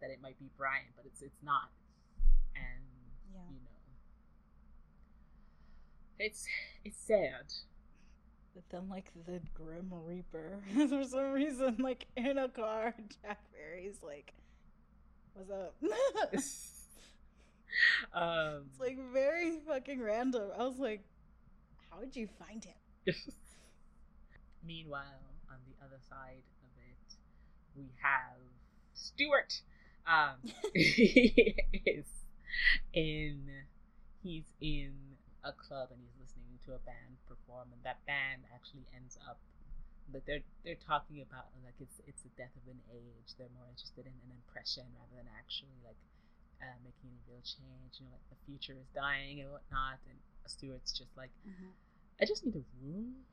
that 0.00 0.10
it 0.12 0.20
might 0.20 0.38
be 0.38 0.52
Brian, 0.56 0.92
but 0.96 1.06
it's 1.08 1.22
it's 1.22 1.42
not. 1.42 1.72
And 2.54 2.84
Yeah. 3.32 3.48
you 3.50 3.60
know, 3.64 3.73
it's 6.18 6.46
it's 6.84 6.98
sad. 6.98 7.52
But 8.54 8.64
then, 8.70 8.88
like 8.88 9.10
the 9.26 9.40
Grim 9.54 9.90
Reaper, 9.90 10.60
for 10.88 11.04
some 11.04 11.32
reason, 11.32 11.76
like 11.80 12.06
in 12.16 12.38
a 12.38 12.48
car, 12.48 12.94
Jack 13.22 13.40
Fairy's 13.52 13.98
like, 14.02 14.32
"What's 15.32 15.50
up?" 15.50 15.74
um, 18.14 18.66
it's 18.70 18.80
like 18.80 18.98
very 19.12 19.58
fucking 19.66 20.00
random. 20.00 20.50
I 20.56 20.64
was 20.64 20.78
like, 20.78 21.04
"How 21.90 21.98
did 21.98 22.14
you 22.14 22.28
find 22.38 22.64
him?" 22.64 23.14
Meanwhile, 24.64 25.02
on 25.50 25.58
the 25.66 25.84
other 25.84 25.98
side 26.08 26.44
of 26.62 26.70
it, 26.78 27.16
we 27.76 27.90
have 28.00 28.38
Stuart. 28.94 29.60
Um, 30.06 30.36
he 30.74 31.56
is 31.86 32.06
in 32.92 33.48
he's 34.22 34.52
in 34.60 34.92
a 35.44 35.52
club 35.52 35.92
and 35.92 36.00
he's 36.00 36.16
listening 36.18 36.56
to 36.66 36.74
a 36.74 36.80
band 36.82 37.20
perform, 37.28 37.70
and 37.72 37.80
that 37.84 38.00
band 38.08 38.48
actually 38.52 38.88
ends 38.96 39.18
up 39.28 39.38
like 40.12 40.24
they're 40.26 40.44
they're 40.64 40.80
talking 40.80 41.22
about 41.24 41.48
like 41.64 41.76
it's 41.80 42.00
it's 42.06 42.22
the 42.22 42.32
death 42.36 42.52
of 42.56 42.64
an 42.68 42.80
age. 42.92 43.28
They're 43.38 43.52
more 43.56 43.68
interested 43.70 44.04
in 44.04 44.12
an 44.12 44.30
impression 44.32 44.84
rather 44.96 45.16
than 45.16 45.28
actually 45.32 45.76
like 45.84 46.00
uh, 46.60 46.76
making 46.84 47.08
any 47.08 47.20
real 47.28 47.40
change. 47.44 48.00
You 48.00 48.08
know, 48.08 48.12
like 48.16 48.28
the 48.32 48.40
future 48.44 48.76
is 48.76 48.88
dying 48.92 49.40
and 49.40 49.48
whatnot. 49.52 50.00
And 50.08 50.18
Stuart's 50.46 50.92
just 50.92 51.12
like, 51.16 51.32
I 52.20 52.24
just 52.24 52.44
need 52.44 52.56
a 52.56 52.64
room. 52.84 53.24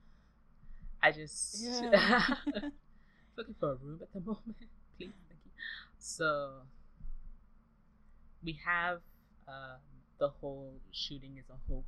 I 1.04 1.12
just 1.12 1.60
Yeah. 1.64 2.36
looking 3.38 3.56
for 3.60 3.72
a 3.74 3.76
room 3.76 4.00
at 4.02 4.12
the 4.14 4.22
moment. 4.22 4.58
Please, 4.98 5.16
thank 5.28 5.42
you. 5.46 5.52
So 6.00 6.64
we 8.44 8.60
have 8.66 9.02
um, 9.48 9.80
the 10.20 10.30
whole 10.30 10.74
shooting 10.92 11.38
is 11.38 11.46
a 11.50 11.58
hoax 11.68 11.86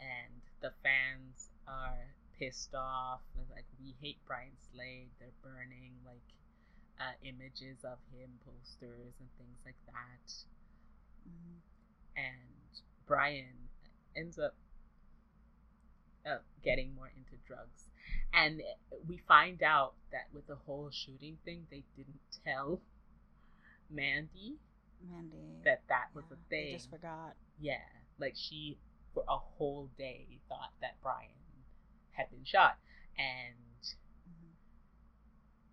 and 0.00 0.32
the 0.60 0.72
fans 0.82 1.52
are 1.68 2.16
pissed 2.38 2.74
off. 2.74 3.20
Like, 3.52 3.68
we 3.78 3.94
hate 4.00 4.18
Brian 4.26 4.56
Slade. 4.72 5.08
They're 5.20 5.36
burning 5.42 5.92
like 6.04 6.26
uh, 6.98 7.14
images 7.22 7.84
of 7.84 8.00
him, 8.12 8.30
posters, 8.44 9.14
and 9.20 9.28
things 9.38 9.60
like 9.64 9.78
that 9.86 10.24
and 12.16 12.82
Brian 13.06 13.68
ends 14.16 14.38
up 14.38 14.54
uh, 16.26 16.38
getting 16.62 16.94
more 16.94 17.10
into 17.16 17.36
drugs. 17.46 17.86
And 18.32 18.62
we 19.08 19.20
find 19.28 19.62
out 19.62 19.94
that 20.12 20.28
with 20.32 20.46
the 20.46 20.56
whole 20.66 20.90
shooting 20.92 21.38
thing, 21.44 21.66
they 21.70 21.84
didn't 21.96 22.20
tell 22.44 22.80
Mandy 23.90 24.56
Mandy. 25.10 25.36
that 25.64 25.82
that 25.88 26.08
was 26.14 26.24
yeah, 26.30 26.36
a 26.36 26.48
thing. 26.48 26.66
They 26.66 26.72
just 26.72 26.90
forgot. 26.90 27.34
Yeah, 27.60 27.74
like 28.18 28.34
she 28.36 28.78
for 29.14 29.24
a 29.28 29.36
whole 29.36 29.88
day 29.98 30.26
thought 30.48 30.72
that 30.80 30.96
Brian 31.02 31.30
had 32.12 32.30
been 32.30 32.44
shot, 32.44 32.76
and 33.18 33.54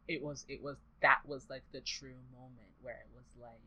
it 0.08 0.22
was 0.22 0.46
it 0.48 0.62
was 0.64 0.78
that 1.02 1.20
was 1.26 1.46
like 1.50 1.64
the 1.72 1.82
true 1.82 2.16
moment 2.32 2.72
where 2.82 2.96
it 2.96 3.10
was 3.14 3.26
like 3.40 3.60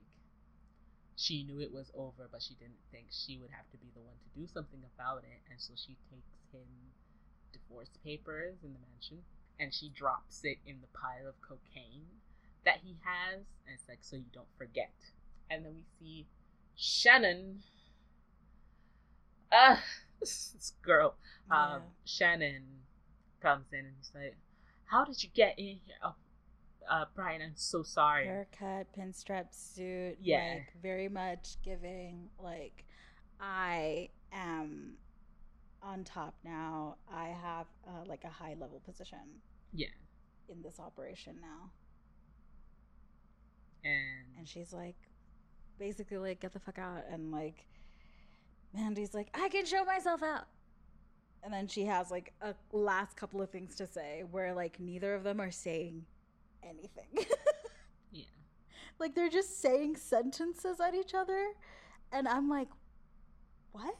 she 1.16 1.44
knew 1.44 1.60
it 1.60 1.72
was 1.72 1.92
over 1.94 2.28
but 2.32 2.42
she 2.42 2.54
didn't 2.54 2.80
think 2.90 3.04
she 3.10 3.36
would 3.36 3.50
have 3.50 3.68
to 3.70 3.76
be 3.76 3.92
the 3.94 4.00
one 4.00 4.16
to 4.16 4.40
do 4.40 4.46
something 4.48 4.80
about 4.96 5.22
it. 5.22 5.40
And 5.50 5.60
so 5.60 5.74
she 5.76 5.96
takes 6.08 6.32
him 6.50 6.64
divorce 7.52 7.90
papers 8.02 8.56
in 8.64 8.72
the 8.72 8.80
mansion 8.88 9.18
and 9.60 9.74
she 9.74 9.90
drops 9.90 10.40
it 10.44 10.56
in 10.66 10.80
the 10.80 10.88
pile 10.96 11.28
of 11.28 11.36
cocaine 11.42 12.08
that 12.64 12.80
he 12.82 12.96
has. 13.04 13.44
And 13.66 13.74
it's 13.74 13.86
like 13.86 14.00
so 14.00 14.16
you 14.16 14.32
don't 14.32 14.48
forget. 14.56 14.94
And 15.50 15.64
then 15.64 15.74
we 15.74 15.84
see 16.00 16.26
shannon 16.74 17.60
ah 19.52 19.82
this 20.20 20.72
girl 20.82 21.14
um, 21.50 21.82
Yeah. 21.82 21.88
Shannon 22.04 22.62
comes 23.40 23.66
in 23.72 23.80
and 23.80 23.94
he's 23.98 24.12
like, 24.14 24.36
"How 24.84 25.04
did 25.04 25.22
you 25.22 25.30
get 25.34 25.58
in 25.58 25.80
here?" 25.86 25.96
Oh, 26.04 26.14
uh, 26.88 27.04
Brian, 27.14 27.42
I'm 27.42 27.52
so 27.56 27.82
sorry. 27.82 28.26
Haircut, 28.26 28.86
pinstripe 28.96 29.52
suit. 29.52 30.18
Yeah. 30.20 30.54
Like 30.54 30.72
very 30.82 31.08
much 31.08 31.56
giving 31.64 32.28
like 32.38 32.84
I 33.40 34.10
am 34.32 34.94
on 35.82 36.04
top 36.04 36.34
now. 36.44 36.96
I 37.12 37.28
have 37.28 37.66
uh, 37.86 38.04
like 38.06 38.24
a 38.24 38.28
high 38.28 38.54
level 38.60 38.80
position 38.84 39.40
Yeah, 39.72 39.88
in 40.48 40.62
this 40.62 40.78
operation 40.78 41.36
now. 41.40 41.70
and, 43.84 44.36
And 44.38 44.48
she's 44.48 44.72
like 44.72 44.96
basically 45.78 46.18
like 46.18 46.40
get 46.40 46.52
the 46.52 46.60
fuck 46.60 46.78
out 46.78 47.04
and 47.10 47.32
like 47.32 47.66
Mandy's 48.74 49.14
like 49.14 49.28
I 49.34 49.48
can 49.48 49.64
show 49.64 49.84
myself 49.84 50.22
out. 50.22 50.46
And 51.42 51.52
then 51.52 51.68
she 51.68 51.84
has 51.86 52.10
like 52.10 52.32
a 52.42 52.54
last 52.72 53.16
couple 53.16 53.40
of 53.40 53.50
things 53.50 53.74
to 53.76 53.86
say 53.86 54.24
where 54.30 54.54
like 54.54 54.78
neither 54.78 55.14
of 55.14 55.22
them 55.22 55.40
are 55.40 55.50
saying 55.50 56.04
anything. 56.62 57.08
yeah, 58.12 58.24
like 58.98 59.14
they're 59.14 59.30
just 59.30 59.60
saying 59.60 59.96
sentences 59.96 60.78
at 60.80 60.94
each 60.94 61.14
other 61.14 61.52
and 62.12 62.28
i'm 62.28 62.48
like 62.48 62.68
what 63.72 63.96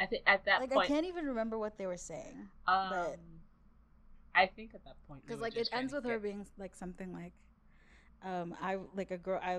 I 0.00 0.06
think 0.06 0.22
at 0.26 0.44
that 0.44 0.60
like 0.60 0.70
point, 0.70 0.84
i 0.84 0.86
can't 0.86 1.06
even 1.06 1.26
remember 1.26 1.58
what 1.58 1.76
they 1.76 1.86
were 1.86 1.96
saying 1.96 2.48
um, 2.66 2.90
but- 2.90 3.18
I 4.34 4.46
think 4.46 4.72
at 4.74 4.84
that 4.84 4.94
point 5.08 5.26
because 5.26 5.40
like 5.40 5.56
it 5.56 5.68
ends 5.72 5.92
with 5.92 6.04
her 6.04 6.20
being 6.20 6.46
like 6.58 6.76
something 6.76 7.12
like 7.12 7.32
um 8.24 8.54
i 8.62 8.76
like 8.94 9.10
a 9.10 9.18
girl 9.18 9.40
i, 9.42 9.56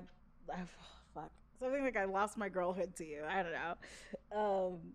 I 0.49 0.61
fuck 1.13 1.31
something 1.59 1.83
like 1.83 1.97
i 1.97 2.05
lost 2.05 2.37
my 2.37 2.49
girlhood 2.49 2.95
to 2.97 3.05
you. 3.05 3.23
I 3.27 3.43
don't 3.43 3.51
know. 3.53 3.75
Um 4.37 4.93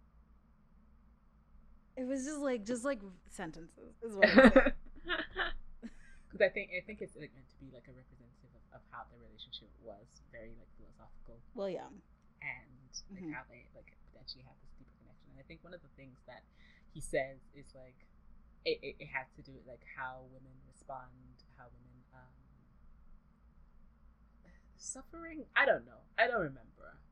it 1.97 2.05
was 2.07 2.24
just 2.24 2.41
like 2.41 2.65
just 2.66 2.85
like 2.85 3.01
sentences 3.31 3.95
is 4.03 4.16
what 4.16 4.27
Because 6.27 6.43
I 6.43 6.51
think 6.51 6.74
I 6.74 6.82
think 6.82 6.99
it's 6.99 7.15
like 7.15 7.31
meant 7.35 7.47
to 7.55 7.59
be 7.62 7.70
like 7.70 7.86
a 7.86 7.95
representative 7.95 8.51
of, 8.59 8.81
of 8.81 8.82
how 8.91 9.07
the 9.15 9.19
relationship 9.23 9.70
was, 9.86 10.03
very 10.35 10.51
like 10.59 10.66
philosophical, 10.74 11.39
well 11.55 11.70
yeah. 11.70 11.86
And 12.43 12.91
like 13.15 13.23
Mhm. 13.23 13.31
how 13.31 13.47
they 13.47 13.70
like 13.78 13.95
potentially 14.11 14.43
have 14.51 14.59
this 14.59 14.74
deeper 14.74 14.91
connection. 14.99 15.31
And 15.31 15.39
I 15.39 15.47
think 15.47 15.62
one 15.62 15.70
of 15.70 15.82
the 15.86 15.93
things 15.95 16.19
that 16.27 16.43
he 16.91 16.99
says 16.99 17.39
is 17.55 17.70
like 17.78 17.95
it, 18.66 18.82
it, 18.82 18.95
it 19.07 19.11
has 19.15 19.31
to 19.39 19.43
do 19.47 19.55
with 19.55 19.62
like 19.70 19.86
how 19.95 20.27
women 20.35 20.57
respond, 20.66 21.39
how 21.55 21.70
women 21.70 21.94
suffering. 24.85 25.44
I 25.56 25.66
don't 25.66 25.85
know. 25.86 26.01
I 26.19 26.27
don't 26.27 26.40
remember. 26.40 26.61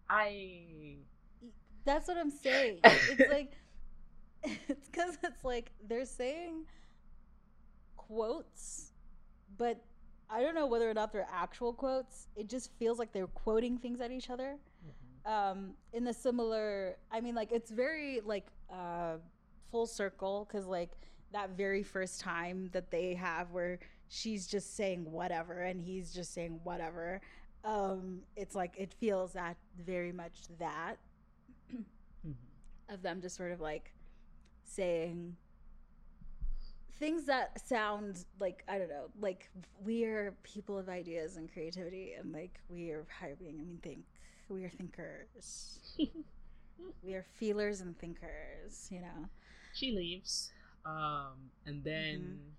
I 0.09 0.97
That's 1.85 2.09
what 2.09 2.16
I'm 2.19 2.31
saying. 2.31 2.78
It's 2.85 3.31
like 3.31 3.53
it's 4.69 4.89
because 4.89 5.19
it's 5.23 5.44
like 5.44 5.70
they're 5.89 6.05
saying 6.05 6.66
quotes, 7.97 8.93
but 9.57 9.81
I 10.28 10.43
don't 10.43 10.55
know 10.55 10.66
whether 10.66 10.89
or 10.90 10.94
not 10.94 11.12
they're 11.12 11.28
actual 11.32 11.73
quotes. 11.73 12.28
It 12.36 12.49
just 12.49 12.70
feels 12.78 12.99
like 12.99 13.12
they're 13.12 13.27
quoting 13.27 13.78
things 13.78 14.01
at 14.01 14.11
each 14.11 14.31
other. 14.31 14.57
Um, 15.24 15.74
in 15.93 16.03
the 16.05 16.12
similar, 16.12 16.97
I 17.12 17.20
mean, 17.20 17.35
like 17.36 17.53
it's 17.53 17.70
very 17.70 18.20
like 18.24 18.47
uh, 18.73 19.19
full 19.70 19.86
circle 19.86 20.49
because 20.49 20.66
like 20.66 20.90
that 21.32 21.51
very 21.51 21.82
first 21.82 22.20
time 22.20 22.70
that 22.73 22.90
they 22.90 23.15
have 23.15 23.53
where 23.53 23.78
she's 24.09 24.47
just 24.47 24.77
saying 24.77 25.11
whatever 25.11 25.62
and 25.62 25.81
he's 25.81 26.12
just 26.12 26.35
saying 26.35 26.61
whatever. 26.65 27.20
Um, 27.65 28.23
it's 28.37 28.55
like 28.55 28.75
it 28.77 28.93
feels 28.95 29.33
that 29.35 29.57
very 29.79 30.13
much 30.13 30.47
that 30.59 30.99
Mhm. 32.25 32.35
of 32.89 33.03
them 33.03 33.21
just 33.21 33.37
sort 33.37 33.53
of 33.53 33.61
like 33.61 33.93
saying 34.65 35.37
things 36.99 37.25
that 37.27 37.61
sound 37.67 38.25
like 38.39 38.65
I 38.69 38.79
don't 38.79 38.89
know, 38.89 39.11
like 39.21 39.51
we 39.85 40.05
are 40.05 40.35
people 40.43 40.79
of 40.79 40.89
ideas 40.89 41.37
and 41.37 41.53
creativity, 41.53 42.13
and 42.19 42.33
like 42.33 42.61
we 42.69 42.91
are 42.91 43.07
hyping. 43.23 43.61
I 43.61 43.65
mean, 43.65 43.79
think 43.83 44.05
we 44.49 44.65
are 44.65 44.71
thinkers. 44.71 45.79
we 47.03 47.15
are 47.15 47.25
feelers 47.39 47.81
and 47.81 47.99
thinkers. 47.99 48.89
You 48.91 49.01
know. 49.01 49.29
she 49.73 49.93
leaves, 49.93 50.53
um, 50.85 51.51
and 51.67 51.83
then 51.85 52.21
Mm-hmm. 52.21 52.53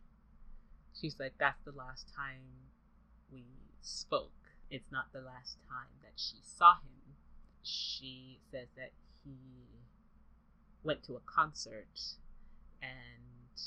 she's 0.99 1.19
like, 1.19 1.33
"That's 1.39 1.61
the 1.65 1.71
last 1.73 2.11
time 2.15 2.41
we 3.31 3.45
spoke. 3.81 4.31
It's 4.73 4.91
not 4.91 5.05
the 5.13 5.21
last 5.21 5.57
time 5.69 5.91
that 6.01 6.13
she 6.15 6.37
saw 6.41 6.75
him." 6.81 7.15
She 7.61 8.39
says 8.51 8.67
that 8.75 8.91
he 9.23 9.37
went 10.83 11.03
to 11.03 11.15
a 11.15 11.19
concert 11.21 11.87
and 12.81 13.61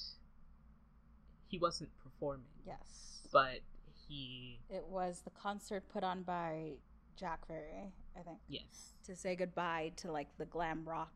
he 1.49 1.59
wasn't 1.59 1.91
performing, 2.03 2.45
Yes. 2.67 3.27
but 3.33 3.61
he, 4.09 4.61
It 4.69 4.85
was 4.89 5.23
the 5.23 5.31
concert 5.31 5.89
put 5.89 6.05
on 6.05 6.25
by 6.25 6.73
Jack 7.17 7.47
Fairy, 7.47 7.93
I 8.19 8.21
think, 8.23 8.39
yes, 8.49 8.95
to 9.05 9.17
say 9.17 9.35
goodbye 9.37 9.93
to 9.97 10.13
like 10.13 10.37
the 10.37 10.45
glam 10.45 10.85
rock 10.87 11.15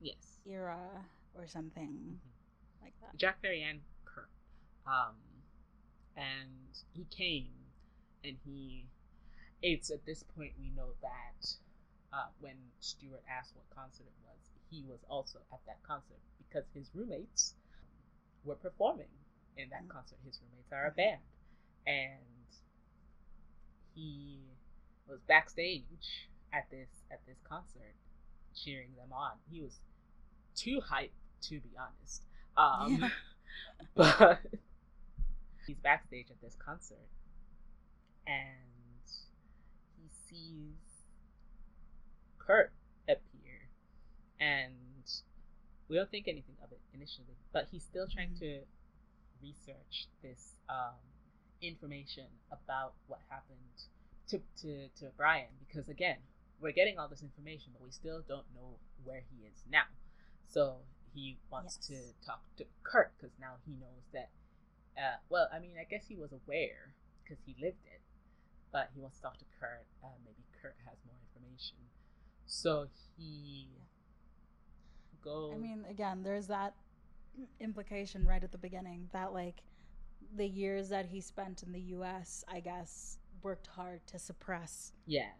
yes, 0.00 0.40
era 0.46 1.04
or 1.34 1.46
something. 1.46 2.20
like 2.80 2.94
that. 3.02 3.16
Jack 3.16 3.42
Fairy 3.42 3.62
and 3.62 3.80
Kurt. 4.06 4.30
Um, 4.86 5.16
and 6.16 6.70
he 6.94 7.04
came, 7.10 7.52
and 8.24 8.36
he. 8.44 8.86
It's 9.62 9.90
at 9.90 10.04
this 10.06 10.22
point 10.22 10.52
we 10.58 10.70
know 10.70 10.90
that 11.02 11.46
uh, 12.12 12.26
when 12.40 12.56
Stuart 12.80 13.22
asked 13.28 13.54
what 13.56 13.68
concert 13.70 14.06
it 14.06 14.14
was, 14.24 14.50
he 14.70 14.84
was 14.84 15.00
also 15.08 15.38
at 15.52 15.60
that 15.66 15.82
concert 15.82 16.20
because 16.38 16.64
his 16.74 16.90
roommates 16.94 17.54
were 18.44 18.54
performing 18.54 19.08
in 19.56 19.68
that 19.70 19.84
Mm. 19.84 19.88
concert. 19.88 20.18
His 20.24 20.40
roommates 20.42 20.72
are 20.72 20.86
a 20.86 20.90
Mhm. 20.90 20.96
band, 20.96 21.22
and 21.86 22.46
he 23.94 24.40
was 25.06 25.20
backstage 25.22 26.28
at 26.52 26.70
this 26.70 26.88
at 27.10 27.24
this 27.26 27.40
concert, 27.42 27.94
cheering 28.54 28.94
them 28.96 29.12
on. 29.12 29.38
He 29.50 29.60
was 29.60 29.80
too 30.54 30.80
hyped 30.80 31.10
to 31.42 31.60
be 31.60 31.76
honest. 31.76 32.22
Um, 32.56 33.00
Yeah. 33.00 33.10
but 33.94 34.40
he's 35.66 35.78
backstage 35.78 36.30
at 36.30 36.40
this 36.40 36.54
concert, 36.56 37.08
and 38.26 38.77
sees 40.28 41.06
Kurt 42.38 42.72
appear, 43.08 43.68
and 44.40 44.74
we 45.88 45.96
don't 45.96 46.10
think 46.10 46.28
anything 46.28 46.56
of 46.62 46.72
it 46.72 46.80
initially, 46.94 47.36
but 47.52 47.68
he's 47.70 47.84
still 47.84 48.06
trying 48.06 48.30
Mhm. 48.30 48.38
to 48.40 48.66
research 49.42 50.08
this 50.22 50.54
um, 50.68 50.98
information 51.60 52.26
about 52.50 52.94
what 53.06 53.20
happened 53.28 53.58
to, 54.28 54.38
to, 54.56 54.88
to 54.90 55.10
Brian 55.16 55.48
because 55.58 55.88
again, 55.88 56.18
we're 56.60 56.72
getting 56.72 56.98
all 56.98 57.08
this 57.08 57.22
information, 57.22 57.72
but 57.72 57.82
we 57.84 57.90
still 57.90 58.22
don't 58.28 58.46
know 58.54 58.78
where 59.04 59.20
he 59.30 59.46
is 59.46 59.64
now. 59.70 59.86
So 60.48 60.80
he 61.14 61.38
wants 61.50 61.78
Yes. 61.80 61.86
to 61.88 62.26
talk 62.26 62.42
to 62.56 62.64
Kurt 62.82 63.12
because 63.16 63.38
now 63.38 63.56
he 63.66 63.72
knows 63.74 64.04
that. 64.12 64.30
Uh, 64.96 65.16
well, 65.28 65.48
I 65.52 65.58
mean, 65.60 65.76
I 65.78 65.84
guess 65.84 66.06
he 66.06 66.16
was 66.16 66.32
aware 66.32 66.94
because 67.22 67.38
he 67.46 67.54
lived 67.60 67.84
it, 67.86 68.00
but 68.72 68.90
he 68.94 69.00
wants 69.00 69.16
to 69.18 69.22
talk 69.22 69.38
to 69.38 69.44
Kurt. 69.60 69.86
Uh, 70.02 70.08
maybe 70.24 70.44
Kurt 70.60 70.76
has 70.86 70.96
more 71.06 71.16
information. 71.28 71.76
So 72.46 72.86
he 73.16 73.68
goes. 75.22 75.52
I 75.54 75.58
mean, 75.58 75.84
again, 75.90 76.22
there's 76.22 76.46
that 76.48 76.74
implication 77.60 78.26
right 78.26 78.42
at 78.42 78.52
the 78.52 78.58
beginning 78.58 79.08
that 79.12 79.32
like 79.32 79.62
the 80.36 80.46
years 80.46 80.88
that 80.88 81.06
he 81.06 81.20
spent 81.20 81.62
in 81.62 81.72
the 81.72 81.80
U.S., 81.80 82.44
I 82.48 82.60
guess, 82.60 83.18
worked 83.42 83.66
hard 83.66 84.00
to 84.08 84.18
suppress 84.18 84.92
yeah, 85.06 85.30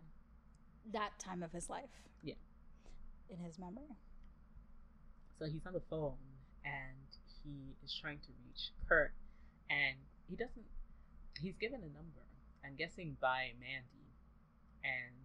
that 0.93 1.11
time 1.19 1.43
of 1.43 1.53
his 1.53 1.69
life. 1.69 1.91
Yeah. 2.23 2.35
In 3.31 3.39
his 3.39 3.59
memory. 3.59 3.97
So 5.39 5.47
he's 5.47 5.65
on 5.67 5.73
the 5.73 5.83
phone 5.91 6.15
and 6.65 7.09
he 7.45 7.77
is 7.85 7.97
trying 8.01 8.19
to 8.19 8.29
reach 8.45 8.71
Kurt, 8.89 9.13
and 9.71 9.97
he 10.29 10.37
doesn't. 10.37 10.67
He's 11.41 11.57
given 11.61 11.81
a 11.81 11.91
number, 11.95 12.25
I'm 12.69 12.77
guessing 12.77 13.17
by 13.17 13.57
Mandy, 13.57 14.13
and 14.85 15.17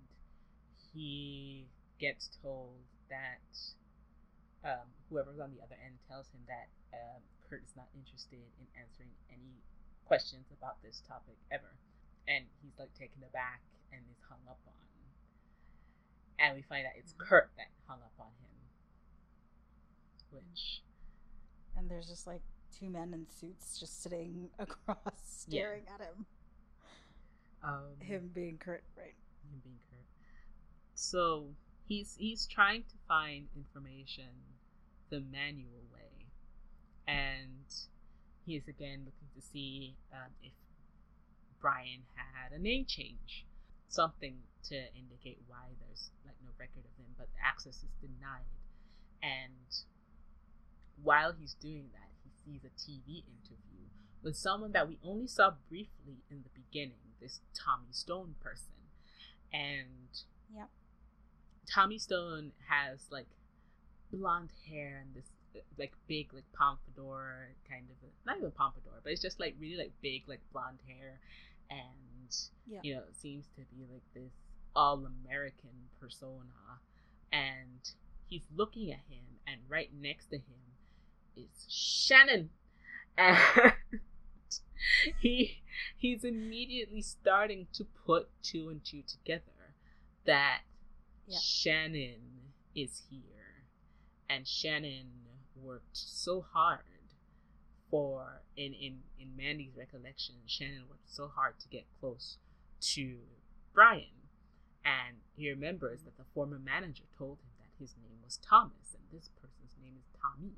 he 0.96 1.68
gets 2.00 2.32
told 2.42 2.80
that 3.12 3.44
um, 4.64 4.88
whoever's 5.12 5.44
on 5.44 5.52
the 5.52 5.60
other 5.60 5.76
end 5.84 6.00
tells 6.08 6.32
him 6.32 6.40
that 6.48 6.72
um, 6.96 7.20
Kurt 7.44 7.68
is 7.68 7.76
not 7.76 7.92
interested 8.00 8.40
in 8.56 8.66
answering 8.80 9.12
any 9.28 9.60
questions 10.08 10.48
about 10.56 10.80
this 10.80 11.04
topic 11.04 11.36
ever, 11.52 11.76
and 12.32 12.48
he's 12.64 12.80
like 12.80 12.96
taken 12.96 13.20
aback 13.28 13.60
and 13.92 14.00
is 14.08 14.24
hung 14.32 14.40
up 14.48 14.64
on. 14.64 14.80
And 16.40 16.56
we 16.56 16.64
find 16.64 16.88
out 16.88 16.96
it's 16.96 17.14
Kurt 17.20 17.52
that 17.60 17.68
hung 17.88 18.00
up 18.00 18.16
on 18.20 18.32
him 18.40 18.54
which 20.32 20.82
And 21.78 21.90
there's 21.90 22.08
just 22.08 22.26
like 22.26 22.42
two 22.78 22.90
men 22.90 23.14
in 23.14 23.28
suits 23.30 23.80
just 23.80 24.02
sitting 24.02 24.50
across, 24.60 25.46
Yeah. 25.48 25.60
staring 25.62 25.84
at 25.94 26.02
him. 26.02 26.26
Um 27.64 27.96
Him 28.00 28.32
being 28.34 28.58
Kurt, 28.58 28.84
right? 28.98 29.16
him 29.50 29.62
being 29.64 29.80
Kurt. 29.90 30.06
So 30.96 31.56
he's 31.88 32.16
he's 32.18 32.46
trying 32.48 32.84
to 32.84 32.96
find 33.08 33.48
information 33.56 34.30
the 35.10 35.20
manual 35.22 35.84
way, 35.94 36.28
and 37.08 37.66
he 38.46 38.56
is 38.56 38.68
again 38.68 39.02
looking 39.06 39.30
to 39.36 39.42
see 39.42 39.96
um, 40.12 40.32
if 40.42 40.54
Brian 41.62 42.04
had 42.16 42.52
a 42.52 42.60
name 42.60 42.86
change, 42.86 43.46
something 43.88 44.36
to 44.70 44.76
indicate 44.96 45.40
why 45.48 45.72
there's 45.80 46.12
like 46.26 46.36
no 46.44 46.52
record 46.60 46.84
of 46.86 46.96
him, 46.98 47.14
but 47.18 47.28
access 47.44 47.78
is 47.84 47.94
denied. 48.02 48.48
And 49.22 49.72
while 51.02 51.34
he's 51.40 51.54
doing 51.54 51.90
that, 51.94 52.10
he 52.24 52.32
sees 52.44 52.64
a 52.64 52.70
TV 52.76 53.24
interview 53.28 53.88
with 54.22 54.36
someone 54.36 54.72
that 54.74 54.88
we 54.88 54.98
only 55.04 55.28
saw 55.28 55.52
briefly 55.70 56.24
in 56.30 56.44
the 56.44 56.50
beginning, 56.54 57.13
this 57.24 57.40
Tommy 57.66 57.92
Stone 57.92 58.36
person. 58.42 58.74
And. 59.52 59.88
Tommy 61.74 61.98
Stone 61.98 62.52
has 62.70 63.00
like 63.10 63.28
blonde 64.12 64.52
hair 64.70 65.04
and 65.06 65.16
this 65.16 65.32
like 65.78 65.94
big 66.08 66.34
like 66.34 66.44
pompadour 66.54 67.50
kind 67.70 67.86
of 67.90 67.96
not 68.26 68.38
even 68.38 68.52
pompadour, 68.52 69.00
but 69.04 69.12
it's 69.12 69.22
just 69.22 69.40
like 69.40 69.56
really 69.60 69.78
like 69.78 69.92
big 70.02 70.24
like 70.28 70.42
blonde 70.52 70.80
hair 70.88 71.20
and 71.70 72.36
Yeah. 72.68 72.80
you 72.84 72.96
know 72.96 73.04
seems 73.14 73.46
to 73.56 73.62
be 73.76 73.86
like 73.92 74.04
this 74.14 74.34
all 74.76 75.06
American 75.06 75.70
persona 76.00 76.82
and 77.32 77.80
he's 78.28 78.46
looking 78.56 78.92
at 78.92 79.00
him 79.10 79.24
and 79.48 79.62
right 79.70 79.90
next 80.00 80.28
to 80.28 80.36
him 80.38 80.62
is 81.36 81.66
Shannon 81.70 82.50
and 83.18 83.38
he 85.20 85.62
he's 85.98 86.24
immediately 86.24 87.02
starting 87.02 87.68
to 87.74 87.86
put 88.06 88.30
two 88.42 88.70
and 88.70 88.84
two 88.84 89.04
together 89.04 89.76
that 90.26 90.62
Yeah. 91.28 91.38
Shannon 91.40 92.52
is 92.76 93.04
here. 93.10 93.66
And 94.30 94.48
Shannon 94.48 95.08
worked 95.56 95.96
so 95.96 96.42
hard 96.54 96.80
for 97.90 98.42
in 98.58 98.74
in 98.74 99.04
in 99.20 99.36
Mandy's 99.38 99.76
recollection 99.78 100.36
Shannon 100.48 100.84
worked 100.90 101.10
so 101.10 101.28
hard 101.28 101.60
to 101.60 101.68
get 101.70 101.86
close 102.00 102.38
to 102.94 103.20
Brian. 103.74 104.28
And 104.84 105.18
he 105.36 105.50
remembers 105.50 106.02
that 106.04 106.18
the 106.18 106.26
former 106.34 106.60
manager 106.60 107.04
told 107.18 107.38
him 107.40 107.52
that 107.60 107.70
his 107.80 107.96
name 108.02 108.20
was 108.24 108.38
Thomas 108.38 108.94
and 108.96 109.04
this 109.12 109.30
person's 109.42 109.76
name 109.82 109.96
is 109.98 110.06
Tommy. 110.22 110.56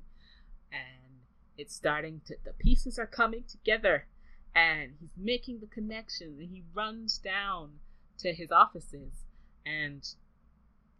And 0.72 1.20
it's 1.56 1.74
starting 1.74 2.20
to 2.26 2.36
the 2.44 2.52
pieces 2.52 2.98
are 2.98 3.06
coming 3.06 3.44
together 3.48 4.06
and 4.56 4.94
he's 5.00 5.10
making 5.16 5.60
the 5.60 5.66
connections 5.68 6.40
and 6.40 6.50
he 6.50 6.64
runs 6.74 7.18
down 7.18 7.70
to 8.18 8.32
his 8.32 8.50
offices 8.50 9.12
and 9.66 10.14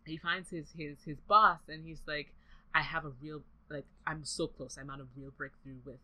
he 0.04 0.16
finds 0.16 0.50
his 0.50 0.66
his 0.76 0.98
his 1.04 1.18
boss 1.28 1.60
and 1.68 1.84
he's 1.84 2.02
like 2.06 2.32
i 2.74 2.82
have 2.82 3.04
a 3.04 3.12
real 3.22 3.42
like 3.70 3.86
i'm 4.06 4.24
so 4.24 4.46
close. 4.46 4.76
I'm 4.80 4.90
on 4.90 5.00
a 5.00 5.06
real 5.16 5.32
breakthrough 5.36 5.80
with 5.84 5.98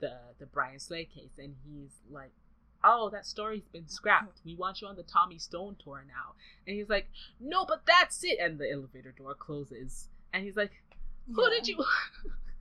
the 0.00 0.12
the 0.38 0.46
brian 0.46 0.78
slade 0.78 1.08
case. 1.14 1.38
And 1.38 1.56
he's 1.66 1.92
like 2.10 2.32
oh 2.84 3.10
that 3.10 3.26
story's 3.26 3.68
been 3.72 3.88
scrapped. 3.88 4.40
We 4.44 4.54
want 4.56 4.80
you 4.80 4.88
on 4.88 4.96
the 4.96 5.02
tommy 5.02 5.38
stone 5.38 5.76
tour 5.82 6.04
now. 6.06 6.34
And 6.66 6.76
he's 6.76 6.88
like 6.88 7.08
no 7.40 7.66
but 7.66 7.82
that's 7.86 8.24
it. 8.24 8.38
And 8.40 8.58
the 8.58 8.70
elevator 8.72 9.12
door 9.12 9.34
closes. 9.34 10.08
And 10.32 10.44
he's 10.44 10.56
like 10.56 10.72
who 11.34 11.42
Yeah. 11.42 11.50
did 11.50 11.68
you 11.68 11.84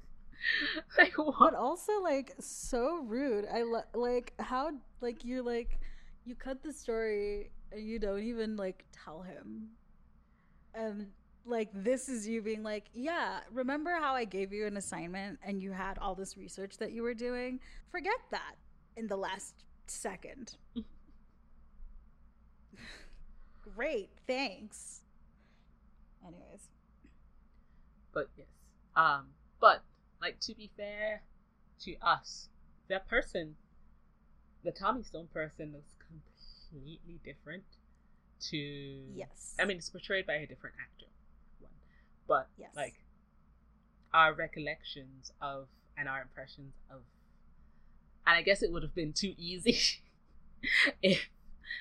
like 0.98 1.14
But 1.40 1.54
also 1.56 2.02
like 2.02 2.34
so 2.40 3.02
rude. 3.06 3.46
I 3.52 3.64
lo- 3.64 3.84
like 3.94 4.34
how 4.40 4.72
like 5.02 5.24
you're 5.26 5.44
like 5.44 5.80
you 6.26 6.36
cut 6.36 6.64
the 6.64 6.74
story 6.74 7.52
and 7.72 7.82
you 7.82 8.00
don't 8.00 8.24
even 8.24 8.56
like 8.56 8.86
tell 8.92 9.22
him. 9.22 9.70
And 10.74 11.08
like 11.46 11.70
this 11.74 12.08
is 12.10 12.28
you 12.28 12.42
being 12.42 12.64
like, 12.64 12.86
yeah, 12.94 13.40
remember 13.52 13.92
how 14.00 14.14
I 14.14 14.26
gave 14.26 14.54
you 14.54 14.68
an 14.68 14.78
assignment 14.78 15.40
and 15.44 15.62
you 15.62 15.72
had 15.72 15.98
all 15.98 16.16
this 16.16 16.38
research 16.38 16.78
that 16.78 16.92
you 16.92 17.04
were 17.04 17.14
doing? 17.14 17.60
Forget 17.90 18.20
that 18.32 18.56
in 18.96 19.08
the 19.08 19.18
last 19.18 19.64
second. 19.88 20.56
Great, 23.62 24.10
thanks. 24.28 25.02
Anyways, 26.26 26.70
but 28.14 28.30
yes 28.38 28.48
um 28.96 29.28
but 29.60 29.84
like 30.22 30.40
to 30.40 30.54
be 30.56 30.70
fair 30.78 31.24
to 31.80 31.96
us 32.02 32.48
that 32.90 33.08
person 33.08 33.56
the 34.64 34.72
tommy 34.72 35.04
stone 35.04 35.28
person 35.34 35.72
looks 35.74 35.94
completely 36.08 37.20
different 37.26 37.64
to 38.40 38.58
yes. 38.58 39.56
i 39.60 39.66
mean 39.66 39.78
it's 39.78 39.90
portrayed 39.90 40.26
by 40.26 40.34
a 40.36 40.48
different 40.48 40.76
actor 40.82 41.08
one 41.60 41.72
but 42.28 42.50
Yes. 42.58 42.72
like 42.76 42.96
our 44.14 44.34
recollections 44.34 45.32
of 45.42 45.68
and 45.98 46.08
our 46.08 46.22
impressions 46.22 46.74
of 46.90 47.02
and 48.28 48.36
i 48.36 48.42
guess 48.42 48.62
it 48.62 48.72
would 48.72 48.84
have 48.84 48.96
been 48.96 49.14
too 49.14 49.34
easy 49.38 49.78
if 51.02 51.30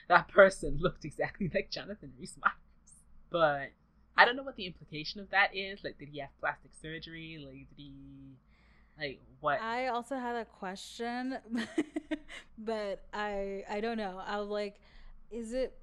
that 0.08 0.28
person 0.28 0.78
looked 0.80 1.04
exactly 1.04 1.50
like 1.52 1.70
jonathan 1.70 2.12
rhys 2.18 2.36
meyers 2.42 3.00
but 3.30 3.70
I 4.16 4.24
don't 4.24 4.36
know 4.36 4.42
what 4.42 4.56
the 4.56 4.66
implication 4.66 5.20
of 5.20 5.30
that 5.30 5.54
is. 5.56 5.80
Like, 5.82 5.98
did 5.98 6.08
he 6.10 6.18
have 6.18 6.28
plastic 6.40 6.70
surgery? 6.82 7.38
Like, 7.44 7.68
did 7.70 7.76
he? 7.76 7.92
Like 8.98 9.20
what? 9.40 9.60
I 9.62 9.86
also 9.88 10.16
had 10.16 10.36
a 10.36 10.44
question, 10.44 11.38
but 12.58 13.04
I 13.14 13.64
I 13.70 13.80
don't 13.80 13.96
know. 13.96 14.20
I 14.26 14.38
was 14.38 14.48
like, 14.48 14.78
is 15.30 15.52
it 15.54 15.78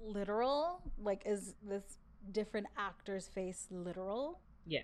literal? 0.00 0.82
Like, 0.98 1.22
is 1.24 1.54
this 1.62 1.98
different 2.32 2.66
actor's 2.76 3.28
face 3.28 3.68
literal, 3.70 4.40
yeah. 4.66 4.80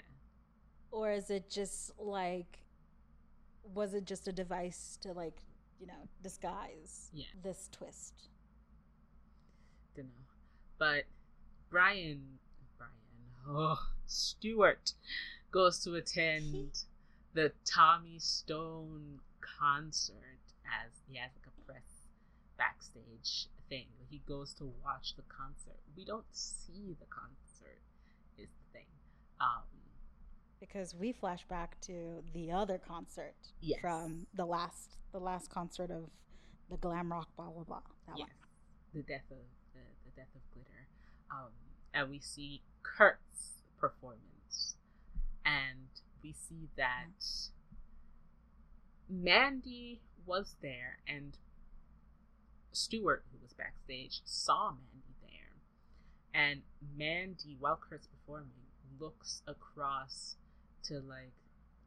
or 0.92 1.10
is 1.10 1.30
it 1.30 1.50
just 1.50 1.90
like, 1.98 2.60
was 3.74 3.94
it 3.94 4.04
just 4.04 4.28
a 4.28 4.32
device 4.32 4.96
to 5.02 5.12
like, 5.12 5.38
you 5.80 5.86
know, 5.88 6.08
disguise 6.22 7.10
Yeah. 7.12 7.24
this 7.42 7.68
twist? 7.72 8.28
Don't 9.96 10.04
know. 10.06 10.10
But 10.78 11.04
Brian, 11.70 12.20
Brian, 12.30 12.38
oh, 13.48 13.78
Stuart 14.06 14.92
goes 15.50 15.78
to 15.84 15.94
attend 15.94 16.84
the 17.34 17.52
Tommy 17.64 18.18
Stone 18.18 19.20
concert 19.40 20.38
as 20.66 20.90
he 21.08 21.16
has 21.18 21.30
like 21.36 21.46
a 21.46 21.64
press 21.66 22.08
backstage 22.58 23.48
thing. 23.68 23.86
He 24.10 24.20
goes 24.26 24.52
to 24.54 24.64
watch 24.84 25.14
the 25.16 25.22
concert. 25.28 25.78
We 25.96 26.04
don't 26.04 26.24
see 26.30 26.96
the 27.00 27.06
concert, 27.06 27.80
is 28.38 28.48
the 28.48 28.78
thing. 28.78 28.86
Um, 29.40 29.64
Because 30.60 30.94
we 30.94 31.12
flash 31.12 31.44
back 31.48 31.80
to 31.82 32.22
the 32.34 32.52
other 32.52 32.78
concert 32.78 33.34
Yes. 33.60 33.80
from 33.80 34.26
the 34.34 34.44
last 34.44 34.96
the 35.12 35.18
last 35.20 35.50
concert 35.50 35.90
of 35.90 36.04
the 36.70 36.76
glam 36.78 37.10
rock 37.12 37.28
blah 37.36 37.50
blah 37.50 37.64
blah. 37.64 37.80
That 38.08 38.18
yes, 38.18 38.28
one. 38.28 39.02
the 39.02 39.02
death 39.02 39.30
of 39.30 39.38
the, 39.74 39.80
the 40.04 40.10
death 40.16 40.28
of 40.34 40.40
glitter 40.54 40.86
um 41.30 41.50
and 41.92 42.08
we 42.10 42.18
see 42.20 42.62
kurt's 42.82 43.62
performance. 43.78 44.76
And 45.44 45.88
we 46.22 46.32
see 46.32 46.68
that 46.76 47.24
mandy 49.08 50.00
was 50.24 50.54
there 50.62 50.98
and 51.06 51.36
stuart 52.72 53.24
who 53.30 53.38
was 53.42 53.52
backstage 53.52 54.22
saw 54.24 54.70
mandy 54.70 55.14
there. 55.22 55.52
And 56.34 56.62
mandy 56.96 57.56
while 57.58 57.76
kurt's 57.76 58.06
performing 58.06 58.50
looks 58.98 59.42
across 59.46 60.36
to 60.84 61.00
like 61.00 61.32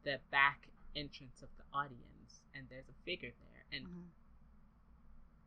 the 0.04 0.20
back 0.30 0.68
entrance 0.94 1.42
of 1.42 1.48
the 1.56 1.64
audience 1.76 2.40
and 2.54 2.66
there's 2.70 2.88
a 2.88 3.04
figure 3.04 3.32
there. 3.40 3.64
And 3.78 3.86
Mhm. 3.86 4.10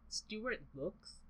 Stuart 0.10 0.62
looks, 0.74 1.22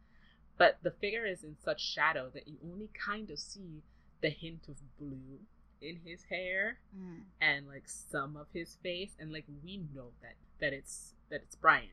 but 0.58 0.82
the 0.84 0.92
figure 0.92 1.26
is 1.26 1.44
in 1.44 1.58
such 1.58 1.82
shadow 1.82 2.30
that 2.30 2.48
you 2.48 2.58
only 2.64 2.88
kind 2.88 3.30
of 3.30 3.40
see 3.40 3.84
the 4.22 4.30
hint 4.30 4.68
of 4.68 4.76
blue 4.98 5.40
in 5.82 5.98
his 6.06 6.24
hair 6.26 6.78
Mm. 6.98 7.22
and 7.40 7.68
like 7.68 7.88
some 7.88 8.36
of 8.36 8.48
his 8.54 8.76
face 8.84 9.12
and 9.20 9.32
like 9.32 9.46
we 9.64 9.78
know 9.96 10.12
that 10.22 10.36
that 10.60 10.74
it's 10.74 11.14
that 11.30 11.42
it's 11.44 11.56
Brian 11.56 11.88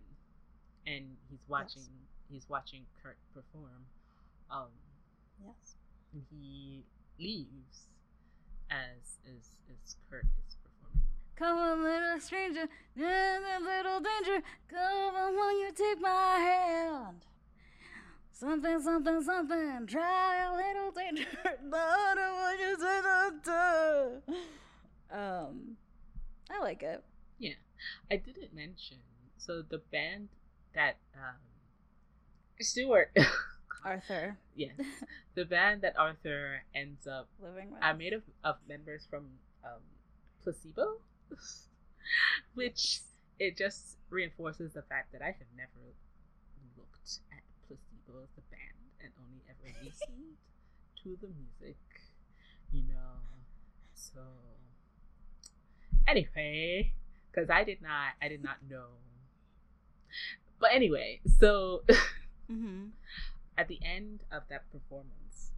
and 0.86 1.16
he's 1.30 1.44
watching 1.48 1.82
he's 2.28 2.48
watching 2.48 2.86
Kurt 3.02 3.16
perform 3.32 3.86
um 4.50 4.70
Yes. 5.44 5.76
and 6.12 6.22
he 6.30 6.82
leaves 7.18 7.86
as 8.70 9.18
as 9.26 9.50
as 9.70 9.96
Kurt 10.10 10.24
is 10.48 10.56
performing 10.64 11.06
Come 11.36 11.58
on, 11.58 11.82
little 11.84 12.18
stranger, 12.18 12.66
in 12.96 13.02
a 13.04 13.60
little 13.60 14.00
danger. 14.00 14.42
Come 14.68 15.14
on, 15.14 15.34
will 15.36 15.60
you 15.60 15.70
take 15.70 16.00
my 16.00 16.38
hand? 16.38 17.24
Something, 18.38 18.80
something, 18.82 19.22
something. 19.22 19.86
Try 19.86 20.44
a 20.44 20.52
little 20.54 20.90
danger. 20.92 21.26
Lord, 21.64 22.18
will 22.18 22.58
you 22.58 22.76
take 22.76 23.44
the 23.44 24.22
Um, 25.10 25.76
I 26.50 26.60
like 26.60 26.82
it. 26.82 27.02
Yeah, 27.38 27.54
I 28.10 28.16
didn't 28.16 28.54
mention 28.54 28.98
so 29.38 29.62
the 29.62 29.78
band 29.92 30.28
that 30.74 30.96
um 31.14 31.38
Stuart 32.60 33.16
Arthur 33.84 34.36
yes 34.56 34.72
the 35.34 35.44
band 35.44 35.82
that 35.82 35.96
Arthur 35.96 36.62
ends 36.74 37.06
up 37.06 37.28
living 37.40 37.70
with. 37.70 37.82
are 37.82 37.94
made 37.94 38.12
of, 38.12 38.22
of 38.42 38.56
members 38.68 39.06
from 39.08 39.26
um, 39.64 39.82
placebo 40.42 40.96
which 42.54 43.00
it 43.38 43.56
just 43.56 43.96
reinforces 44.10 44.72
the 44.72 44.82
fact 44.82 45.12
that 45.12 45.22
i 45.22 45.26
have 45.26 45.50
never 45.56 45.94
looked 46.76 47.20
at 47.32 47.42
placebo 48.16 48.22
as 48.24 48.30
the 48.34 48.42
band 48.50 48.90
and 49.02 49.10
only 49.20 49.42
ever 49.48 49.84
listened 49.84 50.36
to 51.02 51.16
the 51.20 51.28
music 51.28 51.76
you 52.72 52.82
know? 52.82 53.22
So 53.94 54.20
anyway 56.08 56.92
because 57.30 57.50
i 57.50 57.64
did 57.64 57.82
not 57.82 58.14
i 58.22 58.28
did 58.28 58.42
not 58.42 58.56
know. 58.68 59.02
But 60.60 60.70
anyway 60.72 61.20
so 61.38 61.82
Mm-hmm. 62.50 62.94
at 63.58 63.66
the 63.66 63.80
end 63.82 64.20
of 64.30 64.42
that 64.50 64.70
performance, 64.70 65.50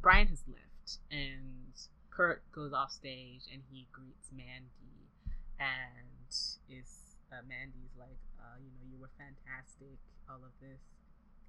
Brian 0.00 0.28
has 0.28 0.44
left, 0.46 1.02
and 1.10 1.74
Kurt 2.14 2.46
goes 2.54 2.72
off 2.72 2.92
stage 2.92 3.50
and 3.50 3.60
he 3.72 3.88
greets 3.90 4.30
Mandy, 4.30 5.10
and 5.58 6.30
is 6.70 7.18
uh, 7.32 7.42
Mandy's 7.42 7.90
like, 7.98 8.22
uh, 8.38 8.54
you 8.62 8.70
know, 8.70 8.86
you 8.86 9.02
were 9.02 9.10
fantastic, 9.18 9.98
all 10.30 10.38
of 10.46 10.54
this, 10.62 10.78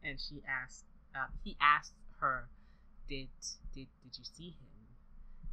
and 0.04 0.20
she 0.20 0.42
asked, 0.48 0.86
uh, 1.16 1.28
he 1.44 1.56
asked 1.62 1.94
her, 2.20 2.50
did 3.08 3.28
did 3.74 3.88
did 4.04 4.18
you 4.18 4.24
see 4.26 4.50
him? 4.50 4.68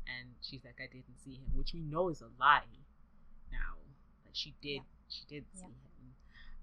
And 0.06 0.34
she's 0.42 0.64
like, 0.64 0.76
I 0.80 0.86
didn't 0.86 1.18
see 1.24 1.34
him, 1.34 1.46
which 1.54 1.72
we 1.72 1.80
know 1.80 2.08
is 2.08 2.20
a 2.20 2.28
lie. 2.38 2.62
Now, 3.52 3.78
like 4.24 4.34
she 4.34 4.54
did, 4.60 4.76
Yeah. 4.76 4.80
she 5.08 5.24
did 5.28 5.44
Yeah. 5.54 5.60
see 5.60 5.66
him. 5.66 6.14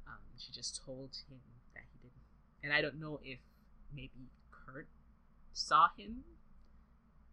Um, 0.07 0.19
she 0.38 0.51
just 0.51 0.81
told 0.84 1.15
him 1.30 1.39
that 1.73 1.84
he 1.91 1.99
didn't 1.99 2.22
and 2.64 2.73
I 2.73 2.81
don't 2.81 2.99
know 2.99 3.19
if 3.23 3.39
maybe 3.93 4.30
Kurt 4.51 4.88
saw 5.53 5.89
him 5.97 6.23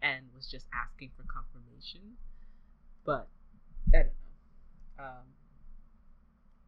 and 0.02 0.26
was 0.35 0.47
just 0.51 0.66
asking 0.72 1.10
for 1.16 1.22
confirmation, 1.24 2.16
but 3.05 3.28
I 3.93 3.97
don't 3.98 4.06
know. 4.98 5.05
Um, 5.05 5.26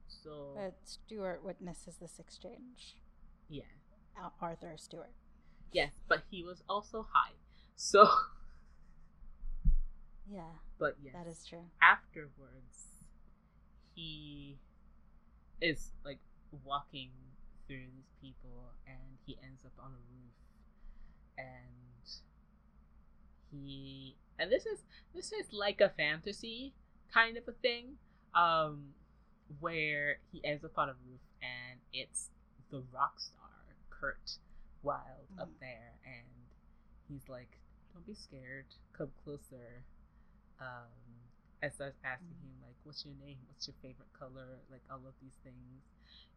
so 0.08 0.52
But 0.56 0.74
Stuart 0.84 1.44
witnesses 1.44 1.96
this 1.96 2.18
exchange. 2.18 2.96
Yeah, 3.48 3.62
Arthur 4.40 4.74
Stuart. 4.76 5.12
yes, 5.72 5.92
but 6.08 6.22
he 6.30 6.42
was 6.44 6.62
also 6.68 7.06
high. 7.12 7.34
So, 7.76 8.08
Yeah, 10.28 10.42
but 10.78 10.96
yes, 11.02 11.14
that 11.14 11.26
is 11.30 11.44
true. 11.48 11.64
afterwards, 11.80 13.04
he 13.94 14.58
is 15.60 15.92
like 16.04 16.18
walking 16.64 17.10
through 17.68 17.86
these 17.94 18.10
people 18.20 18.72
and 18.86 19.18
he 19.24 19.38
ends 19.42 19.64
up 19.64 19.72
on 19.78 19.90
a 19.92 20.02
roof 20.10 20.34
and 21.38 22.06
he 23.50 24.16
and 24.38 24.50
this 24.50 24.66
is 24.66 24.80
this 25.14 25.32
is 25.32 25.52
like 25.52 25.80
a 25.80 25.88
fantasy 25.88 26.72
kind 27.12 27.36
of 27.36 27.44
a 27.48 27.52
thing 27.52 27.94
um 28.34 28.88
where 29.60 30.18
he 30.32 30.40
ends 30.44 30.64
up 30.64 30.76
on 30.76 30.88
a 30.88 30.92
roof 31.08 31.20
and 31.42 31.80
it's 31.92 32.30
the 32.70 32.82
rock 32.92 33.20
star 33.20 33.50
Kurt 33.90 34.38
Wilde 34.82 35.28
up 35.38 35.50
Mhm. 35.50 35.60
there 35.60 35.92
and 36.04 36.26
he's 37.08 37.28
like 37.28 37.58
don't 37.92 38.06
be 38.06 38.14
scared 38.14 38.66
come 38.92 39.10
closer 39.24 39.84
um 40.60 40.90
and 41.62 41.72
starts 41.72 41.98
asking 42.04 42.36
him 42.42 42.52
like 42.62 42.76
what's 42.84 43.04
your 43.04 43.14
name 43.24 43.38
what's 43.48 43.66
your 43.66 43.74
favorite 43.82 44.12
color 44.18 44.60
like 44.70 44.82
all 44.90 45.06
of 45.06 45.14
these 45.22 45.36
things 45.42 45.82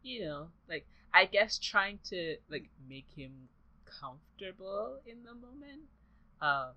you 0.02 0.24
know 0.24 0.48
like 0.68 0.86
i 1.12 1.24
guess 1.24 1.58
trying 1.58 1.98
to 2.04 2.36
like 2.48 2.68
make 2.88 3.06
him 3.16 3.48
comfortable 3.84 5.00
in 5.06 5.22
the 5.24 5.34
moment 5.34 5.82
um 6.40 6.74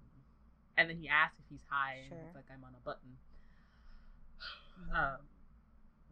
and 0.78 0.90
then 0.90 0.98
he 0.98 1.08
asks 1.08 1.40
if 1.40 1.46
he's 1.50 1.64
high 1.70 1.98
and 2.06 2.10
Sure. 2.10 2.18
he's 2.26 2.36
like 2.36 2.46
i'm 2.52 2.64
on 2.64 2.74
a 2.76 2.84
button 2.86 3.18
Mhm. 4.80 4.94
um 4.96 5.18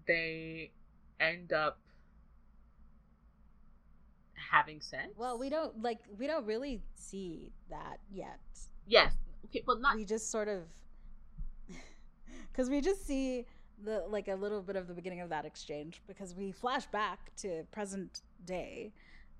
they 0.07 0.72
end 1.19 1.53
up 1.53 1.80
having 4.52 4.82
sex? 4.82 5.10
Well, 5.18 5.38
we 5.40 5.49
don't 5.49 5.82
like 5.82 5.99
we 6.19 6.28
don't 6.28 6.45
really 6.45 6.82
see 6.95 7.52
that 7.69 7.98
yet. 8.11 8.40
yes. 8.86 9.14
Okay 9.45 9.64
but 9.65 9.82
not 9.82 9.95
we 9.95 10.06
just 10.06 10.30
sort 10.30 10.48
of 10.48 10.64
because 12.52 12.69
we 12.69 12.82
just 12.82 13.06
see 13.06 13.45
the 13.84 14.03
like 14.07 14.28
a 14.28 14.36
little 14.36 14.61
bit 14.61 14.76
of 14.76 14.88
the 14.88 14.94
beginning 14.94 15.22
of 15.22 15.30
that 15.30 15.45
exchange 15.45 16.02
because 16.07 16.36
we 16.36 16.52
flash 16.52 16.86
back 16.88 17.36
to 17.38 17.64
present 17.72 18.22
day 18.45 18.94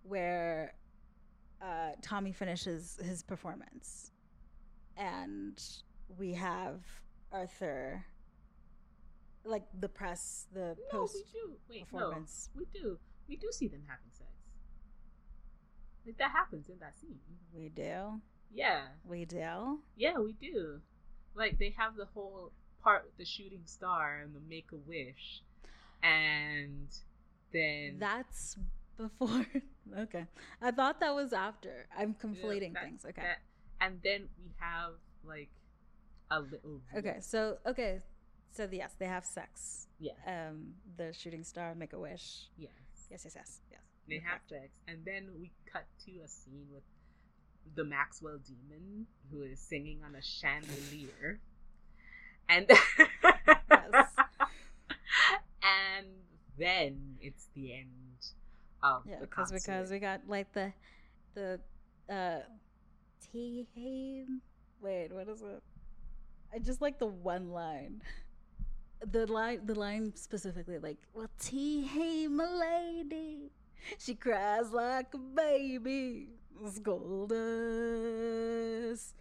where 0.04 0.74
uh, 1.62 1.92
Tommy 2.02 2.32
finishes 2.32 3.00
his 3.04 3.24
performance. 3.24 4.12
And 4.98 5.62
we 6.18 6.34
have 6.34 6.82
Arthur 7.32 8.04
like 9.44 9.64
the 9.80 9.90
press 9.90 10.46
the 10.54 10.76
no 10.94 11.00
post 11.00 11.16
we 11.16 11.24
do. 11.32 11.54
Wait 11.70 11.90
performance. 11.90 12.50
No 12.54 12.60
we 12.60 12.80
do. 12.80 12.98
We 13.28 13.36
do 13.38 13.48
see 13.52 13.68
them 13.68 13.82
having 13.88 14.11
like 16.06 16.18
that 16.18 16.32
happens 16.32 16.70
in 16.70 16.78
that 16.80 16.94
scene 17.00 17.20
we 17.54 17.70
do 17.70 18.20
yeah 18.54 18.82
we 19.08 19.26
do 19.26 19.80
Yeah, 19.96 20.18
we 20.20 20.34
do. 20.34 20.82
Like 21.36 21.58
they 21.60 21.74
have 21.78 21.96
the 21.96 22.06
whole 22.14 22.52
part 22.84 23.04
with 23.06 23.16
the 23.18 23.26
shooting 23.26 23.62
star 23.66 24.20
and 24.24 24.36
the 24.36 24.42
make 24.50 24.68
a 24.74 24.76
wish, 24.76 25.42
and 26.04 26.88
then 27.54 27.98
That's 28.00 28.58
before. 28.98 29.46
okay. 30.00 30.26
I 30.62 30.72
thought 30.72 31.00
that 31.00 31.14
was 31.16 31.32
after. 31.34 31.88
I'm 31.98 32.14
conflating 32.16 32.74
that- 32.74 32.84
things. 32.84 33.06
Okay. 33.06 33.22
that- 33.22 33.42
and 33.80 34.00
then 34.04 34.28
we 34.38 34.52
have 34.60 34.94
like 35.24 35.50
a 36.30 36.40
little. 36.42 36.82
Okay. 36.98 37.18
So, 37.22 37.58
okay. 37.66 38.00
So, 38.52 38.68
yes, 38.72 38.94
they 39.00 39.06
have 39.08 39.26
sex. 39.26 39.88
Yeah. 40.00 40.14
Um, 40.28 40.74
the 40.98 41.14
shooting 41.14 41.44
star, 41.44 41.74
make 41.76 41.94
a 41.94 42.00
wish. 42.00 42.50
Yes. 42.58 42.72
Yes, 43.10 43.22
yes, 43.24 43.36
yes. 43.36 43.62
Yes. 43.72 43.82
They 44.12 44.20
You're 44.20 44.26
have 44.26 44.42
sex, 44.50 44.70
and 44.88 45.06
then 45.06 45.30
we 45.40 45.52
cut 45.72 45.88
to 46.06 46.12
a 46.24 46.28
scene 46.28 46.68
with 46.72 46.84
the 47.76 47.84
Maxwell 47.86 48.40
demon 48.40 49.08
who 49.32 49.44
is 49.44 49.60
singing 49.60 50.04
on 50.04 50.16
a 50.16 50.22
chandelier, 50.22 51.40
and 52.50 52.68
Yes. 53.72 54.08
and 55.64 56.08
then 56.58 57.18
it's 57.22 57.48
the 57.56 57.74
end 57.74 57.90
of 58.84 59.04
Yeah, 59.06 59.20
the 59.20 59.28
because 59.28 59.52
concert. 59.52 59.64
because 59.64 59.92
we 59.92 60.00
got 60.00 60.22
like 60.28 60.52
the 60.54 60.74
the 61.36 61.60
uh 62.10 62.42
T 63.32 63.66
Wait, 64.82 65.14
what 65.14 65.30
is 65.30 65.42
it? 65.42 65.64
I 66.54 66.60
just 66.60 66.82
like 66.82 67.00
the 67.00 67.08
one 67.08 67.52
line. 67.52 68.02
The 69.12 69.26
line 69.28 69.66
the 69.66 69.76
line 69.76 70.16
specifically 70.16 70.80
like, 70.80 70.98
well 71.14 71.30
T 71.40 71.84
hey 71.88 72.28
my 72.28 72.48
lady. 72.48 73.52
She 73.98 74.16
cries 74.16 74.72
like 74.72 75.14
a 75.14 75.18
baby. 75.18 76.30
Scold 76.74 77.32
us. 77.32 79.14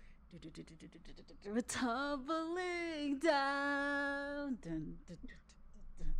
We're 1.46 1.60
tumbling 1.62 3.18
down. 3.18 4.58
Dun, 4.62 4.96
dun, 5.08 5.18
dun, 5.98 6.14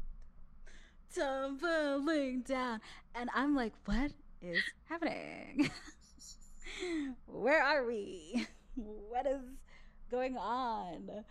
tumbling 1.15 2.41
down. 2.43 2.81
And 3.15 3.29
I'm 3.35 3.55
like, 3.55 3.75
what 3.85 4.12
is 4.41 4.62
happening? 4.89 5.71
Where 7.27 7.62
are 7.62 7.85
we? 7.87 8.47
What 8.77 9.27
is 9.27 9.43
going 10.11 10.39
on? 10.39 11.25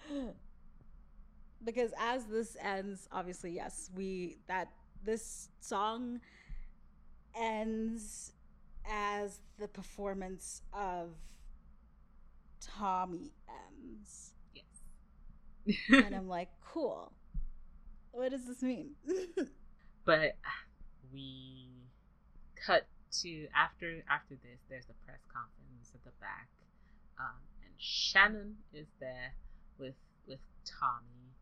Because 1.64 1.92
as 2.00 2.26
this 2.26 2.56
ends, 2.62 3.08
obviously, 3.12 3.52
yes, 3.52 3.90
we 3.96 4.38
that 4.48 4.68
this 5.04 5.50
song 5.60 6.20
ends 7.40 8.34
as 8.90 9.40
the 9.60 9.68
performance 9.68 10.62
of 10.74 11.10
Tommy 12.60 13.32
ends. 13.48 14.32
yes. 14.54 15.78
And 15.90 16.16
I'm 16.16 16.28
like, 16.38 16.50
cool. 16.66 17.12
What 18.12 18.32
does 18.32 18.46
this 18.46 18.62
mean? 18.62 18.92
but 20.06 20.36
we 21.14 21.70
cut 22.56 22.88
to 23.12 23.48
after 23.56 24.04
after 24.10 24.36
this 24.44 24.60
there's 24.70 24.86
a 24.90 25.06
press 25.06 25.20
conference 25.34 25.92
at 25.94 26.04
the 26.04 26.12
back 26.22 26.48
um, 27.20 27.42
and 27.64 27.74
shannon 27.78 28.56
is 28.74 28.88
there 29.00 29.34
with 29.80 29.96
with 30.28 30.40
tommy 30.66 31.34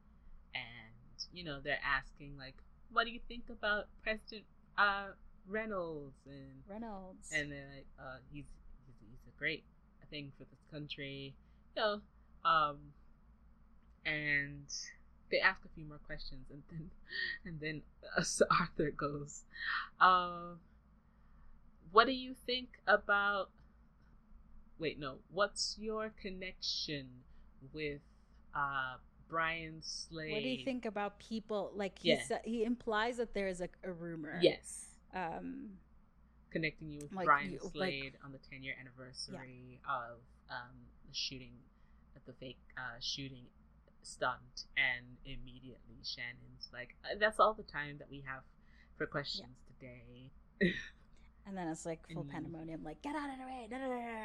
and 0.56 1.26
you 1.34 1.44
know 1.44 1.60
they're 1.62 1.84
asking 1.84 2.38
like 2.38 2.56
what 2.92 3.06
do 3.06 3.12
you 3.12 3.20
think 3.28 3.44
about 3.50 3.86
president 4.04 4.44
uh 4.78 5.08
reynolds 5.48 6.18
and 6.26 6.64
Reynolds. 6.70 7.30
and 7.34 7.52
they're 7.52 7.70
like 7.76 7.88
uh 8.00 8.18
he's 8.32 8.46
he's, 8.86 8.96
he's 9.10 9.34
a 9.34 9.40
great 9.40 9.64
thing 10.10 10.32
for 10.38 10.44
this 10.46 10.60
country 10.72 11.34
you 11.76 11.82
know 11.82 12.02
um 12.46 12.78
and 14.06 14.66
they 15.32 15.40
ask 15.40 15.60
a 15.66 15.70
few 15.76 15.86
more 15.86 16.00
questions 16.06 16.46
and 16.50 16.64
then 16.72 16.90
and 17.46 17.60
then 17.60 17.82
uh, 18.18 18.22
Sir 18.24 18.46
arthur 18.50 18.92
goes 18.92 19.44
um 20.00 20.60
what 21.92 22.08
do 22.08 22.14
you 22.14 22.34
think 22.46 22.70
about 22.88 23.50
wait 24.80 25.00
no 25.00 25.16
what's 25.32 25.76
your 25.80 26.12
connection 26.22 27.08
with 27.74 28.02
uh 28.56 28.96
brian 29.30 29.82
slade 29.82 30.32
What 30.34 30.44
do 30.44 30.50
you 30.50 30.64
think 30.64 30.86
about 30.86 31.20
people 31.20 31.72
like 31.76 32.00
he 32.00 32.10
Yeah. 32.12 32.24
sa- 32.24 32.36
he 32.46 32.64
implies 32.64 33.18
that 33.18 33.34
there 33.34 33.48
is 33.48 33.60
a, 33.62 33.70
a 33.84 33.92
rumor. 33.92 34.40
yes 34.42 34.87
Um 35.18 35.78
connecting 36.52 36.90
you 36.90 37.00
with 37.02 37.12
Like, 37.14 37.26
Brian 37.26 37.52
you- 37.52 37.60
like- 37.64 37.72
Slade 37.74 38.14
on 38.24 38.32
the 38.32 38.38
10 38.40 38.64
year 38.64 38.74
anniversary 38.80 39.80
of 39.88 40.20
um, 40.50 40.76
the 41.08 41.14
shooting, 41.14 41.52
of 42.16 42.24
the 42.26 42.34
fake 42.34 42.58
uh, 42.78 42.98
shooting 43.02 43.46
stunt, 44.02 44.64
and 44.78 45.18
immediately 45.26 45.98
Shannon's 46.04 46.70
like, 46.72 46.96
"Uh, 47.04 47.16
"That's 47.20 47.38
all 47.40 47.54
the 47.54 47.64
time 47.64 47.98
that 48.00 48.10
we 48.10 48.22
have 48.22 48.44
for 48.98 49.06
questions 49.06 49.50
today." 49.68 50.32
and 51.46 51.58
then 51.58 51.68
it's 51.68 51.86
like 51.86 52.08
full 52.08 52.22
And- 52.22 52.32
pandemonium, 52.32 52.82
like 52.84 53.02
get 53.02 53.16
out 53.16 53.30
of 53.30 53.38
the 53.40 53.46
way, 53.46 53.68
da, 53.70 53.78
da, 53.78 53.88
da, 53.88 54.24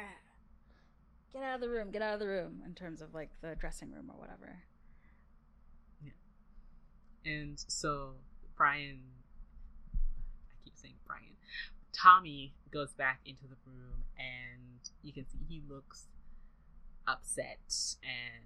get 1.33 1.43
out 1.43 1.55
of 1.55 1.61
the 1.61 1.69
room, 1.69 1.91
get 1.91 2.01
out 2.01 2.13
of 2.13 2.19
the 2.21 2.27
room, 2.27 2.61
in 2.65 2.73
terms 2.73 3.01
of 3.01 3.13
like 3.13 3.29
the 3.41 3.55
dressing 3.55 3.91
room 3.91 4.09
or 4.09 4.17
whatever. 4.17 4.63
Yeah. 6.01 6.11
And 7.25 7.59
so 7.67 8.13
Brian, 8.55 9.01
saying 10.83 10.95
Brian, 11.07 11.35
Tommy 11.93 12.53
goes 12.71 12.91
back 12.93 13.19
into 13.25 13.43
the 13.47 13.55
room, 13.65 14.03
and 14.17 14.89
you 15.01 15.13
can 15.13 15.25
see 15.29 15.37
he 15.47 15.61
looks 15.67 16.07
upset 17.07 17.95
and 18.03 18.43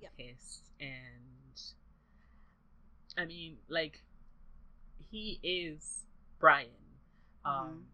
Yep. 0.00 0.16
pissed. 0.16 0.70
And 0.80 1.62
I 3.16 3.24
mean, 3.24 3.58
like, 3.68 4.02
he 5.10 5.38
is 5.42 6.04
Brian. 6.38 6.70
Um, 7.44 7.68
Mhm. 7.68 7.86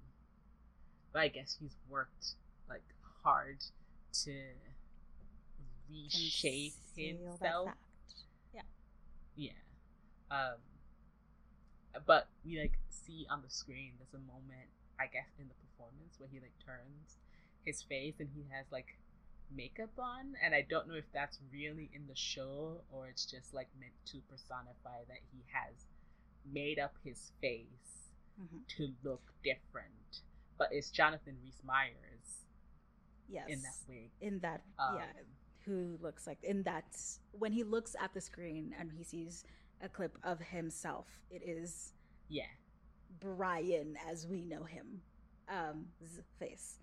But 1.12 1.20
I 1.22 1.28
guess 1.28 1.55
he's 1.59 1.74
worked 1.88 2.34
like 2.68 2.84
hard 3.22 3.64
to 4.12 4.55
reshape 5.88 6.74
Conceal 6.94 7.16
himself. 7.30 7.74
Yeah. 8.52 8.62
Yeah. 9.34 9.52
Um 10.30 10.60
but 12.06 12.28
we 12.44 12.58
like 12.60 12.78
see 12.90 13.26
on 13.30 13.42
the 13.42 13.50
screen 13.50 13.92
there's 13.98 14.14
a 14.14 14.26
moment, 14.26 14.68
I 15.00 15.06
guess, 15.06 15.28
in 15.38 15.48
the 15.48 15.54
performance 15.54 16.14
where 16.18 16.28
he 16.30 16.40
like 16.40 16.54
turns 16.64 17.16
his 17.64 17.82
face 17.82 18.14
and 18.20 18.28
he 18.34 18.44
has 18.50 18.66
like 18.70 18.96
makeup 19.54 19.90
on 19.98 20.34
and 20.44 20.54
I 20.54 20.66
don't 20.68 20.88
know 20.88 20.94
if 20.94 21.10
that's 21.12 21.38
really 21.52 21.90
in 21.94 22.06
the 22.06 22.14
show 22.16 22.82
or 22.92 23.08
it's 23.08 23.24
just 23.24 23.54
like 23.54 23.68
meant 23.80 23.92
to 24.12 24.18
personify 24.30 25.04
that 25.08 25.20
he 25.32 25.42
has 25.52 25.86
made 26.52 26.78
up 26.78 26.94
his 27.04 27.32
face 27.40 28.10
Mhm. 28.40 28.66
to 28.76 28.94
look 29.02 29.32
different. 29.42 30.22
But 30.58 30.68
it's 30.72 30.90
Jonathan 30.90 31.36
Rhys 31.42 31.60
Meyers 31.64 32.44
Yes. 33.28 33.48
in 33.48 33.62
that 33.62 33.76
wig. 33.88 34.10
in 34.20 34.38
that 34.40 34.62
Um, 34.78 34.96
yeah 34.96 35.12
who 35.64 35.98
looks 36.00 36.26
like 36.26 36.42
in 36.44 36.62
that 36.62 36.96
when 37.32 37.52
he 37.52 37.62
looks 37.64 37.94
at 38.00 38.14
the 38.14 38.20
screen 38.20 38.74
and 38.78 38.90
he 38.92 39.02
sees 39.04 39.44
a 39.82 39.88
clip 39.88 40.16
of 40.22 40.40
himself. 40.40 41.06
It 41.30 41.42
is 41.44 41.92
Yeah. 42.28 42.44
brian 43.20 43.96
as 44.10 44.26
we 44.26 44.42
know 44.42 44.64
him 44.64 45.00
um 45.48 45.86
face. 46.38 46.78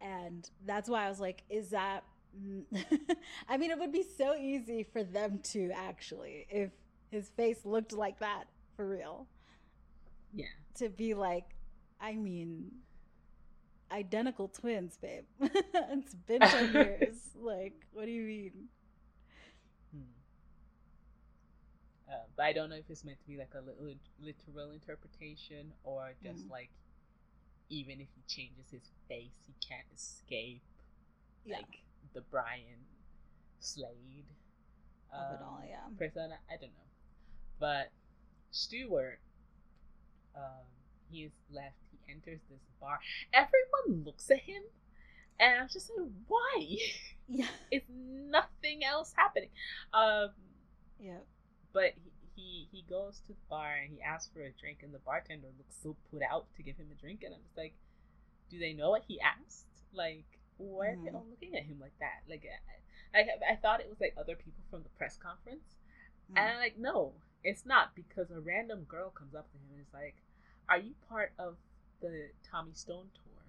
And 0.00 0.48
that's 0.66 0.88
why 0.88 1.04
i 1.06 1.08
was 1.08 1.20
like 1.20 1.42
is 1.50 1.70
that 1.70 2.04
i 3.48 3.56
mean 3.56 3.70
it 3.70 3.78
would 3.78 3.92
be 3.92 4.04
so 4.16 4.34
easy 4.36 4.82
for 4.84 5.02
them 5.02 5.40
to 5.42 5.70
actually 5.74 6.46
if 6.48 6.70
his 7.10 7.28
face 7.30 7.64
looked 7.64 7.92
like 7.92 8.20
that 8.20 8.44
for 8.76 8.86
real. 8.86 9.26
Yeah. 10.32 10.46
to 10.76 10.88
be 10.88 11.14
like 11.14 11.46
i 12.00 12.14
mean 12.14 12.70
identical 13.92 14.48
twins 14.48 14.96
babe. 14.96 15.24
It's 15.74 16.14
been 16.14 16.40
10 16.40 16.72
years. 16.82 17.16
Like 17.34 17.74
what 17.92 18.04
do 18.06 18.12
you 18.12 18.22
mean 18.22 18.52
Uh, 22.10 22.14
but 22.36 22.44
I 22.44 22.52
don't 22.52 22.70
know 22.70 22.76
if 22.76 22.90
it's 22.90 23.04
meant 23.04 23.20
to 23.20 23.26
be 23.28 23.36
like 23.38 23.54
a 23.54 23.60
little 23.60 23.94
literal 24.20 24.72
interpretation 24.72 25.72
or 25.84 26.12
just 26.22 26.46
Mhm. 26.46 26.50
like 26.50 26.70
even 27.68 28.00
if 28.00 28.08
he 28.14 28.22
changes 28.26 28.70
his 28.70 28.90
face, 29.08 29.32
he 29.46 29.54
can't 29.66 29.86
escape 29.94 30.62
yeah 31.44 31.56
like 31.58 31.80
the 32.14 32.20
Brian 32.22 32.86
Slade 33.60 34.26
of 35.12 35.30
it 35.30 35.40
um, 35.40 35.46
all 35.46 35.62
yeah 35.68 35.88
persona. 35.98 36.38
I 36.50 36.56
don't 36.56 36.72
know, 36.74 36.90
but 37.58 37.92
Stuart, 38.50 39.20
um, 40.34 40.66
he 41.10 41.24
is 41.24 41.32
left. 41.52 41.76
He 41.90 41.98
enters 42.12 42.40
this 42.50 42.60
bar. 42.80 42.98
Everyone 43.32 44.04
looks 44.04 44.30
at 44.30 44.40
him, 44.40 44.62
and 45.38 45.60
I'm 45.62 45.68
just 45.68 45.90
like, 45.96 46.08
why? 46.28 46.76
yeah 47.28 47.46
Is 47.70 47.82
nothing 47.90 48.84
else 48.84 49.12
happening? 49.16 49.50
Um, 49.92 50.30
yeah 50.98 51.18
but 51.72 51.94
he, 51.94 52.10
he 52.36 52.68
he 52.72 52.82
goes 52.88 53.20
to 53.26 53.28
the 53.28 53.46
bar 53.48 53.74
and 53.82 53.92
he 53.92 54.02
asks 54.02 54.30
for 54.32 54.40
a 54.42 54.50
drink, 54.52 54.78
and 54.82 54.92
the 54.94 54.98
bartender 55.00 55.48
looks 55.58 55.76
so 55.82 55.96
put 56.10 56.22
out 56.22 56.46
to 56.56 56.62
give 56.62 56.76
him 56.76 56.88
a 56.92 56.94
drink, 57.00 57.22
and 57.24 57.34
I'm 57.34 57.42
just 57.42 57.56
like, 57.56 57.74
do 58.50 58.58
they 58.58 58.72
know 58.72 58.90
what 58.90 59.04
he 59.06 59.20
asked? 59.20 59.66
Like, 59.92 60.26
why 60.58 60.88
are 60.88 60.96
they 61.02 61.10
Mhm. 61.10 61.14
all 61.14 61.26
looking 61.30 61.56
at 61.56 61.64
him 61.64 61.78
like 61.80 61.96
that? 62.00 62.22
Like, 62.28 62.44
uh, 62.44 63.18
I 63.18 63.52
I 63.52 63.56
thought 63.56 63.80
it 63.80 63.88
was 63.88 64.00
like 64.00 64.14
other 64.16 64.36
people 64.36 64.64
from 64.70 64.82
the 64.82 64.88
press 64.90 65.16
conference, 65.16 65.76
Mm. 66.30 66.36
and 66.36 66.50
I'm 66.50 66.58
like, 66.58 66.78
no, 66.78 67.14
it's 67.44 67.66
not 67.66 67.94
because 67.94 68.30
a 68.30 68.40
random 68.40 68.84
girl 68.84 69.10
comes 69.10 69.34
up 69.34 69.50
to 69.50 69.58
him 69.58 69.70
and 69.72 69.80
is 69.80 69.92
like, 69.94 70.16
"Are 70.68 70.78
you 70.78 70.94
part 71.08 71.32
of 71.38 71.56
the 72.00 72.30
Tommy 72.42 72.74
Stone 72.74 73.10
tour?" 73.14 73.44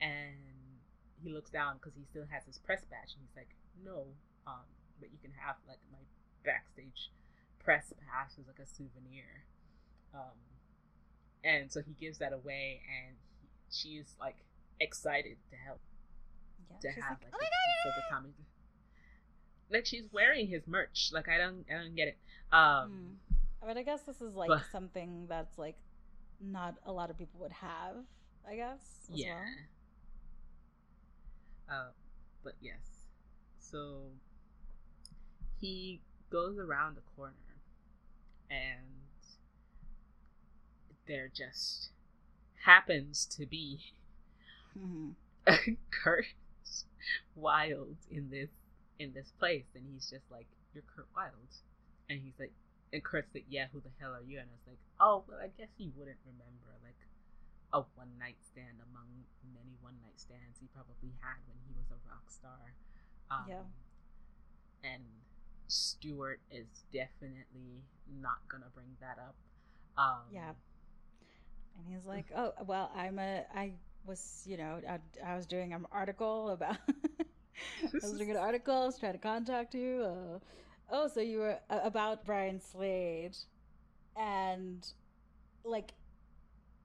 And 0.00 0.36
he 1.22 1.30
looks 1.30 1.50
down 1.50 1.78
because 1.78 1.94
he 1.94 2.04
still 2.04 2.26
has 2.26 2.44
his 2.46 2.58
press 2.58 2.84
badge, 2.84 3.14
and 3.14 3.22
he's 3.26 3.36
like, 3.36 3.54
"No, 3.84 4.06
um, 4.46 4.66
but 5.00 5.10
you 5.12 5.18
can 5.18 5.32
have 5.32 5.56
like 5.66 5.80
my 5.90 5.98
backstage 6.44 7.10
press 7.64 7.92
pass 8.10 8.36
as 8.38 8.46
like 8.46 8.58
a 8.58 8.66
souvenir." 8.66 9.44
Um, 10.14 10.36
and 11.44 11.72
so 11.72 11.80
he 11.80 11.92
gives 12.00 12.18
that 12.18 12.32
away, 12.32 12.82
and 12.86 13.16
he, 13.40 13.48
she's 13.70 14.14
like 14.20 14.36
excited 14.80 15.36
to 15.50 15.56
help 15.56 15.80
Yeah, 16.70 16.90
to 16.92 17.00
have 17.00 17.10
like, 17.20 17.22
like, 17.22 17.32
"Oh 17.32 17.38
a 17.38 17.40
my 17.40 17.48
piece 17.48 17.86
of 17.86 17.94
the 17.96 18.02
Tommy. 18.14 18.34
Like 19.70 19.86
she's 19.86 20.04
wearing 20.12 20.48
his 20.48 20.66
merch. 20.66 21.10
Like 21.12 21.28
I 21.28 21.38
don't, 21.38 21.64
I 21.70 21.82
don't 21.82 21.94
get 21.96 22.08
it. 22.08 22.18
Um, 22.52 23.18
Mm. 23.62 23.66
But 23.66 23.76
I 23.76 23.82
guess 23.84 24.02
this 24.02 24.20
is 24.20 24.34
like 24.34 24.48
but- 24.48 24.64
something 24.72 25.26
that's 25.28 25.56
like 25.56 25.76
not 26.40 26.74
a 26.84 26.90
lot 26.92 27.10
of 27.10 27.16
people 27.18 27.40
would 27.40 27.52
have. 27.52 27.94
I 28.48 28.56
guess. 28.56 28.80
yeah. 29.08 29.34
well. 31.68 31.78
Uh, 31.78 31.90
but 32.42 32.54
yes, 32.60 33.06
so 33.60 34.02
he 35.60 36.00
goes 36.30 36.58
around 36.58 36.96
the 36.96 37.02
corner, 37.16 37.34
and 38.52 38.84
there 41.06 41.28
just 41.32 41.88
happens 42.64 43.24
to 43.26 43.46
be 43.46 43.80
Mhm. 44.78 45.14
Kurt 45.90 46.26
Wilde 47.34 47.96
in 48.10 48.30
this 48.30 48.48
in 48.98 49.12
this 49.12 49.32
place, 49.38 49.66
and 49.74 49.84
he's 49.92 50.08
just 50.08 50.24
like, 50.30 50.46
"You're 50.72 50.84
Kurt 50.94 51.08
Wilde," 51.16 51.56
and 52.08 52.20
he's 52.22 52.38
like, 52.38 52.52
and 52.92 53.02
Kurt's 53.02 53.34
like, 53.34 53.44
"Yeah, 53.50 53.66
who 53.72 53.80
the 53.80 53.90
hell 53.98 54.14
are 54.14 54.22
you?" 54.22 54.38
And 54.38 54.48
I 54.48 54.54
was 54.54 54.66
like, 54.68 54.78
"Oh, 55.00 55.24
well, 55.26 55.38
I 55.42 55.48
guess 55.58 55.68
he 55.76 55.90
wouldn't 55.96 56.20
remember 56.24 56.70
like 56.84 56.96
a 57.74 57.82
one 57.98 58.16
night 58.18 58.36
stand 58.40 58.78
among 58.80 59.08
many 59.52 59.74
one 59.82 59.98
night 60.00 60.16
stands 60.20 60.60
he 60.60 60.68
probably 60.72 61.10
had 61.20 61.42
when 61.50 61.58
he 61.66 61.74
was 61.76 61.90
a 61.90 61.98
rock 62.08 62.30
star." 62.30 62.72
Um, 63.30 63.44
Yeah. 63.48 63.66
And 64.84 65.02
Stuart 65.72 66.40
is 66.50 66.66
definitely 66.92 67.82
not 68.20 68.46
gonna 68.48 68.68
bring 68.74 68.94
that 69.00 69.18
up. 69.18 69.34
Um, 69.96 70.20
Yeah. 70.32 70.52
And 71.76 71.86
he's 71.94 72.04
like, 72.04 72.26
"Oh, 72.36 72.52
well, 72.66 72.90
I'm 72.94 73.18
a. 73.18 73.44
I 73.54 73.72
was, 74.04 74.42
you 74.46 74.58
know, 74.58 74.80
I, 74.88 74.98
I 75.26 75.34
was 75.36 75.46
doing 75.46 75.72
an 75.72 75.86
article 75.90 76.50
about. 76.50 76.76
I 77.82 77.88
was 77.92 78.12
doing 78.12 78.30
an 78.30 78.36
article. 78.48 78.74
I 78.74 78.86
was 78.86 78.98
trying 78.98 79.12
to 79.14 79.18
contact 79.18 79.74
you. 79.74 80.04
Uh, 80.04 80.38
oh, 80.90 81.08
so 81.08 81.20
you 81.20 81.38
were 81.38 81.58
uh, 81.70 81.80
about 81.82 82.26
Brian 82.26 82.60
Slade, 82.60 83.36
and 84.16 84.86
like, 85.64 85.92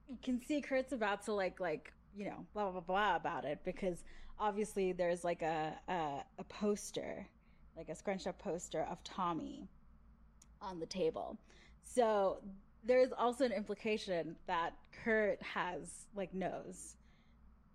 you 0.08 0.16
can 0.22 0.40
see 0.42 0.62
Kurt's 0.62 0.92
about 0.92 1.24
to 1.26 1.34
like, 1.34 1.60
like, 1.60 1.92
you 2.16 2.24
know, 2.24 2.46
blah 2.54 2.70
blah 2.70 2.80
blah 2.80 3.16
about 3.16 3.44
it 3.44 3.58
because 3.64 4.04
obviously 4.38 4.92
there's 4.92 5.22
like 5.24 5.42
a 5.42 5.74
a, 5.88 6.24
a 6.38 6.44
poster, 6.44 7.26
like 7.78 7.88
a 7.88 7.94
scrunched 7.94 8.26
up 8.26 8.38
poster 8.38 8.82
of 8.90 9.02
Tommy 9.04 9.68
on 10.60 10.80
the 10.80 10.86
table. 10.86 11.38
So 11.84 12.38
there's 12.84 13.12
also 13.16 13.44
an 13.44 13.52
implication 13.52 14.36
that 14.46 14.74
Kurt 15.04 15.40
has 15.40 16.06
like 16.14 16.34
knows. 16.34 16.96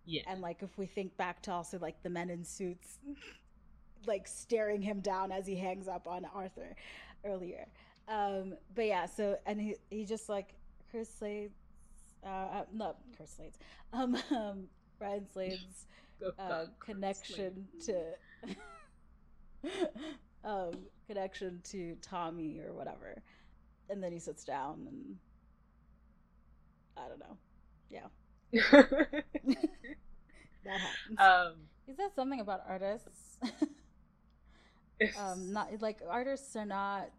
Yeah. 0.06 0.24
And 0.28 0.42
like 0.42 0.62
if 0.62 0.78
we 0.78 0.86
think 0.86 1.16
back 1.16 1.42
to 1.44 1.52
also 1.52 1.80
like 1.80 2.04
the 2.04 2.10
men 2.10 2.30
in 2.30 2.44
suits 2.44 3.00
like 4.06 4.28
staring 4.28 4.82
him 4.82 5.00
down 5.00 5.32
as 5.32 5.48
he 5.48 5.56
hangs 5.56 5.88
up 5.88 6.08
on 6.08 6.26
Arthur 6.36 6.76
earlier. 7.26 7.66
Um 8.10 8.56
but 8.76 8.86
yeah, 8.86 9.06
so 9.06 9.38
and 9.46 9.60
he 9.62 9.76
he 9.90 10.04
just 10.04 10.28
like 10.28 10.54
Chris 10.92 11.10
Slade's 11.18 11.54
uh, 12.26 12.28
uh 12.28 12.64
not 12.74 12.98
Chris 13.16 13.32
Slade's 13.38 13.58
um, 13.94 14.18
um 14.32 14.66
Brian 15.00 15.26
Slade's 15.32 15.88
uh, 16.40 16.66
Kurt 16.80 16.80
connection 16.82 17.68
to 17.86 17.94
um 20.44 20.72
connection 21.08 21.62
to 21.66 21.96
Tommy 22.02 22.60
or 22.60 22.74
whatever. 22.74 23.22
And 23.90 24.02
then 24.02 24.12
he 24.12 24.20
sits 24.20 24.44
down 24.44 24.88
and 24.88 25.18
I 26.98 27.08
don't 27.08 27.20
know. 27.20 27.38
Yeah. 27.90 28.08
That 30.66 30.80
happens. 30.80 31.20
um, 31.20 31.56
he 31.86 31.94
says 31.94 32.12
something 32.16 32.40
about 32.40 32.62
artists. 32.68 33.38
um 35.20 35.52
not 35.52 35.70
like 35.82 36.00
artists 36.08 36.56
are 36.56 36.66
not 36.66 37.10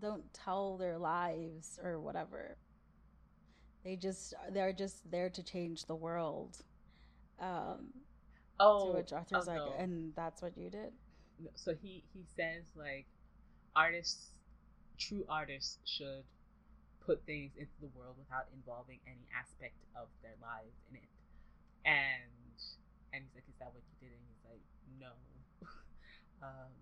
don't 0.00 0.32
tell 0.32 0.76
their 0.76 0.98
lives 0.98 1.78
or 1.82 1.98
whatever. 1.98 2.56
They 3.84 3.96
just 3.96 4.34
they're 4.52 4.72
just 4.72 5.10
there 5.10 5.30
to 5.30 5.42
change 5.42 5.86
the 5.86 5.96
world. 5.96 6.58
Um 7.40 7.92
oh, 8.60 8.92
to 8.92 8.98
which 8.98 9.12
Arthur's 9.12 9.48
oh, 9.48 9.50
like 9.50 9.58
no. 9.58 9.74
and 9.78 10.12
that's 10.14 10.40
what 10.42 10.56
you 10.56 10.70
did? 10.70 10.92
So 11.54 11.74
he 11.74 12.04
he 12.12 12.24
says 12.24 12.64
like 12.74 13.06
artists 13.76 14.32
true 14.98 15.24
artists 15.28 15.78
should 15.84 16.24
put 17.00 17.24
things 17.26 17.56
into 17.56 17.74
the 17.80 17.88
world 17.88 18.16
without 18.18 18.46
involving 18.54 19.00
any 19.06 19.28
aspect 19.34 19.76
of 19.96 20.08
their 20.22 20.36
lives 20.42 20.76
in 20.90 20.96
it. 20.96 21.08
And 21.84 22.56
and 23.12 23.24
he's 23.24 23.34
like 23.34 23.48
is 23.48 23.56
that 23.60 23.72
what 23.74 23.82
you 23.90 23.96
did? 24.00 24.12
And 24.14 24.24
he's 24.28 24.44
like 24.44 24.64
no. 25.00 25.12
Um 26.42 26.74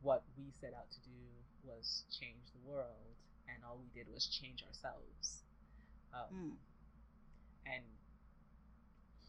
what 0.00 0.24
we 0.36 0.52
set 0.60 0.74
out 0.74 0.90
to 0.92 1.00
do 1.00 1.44
was 1.62 2.04
change 2.10 2.52
the 2.52 2.60
world 2.68 3.16
and 3.48 3.64
all 3.64 3.78
we 3.78 3.88
did 3.94 4.08
was 4.12 4.26
change 4.26 4.62
ourselves. 4.64 5.44
Um 6.12 6.32
Mm. 6.32 6.56
and 7.66 7.84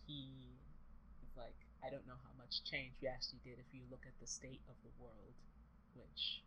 he 0.07 0.54
I 1.85 1.89
don't 1.89 2.07
know 2.07 2.17
how 2.23 2.33
much 2.37 2.63
change 2.63 2.93
we 3.01 3.07
actually 3.07 3.39
did 3.43 3.59
if 3.59 3.69
you 3.71 3.81
look 3.91 4.01
at 4.07 4.17
the 4.19 4.25
state 4.25 4.61
of 4.67 4.75
the 4.81 4.89
world, 4.97 5.35
which 5.93 6.41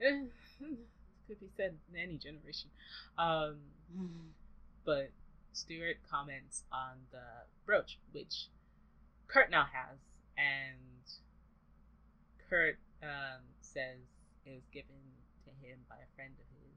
eh, 0.00 0.32
could 1.28 1.40
be 1.40 1.50
said 1.56 1.76
in 1.92 2.00
any 2.00 2.16
generation. 2.16 2.70
Um, 3.18 3.60
but 4.84 5.10
Stuart 5.52 5.98
comments 6.10 6.64
on 6.72 7.04
the 7.12 7.44
brooch, 7.66 7.98
which 8.12 8.48
Kurt 9.28 9.50
now 9.50 9.66
has, 9.70 9.98
and 10.38 11.04
Kurt 12.48 12.78
um, 13.02 13.44
says 13.60 14.00
is 14.46 14.62
given 14.72 15.04
to 15.44 15.50
him 15.66 15.78
by 15.88 15.96
a 15.96 16.08
friend 16.16 16.32
of 16.32 16.48
his. 16.56 16.76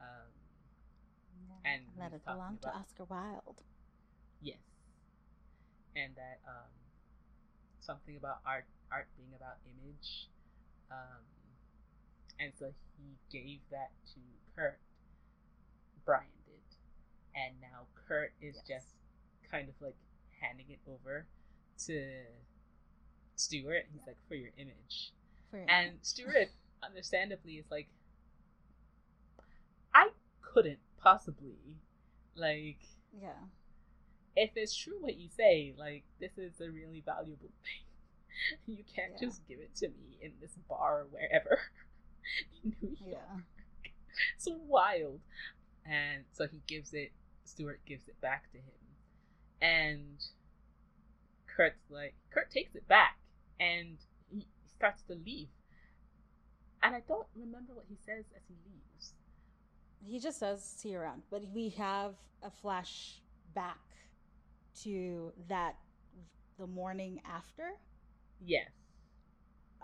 Um, 0.00 0.32
And 1.64 1.82
let 1.98 2.12
it 2.12 2.24
belong 2.24 2.58
to 2.62 2.68
Oscar 2.68 3.04
Wilde. 3.04 3.62
Yes. 6.44 6.50
And 6.50 6.54
that 6.54 6.58
um, 6.58 6.70
something 7.80 8.16
about 8.16 8.38
art 8.46 8.64
art 8.90 9.08
being 9.16 9.32
about 9.36 9.56
image. 9.66 10.28
Um, 10.90 11.22
and 12.40 12.52
so 12.58 12.72
he 12.98 13.16
gave 13.30 13.60
that 13.70 13.90
to 14.14 14.20
Kurt. 14.56 14.78
Brian 16.04 16.26
did. 16.46 16.62
And 17.34 17.60
now 17.60 17.86
Kurt 17.94 18.32
is 18.40 18.56
Yes. 18.56 18.66
just 18.68 18.88
kind 19.50 19.68
of 19.68 19.74
like 19.80 19.96
handing 20.40 20.66
it 20.70 20.80
over 20.86 21.26
to 21.86 22.24
Stuart. 23.36 23.86
He's 23.92 24.06
like, 24.06 24.16
for 24.28 24.34
your 24.34 24.50
image. 24.58 25.12
For 25.50 25.64
And 25.68 25.98
Stuart, 26.02 26.50
understandably, 26.82 27.54
is 27.54 27.70
like, 27.70 27.88
I 29.94 30.10
couldn't 30.42 30.80
possibly. 30.98 31.76
Like, 32.34 32.78
yeah. 33.12 33.34
If 34.36 34.50
it's 34.56 34.74
true 34.74 34.96
what 35.00 35.16
you 35.16 35.28
say, 35.28 35.74
like 35.78 36.04
this 36.20 36.38
is 36.38 36.60
a 36.60 36.70
really 36.70 37.02
valuable 37.04 37.50
thing. 37.62 38.76
You 38.76 38.84
can't 38.94 39.12
Yeah. 39.20 39.28
just 39.28 39.46
give 39.46 39.58
it 39.60 39.74
to 39.76 39.88
me 39.88 40.18
in 40.20 40.32
this 40.40 40.52
bar 40.68 41.00
or 41.02 41.06
wherever 41.10 41.58
in 42.64 42.74
New 42.80 42.96
York. 43.06 43.22
Yeah. 43.28 43.90
It's 44.36 44.48
wild. 44.66 45.20
And 45.84 46.24
so 46.32 46.46
he 46.46 46.62
gives 46.66 46.92
it 46.92 47.12
Stuart 47.44 47.80
gives 47.86 48.08
it 48.08 48.20
back 48.20 48.50
to 48.52 48.58
him. 48.58 48.80
And 49.60 50.24
Kurt's 51.46 51.90
like 51.90 52.14
Kurt 52.30 52.50
takes 52.50 52.74
it 52.74 52.86
back 52.88 53.18
and 53.60 53.98
he 54.30 54.46
starts 54.76 55.02
to 55.04 55.14
leave. 55.14 55.48
And 56.82 56.94
I 56.96 57.00
don't 57.06 57.26
remember 57.36 57.74
what 57.74 57.84
he 57.88 57.96
says 57.96 58.24
as 58.34 58.42
he 58.48 58.54
leaves. 58.66 59.12
He 60.04 60.18
just 60.18 60.38
says 60.40 60.64
see 60.64 60.90
you 60.90 60.98
around, 60.98 61.22
but 61.30 61.42
we 61.52 61.68
have 61.70 62.14
a 62.42 62.50
flash 62.50 63.20
back 63.54 63.78
to 64.82 65.32
that 65.48 65.76
the 66.58 66.66
morning 66.66 67.20
after 67.28 67.72
Yes. 68.44 68.68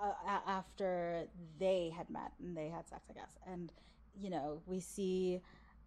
uh, 0.01 0.13
after 0.47 1.27
they 1.59 1.93
had 1.97 2.09
met 2.11 2.33
and 2.41 2.57
they 2.57 2.69
had 2.69 2.89
sex, 2.89 3.03
I 3.11 3.15
guess. 3.15 3.39
And 3.47 3.73
you 4.21 4.31
know, 4.31 4.61
we 4.67 4.81
see 4.81 5.41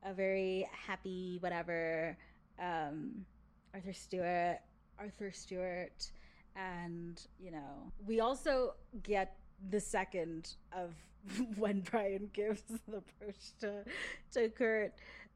a 0.03 0.13
very 0.13 0.67
happy 0.87 1.37
whatever 1.41 2.17
um, 2.59 3.25
Arthur 3.73 3.93
Stuart, 3.93 4.59
Arthur 4.99 5.31
Stuart, 5.31 6.11
and 6.55 7.21
you 7.39 7.51
know 7.51 7.91
we 8.05 8.19
also 8.19 8.75
get 9.03 9.37
the 9.69 9.79
second 9.79 10.55
of 10.73 10.93
when 11.57 11.81
Brian 11.81 12.29
gives 12.33 12.63
the 12.87 13.01
brooch 13.19 13.51
to 13.59 13.83
to 14.33 14.49
Kurt, 14.49 14.93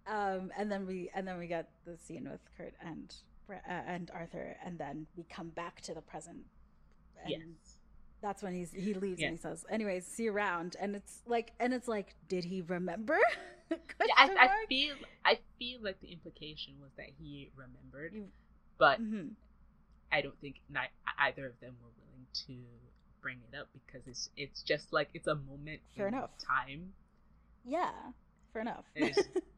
um, 0.07 0.51
and 0.57 0.71
then 0.71 0.85
we 0.87 1.09
and 1.15 1.27
then 1.27 1.37
we 1.37 1.47
get 1.47 1.69
the 1.85 1.97
scene 1.97 2.29
with 2.29 2.41
Kurt 2.57 2.73
and 2.81 3.13
uh, 3.49 3.71
and 3.87 4.11
Arthur, 4.13 4.57
and 4.63 4.77
then 4.77 5.07
we 5.15 5.23
come 5.23 5.49
back 5.49 5.81
to 5.81 5.93
the 5.93 6.01
present. 6.01 6.45
And 7.21 7.29
yes. 7.29 7.77
That's 8.21 8.41
when 8.41 8.53
he's 8.53 8.71
he 8.71 8.93
leaves 8.93 9.21
and 9.21 9.31
he 9.31 9.37
says, 9.37 9.65
"Anyways, 9.69 10.07
see 10.07 10.23
you 10.23 10.33
around." 10.33 10.75
And 10.79 10.95
it's 10.95 11.21
like, 11.27 11.51
and 11.59 11.73
it's 11.73 11.87
like, 11.87 12.15
did 12.27 12.43
he 12.43 12.61
remember? 12.61 13.19
yeah, 13.69 13.77
I, 14.17 14.29
I, 14.39 14.65
feel 14.67 14.95
I 15.23 15.39
feel 15.59 15.79
like 15.83 15.99
the 16.01 16.11
implication 16.11 16.73
was 16.81 16.89
that 16.97 17.07
he 17.19 17.51
remembered, 17.55 18.13
you, 18.15 18.25
but 18.79 19.01
mm-hmm. 19.01 19.27
I 20.11 20.21
don't 20.21 20.39
think 20.39 20.55
not, 20.69 20.87
either 21.19 21.45
of 21.45 21.59
them 21.59 21.75
were 21.83 21.91
willing 21.99 22.25
to 22.47 22.53
bring 23.21 23.37
it 23.51 23.57
up 23.57 23.67
because 23.73 24.07
it's 24.07 24.29
it's 24.37 24.61
just 24.63 24.93
like 24.93 25.09
it's 25.13 25.27
a 25.27 25.35
moment 25.35 25.81
fair 25.95 26.07
enough 26.07 26.31
time. 26.39 26.93
Yeah, 27.63 27.91
fair 28.53 28.61
enough. 28.61 28.85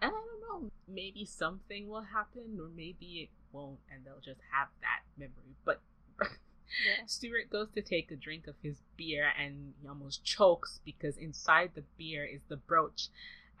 and 0.00 0.12
I 0.12 0.20
don't 0.50 0.62
know, 0.62 0.70
maybe 0.86 1.24
something 1.24 1.88
will 1.88 2.02
happen 2.02 2.58
or 2.60 2.68
maybe 2.74 3.22
it 3.22 3.30
won't, 3.52 3.78
and 3.92 4.04
they'll 4.04 4.20
just 4.20 4.40
have 4.52 4.68
that 4.80 5.02
memory. 5.16 5.56
But 5.64 5.80
yeah. 6.20 6.26
Stuart 7.06 7.50
goes 7.50 7.68
to 7.74 7.82
take 7.82 8.10
a 8.10 8.16
drink 8.16 8.46
of 8.46 8.54
his 8.62 8.76
beer 8.96 9.32
and 9.40 9.74
he 9.80 9.88
almost 9.88 10.24
chokes 10.24 10.80
because 10.84 11.16
inside 11.16 11.70
the 11.74 11.84
beer 11.96 12.24
is 12.24 12.42
the 12.48 12.56
brooch. 12.56 13.08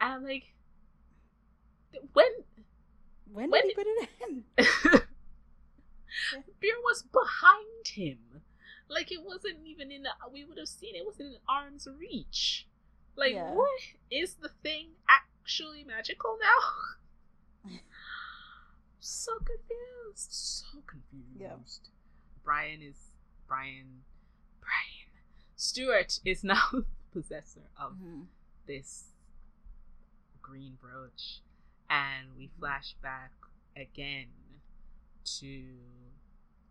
And 0.00 0.12
I'm 0.12 0.24
like, 0.24 0.54
when? 2.12 2.30
When, 3.32 3.50
when 3.50 3.62
did 3.62 3.70
he 3.70 3.74
put 3.74 3.86
it 3.86 4.08
in? 4.28 4.44
beer 6.60 6.74
was 6.84 7.02
behind 7.02 7.88
him. 7.88 8.18
Like 8.88 9.12
it 9.12 9.22
wasn't 9.22 9.58
even 9.66 9.90
in 9.90 10.02
the, 10.04 10.10
we 10.32 10.44
would 10.44 10.58
have 10.58 10.68
seen 10.68 10.94
it, 10.94 11.04
wasn't 11.04 11.34
in 11.34 11.40
arm's 11.48 11.86
reach. 11.98 12.66
Like 13.16 13.34
yeah. 13.34 13.52
what 13.52 13.80
is 14.10 14.34
the 14.34 14.50
thing 14.62 14.90
actually 15.48 15.82
magical 15.82 16.36
now? 16.42 17.70
so 19.00 19.32
confused. 19.38 20.28
So 20.30 20.82
confused. 20.86 21.40
Yeah. 21.40 21.54
Brian 22.44 22.82
is 22.82 22.96
Brian 23.46 24.02
Brian 24.60 25.08
Stuart 25.56 26.20
is 26.26 26.44
now 26.54 26.60
the 26.70 26.84
possessor 27.14 27.70
of 27.80 27.92
mm-hmm. 27.92 28.24
this 28.66 29.04
green 30.42 30.76
brooch 30.78 31.40
and 31.88 32.28
we 32.36 32.50
flash 32.60 32.94
back 33.02 33.32
again 33.74 34.26
to 35.38 35.64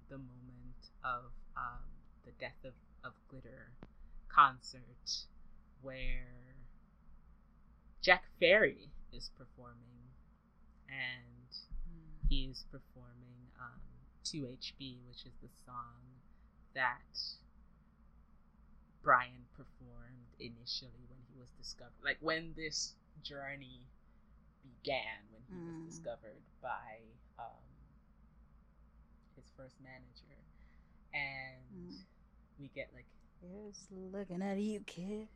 the 0.10 0.18
moment 0.18 0.91
of 1.04 1.32
um, 1.58 1.82
the 2.26 2.32
death 2.40 2.64
of, 2.64 2.74
of 3.04 3.14
glitter 3.28 3.72
concert 4.30 5.26
where 5.82 6.57
jack 8.08 8.24
fairy 8.40 8.88
is 9.12 9.32
performing 9.38 10.08
and 10.88 11.52
mm. 11.92 12.30
he's 12.30 12.64
performing 12.72 13.52
um, 13.60 13.84
2HB, 14.24 15.04
which 15.06 15.26
is 15.26 15.36
the 15.44 15.50
song 15.66 16.00
that 16.74 17.20
Brian 19.04 19.44
performed 19.58 20.32
initially 20.40 21.04
when 21.10 21.20
he 21.28 21.38
was 21.38 21.50
discovered. 21.60 22.00
Like 22.02 22.16
when 22.22 22.54
this 22.56 22.94
journey 23.24 23.82
began, 24.64 25.28
when 25.34 25.44
he 25.50 25.56
mm. 25.60 25.84
was 25.84 25.96
discovered 25.96 26.40
by 26.62 27.04
um, 27.38 27.68
his 29.36 29.52
first 29.58 29.76
manager. 29.84 30.40
And 31.14 31.92
mm. 31.92 31.98
we 32.58 32.70
get 32.74 32.88
like. 32.96 33.06
Here's 33.42 33.86
looking 33.92 34.42
at 34.42 34.58
you, 34.58 34.80
kid. 34.86 35.28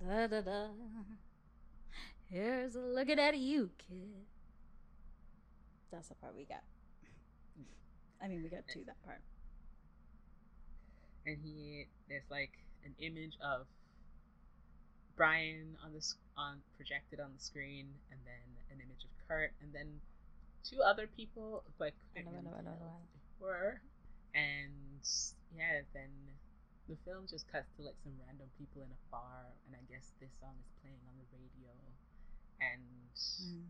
Da 0.00 0.26
da 0.26 0.40
da. 0.40 0.68
Here's 2.30 2.76
a 2.76 2.80
looking 2.80 3.18
at 3.18 3.36
you, 3.36 3.70
kid. 3.78 4.26
That's 5.90 6.08
the 6.08 6.14
part 6.16 6.36
we 6.36 6.44
got. 6.44 6.62
I 8.22 8.28
mean, 8.28 8.42
we 8.42 8.48
got 8.48 8.66
to 8.68 8.84
that 8.86 9.02
part. 9.04 9.20
And 11.26 11.38
he, 11.42 11.86
there's 12.08 12.30
like 12.30 12.52
an 12.84 12.94
image 13.00 13.36
of 13.42 13.66
Brian 15.16 15.76
on 15.84 15.92
the 15.92 16.04
on 16.36 16.58
projected 16.76 17.18
on 17.18 17.30
the 17.36 17.42
screen, 17.42 17.86
and 18.10 18.20
then 18.24 18.44
an 18.70 18.78
image 18.84 19.02
of 19.02 19.10
Kurt, 19.26 19.52
and 19.62 19.72
then 19.72 20.00
two 20.62 20.80
other 20.80 21.08
people 21.16 21.64
like 21.78 21.94
were, 23.40 23.80
and 24.34 25.02
yeah, 25.56 25.82
then 25.92 26.10
the 26.88 26.96
film 27.04 27.28
just 27.28 27.44
cuts 27.52 27.68
to 27.76 27.84
like 27.84 27.96
some 28.00 28.16
random 28.24 28.48
people 28.56 28.80
in 28.80 28.90
a 28.90 29.00
bar, 29.12 29.52
and 29.68 29.76
I 29.76 29.84
guess 29.92 30.16
this 30.18 30.32
song 30.40 30.56
is 30.56 30.68
playing 30.80 31.00
on 31.04 31.14
the 31.20 31.28
radio, 31.30 31.72
and 32.64 33.12
mm. 33.12 33.68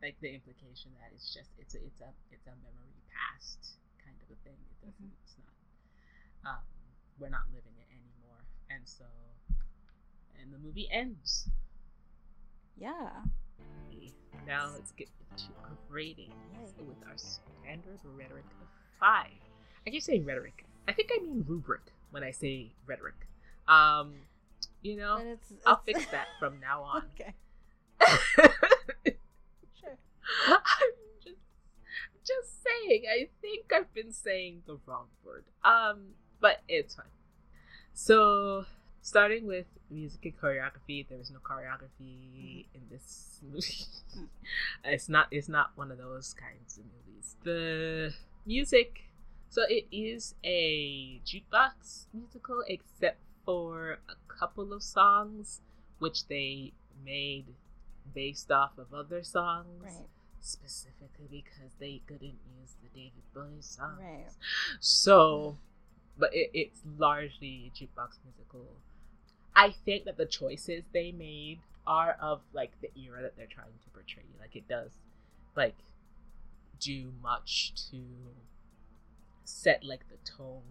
like 0.00 0.14
the 0.22 0.30
implication 0.30 0.94
that 1.02 1.10
it's 1.10 1.34
just 1.34 1.50
it's 1.58 1.74
a 1.74 1.82
it's 1.82 2.00
a 2.00 2.10
it's 2.30 2.46
a 2.46 2.54
memory 2.62 2.94
past 3.10 3.80
the 4.30 4.38
thing. 4.46 4.56
It 4.70 4.78
doesn't. 4.86 5.10
Mm-hmm. 5.10 5.26
It's 5.26 5.34
not. 5.42 6.62
Um, 6.62 6.64
we're 7.18 7.34
not 7.34 7.50
living 7.52 7.74
it 7.76 7.90
anymore, 7.90 8.40
and 8.70 8.86
so, 8.86 9.04
and 10.40 10.54
the 10.54 10.58
movie 10.58 10.88
ends. 10.90 11.50
Yeah. 12.78 13.26
Now 14.46 14.70
let's 14.72 14.92
get 14.92 15.08
to 15.36 15.44
our 15.62 15.76
rating 15.90 16.32
with 16.78 16.96
our 17.06 17.16
standard 17.18 18.00
rhetoric 18.16 18.46
of 18.62 18.68
five. 18.98 19.36
I 19.86 19.90
keep 19.90 20.02
saying 20.02 20.24
rhetoric. 20.24 20.64
I 20.88 20.92
think 20.92 21.10
I 21.14 21.22
mean 21.22 21.44
rubric 21.46 21.92
when 22.10 22.22
I 22.22 22.30
say 22.30 22.72
rhetoric. 22.86 23.26
Um, 23.68 24.14
you 24.82 24.96
know, 24.96 25.18
it's, 25.18 25.50
it's... 25.50 25.66
I'll 25.66 25.82
fix 25.84 26.06
that 26.06 26.26
from 26.38 26.60
now 26.60 26.82
on. 26.82 27.02
okay. 27.14 27.34
sure. 29.80 29.88
I'm 30.48 30.58
just 32.26 32.62
saying. 32.62 33.04
I 33.10 33.28
think 33.40 33.72
I've 33.72 33.92
been 33.94 34.12
saying 34.12 34.62
the 34.66 34.78
wrong 34.86 35.06
word. 35.24 35.44
Um, 35.64 36.14
but 36.40 36.62
it's 36.68 36.94
fine. 36.94 37.06
So, 37.92 38.64
starting 39.02 39.46
with 39.46 39.66
music 39.90 40.24
and 40.24 40.40
choreography, 40.40 41.06
there 41.08 41.18
is 41.18 41.30
no 41.30 41.38
choreography 41.38 42.66
in 42.74 42.80
this 42.90 43.40
movie. 43.42 43.86
it's 44.84 45.08
not. 45.08 45.28
It's 45.30 45.48
not 45.48 45.72
one 45.74 45.90
of 45.90 45.98
those 45.98 46.34
kinds 46.34 46.78
of 46.78 46.84
movies. 46.84 47.36
The 47.44 48.14
music. 48.46 49.09
So 49.50 49.62
it 49.68 49.86
is 49.92 50.34
a 50.44 51.20
jukebox 51.26 52.06
musical, 52.14 52.62
except 52.66 53.18
for 53.44 53.98
a 54.08 54.14
couple 54.32 54.72
of 54.72 54.82
songs, 54.82 55.60
which 55.98 56.26
they 56.28 56.72
made 57.04 57.46
based 58.14 58.50
off 58.50 58.78
of 58.78 58.94
other 58.94 59.22
songs. 59.22 59.82
Right 59.82 60.06
specifically 60.40 61.28
because 61.30 61.72
they 61.78 62.00
couldn't 62.06 62.38
use 62.60 62.74
the 62.82 62.88
David 62.94 63.22
Bowie 63.34 63.60
songs. 63.60 64.00
Right. 64.00 64.26
So, 64.80 65.56
but 66.18 66.34
it, 66.34 66.50
it's 66.54 66.80
largely 66.98 67.72
jukebox 67.74 68.18
musical. 68.24 68.66
I 69.54 69.74
think 69.84 70.04
that 70.04 70.16
the 70.16 70.26
choices 70.26 70.84
they 70.92 71.12
made 71.12 71.60
are 71.86 72.16
of 72.20 72.40
like 72.52 72.72
the 72.80 72.90
era 72.98 73.22
that 73.22 73.36
they're 73.36 73.46
trying 73.46 73.78
to 73.84 73.90
portray. 73.92 74.24
Like 74.38 74.56
it 74.56 74.68
does, 74.68 74.90
like, 75.56 75.76
do 76.78 77.12
much 77.22 77.72
to 77.90 77.98
set 79.44 79.84
like 79.84 80.08
the 80.08 80.16
tone, 80.30 80.62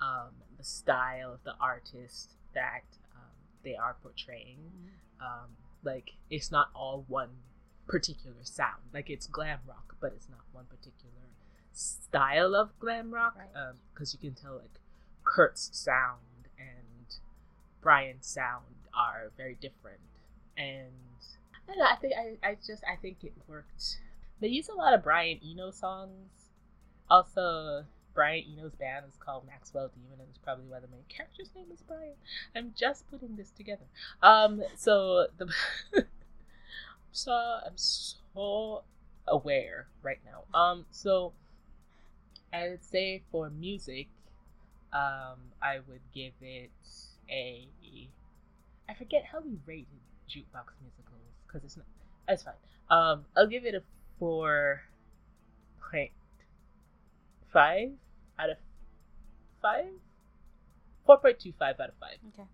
um, 0.00 0.30
the 0.56 0.64
style 0.64 1.32
of 1.32 1.42
the 1.44 1.54
artist 1.60 2.32
that 2.54 2.84
um, 3.14 3.30
they 3.62 3.74
are 3.74 3.96
portraying. 4.02 4.58
Mm-hmm. 4.58 5.24
Um, 5.24 5.50
like 5.82 6.12
it's 6.30 6.50
not 6.50 6.68
all 6.74 7.04
one 7.08 7.30
particular 7.86 8.36
sound. 8.42 8.82
Like 8.92 9.10
it's 9.10 9.26
glam 9.26 9.60
rock, 9.66 9.96
but 10.00 10.12
it's 10.14 10.28
not 10.28 10.40
one 10.52 10.64
particular 10.66 11.12
style 11.72 12.54
of 12.54 12.78
glam 12.78 13.12
rock. 13.12 13.36
Because 13.94 14.14
right. 14.14 14.20
um, 14.20 14.20
you 14.22 14.30
can 14.30 14.42
tell 14.42 14.56
like 14.56 14.80
Kurt's 15.24 15.70
sound 15.72 16.48
and 16.58 17.16
Brian's 17.80 18.26
sound 18.26 18.64
are 18.94 19.30
very 19.36 19.56
different. 19.60 20.00
And 20.56 20.92
I, 21.68 21.76
know, 21.76 21.84
I 21.84 21.96
think 21.96 22.14
I, 22.14 22.48
I 22.48 22.56
just 22.66 22.82
I 22.90 22.96
think 22.96 23.18
it 23.22 23.32
worked. 23.46 23.98
They 24.40 24.48
use 24.48 24.68
a 24.68 24.74
lot 24.74 24.94
of 24.94 25.02
Brian 25.02 25.40
Eno 25.44 25.70
songs. 25.70 26.45
Also, 27.10 27.84
Brian 28.14 28.44
Eno's 28.50 28.74
band 28.74 29.04
is 29.08 29.16
called 29.20 29.46
Maxwell 29.46 29.90
Demon, 29.94 30.18
and 30.18 30.28
it's 30.28 30.38
probably 30.38 30.64
why 30.66 30.80
the 30.80 30.88
main 30.88 31.04
character's 31.08 31.50
name 31.54 31.66
is 31.72 31.82
Brian. 31.86 32.14
I'm 32.54 32.72
just 32.74 33.08
putting 33.10 33.36
this 33.36 33.50
together. 33.50 33.84
Um, 34.22 34.62
so 34.76 35.26
the 35.36 35.52
so 37.12 37.32
I'm 37.32 37.76
so 37.76 38.82
aware 39.28 39.86
right 40.02 40.18
now. 40.24 40.58
Um, 40.58 40.86
so 40.90 41.32
I 42.52 42.70
would 42.70 42.84
say 42.84 43.22
for 43.30 43.50
music, 43.50 44.08
um, 44.92 45.38
I 45.62 45.80
would 45.86 46.00
give 46.14 46.32
it 46.40 46.70
a. 47.30 47.68
I 48.88 48.94
forget 48.94 49.24
how 49.30 49.40
we 49.40 49.58
rated 49.66 49.86
jukebox 50.28 50.72
musicals 50.80 51.20
because 51.46 51.64
it's 51.64 51.76
not. 51.76 51.86
That's 52.26 52.42
fine. 52.42 52.54
Um, 52.88 53.24
I'll 53.36 53.46
give 53.46 53.64
it 53.66 53.74
a 53.74 53.82
four 54.18 54.82
point 55.90 56.10
five 57.56 57.88
out 58.38 58.50
of 58.50 58.58
five. 59.62 59.86
Four 61.06 61.18
point 61.18 61.40
two 61.40 61.54
five 61.58 61.80
out 61.80 61.88
of 61.88 61.94
five. 61.98 62.18
Okay. 62.34 62.46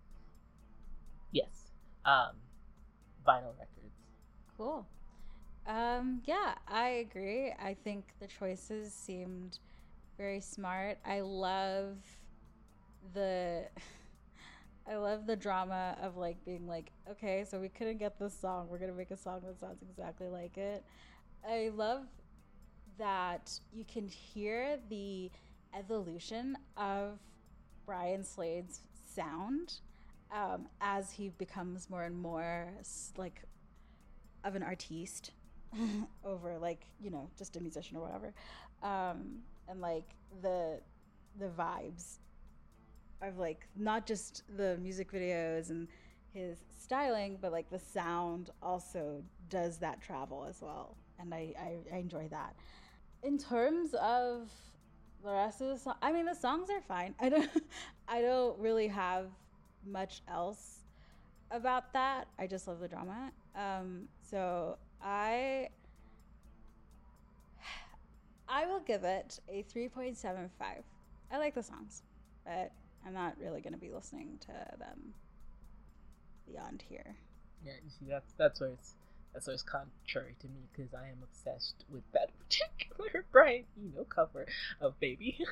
Yes. 1.33 1.71
Um, 2.05 2.37
vinyl 3.27 3.51
records. 3.59 3.97
Cool. 4.57 4.87
Um, 5.67 6.21
yeah, 6.23 6.55
I 6.69 6.87
agree. 7.09 7.51
I 7.51 7.75
think 7.83 8.05
the 8.21 8.27
choices 8.27 8.93
seemed 8.93 9.59
very 10.17 10.39
smart. 10.39 10.99
I 11.05 11.19
love 11.19 11.97
the 13.13 13.65
I 14.87 14.95
love 14.95 15.27
the 15.27 15.35
drama 15.35 15.97
of 16.01 16.15
like 16.15 16.37
being 16.45 16.65
like, 16.65 16.91
okay, 17.11 17.45
so 17.49 17.59
we 17.59 17.67
couldn't 17.67 17.97
get 17.97 18.19
this 18.19 18.33
song. 18.39 18.67
We're 18.69 18.79
gonna 18.79 18.93
make 18.93 19.11
a 19.11 19.17
song 19.17 19.41
that 19.45 19.59
sounds 19.59 19.81
exactly 19.81 20.29
like 20.29 20.57
it. 20.57 20.85
I 21.45 21.71
love 21.75 22.05
that 22.97 23.51
you 23.73 23.83
can 23.85 24.07
hear 24.07 24.77
the 24.89 25.31
evolution 25.77 26.57
of 26.77 27.19
Brian 27.85 28.23
Slade's 28.23 28.81
sound 29.13 29.75
um, 30.31 30.67
as 30.81 31.11
he 31.11 31.29
becomes 31.29 31.89
more 31.89 32.03
and 32.03 32.17
more 32.17 32.67
like 33.17 33.41
of 34.43 34.55
an 34.55 34.63
artiste 34.63 35.31
over 36.25 36.57
like 36.57 36.85
you 37.01 37.09
know 37.09 37.29
just 37.37 37.55
a 37.55 37.59
musician 37.59 37.97
or 37.97 38.01
whatever. 38.01 38.33
Um, 38.81 39.39
and 39.67 39.81
like 39.81 40.15
the 40.41 40.79
the 41.39 41.47
vibes 41.47 42.17
of 43.21 43.37
like 43.37 43.67
not 43.75 44.05
just 44.05 44.43
the 44.57 44.77
music 44.77 45.11
videos 45.11 45.69
and 45.69 45.87
his 46.33 46.57
styling 46.79 47.37
but 47.39 47.51
like 47.51 47.69
the 47.69 47.79
sound 47.79 48.49
also 48.61 49.23
does 49.49 49.77
that 49.77 50.01
travel 50.01 50.45
as 50.49 50.61
well. 50.61 50.97
And 51.19 51.33
i 51.33 51.53
i, 51.59 51.95
I 51.95 51.97
enjoy 51.97 52.27
that 52.29 52.55
in 53.23 53.37
terms 53.37 53.93
of 53.95 54.49
the 55.23 55.31
rest 55.31 55.61
of 55.61 55.69
the 55.69 55.77
song 55.77 55.95
i 56.01 56.11
mean 56.11 56.25
the 56.25 56.35
songs 56.35 56.69
are 56.69 56.81
fine. 56.81 57.15
I 57.19 57.29
don't 57.29 57.49
i 58.07 58.21
don't 58.21 58.59
really 58.59 58.87
have 58.87 59.27
much 59.85 60.21
else 60.27 60.79
about 61.51 61.93
that. 61.93 62.27
I 62.39 62.47
just 62.47 62.67
love 62.67 62.79
the 62.79 62.87
drama. 62.87 63.31
Um 63.55 64.07
so 64.21 64.77
i 65.01 65.69
i 68.49 68.65
will 68.65 68.81
give 68.81 69.03
it 69.03 69.39
a 69.49 69.63
3.75 69.73 70.49
i 71.31 71.37
like 71.37 71.55
the 71.55 71.63
songs 71.63 72.03
but 72.45 72.71
i'm 73.05 73.13
not 73.13 73.35
really 73.39 73.61
going 73.61 73.73
to 73.73 73.79
be 73.79 73.91
listening 73.91 74.37
to 74.41 74.53
them 74.79 75.13
beyond 76.45 76.83
here. 76.87 77.15
Yeah, 77.65 77.73
you 77.83 77.89
see, 77.89 78.05
that's 78.09 78.33
that's 78.33 78.59
where 78.59 78.69
it's 78.69 78.95
that's 79.33 79.47
where 79.47 79.53
it's 79.53 79.63
contrary 79.63 80.35
to 80.39 80.47
me 80.47 80.67
because 80.71 80.93
I 80.93 81.07
am 81.07 81.17
obsessed 81.23 81.85
with 81.89 82.03
that 82.13 82.29
particular 82.39 83.25
Brian 83.31 83.65
Eno 83.77 84.03
cover 84.05 84.45
of 84.79 84.99
Baby. 84.99 85.39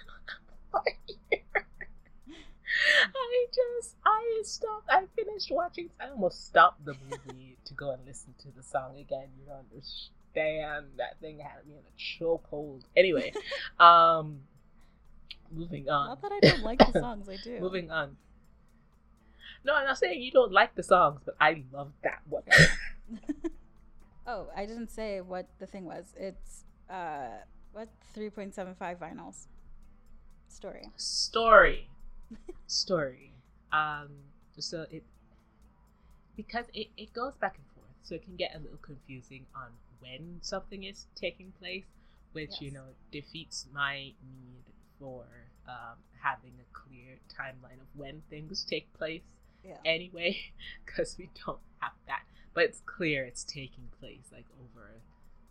I 3.14 3.46
just 3.54 3.96
I 4.06 4.42
stopped. 4.44 4.88
I 4.90 5.04
finished 5.16 5.52
watching. 5.52 5.90
I 6.00 6.10
almost 6.10 6.48
stopped 6.48 6.86
the 6.86 6.96
movie 7.10 7.58
to 7.66 7.74
go 7.74 7.92
and 7.92 8.06
listen 8.06 8.34
to 8.40 8.48
the 8.56 8.64
song 8.64 8.98
again. 8.98 9.28
You 9.38 9.46
don't 9.48 9.66
understand. 9.72 10.86
That 10.98 11.20
thing 11.20 11.40
had 11.40 11.66
me 11.68 11.76
in 11.76 11.82
a 11.82 12.24
chokehold. 12.24 12.84
Anyway, 12.96 13.34
um, 13.80 14.42
moving 15.52 15.90
on. 15.90 16.08
not 16.08 16.22
that 16.22 16.32
i 16.32 16.40
don't 16.40 16.64
like 16.64 16.80
the 16.80 16.98
songs 16.98 17.28
i 17.28 17.36
do 17.44 17.60
Moving 17.60 17.92
on. 17.92 18.16
No, 19.66 19.76
I'm 19.76 19.86
not 19.86 19.98
saying 19.98 20.22
you 20.22 20.32
don't 20.32 20.52
like 20.54 20.74
the 20.76 20.84
songs, 20.84 21.22
but 21.26 21.36
I 21.40 21.64
love 21.74 21.92
that 22.04 22.22
one. 22.30 22.44
Oh 24.32 24.48
i 24.56 24.66
didn't 24.66 24.90
say 24.90 25.22
what 25.22 25.48
the 25.60 25.68
thing 25.68 25.86
was 25.86 26.14
it's 26.18 26.64
uh 26.90 27.38
what 27.74 27.90
3.75 28.18 28.98
vinyls 28.98 29.48
story 30.48 30.86
Story. 30.98 31.88
Story. 32.68 33.32
Um, 33.72 34.10
so 34.58 34.86
it 34.92 35.04
because 36.36 36.66
it, 36.74 36.88
it 36.98 37.14
goes 37.14 37.34
back 37.40 37.56
and 37.58 37.66
forth, 37.76 37.96
so 38.04 38.16
it 38.16 38.24
can 38.24 38.36
get 38.36 38.52
a 38.56 38.60
little 38.60 38.80
confusing 38.82 39.46
on 39.56 39.70
when 40.00 40.38
something 40.42 40.84
is 40.84 41.08
taking 41.16 41.52
place, 41.60 41.86
which 42.34 42.62
you 42.62 42.72
know 42.72 42.86
defeats 43.12 43.68
my 43.74 43.96
need 43.96 44.64
for 45.00 45.26
um, 45.68 45.98
having 46.22 46.54
a 46.60 46.68
clear 46.74 47.18
timeline 47.30 47.80
of 47.82 47.88
when 47.96 48.22
things 48.30 48.66
take 48.70 48.92
place 48.94 49.22
yeah 49.64 49.78
anyway, 49.86 50.38
because 50.86 51.16
we 51.18 51.30
don't 51.46 51.60
have 51.80 51.94
that. 52.08 52.24
But 52.54 52.66
it's 52.66 52.82
clear 52.86 53.24
it's 53.24 53.44
taking 53.44 53.90
place 54.00 54.30
like 54.32 54.46
over 54.60 55.02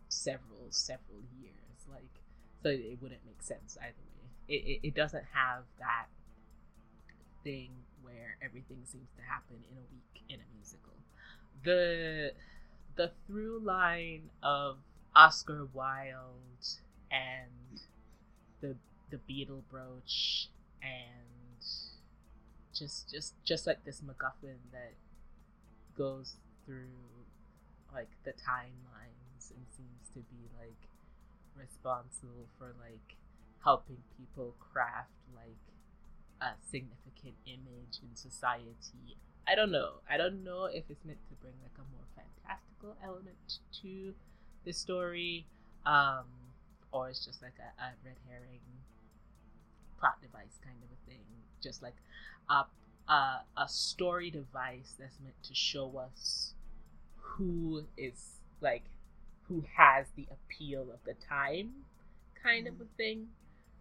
several 0.09 0.67
several 0.71 1.21
years, 1.41 1.87
like 1.89 2.21
so 2.63 2.69
it 2.69 2.99
wouldn't 3.01 3.25
make 3.25 3.43
sense 3.43 3.79
either 3.81 3.95
way. 4.17 4.29
It 4.49 4.67
it, 4.67 4.89
it 4.89 4.95
doesn't 4.95 5.25
have 5.33 5.65
that 5.79 6.07
thing 7.43 7.71
where 8.03 8.37
everything 8.43 8.79
seems 8.85 9.09
to 9.17 9.23
happen 9.23 9.57
in 9.71 9.79
a 9.79 9.87
week 9.93 10.23
in 10.29 10.37
a 10.37 10.57
musical. 10.57 10.93
The 11.65 12.33
the 12.97 13.13
through 13.27 13.61
line 13.61 14.31
of 14.43 14.79
Oscar 15.15 15.67
Wilde 15.73 16.67
and 17.11 17.81
the 18.61 18.77
the 19.11 19.19
beetle 19.19 19.65
brooch 19.71 20.49
and 20.83 21.65
just 22.75 23.11
just 23.11 23.35
just 23.45 23.67
like 23.67 23.85
this 23.85 24.01
MacGuffin 24.01 24.59
that 24.73 24.93
goes 25.97 26.37
through 26.65 26.95
like 27.93 28.11
the 28.25 28.33
timelines 28.33 29.51
and 29.51 29.67
seems 29.75 30.09
to 30.15 30.21
be 30.31 30.49
like 30.59 30.89
responsible 31.57 32.47
for 32.59 32.75
like 32.81 33.17
helping 33.65 33.99
people 34.17 34.55
craft 34.59 35.11
like 35.35 35.61
a 36.41 36.55
significant 36.71 37.35
image 37.47 38.01
in 38.03 38.15
society. 38.15 39.17
I 39.47 39.55
don't 39.55 39.71
know. 39.73 40.01
I 40.09 40.17
don't 40.17 40.45
know 40.45 40.67
if 40.67 40.85
it's 40.89 41.05
meant 41.05 41.19
to 41.29 41.35
bring 41.37 41.55
like 41.63 41.77
a 41.77 41.87
more 41.93 42.07
fantastical 42.15 42.97
element 43.05 43.59
to 43.83 44.15
the 44.65 44.73
story, 44.73 45.47
um, 45.85 46.25
or 46.93 47.09
it's 47.11 47.25
just 47.25 47.43
like 47.43 47.59
a, 47.59 47.83
a 47.83 47.93
red 48.05 48.17
herring 48.29 48.61
plot 49.99 50.17
device 50.23 50.59
kind 50.65 50.77
of 50.83 50.89
a 50.91 51.11
thing. 51.11 51.25
Just 51.63 51.83
like 51.83 51.97
a 52.49 52.65
a, 53.11 53.41
a 53.57 53.69
story 53.69 54.31
device 54.31 54.95
that's 54.99 55.19
meant 55.21 55.43
to 55.43 55.55
show 55.55 55.99
us 55.99 56.55
who 57.17 57.85
is 57.97 58.37
like 58.61 58.85
who 59.49 59.65
has 59.77 60.07
the 60.17 60.27
appeal 60.31 60.83
of 60.83 61.01
the 61.05 61.15
time 61.29 61.73
kind 62.43 62.67
of 62.67 62.75
a 62.81 62.87
thing. 62.97 63.27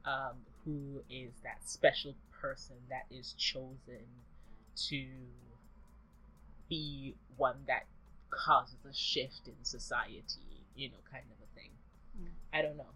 Um, 0.06 0.38
who 0.65 1.01
is 1.10 1.31
that 1.43 1.60
special 1.65 2.15
person 2.41 2.76
that 2.89 3.06
is 3.11 3.34
chosen 3.38 4.06
to 4.88 5.06
be 6.69 7.15
one 7.38 7.57
that 7.68 7.85
causes 8.30 8.77
a 8.89 8.93
shift 8.93 9.47
in 9.47 9.56
society 9.64 10.23
you 10.80 10.88
know 10.89 11.01
kind 11.11 11.26
of 11.27 11.38
a 11.43 11.60
thing. 11.60 11.72
Mm. 12.19 12.57
i 12.57 12.61
don't 12.61 12.77
know. 12.77 12.93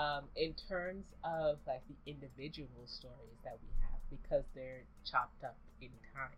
Um, 0.00 0.24
in 0.36 0.54
terms 0.68 1.04
of 1.24 1.58
like 1.66 1.82
the 1.88 2.10
individual 2.10 2.86
stories 2.86 3.38
that 3.44 3.58
we 3.60 3.68
because 4.10 4.44
they're 4.54 4.84
chopped 5.04 5.44
up 5.44 5.56
in 5.80 5.90
time. 6.14 6.36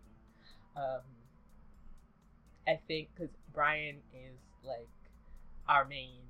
Um, 0.77 1.03
i 2.69 2.79
think 2.87 3.09
because 3.13 3.35
brian 3.53 3.97
is 4.15 4.39
like 4.65 4.87
our 5.69 5.85
main 5.85 6.23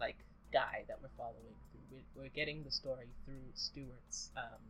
like 0.00 0.16
guy 0.52 0.84
that 0.88 0.98
we're 1.02 1.08
following 1.16 1.56
through. 1.72 2.00
We're, 2.14 2.28
getting 2.28 2.62
the 2.64 2.70
story 2.70 3.08
through 3.24 3.44
stuart's 3.54 4.30
um, 4.36 4.60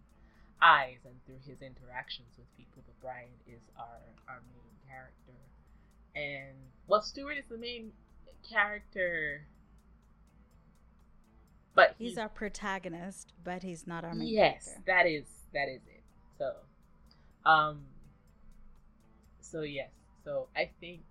eyes 0.62 0.98
and 1.04 1.14
through 1.26 1.40
his 1.46 1.60
interactions 1.60 2.28
with 2.38 2.46
people 2.56 2.82
but 2.86 2.98
brian 3.00 3.28
is 3.46 3.62
our 3.78 4.00
our 4.28 4.40
main 4.52 4.72
character. 4.88 5.38
And 6.14 6.56
well 6.86 7.02
stuart 7.02 7.36
is 7.38 7.44
the 7.48 7.58
main 7.58 7.92
character. 8.48 9.46
But 11.74 11.94
he's 11.98 12.16
our 12.18 12.28
protagonist 12.28 13.32
but 13.44 13.62
he's 13.62 13.86
not 13.86 14.04
our 14.04 14.14
main 14.14 14.28
yes 14.28 14.64
character. 14.64 14.70
Yes, 14.70 14.86
that 14.86 15.06
is 15.06 15.26
that 15.52 15.68
is 15.68 15.82
it 15.86 15.95
so 16.38 16.52
um 17.44 17.80
so 19.40 19.62
yes. 19.62 19.90
So 20.24 20.48
i 20.56 20.68
think 20.80 21.02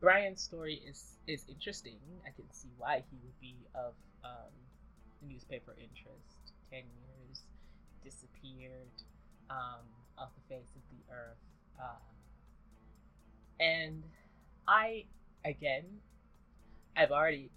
brian's 0.00 0.42
story 0.42 0.80
is 0.86 1.18
is 1.26 1.44
interesting. 1.48 1.98
I 2.26 2.30
can 2.30 2.50
see 2.52 2.70
why 2.78 3.02
he 3.10 3.18
would 3.22 3.40
be 3.40 3.56
of 3.74 3.94
um 4.24 4.52
newspaper 5.22 5.72
interest. 5.78 6.54
10 6.70 6.80
years 6.80 7.42
disappeared 8.04 8.92
um 9.50 9.84
off 10.18 10.30
the 10.34 10.54
face 10.54 10.70
of 10.76 10.82
the 10.90 11.12
earth 11.12 11.42
um 11.80 12.02
and 13.60 14.02
i 14.66 15.04
again 15.44 15.84
i've 16.96 17.10
already 17.10 17.50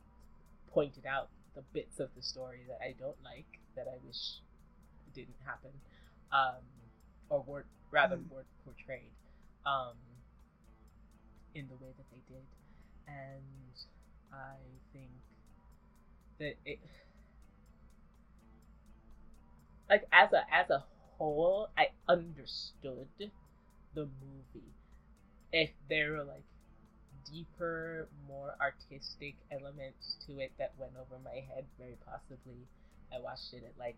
pointed 0.73 1.05
out 1.05 1.29
the 1.55 1.61
bits 1.73 1.99
of 1.99 2.09
the 2.15 2.21
story 2.21 2.61
that 2.67 2.79
I 2.81 2.95
don't 2.97 3.17
like, 3.23 3.59
that 3.75 3.87
I 3.87 3.97
wish 4.05 4.39
didn't 5.13 5.35
happen, 5.45 5.71
um, 6.31 6.63
or 7.31 7.41
were 7.43 7.65
rather 7.91 8.17
Mhm. 8.17 8.29
were 8.29 8.45
portrayed 8.65 9.13
um, 9.65 9.97
in 11.55 11.67
the 11.67 11.75
way 11.77 11.93
that 11.97 12.05
they 12.11 12.21
did, 12.33 12.45
and 13.07 13.73
I 14.33 14.55
think 14.93 15.11
that 16.39 16.55
it 16.65 16.79
like 19.89 20.07
as 20.11 20.31
a 20.33 20.41
as 20.53 20.69
a 20.69 20.83
whole, 21.17 21.69
I 21.77 21.89
understood 22.07 23.07
the 23.93 24.07
movie. 24.21 24.73
If 25.51 25.71
there 25.89 26.13
were 26.13 26.23
like 26.23 26.43
deeper, 27.25 28.07
more 28.27 28.55
artistic 28.61 29.35
elements 29.51 30.17
to 30.27 30.39
it 30.39 30.53
that 30.59 30.73
went 30.77 30.93
over 30.99 31.19
my 31.23 31.35
head, 31.53 31.65
very 31.77 31.97
possibly 32.05 32.67
I 33.13 33.19
watched 33.19 33.53
it 33.53 33.63
at 33.65 33.77
like 33.79 33.97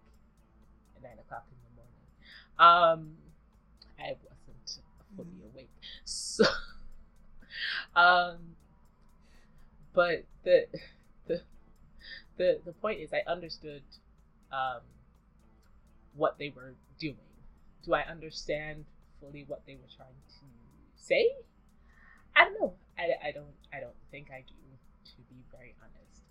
nine 1.01 1.19
o'clock 1.19 1.45
in 1.51 1.57
the 1.63 1.63
morning. 1.63 1.72
Um, 2.59 3.17
I 3.99 4.15
wasn't 4.47 4.85
fully 5.15 5.43
awake, 5.53 5.69
so 6.05 6.45
um, 7.95 8.37
but 9.93 10.23
the 10.43 10.67
the 11.27 11.41
the 12.37 12.59
the 12.65 12.73
point 12.73 12.99
is, 12.99 13.13
I 13.13 13.23
understood 13.29 13.83
um 14.51 14.81
what 16.15 16.37
they 16.37 16.49
were 16.55 16.73
doing. 16.99 17.17
Do 17.83 17.93
I 17.93 18.01
understand 18.01 18.85
fully 19.19 19.45
what 19.47 19.65
they 19.65 19.73
were 19.75 19.89
trying 19.95 20.21
to 20.39 20.45
say? 20.95 21.31
I 22.35 22.45
don't 22.45 22.59
know. 22.59 22.73
I, 22.97 23.29
I 23.29 23.31
don't 23.31 23.53
I 23.73 23.79
don't 23.79 23.97
think 24.11 24.29
I 24.31 24.43
do. 24.47 24.55
To 25.03 25.21
be 25.27 25.43
very 25.51 25.75
honest, 25.83 26.23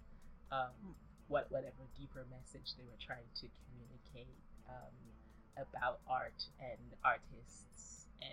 um, 0.51 0.97
what 1.28 1.47
whatever 1.52 1.85
deeper 1.98 2.24
message 2.32 2.73
they 2.77 2.85
were 2.85 2.98
trying 2.98 3.28
to 3.36 3.47
communicate 3.69 4.32
um, 4.64 4.93
about 5.57 6.01
art 6.09 6.47
and 6.61 6.81
artists 7.05 8.07
and 8.20 8.31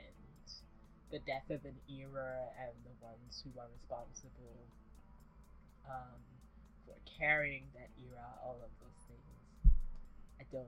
the 1.11 1.19
death 1.19 1.49
of 1.49 1.65
an 1.65 1.75
era 1.89 2.47
and 2.59 2.73
the 2.85 3.05
ones 3.05 3.43
who 3.43 3.59
are 3.59 3.67
responsible 3.73 4.67
um, 5.89 6.21
for 6.85 6.95
carrying 7.19 7.63
that 7.73 7.89
era, 7.99 8.25
all 8.43 8.59
of 8.63 8.71
those 8.79 9.01
things. 9.07 9.75
I 10.39 10.43
don't 10.51 10.63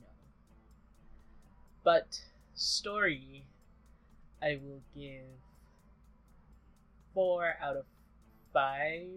know. 0.00 0.08
but 1.84 2.20
story, 2.54 3.44
I 4.42 4.58
will 4.62 4.82
give 4.94 5.26
four 7.14 7.54
out 7.60 7.76
of 7.76 7.84
five 8.52 9.08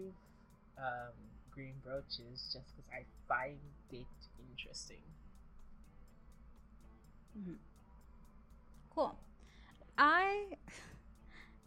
um, 0.78 1.14
green 1.52 1.74
brooches 1.84 2.50
just 2.52 2.76
because 2.76 2.90
I 2.92 3.04
find 3.28 3.58
it 3.90 4.06
interesting. 4.50 5.02
Mm-hmm. 7.38 7.52
Cool. 8.94 9.14
I 9.98 10.44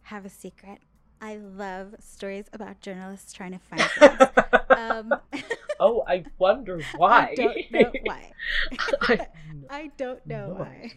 have 0.02 0.24
a 0.24 0.28
secret. 0.30 0.78
I 1.20 1.36
love 1.36 1.94
stories 2.00 2.46
about 2.52 2.80
journalists 2.80 3.32
trying 3.32 3.52
to 3.52 3.58
find 3.58 3.82
things. 3.98 4.30
um, 4.70 5.14
oh, 5.80 6.02
I 6.06 6.24
wonder 6.38 6.80
why. 6.96 7.30
I 7.30 7.34
don't 7.34 7.70
know 7.70 7.92
why. 8.02 8.32
I, 9.02 9.26
I, 9.68 9.90
don't 9.96 10.26
know 10.26 10.48
no 10.48 10.54
why. 10.54 10.92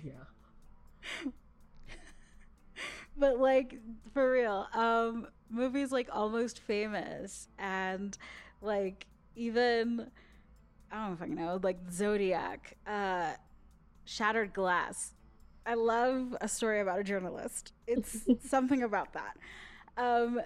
but 3.17 3.39
like 3.39 3.79
for 4.13 4.31
real, 4.31 4.67
um, 4.73 5.27
movies 5.49 5.91
like 5.91 6.07
Almost 6.11 6.59
Famous 6.59 7.47
and 7.59 8.17
like 8.61 9.05
even 9.35 10.09
I 10.91 10.95
don't 10.95 11.07
know 11.09 11.13
if 11.13 11.21
I 11.21 11.33
know, 11.33 11.59
like 11.61 11.79
Zodiac, 11.91 12.77
uh, 12.85 13.31
Shattered 14.05 14.53
Glass. 14.53 15.13
I 15.65 15.75
love 15.75 16.35
a 16.41 16.47
story 16.47 16.81
about 16.81 16.99
a 16.99 17.03
journalist. 17.03 17.73
It's 17.87 18.25
something 18.49 18.83
about 18.83 19.13
that. 19.13 19.37
Um, 19.97 20.41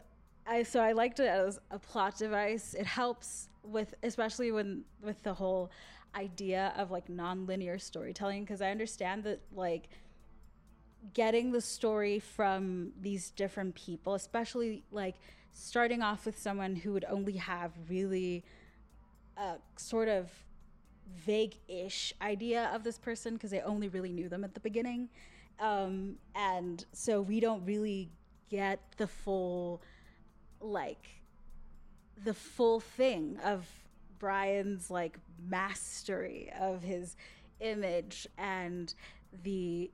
I 0.46 0.64
so 0.64 0.80
I 0.82 0.94
liked 0.94 1.20
it 1.20 1.28
as 1.28 1.60
a 1.72 1.80
plot 1.80 2.18
device. 2.18 2.74
It 2.74 2.86
helps 2.86 3.50
with 3.64 3.94
especially 4.04 4.52
when 4.52 4.84
with 5.02 5.22
the 5.24 5.34
whole 5.34 5.72
idea 6.16 6.74
of 6.78 6.90
like 6.92 7.08
nonlinear 7.08 7.80
storytelling 7.80 8.44
because 8.44 8.62
I 8.62 8.72
understand 8.72 9.24
that 9.26 9.42
like 9.54 9.90
getting 11.14 11.52
the 11.52 11.62
story 11.62 12.20
from 12.20 12.92
these 13.02 13.32
different 13.32 13.76
people, 13.76 14.14
especially 14.14 14.84
like 14.92 15.16
starting 15.54 16.02
off 16.02 16.26
with 16.26 16.40
someone 16.40 16.76
who 16.76 16.94
would 16.94 17.06
only 17.10 17.34
have 17.34 17.72
really 17.90 18.44
a 19.38 19.56
sort 19.78 20.08
of 20.08 20.30
vague-ish 21.16 22.14
idea 22.22 22.70
of 22.74 22.84
this 22.84 22.98
person 22.98 23.34
because 23.34 23.52
they 23.52 23.62
only 23.62 23.88
really 23.88 24.12
knew 24.12 24.30
them 24.30 24.44
at 24.44 24.54
the 24.54 24.60
beginning. 24.60 25.10
Um, 25.60 26.18
and 26.36 26.86
so 26.94 27.22
we 27.22 27.40
don't 27.40 27.66
really 27.66 28.10
get 28.50 28.80
the 28.98 29.08
full 29.08 29.82
like 30.62 31.08
the 32.24 32.34
full 32.34 32.80
thing 32.80 33.38
of 33.44 33.68
Brian's 34.20 34.90
like 34.90 35.20
mastery 35.48 36.52
of 36.60 36.82
his 36.82 37.16
image 37.60 38.28
and 38.38 38.94
the 39.44 39.92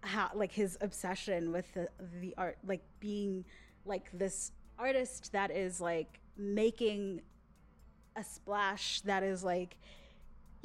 how 0.00 0.30
like 0.34 0.52
his 0.52 0.78
obsession 0.80 1.52
with 1.52 1.72
the 1.74 1.88
the 2.20 2.34
art 2.38 2.56
like 2.66 2.82
being 3.00 3.44
like 3.84 4.08
this 4.12 4.52
artist 4.78 5.32
that 5.32 5.50
is 5.50 5.80
like 5.80 6.20
making 6.36 7.20
a 8.14 8.24
splash 8.24 9.00
that 9.02 9.22
is 9.22 9.42
like 9.42 9.76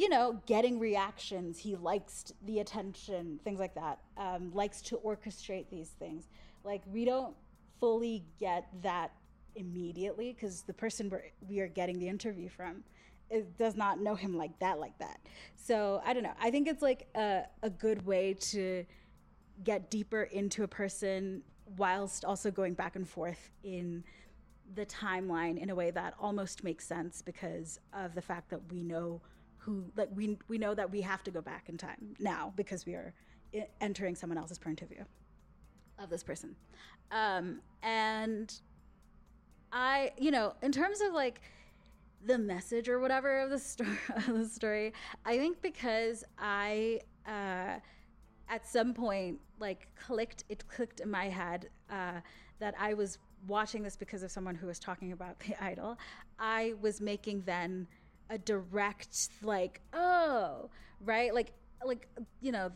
you 0.01 0.09
know 0.09 0.41
getting 0.47 0.79
reactions. 0.79 1.59
He 1.59 1.75
likes 1.75 2.33
the 2.47 2.59
attention 2.59 3.39
things 3.43 3.59
like 3.59 3.75
that 3.75 3.99
um, 4.17 4.51
likes 4.51 4.81
to 4.83 4.97
orchestrate 4.97 5.69
these 5.69 5.89
things. 5.89 6.27
Like 6.63 6.81
we 6.91 7.05
don't 7.05 7.35
fully 7.79 8.25
get 8.39 8.67
that 8.81 9.11
immediately 9.55 10.33
because 10.33 10.63
the 10.63 10.73
person 10.73 11.07
we're, 11.07 11.25
we 11.47 11.59
are 11.59 11.67
getting 11.67 11.99
the 11.99 12.07
interview 12.07 12.49
from 12.49 12.83
it 13.29 13.57
does 13.57 13.77
not 13.77 13.99
know 14.01 14.15
him 14.15 14.35
like 14.35 14.57
that 14.59 14.79
like 14.79 14.97
that. 14.97 15.19
So 15.55 16.01
i 16.03 16.13
don't 16.13 16.23
know. 16.23 16.33
I 16.41 16.49
think 16.49 16.67
it's 16.67 16.81
like 16.81 17.07
a, 17.15 17.43
a 17.61 17.69
good 17.69 18.03
way 18.03 18.33
to 18.33 18.83
get 19.63 19.91
deeper 19.91 20.23
into 20.23 20.63
a 20.63 20.67
person 20.67 21.43
whilst 21.77 22.25
also 22.25 22.49
going 22.49 22.73
back 22.73 22.95
and 22.95 23.07
forth 23.07 23.51
in 23.63 24.03
the 24.73 24.85
timeline 24.87 25.57
in 25.61 25.69
a 25.69 25.75
way 25.75 25.91
that 25.91 26.15
almost 26.19 26.63
makes 26.63 26.87
sense 26.87 27.21
because 27.21 27.79
of 27.93 28.15
the 28.15 28.21
fact 28.21 28.49
that 28.49 28.61
we 28.71 28.81
know 28.81 29.21
who 29.63 29.85
like 29.95 30.09
we 30.15 30.37
we 30.47 30.57
know 30.57 30.73
that 30.73 30.89
we 30.91 31.01
have 31.01 31.23
to 31.23 31.31
go 31.31 31.41
back 31.41 31.69
in 31.69 31.77
time 31.77 32.15
now 32.19 32.53
because 32.55 32.85
we 32.85 32.93
are 32.93 33.13
entering 33.79 34.15
someone 34.15 34.37
else's 34.37 34.57
point 34.57 34.81
of 34.81 34.89
view 34.89 35.05
of 35.99 36.09
this 36.09 36.23
person 36.23 36.55
um, 37.11 37.59
and 37.83 38.53
I, 39.71 40.11
you 40.17 40.31
know, 40.31 40.53
in 40.61 40.71
terms 40.71 41.01
of 41.01 41.13
like 41.13 41.41
the 42.25 42.37
message 42.37 42.87
or 42.87 42.99
whatever 42.99 43.39
of 43.39 43.49
the 43.49 43.59
story, 43.59 43.97
of 44.15 44.37
the 44.37 44.47
story 44.47 44.93
I 45.25 45.37
think 45.37 45.61
because 45.61 46.23
I, 46.37 47.01
uh, 47.27 47.79
at 48.49 48.67
some 48.67 48.93
point, 48.93 49.39
like 49.59 49.87
clicked, 49.95 50.43
it 50.49 50.67
clicked 50.67 50.99
in 50.99 51.09
my 51.09 51.29
head 51.29 51.69
uh, 51.89 52.21
that 52.59 52.75
I 52.79 52.93
was 52.93 53.17
watching 53.47 53.83
this 53.83 53.95
because 53.95 54.23
of 54.23 54.31
someone 54.31 54.55
who 54.55 54.67
was 54.67 54.79
talking 54.79 55.11
about 55.11 55.39
the 55.39 55.61
idol. 55.63 55.97
I 56.39 56.73
was 56.81 57.01
making 57.01 57.43
then 57.45 57.87
a 58.31 58.37
direct, 58.37 59.29
like, 59.43 59.81
oh, 59.93 60.69
right, 61.03 61.33
like, 61.33 61.53
like 61.85 62.07
you 62.41 62.51
know, 62.51 62.71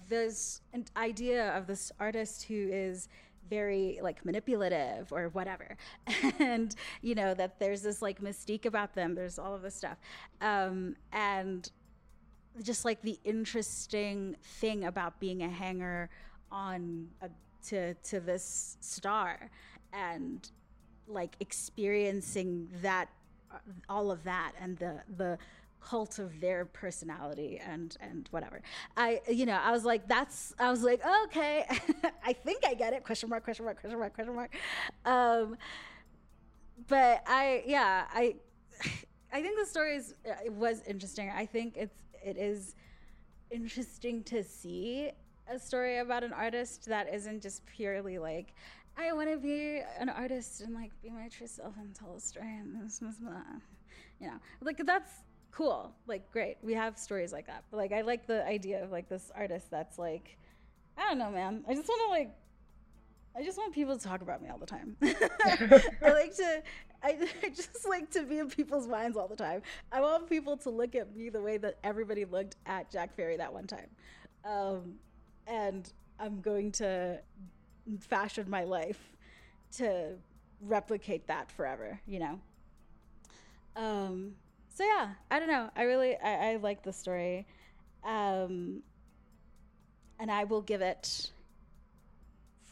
an 0.73 0.85
idea 0.97 1.55
of 1.57 1.65
this 1.65 1.91
artist 1.99 2.43
who 2.43 2.69
is 2.71 3.07
very 3.49 3.99
like 4.01 4.25
manipulative 4.25 5.11
or 5.11 5.29
whatever. 5.29 5.77
And 6.39 6.75
you 7.01 7.15
know 7.15 7.33
that 7.33 7.59
there's 7.59 7.81
this 7.81 8.01
like 8.01 8.21
mystique 8.21 8.65
about 8.65 8.93
them. 8.93 9.15
There's 9.15 9.39
all 9.39 9.53
of 9.53 9.61
this 9.61 9.75
stuff. 9.75 9.97
Um, 10.41 10.95
and 11.11 11.69
just 12.61 12.85
like 12.85 13.01
the 13.01 13.19
interesting 13.23 14.35
thing 14.59 14.85
about 14.85 15.19
being 15.19 15.43
a 15.43 15.49
hanger 15.49 16.09
on 16.51 17.07
a, 17.21 17.29
to 17.67 17.93
to 17.95 18.19
this 18.19 18.77
star 18.79 19.49
and 19.93 20.49
like 21.07 21.35
experiencing 21.39 22.67
that 22.81 23.09
all 23.89 24.11
of 24.11 24.23
that 24.23 24.53
and 24.59 24.77
the 24.77 25.01
the 25.17 25.37
cult 25.81 26.17
of 26.17 26.39
their 26.41 26.65
personality 26.65 27.61
and 27.63 27.95
and 27.99 28.27
whatever. 28.31 28.61
I 28.97 29.21
you 29.29 29.45
know 29.45 29.59
I 29.61 29.71
was 29.71 29.85
like 29.85 30.07
that's 30.07 30.53
I 30.59 30.69
was 30.69 30.83
like 30.83 31.01
okay 31.25 31.65
I 32.25 32.33
think 32.33 32.65
I 32.65 32.73
get 32.73 32.93
it 32.93 33.03
question 33.03 33.29
mark 33.29 33.43
question 33.43 33.65
mark 33.65 33.79
question 33.79 33.99
mark 33.99 34.13
question 34.13 34.35
mark, 34.35 34.53
um, 35.05 35.57
but 36.87 37.23
I 37.27 37.63
yeah 37.65 38.05
I 38.11 38.35
I 39.31 39.41
think 39.41 39.59
the 39.59 39.65
story 39.65 39.95
is 39.95 40.15
it 40.25 40.53
was 40.53 40.81
interesting. 40.87 41.29
I 41.29 41.45
think 41.45 41.77
it's 41.77 41.95
it 42.23 42.37
is 42.37 42.75
interesting 43.51 44.23
to 44.23 44.43
see 44.43 45.11
a 45.47 45.59
story 45.59 45.99
about 45.99 46.23
an 46.23 46.33
artist 46.33 46.85
that 46.85 47.13
isn't 47.13 47.41
just 47.41 47.65
purely 47.65 48.17
like 48.17 48.53
I 48.97 49.11
want 49.13 49.29
to 49.29 49.37
be 49.37 49.81
an 49.99 50.09
artist 50.09 50.61
and 50.61 50.73
like 50.73 50.91
be 51.01 51.09
my 51.09 51.27
true 51.27 51.47
self 51.47 51.75
and 51.77 51.93
tell 51.93 52.15
a 52.15 52.19
story 52.19 52.47
and 52.47 52.85
this, 52.85 52.99
this, 52.99 53.15
blah. 53.17 53.33
you 54.19 54.27
know 54.27 54.37
like 54.61 54.81
that's 54.85 55.11
cool 55.51 55.93
like 56.07 56.29
great 56.31 56.57
we 56.61 56.73
have 56.73 56.97
stories 56.97 57.31
like 57.31 57.47
that 57.47 57.63
but 57.71 57.77
like 57.77 57.93
i 57.93 58.01
like 58.01 58.27
the 58.27 58.45
idea 58.45 58.83
of 58.83 58.91
like 58.91 59.07
this 59.07 59.31
artist 59.35 59.71
that's 59.71 59.97
like 59.97 60.37
i 60.97 61.01
don't 61.01 61.17
know 61.17 61.29
man 61.29 61.63
i 61.67 61.73
just 61.73 61.87
want 61.87 62.01
to 62.05 62.09
like 62.09 62.35
I 63.37 63.43
just 63.43 63.57
want 63.57 63.73
people 63.73 63.97
to 63.97 64.03
talk 64.03 64.21
about 64.21 64.41
me 64.41 64.47
all 64.49 64.57
the 64.57 64.65
time. 64.65 64.95
I 65.03 66.09
like 66.09 66.33
to, 66.37 66.63
I, 67.03 67.17
I 67.43 67.49
just 67.49 67.85
like 67.87 68.09
to 68.11 68.23
be 68.23 68.39
in 68.39 68.47
people's 68.47 68.87
minds 68.87 69.17
all 69.17 69.27
the 69.27 69.35
time. 69.35 69.61
I 69.91 69.99
want 69.99 70.29
people 70.29 70.55
to 70.57 70.69
look 70.69 70.95
at 70.95 71.13
me 71.13 71.29
the 71.29 71.41
way 71.41 71.57
that 71.57 71.77
everybody 71.83 72.23
looked 72.23 72.55
at 72.65 72.89
Jack 72.89 73.13
Fairy 73.15 73.35
that 73.35 73.51
one 73.53 73.67
time. 73.67 73.89
Um, 74.45 74.95
and 75.47 75.91
I'm 76.17 76.39
going 76.39 76.71
to 76.73 77.19
fashion 77.99 78.49
my 78.49 78.63
life 78.63 79.11
to 79.77 80.15
replicate 80.61 81.27
that 81.27 81.51
forever, 81.51 81.99
you 82.07 82.19
know? 82.19 82.39
Um, 83.75 84.35
so 84.73 84.83
yeah, 84.83 85.09
I 85.29 85.39
don't 85.39 85.49
know. 85.49 85.69
I 85.75 85.83
really, 85.83 86.15
I, 86.17 86.51
I 86.51 86.55
like 86.57 86.83
the 86.83 86.93
story. 86.93 87.45
Um, 88.03 88.81
and 90.19 90.31
I 90.31 90.45
will 90.45 90.61
give 90.61 90.81
it 90.81 91.31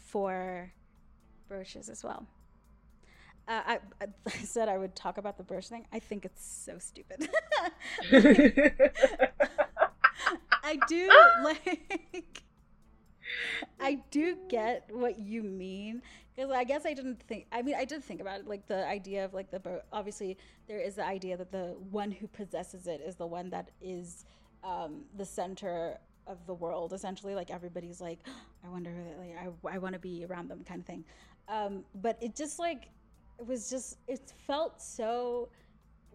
four 0.06 0.72
brooches 1.48 1.90
as 1.90 2.04
well. 2.04 2.26
Uh, 3.48 3.62
I, 3.66 3.80
I 4.28 4.32
said 4.44 4.70
I 4.70 4.78
would 4.78 4.96
talk 4.96 5.18
about 5.18 5.38
the 5.38 5.44
brooch 5.44 5.68
thing. 5.68 5.86
I 5.92 6.00
think 6.00 6.26
it's 6.26 6.46
so 6.46 6.78
stupid. 6.80 7.30
I 10.64 10.78
do 10.88 11.10
like. 11.44 12.44
I 13.80 14.00
do 14.12 14.38
get 14.50 14.90
what 14.92 15.20
you 15.20 15.44
mean 15.44 16.02
because 16.36 16.52
I 16.52 16.64
guess 16.64 16.86
I 16.86 16.94
didn't 16.94 17.22
think. 17.22 17.46
I 17.52 17.62
mean, 17.62 17.76
I 17.76 17.86
did 17.86 18.04
think 18.04 18.22
about 18.22 18.40
it, 18.42 18.48
like 18.48 18.66
the 18.68 18.88
idea 18.88 19.26
of 19.26 19.34
like 19.34 19.52
the 19.52 19.84
obviously 19.92 20.38
there 20.68 20.80
is 20.80 20.96
the 20.96 21.06
idea 21.06 21.38
that 21.38 21.52
the 21.52 21.76
one 21.92 22.12
who 22.12 22.28
possesses 22.28 22.88
it 22.88 23.02
is 23.02 23.16
the 23.16 23.28
one 23.28 23.50
that 23.52 23.70
is 23.82 24.26
um, 24.64 25.04
the 25.18 25.26
center 25.26 25.98
of 26.26 26.46
the 26.48 26.54
world. 26.54 26.94
Essentially, 26.94 27.36
like 27.36 27.52
everybody's 27.52 28.02
like, 28.02 28.20
I 28.66 28.70
wonder, 28.70 28.92
like 29.20 29.36
I, 29.38 29.76
I 29.76 29.78
want 29.78 29.94
to 29.94 30.00
be 30.00 30.26
around 30.26 30.50
them, 30.50 30.64
kind 30.64 30.80
of 30.80 30.86
thing. 30.86 31.04
Um, 31.48 31.84
but 31.96 32.18
it 32.22 32.36
just 32.36 32.60
like 32.60 32.90
it 33.40 33.46
was 33.46 33.70
just 33.70 33.98
it 34.08 34.34
felt 34.48 34.82
so 34.82 35.50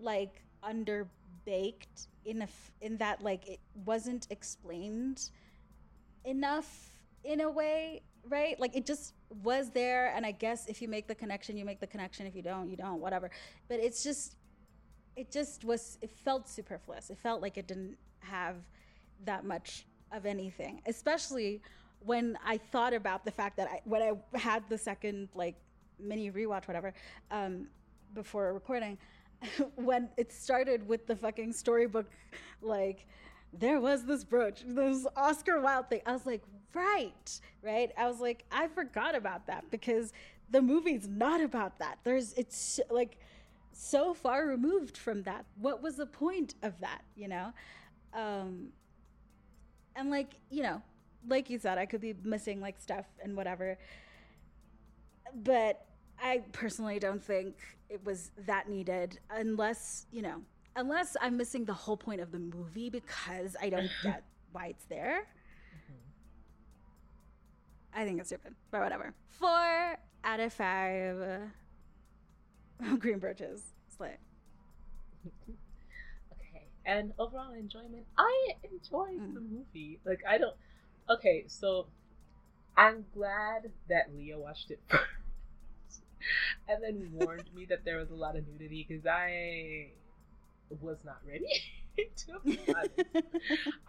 like 0.00 0.42
underbaked 0.64 2.06
in 2.24 2.42
a 2.42 2.48
in 2.80 2.96
that 2.98 3.22
like 3.22 3.46
it 3.48 3.60
wasn't 3.84 4.26
explained 4.30 5.30
enough 6.24 6.97
in 7.24 7.40
a 7.40 7.50
way 7.50 8.02
right? 8.28 8.60
Like 8.60 8.76
it 8.76 8.84
just 8.84 9.14
was 9.42 9.70
there 9.70 10.12
and 10.14 10.26
i 10.26 10.32
guess 10.32 10.66
if 10.66 10.82
you 10.82 10.88
make 10.88 11.06
the 11.06 11.14
connection 11.14 11.56
you 11.56 11.64
make 11.64 11.80
the 11.80 11.86
connection. 11.86 12.26
If 12.26 12.34
you 12.34 12.42
don't 12.42 12.68
you 12.68 12.76
don't 12.76 13.00
whatever. 13.00 13.30
But 13.68 13.80
it's 13.80 14.02
just 14.02 14.36
it 15.16 15.30
just 15.30 15.64
was 15.64 15.98
it 16.02 16.10
felt 16.10 16.48
superfluous. 16.48 17.10
It 17.10 17.18
felt 17.18 17.40
like 17.40 17.56
it 17.56 17.66
didn't 17.66 17.96
have 18.20 18.56
that 19.24 19.44
much 19.44 19.86
of 20.12 20.26
anything 20.26 20.80
especially 20.86 21.60
when 22.00 22.38
i 22.44 22.56
thought 22.56 22.94
about 22.94 23.24
the 23.24 23.30
fact 23.30 23.56
that 23.56 23.68
i 23.68 23.80
when 23.84 24.02
i 24.02 24.38
had 24.38 24.62
the 24.68 24.78
second 24.78 25.28
like 25.34 25.56
mini 25.98 26.30
rewatch 26.30 26.66
whatever 26.66 26.94
um 27.30 27.66
before 28.14 28.52
recording 28.54 28.96
when 29.76 30.08
it 30.16 30.32
started 30.32 30.86
with 30.86 31.06
the 31.06 31.14
fucking 31.14 31.52
storybook 31.52 32.06
like 32.62 33.06
there 33.52 33.80
was 33.80 34.04
this 34.04 34.24
brooch 34.24 34.62
this 34.66 35.06
oscar 35.16 35.60
wilde 35.60 35.88
thing. 35.88 36.00
I 36.06 36.12
was 36.12 36.26
like 36.26 36.42
right 36.74 37.40
right? 37.62 37.90
I 37.96 38.06
was 38.06 38.20
like 38.20 38.44
i 38.52 38.68
forgot 38.68 39.14
about 39.14 39.46
that 39.46 39.70
because 39.70 40.12
the 40.50 40.62
movie's 40.62 41.06
not 41.06 41.40
about 41.40 41.78
that. 41.78 41.98
There's 42.04 42.32
it's 42.34 42.80
like 42.90 43.18
so 43.72 44.14
far 44.14 44.46
removed 44.46 44.96
from 44.96 45.22
that. 45.24 45.44
What 45.60 45.82
was 45.82 45.96
the 45.96 46.06
point 46.06 46.54
of 46.62 46.78
that 46.80 47.02
you 47.16 47.28
know? 47.28 47.52
Um 48.14 48.68
and 49.96 50.10
like 50.10 50.34
you 50.50 50.62
know 50.62 50.82
like 51.26 51.50
you 51.50 51.58
said 51.58 51.78
i 51.78 51.84
could 51.84 52.00
be 52.00 52.14
missing 52.22 52.60
like 52.60 52.78
stuff 52.80 53.06
and 53.22 53.36
whatever. 53.36 53.78
But 55.34 55.84
i 56.22 56.42
personally 56.52 56.98
don't 56.98 57.22
think 57.22 57.56
it 57.88 58.04
was 58.04 58.30
that 58.46 58.68
needed 58.68 59.18
unless 59.30 60.06
you 60.10 60.22
know 60.22 60.42
unless 60.78 61.16
i'm 61.20 61.36
missing 61.36 61.64
the 61.64 61.74
whole 61.74 61.96
point 61.96 62.20
of 62.20 62.32
the 62.32 62.38
movie 62.38 62.88
because 62.88 63.56
i 63.60 63.68
don't 63.68 63.90
get 64.02 64.22
why 64.52 64.68
it's 64.68 64.84
there 64.86 65.26
I 67.98 68.04
think 68.04 68.20
it's 68.20 68.28
stupid, 68.28 68.54
but 68.70 68.80
whatever. 68.80 69.12
Four 69.28 69.98
out 70.22 70.40
of 70.40 70.52
five 70.52 71.16
green 73.00 73.18
birches. 73.18 73.62
Slay. 73.96 74.16
okay, 76.32 76.66
and 76.86 77.12
overall 77.18 77.52
enjoyment. 77.52 78.06
I 78.16 78.52
enjoyed 78.62 79.20
mm. 79.20 79.34
the 79.34 79.40
movie. 79.40 79.98
Like 80.04 80.20
I 80.28 80.38
don't. 80.38 80.54
Okay, 81.10 81.44
so 81.48 81.86
I'm 82.76 83.04
glad 83.12 83.72
that 83.88 84.14
Leah 84.14 84.38
watched 84.38 84.70
it 84.70 84.80
first, 84.86 86.02
and 86.68 86.80
then 86.80 87.10
warned 87.14 87.52
me 87.52 87.64
that 87.64 87.84
there 87.84 87.96
was 87.96 88.10
a 88.10 88.14
lot 88.14 88.36
of 88.36 88.46
nudity 88.46 88.86
because 88.88 89.06
I 89.06 89.88
was 90.80 90.98
not 91.04 91.18
ready 91.26 91.46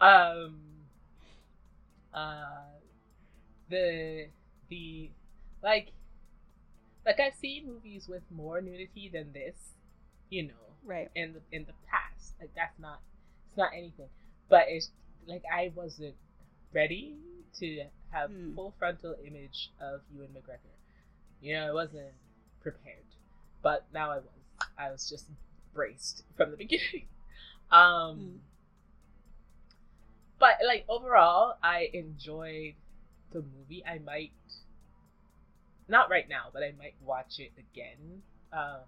um. 0.00 0.56
Uh 2.12 2.80
the 3.70 4.26
the 4.68 5.10
like 5.62 5.92
like 7.06 7.18
I've 7.18 7.34
seen 7.34 7.66
movies 7.66 8.08
with 8.08 8.22
more 8.30 8.60
nudity 8.60 9.10
than 9.12 9.32
this, 9.32 9.56
you 10.28 10.48
know, 10.48 10.74
right 10.84 11.08
in 11.14 11.34
the 11.34 11.40
in 11.56 11.64
the 11.64 11.72
past. 11.90 12.34
Like 12.40 12.50
that's 12.54 12.78
not 12.78 13.00
it's 13.48 13.56
not 13.56 13.70
anything, 13.74 14.08
but 14.48 14.64
it's 14.68 14.90
like 15.26 15.42
I 15.50 15.72
wasn't 15.74 16.16
ready 16.74 17.16
to 17.58 17.84
have 18.10 18.30
hmm. 18.30 18.54
full 18.54 18.74
frontal 18.78 19.16
image 19.26 19.70
of 19.80 20.00
Ewan 20.14 20.28
McGregor. 20.28 20.74
You 21.40 21.54
know, 21.54 21.68
I 21.68 21.72
wasn't 21.72 22.12
prepared, 22.60 23.06
but 23.62 23.86
now 23.94 24.10
I 24.10 24.16
was. 24.16 24.24
I 24.76 24.90
was 24.90 25.08
just 25.08 25.26
braced 25.74 26.24
from 26.36 26.50
the 26.50 26.56
beginning. 26.64 27.06
um, 27.70 28.16
hmm. 28.16 28.36
but 30.38 30.54
like 30.66 30.84
overall, 30.88 31.54
I 31.62 31.90
enjoyed 31.92 32.74
the 33.32 33.42
movie, 33.42 33.84
I 33.86 33.98
might 33.98 34.32
not 35.88 36.10
right 36.10 36.28
now, 36.28 36.46
but 36.52 36.62
I 36.62 36.72
might 36.78 36.94
watch 37.04 37.38
it 37.38 37.52
again. 37.58 38.22
Um, 38.52 38.80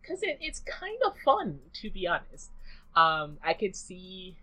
because 0.00 0.22
it, 0.22 0.38
it's 0.40 0.60
kind 0.60 0.98
of 1.04 1.14
fun 1.24 1.60
to 1.74 1.90
be 1.90 2.06
honest. 2.06 2.50
Um, 2.96 3.38
I 3.44 3.52
could 3.52 3.76
see 3.76 4.36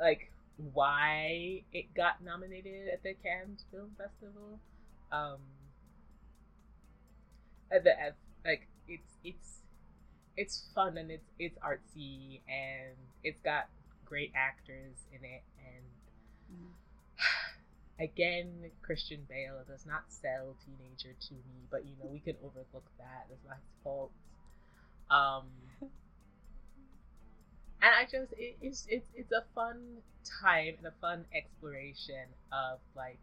like 0.00 0.32
why 0.72 1.62
it 1.72 1.94
got 1.94 2.22
nominated 2.24 2.88
at 2.88 3.02
the 3.02 3.14
Cannes 3.14 3.64
Film 3.70 3.90
Festival. 3.96 4.58
Um, 5.12 5.38
at 7.70 7.84
the 7.84 7.92
like 8.44 8.66
it's 8.88 9.18
it's 9.22 9.58
it's 10.38 10.68
fun 10.74 10.96
and 10.96 11.10
it's 11.10 11.30
it's 11.38 11.58
artsy 11.58 12.40
and 12.48 12.96
it's 13.24 13.40
got 13.40 13.68
great 14.04 14.32
actors 14.36 14.96
in 15.12 15.24
it 15.24 15.42
and 15.58 15.84
mm. 16.54 16.70
Again, 18.00 18.70
Christian 18.80 19.26
Bale 19.28 19.64
does 19.68 19.84
not 19.84 20.04
sell 20.06 20.54
teenager 20.64 21.16
to 21.18 21.34
me, 21.34 21.66
but 21.68 21.84
you 21.84 21.94
know 21.98 22.08
we 22.08 22.20
can 22.20 22.36
overlook 22.44 22.84
that. 22.98 23.26
It's 23.28 23.44
not 23.44 23.56
his 23.56 23.82
fault. 23.82 24.12
Um, 25.10 25.46
and 25.82 25.90
I 27.82 28.04
just 28.04 28.32
it, 28.38 28.56
it's 28.62 28.86
it's 28.88 29.08
it's 29.16 29.32
a 29.32 29.42
fun 29.52 29.98
time 30.40 30.74
and 30.78 30.86
a 30.86 30.92
fun 31.00 31.24
exploration 31.34 32.26
of 32.52 32.78
like 32.94 33.18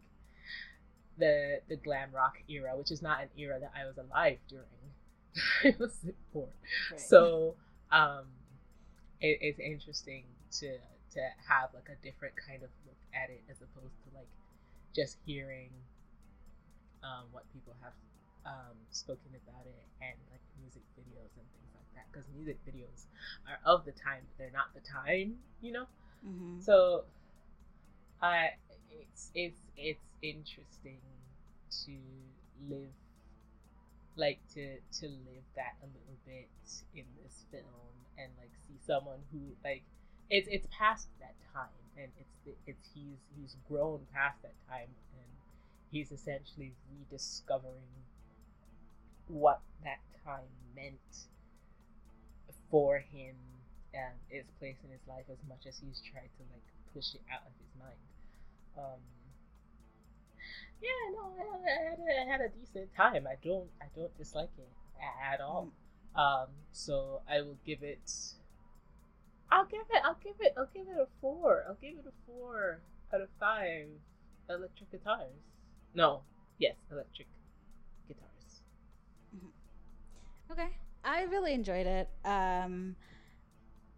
the 1.16 1.60
the 1.68 1.76
glam 1.76 2.10
rock 2.12 2.34
era, 2.46 2.76
which 2.76 2.90
is 2.90 3.00
not 3.00 3.22
an 3.22 3.28
era 3.38 3.58
that 3.58 3.72
I 3.74 3.86
was 3.86 3.96
alive 3.96 4.38
during. 4.46 4.66
I 5.64 5.74
was 5.78 6.04
born, 6.32 6.48
right. 6.90 7.00
so 7.00 7.54
um, 7.92 8.26
it, 9.20 9.38
it's 9.40 9.60
interesting 9.60 10.24
to 10.60 10.78
to 11.12 11.20
have 11.48 11.70
like 11.74 11.88
a 11.88 11.98
different 12.04 12.34
kind 12.36 12.62
of 12.62 12.70
look 12.84 13.00
at 13.14 13.30
it 13.30 13.42
as 13.50 13.56
opposed 13.60 13.96
to 14.04 14.08
like 14.14 14.28
just 14.94 15.16
hearing 15.24 15.70
um, 17.02 17.24
what 17.32 17.44
people 17.52 17.74
have 17.82 17.96
um, 18.44 18.76
spoken 18.90 19.32
about 19.44 19.66
it 19.66 19.84
and 20.00 20.16
like 20.30 20.44
music 20.60 20.82
videos 20.94 21.32
and 21.36 21.46
things 21.56 21.72
like 21.74 21.90
that 21.94 22.06
because 22.12 22.26
music 22.34 22.58
videos 22.68 23.08
are 23.48 23.58
of 23.64 23.84
the 23.84 23.92
time 23.92 24.22
but 24.24 24.38
they're 24.38 24.54
not 24.54 24.72
the 24.74 24.84
time 24.84 25.34
you 25.60 25.72
know 25.72 25.86
mm-hmm. 26.24 26.60
so 26.60 27.04
i 28.22 28.50
it's 28.90 29.30
it's 29.34 29.60
it's 29.76 30.06
interesting 30.22 31.00
to 31.70 31.96
live 32.68 32.94
like 34.16 34.40
to 34.54 34.76
to 35.00 35.06
live 35.06 35.44
that 35.56 35.76
a 35.82 35.86
little 35.86 36.18
bit 36.24 36.48
in 36.94 37.04
this 37.22 37.44
film 37.50 37.92
and 38.18 38.32
like 38.38 38.50
see 38.66 38.76
someone 38.86 39.20
who 39.32 39.38
like 39.64 39.82
it's 40.30 40.48
it's 40.50 40.66
past 40.70 41.08
that 41.20 41.34
time 41.52 41.68
and 41.96 42.08
it's 42.18 42.58
it's 42.66 42.88
he's 42.94 43.18
he's 43.36 43.56
grown 43.68 44.00
past 44.12 44.40
that 44.42 44.54
time 44.68 44.88
and 45.12 45.30
he's 45.90 46.10
essentially 46.12 46.72
rediscovering 46.90 47.92
what 49.28 49.60
that 49.84 50.00
time 50.24 50.48
meant 50.74 51.26
for 52.70 52.98
him 52.98 53.34
and 53.94 54.14
its 54.30 54.50
place 54.58 54.76
in 54.84 54.90
his 54.90 55.00
life 55.08 55.24
as 55.30 55.38
much 55.48 55.66
as 55.66 55.78
he's 55.78 56.00
tried 56.00 56.30
to 56.36 56.42
like 56.52 56.66
push 56.92 57.14
it 57.14 57.22
out 57.32 57.42
of 57.46 57.52
his 57.58 57.72
mind. 57.78 58.02
Um 58.76 59.00
yeah, 60.82 61.12
no, 61.12 61.32
I, 61.38 61.68
I, 61.68 61.90
had 61.90 61.98
a, 61.98 62.20
I 62.20 62.32
had 62.32 62.40
a 62.40 62.48
decent 62.48 62.94
time. 62.94 63.26
I 63.26 63.36
don't 63.42 63.68
I 63.80 63.86
don't 63.94 64.16
dislike 64.18 64.50
it 64.58 64.68
at 65.32 65.40
all. 65.40 65.68
Mm. 66.16 66.20
Um, 66.20 66.48
so 66.72 67.20
I 67.28 67.42
will 67.42 67.58
give 67.66 67.82
it. 67.82 68.10
I'll 69.50 69.66
give 69.66 69.82
it. 69.90 70.02
I'll 70.04 70.18
give 70.22 70.36
it. 70.40 70.54
I'll 70.56 70.68
give 70.74 70.86
it 70.88 70.98
a 71.00 71.06
four. 71.20 71.64
I'll 71.68 71.78
give 71.80 71.98
it 71.98 72.04
a 72.06 72.12
four 72.26 72.80
out 73.14 73.20
of 73.20 73.28
five 73.38 73.86
electric 74.48 74.90
guitars. 74.90 75.32
No, 75.94 76.22
yes, 76.58 76.74
electric 76.90 77.28
guitars. 78.08 78.60
Mm-hmm. 79.34 80.52
Okay, 80.52 80.76
I 81.04 81.22
really 81.24 81.52
enjoyed 81.52 81.86
it. 81.86 82.08
Um, 82.24 82.96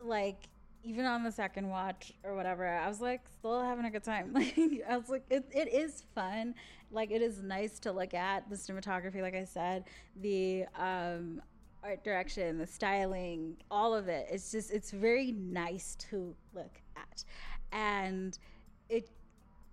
like 0.00 0.48
even 0.84 1.04
on 1.04 1.22
the 1.22 1.32
second 1.32 1.68
watch 1.68 2.12
or 2.22 2.34
whatever, 2.34 2.66
I 2.66 2.88
was 2.88 3.00
like 3.00 3.22
still 3.38 3.62
having 3.62 3.84
a 3.84 3.90
good 3.90 4.04
time. 4.04 4.32
Like 4.34 4.56
I 4.88 4.96
was 4.96 5.08
like, 5.08 5.24
it, 5.30 5.44
it 5.54 5.72
is 5.72 6.04
fun. 6.14 6.54
Like 6.90 7.10
it 7.10 7.22
is 7.22 7.42
nice 7.42 7.78
to 7.80 7.92
look 7.92 8.14
at 8.14 8.48
the 8.48 8.56
cinematography, 8.56 9.20
like 9.20 9.34
I 9.34 9.44
said, 9.44 9.84
the 10.20 10.64
um, 10.76 11.42
art 11.82 12.02
direction, 12.04 12.58
the 12.58 12.66
styling, 12.66 13.56
all 13.70 13.94
of 13.94 14.08
it. 14.08 14.28
It's 14.30 14.50
just 14.50 14.70
it's 14.70 14.90
very 14.90 15.32
nice 15.32 15.96
to 16.10 16.34
look 16.54 16.80
at, 16.96 17.24
and 17.72 18.38
it 18.88 19.10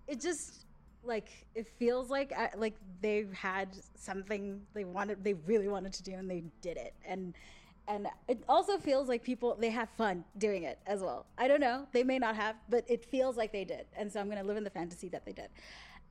it 0.07 0.19
just 0.19 0.65
like 1.03 1.29
it 1.53 1.67
feels 1.67 2.09
like 2.09 2.33
uh, 2.35 2.47
like 2.57 2.75
they 3.01 3.25
had 3.33 3.69
something 3.95 4.61
they 4.73 4.83
wanted 4.83 5.23
they 5.23 5.33
really 5.33 5.67
wanted 5.67 5.93
to 5.93 6.03
do 6.03 6.13
and 6.13 6.29
they 6.29 6.43
did 6.61 6.77
it 6.77 6.93
and 7.05 7.33
and 7.87 8.07
it 8.27 8.43
also 8.49 8.77
feels 8.77 9.07
like 9.07 9.23
people 9.23 9.55
they 9.59 9.69
have 9.69 9.89
fun 9.97 10.23
doing 10.37 10.63
it 10.63 10.79
as 10.85 11.01
well. 11.01 11.25
I 11.37 11.47
don't 11.47 11.59
know. 11.59 11.87
They 11.91 12.03
may 12.03 12.19
not 12.19 12.35
have 12.35 12.55
but 12.69 12.83
it 12.89 13.05
feels 13.05 13.37
like 13.37 13.51
they 13.51 13.65
did. 13.65 13.85
And 13.95 14.11
so 14.11 14.19
i'm 14.19 14.27
going 14.27 14.39
to 14.39 14.43
live 14.43 14.57
in 14.57 14.63
the 14.63 14.69
fantasy 14.69 15.09
that 15.09 15.25
they 15.25 15.33
did. 15.33 15.49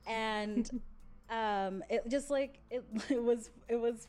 And 0.07 0.69
um 1.29 1.83
it 1.89 2.03
just 2.09 2.29
like 2.29 2.59
it, 2.69 2.83
it 3.09 3.21
was 3.21 3.49
it 3.67 3.75
was 3.75 4.07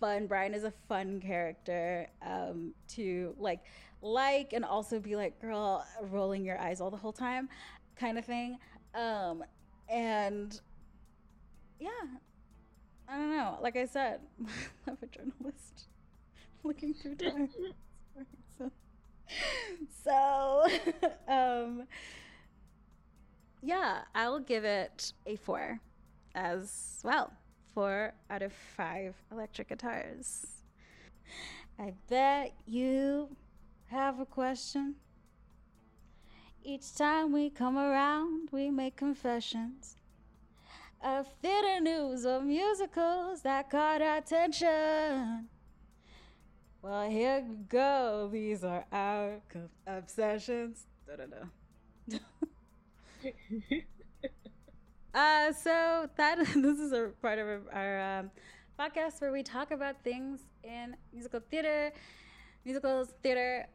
fun. 0.00 0.26
Brian 0.26 0.54
is 0.54 0.64
a 0.64 0.72
fun 0.88 1.20
character 1.20 2.08
um 2.22 2.72
to 2.88 3.34
like 3.38 3.60
like 4.02 4.52
and 4.54 4.64
also 4.64 4.98
be 4.98 5.16
like 5.16 5.40
girl 5.40 5.84
rolling 6.10 6.44
your 6.44 6.58
eyes 6.58 6.80
all 6.80 6.90
the 6.90 6.96
whole 6.96 7.12
time 7.12 7.48
kind 7.96 8.18
of 8.18 8.24
thing. 8.24 8.58
Um 8.94 9.44
and 9.88 10.58
yeah. 11.78 11.88
I 13.08 13.16
don't 13.16 13.36
know. 13.36 13.58
Like 13.60 13.76
i 13.76 13.84
said 13.84 14.20
i'm 14.86 14.96
a 15.02 15.06
journalist 15.06 15.88
looking 16.64 16.94
through 16.94 17.16
time. 17.16 17.48
so, 18.58 18.70
so 20.04 20.66
um, 21.28 21.86
yeah, 23.62 24.02
I'll 24.14 24.40
give 24.40 24.64
it 24.64 25.12
a 25.26 25.36
four 25.36 25.80
as 26.34 27.00
well. 27.04 27.32
Four 27.74 28.14
out 28.28 28.42
of 28.42 28.52
five 28.52 29.14
electric 29.30 29.68
guitars. 29.68 30.46
I 31.78 31.94
bet 32.08 32.52
you 32.66 33.36
have 33.86 34.20
a 34.20 34.26
question. 34.26 34.96
Each 36.62 36.94
time 36.94 37.32
we 37.32 37.48
come 37.48 37.78
around, 37.78 38.48
we 38.52 38.70
make 38.70 38.96
confessions 38.96 39.96
of 41.02 41.26
theater 41.40 41.80
news 41.80 42.26
or 42.26 42.40
musicals 42.40 43.42
that 43.42 43.70
caught 43.70 44.02
our 44.02 44.18
attention. 44.18 45.49
Well, 46.82 47.10
here 47.10 47.44
we 47.46 47.56
go. 47.68 48.30
These 48.32 48.64
are 48.64 48.86
our 48.90 49.40
obsessions. 49.86 50.86
Da 51.06 51.16
da 51.16 51.24
da. 51.26 52.18
uh, 55.14 55.52
so 55.52 56.08
that 56.16 56.38
this 56.54 56.78
is 56.78 56.92
a 56.92 57.10
part 57.20 57.38
of 57.38 57.68
our, 57.70 58.00
um, 58.00 58.30
podcast 58.78 59.20
where 59.20 59.30
we 59.30 59.42
talk 59.42 59.72
about 59.72 60.02
things 60.02 60.40
in 60.64 60.96
musical 61.12 61.40
theater, 61.50 61.92
musicals, 62.64 63.12
theater, 63.22 63.66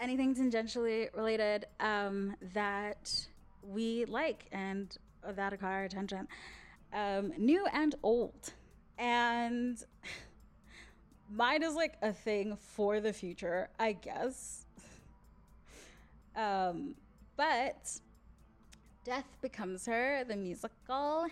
anything 0.00 0.34
tangentially 0.34 1.14
related 1.14 1.66
um, 1.80 2.34
that 2.54 3.26
we 3.62 4.06
like 4.06 4.46
and 4.52 4.96
that 5.34 5.60
caught 5.60 5.72
our 5.72 5.84
attention, 5.84 6.26
um, 6.94 7.30
new 7.36 7.66
and 7.74 7.94
old, 8.02 8.54
and 8.96 9.84
mine 11.30 11.62
is 11.62 11.74
like 11.74 11.94
a 12.02 12.12
thing 12.12 12.56
for 12.56 13.00
the 13.00 13.12
future, 13.12 13.68
I 13.78 13.92
guess. 13.92 14.66
um, 16.36 16.94
but 17.36 17.90
Death 19.04 19.28
Becomes 19.40 19.86
Her, 19.86 20.24
the 20.24 20.36
musical. 20.36 21.26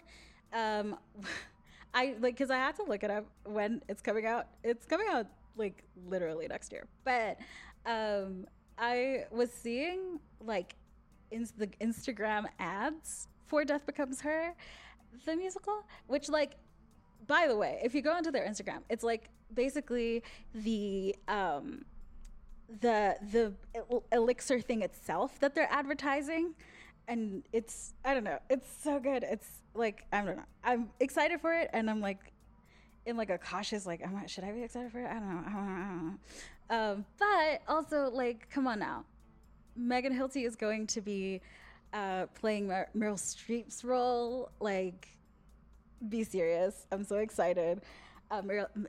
Um, 0.52 0.96
I 1.94 2.14
like 2.20 2.36
because 2.36 2.50
I 2.50 2.56
had 2.56 2.76
to 2.76 2.84
look 2.84 3.04
it 3.04 3.10
up 3.10 3.26
when 3.44 3.82
it's 3.88 4.02
coming 4.02 4.26
out. 4.26 4.46
It's 4.62 4.84
coming 4.84 5.06
out 5.10 5.26
like 5.56 5.82
literally 6.08 6.46
next 6.46 6.72
year. 6.72 6.86
But 7.04 7.38
um, 7.86 8.46
I 8.78 9.24
was 9.30 9.50
seeing 9.50 10.20
like 10.40 10.74
in 11.30 11.48
the 11.56 11.68
Instagram 11.80 12.44
ads 12.58 13.28
for 13.46 13.64
Death 13.64 13.86
Becomes 13.86 14.20
Her, 14.20 14.54
the 15.24 15.36
musical, 15.36 15.84
which 16.06 16.28
like 16.28 16.56
by 17.26 17.46
the 17.48 17.56
way, 17.56 17.80
if 17.82 17.94
you 17.94 18.02
go 18.02 18.12
onto 18.12 18.30
their 18.30 18.46
Instagram, 18.46 18.80
it's 18.88 19.02
like 19.02 19.30
basically 19.52 20.22
the 20.54 21.14
um 21.28 21.84
the 22.80 23.16
the 23.32 23.52
elixir 24.12 24.60
thing 24.60 24.82
itself 24.82 25.38
that 25.40 25.54
they're 25.54 25.72
advertising. 25.72 26.54
And 27.08 27.44
it's 27.52 27.94
i 28.04 28.14
don't 28.14 28.24
know 28.24 28.38
it's 28.50 28.68
so 28.82 28.98
good. 28.98 29.24
It's 29.28 29.62
like 29.74 30.06
i 30.12 30.22
don't 30.22 30.36
know. 30.36 30.42
I'm 30.64 30.90
excited 31.00 31.40
for 31.40 31.54
it 31.54 31.70
and 31.72 31.88
i'm 31.88 32.00
like 32.00 32.32
in 33.06 33.16
like 33.16 33.30
a 33.30 33.38
cautious 33.38 33.86
like 33.86 34.02
I'm 34.04 34.26
should 34.26 34.44
i 34.44 34.50
be 34.50 34.62
excited 34.62 34.90
for 34.90 35.00
it? 35.00 35.06
I 35.06 35.14
don't 35.14 35.28
know 35.28 35.42
i 35.46 35.52
don't 35.52 35.66
know, 35.66 35.72
I 35.72 35.88
don't 35.88 36.06
know. 36.06 36.18
Um, 36.68 37.04
but 37.18 37.62
also 37.68 38.10
like 38.10 38.50
come 38.50 38.66
on 38.66 38.80
now. 38.80 39.04
Megan 39.76 40.12
hilty 40.12 40.44
is 40.46 40.56
going 40.56 40.86
to 40.88 41.00
be 41.00 41.40
uh, 41.92 42.26
playing 42.34 42.66
Mer- 42.66 42.88
meryl 42.96 43.16
streep's 43.16 43.84
role. 43.84 44.50
Like 44.58 45.08
be 46.08 46.24
serious. 46.24 46.86
I'm 46.90 47.04
so 47.04 47.16
excited 47.16 47.82
uh, 48.30 48.42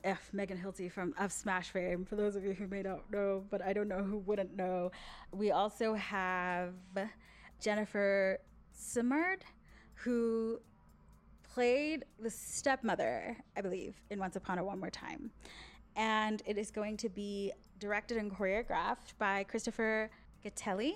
F. 0.04 0.30
Megan 0.32 0.58
Hilty 0.58 0.90
from 0.90 1.14
of 1.18 1.32
Smash 1.32 1.70
fame. 1.70 2.04
For 2.04 2.16
those 2.16 2.36
of 2.36 2.44
you 2.44 2.52
who 2.52 2.66
may 2.66 2.82
not 2.82 3.10
know, 3.10 3.44
but 3.50 3.62
I 3.62 3.72
don't 3.72 3.88
know 3.88 4.02
who 4.02 4.18
wouldn't 4.18 4.56
know, 4.56 4.90
we 5.32 5.50
also 5.50 5.94
have 5.94 6.74
Jennifer 7.60 8.38
Simard, 8.72 9.44
who 9.94 10.60
played 11.42 12.04
the 12.20 12.30
stepmother, 12.30 13.36
I 13.56 13.60
believe, 13.60 13.94
in 14.10 14.18
Once 14.18 14.36
Upon 14.36 14.58
a 14.58 14.64
One 14.64 14.78
More 14.78 14.90
Time, 14.90 15.30
and 15.96 16.42
it 16.46 16.58
is 16.58 16.70
going 16.70 16.96
to 16.98 17.08
be 17.08 17.52
directed 17.80 18.16
and 18.16 18.30
choreographed 18.30 19.14
by 19.18 19.44
Christopher 19.44 20.10
Gattelli, 20.44 20.94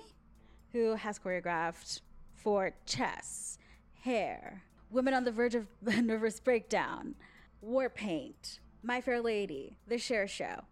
who 0.71 0.95
has 0.95 1.19
choreographed 1.19 2.01
for 2.35 2.71
Chess, 2.85 3.57
Hair, 4.03 4.63
Women 4.89 5.13
on 5.13 5.23
the 5.23 5.31
Verge 5.31 5.55
of 5.55 5.67
Nervous 5.81 6.39
Breakdown. 6.39 7.15
War 7.63 7.89
Paint, 7.89 8.59
My 8.83 8.99
Fair 8.99 9.21
Lady, 9.21 9.77
The 9.87 9.97
Cher 9.97 10.27
Show. 10.27 10.65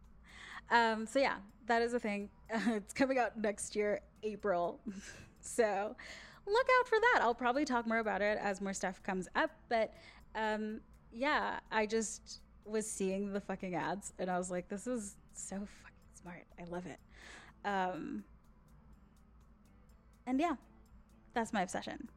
Um, 0.70 1.06
so 1.06 1.20
yeah, 1.20 1.38
that 1.68 1.82
is 1.82 1.94
a 1.94 2.00
thing. 2.00 2.30
It's 2.68 2.94
coming 2.94 3.18
out 3.18 3.38
next 3.38 3.78
year, 3.78 4.02
April. 4.24 4.82
so 5.42 5.96
look 6.46 6.68
out 6.80 6.88
for 6.88 6.98
that. 7.00 7.20
I'll 7.22 7.34
probably 7.34 7.64
talk 7.64 7.88
more 7.88 8.00
about 8.00 8.22
it 8.22 8.38
as 8.42 8.60
more 8.60 8.74
stuff 8.74 9.02
comes 9.04 9.30
up. 9.36 9.52
But 9.70 9.94
um, 10.36 10.82
yeah, 11.14 11.60
I 11.72 11.86
just 11.86 12.42
was 12.66 12.86
seeing 12.86 13.32
the 13.32 13.40
fucking 13.40 13.74
ads 13.74 14.12
and 14.20 14.30
I 14.30 14.38
was 14.38 14.52
like, 14.52 14.68
this 14.68 14.86
is 14.86 15.16
so 15.32 15.56
fucking 15.56 16.22
smart. 16.22 16.46
I 16.60 16.66
love 16.66 16.86
it. 16.86 17.00
Um, 17.64 18.26
and 20.28 20.42
yeah, 20.42 20.56
that's 21.34 21.54
my 21.54 21.62
obsession. 21.62 22.10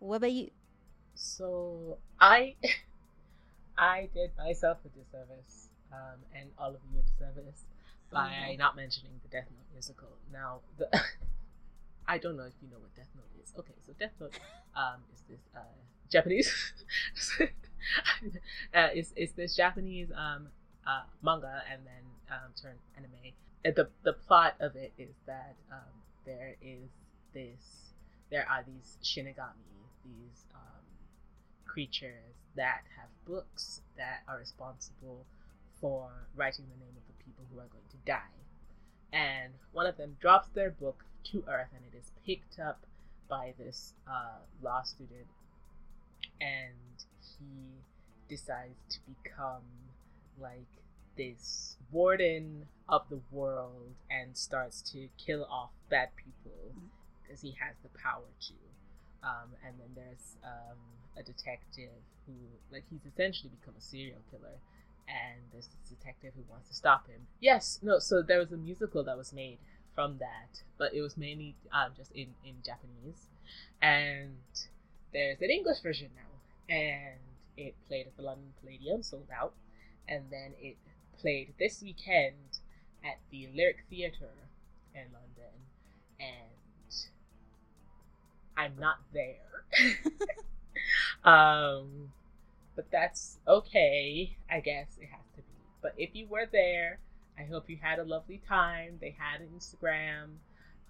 What 0.00 0.16
about 0.16 0.32
you? 0.32 0.50
So 1.14 1.98
I 2.20 2.56
I 3.78 4.08
did 4.14 4.30
myself 4.36 4.78
a 4.84 4.88
disservice, 4.88 5.68
um, 5.92 6.20
and 6.34 6.50
all 6.58 6.70
of 6.70 6.80
you 6.92 7.00
a 7.00 7.02
disservice 7.02 7.64
by 8.12 8.28
mm-hmm. 8.28 8.58
not 8.58 8.76
mentioning 8.76 9.12
the 9.22 9.28
Death 9.28 9.48
Note 9.50 9.72
musical. 9.72 10.08
Now, 10.32 10.60
the 10.78 10.88
I 12.06 12.18
don't 12.18 12.36
know 12.36 12.44
if 12.44 12.54
you 12.60 12.68
know 12.68 12.78
what 12.78 12.94
Death 12.94 13.08
Note 13.14 13.42
is. 13.42 13.52
Okay, 13.58 13.74
so 13.86 13.92
Death 13.98 14.12
Note 14.20 14.38
um, 14.76 15.00
is 15.14 15.22
this 15.28 15.40
uh, 15.56 15.60
Japanese. 16.10 16.52
uh, 18.74 18.88
is 18.94 19.12
is 19.16 19.32
this 19.32 19.56
Japanese 19.56 20.10
um, 20.14 20.48
uh, 20.86 21.02
manga 21.22 21.62
and 21.70 21.82
then 21.86 22.04
um, 22.30 22.52
turned 22.60 22.78
anime. 22.96 23.32
And 23.64 23.74
the 23.74 23.88
the 24.02 24.12
plot 24.12 24.54
of 24.60 24.76
it 24.76 24.92
is 24.98 25.14
that 25.26 25.54
um, 25.70 25.92
there 26.26 26.56
is 26.60 26.90
this 27.32 27.92
there 28.30 28.46
are 28.48 28.64
these 28.66 28.98
shinigami, 29.02 29.86
these 30.04 30.44
um, 30.54 30.84
creatures 31.66 32.41
that 32.56 32.82
have 32.98 33.08
books 33.26 33.82
that 33.96 34.22
are 34.28 34.38
responsible 34.38 35.26
for 35.80 36.26
writing 36.36 36.66
the 36.70 36.84
name 36.84 36.94
of 36.96 37.06
the 37.06 37.24
people 37.24 37.44
who 37.52 37.58
are 37.58 37.66
going 37.66 37.88
to 37.90 37.96
die. 38.06 38.22
And 39.12 39.54
one 39.72 39.86
of 39.86 39.96
them 39.96 40.16
drops 40.20 40.48
their 40.48 40.70
book 40.70 41.04
to 41.24 41.44
Earth, 41.48 41.68
and 41.74 41.84
it 41.92 41.96
is 41.96 42.10
picked 42.26 42.58
up 42.58 42.86
by 43.28 43.54
this 43.58 43.94
uh, 44.08 44.40
law 44.62 44.82
student. 44.82 45.26
and 46.40 47.04
he 47.38 47.82
decides 48.28 48.76
to 48.90 48.98
become 49.06 49.62
like 50.40 50.66
this 51.16 51.76
warden 51.90 52.66
of 52.88 53.02
the 53.10 53.20
world 53.30 53.94
and 54.10 54.36
starts 54.36 54.80
to 54.82 55.08
kill 55.18 55.44
off 55.44 55.70
bad 55.90 56.08
people 56.16 56.72
because 57.22 57.40
he 57.42 57.50
has 57.60 57.76
the 57.82 57.88
power 57.98 58.24
to. 58.40 58.54
Um, 59.22 59.50
and 59.64 59.74
then 59.78 59.90
there's 59.94 60.36
um, 60.44 60.78
a 61.16 61.22
detective 61.22 62.02
who, 62.26 62.32
like, 62.70 62.84
he's 62.90 63.04
essentially 63.06 63.50
become 63.60 63.74
a 63.76 63.80
serial 63.80 64.20
killer, 64.30 64.58
and 65.08 65.40
there's 65.52 65.68
this 65.68 65.90
detective 65.90 66.32
who 66.36 66.42
wants 66.50 66.68
to 66.68 66.74
stop 66.74 67.06
him. 67.08 67.26
Yes, 67.40 67.78
no, 67.82 67.98
so 67.98 68.22
there 68.22 68.38
was 68.38 68.52
a 68.52 68.56
musical 68.56 69.04
that 69.04 69.16
was 69.16 69.32
made 69.32 69.58
from 69.94 70.18
that, 70.18 70.62
but 70.78 70.94
it 70.94 71.02
was 71.02 71.16
mainly 71.16 71.54
um, 71.72 71.92
just 71.96 72.12
in, 72.12 72.28
in 72.44 72.54
Japanese. 72.64 73.28
And 73.80 74.36
there's 75.12 75.40
an 75.40 75.50
English 75.50 75.80
version 75.80 76.10
now, 76.16 76.74
and 76.74 77.18
it 77.56 77.74
played 77.88 78.06
at 78.06 78.16
the 78.16 78.22
London 78.22 78.52
Palladium, 78.60 79.02
sold 79.02 79.28
out, 79.34 79.52
and 80.08 80.24
then 80.30 80.52
it 80.60 80.76
played 81.20 81.52
this 81.58 81.82
weekend 81.82 82.58
at 83.04 83.18
the 83.30 83.48
Lyric 83.54 83.84
Theatre 83.90 84.48
in 84.94 85.04
London, 85.12 85.54
and 86.20 86.96
I'm 88.56 88.78
not 88.78 88.96
there. 89.12 89.64
um, 91.24 92.12
but 92.76 92.90
that's 92.90 93.38
okay. 93.46 94.36
I 94.50 94.60
guess 94.60 94.98
it 95.00 95.08
has 95.10 95.24
to 95.36 95.42
be. 95.42 95.58
But 95.82 95.94
if 95.96 96.10
you 96.14 96.26
were 96.26 96.46
there, 96.50 96.98
I 97.38 97.44
hope 97.44 97.68
you 97.68 97.78
had 97.80 97.98
a 97.98 98.04
lovely 98.04 98.40
time. 98.48 98.98
They 99.00 99.14
had 99.18 99.40
an 99.40 99.48
Instagram 99.56 100.36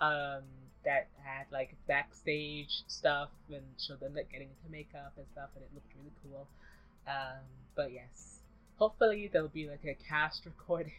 um, 0.01 0.43
that 0.85 1.09
had 1.23 1.47
like 1.51 1.75
backstage 1.87 2.83
stuff 2.87 3.31
and 3.49 3.63
showed 3.79 4.01
them 4.01 4.15
like 4.15 4.31
getting 4.31 4.49
into 4.49 4.71
makeup 4.71 5.13
and 5.17 5.27
stuff, 5.33 5.51
and 5.55 5.65
it 5.65 5.71
looked 5.75 5.93
really 5.97 6.13
cool. 6.23 6.47
Um, 7.07 7.43
but 7.75 7.93
yes, 7.93 8.41
hopefully 8.77 9.29
there'll 9.33 9.49
be 9.49 9.69
like 9.69 9.85
a 9.85 9.97
cast 10.09 10.45
recording 10.47 10.93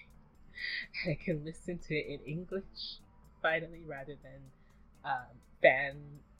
and 1.03 1.11
I 1.11 1.23
can 1.23 1.43
listen 1.43 1.80
to 1.88 1.95
it 1.95 2.07
in 2.07 2.19
English 2.26 2.99
finally 3.41 3.84
rather 3.85 4.15
than 4.23 4.41
um, 5.03 5.35
fan 5.61 5.97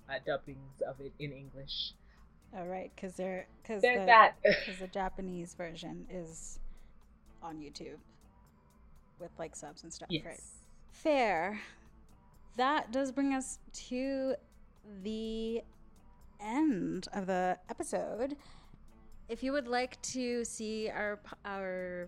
uh, 0.10 0.20
dubbings 0.26 0.82
of 0.88 1.00
it 1.00 1.14
in 1.20 1.32
English. 1.32 1.94
All 2.56 2.66
right, 2.68 2.92
because 2.96 3.16
they're 3.16 3.48
because 3.62 3.82
There's 3.82 4.00
the, 4.00 4.06
that. 4.06 4.34
'cause 4.66 4.78
the 4.80 4.88
Japanese 4.88 5.54
version 5.56 6.06
is 6.10 6.60
on 7.42 7.58
YouTube 7.58 7.98
with 9.20 9.32
like 9.40 9.56
subs 9.56 9.84
and 9.84 9.92
stuff. 9.92 10.08
yes. 10.12 10.26
Right. 10.26 10.40
Fair. 10.92 11.60
That 12.58 12.92
does 12.92 13.12
bring 13.12 13.34
us 13.34 13.58
to 13.90 14.36
the 15.04 15.64
end 16.40 17.08
of 17.14 17.26
the 17.26 17.58
episode. 17.70 18.38
If 19.30 19.42
you 19.42 19.52
would 19.54 19.68
like 19.68 20.00
to 20.04 20.46
see 20.46 20.90
our 20.90 21.20
our 21.46 22.08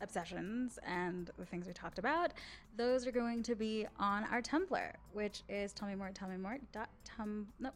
obsessions 0.00 0.78
and 0.86 1.30
the 1.38 1.44
things 1.44 1.66
we 1.66 1.72
talked 1.72 1.98
about, 1.98 2.32
those 2.76 3.06
are 3.06 3.12
going 3.12 3.42
to 3.42 3.54
be 3.54 3.86
on 3.98 4.24
our 4.24 4.40
Tumblr, 4.40 4.92
which 5.12 5.42
is 5.48 5.72
tell 5.72 5.88
me 5.88 5.94
more, 5.94 6.10
tell 6.14 6.28
me 6.28 6.36
more 6.36 6.58
dot 6.72 6.88
tum 7.04 7.48
no, 7.58 7.70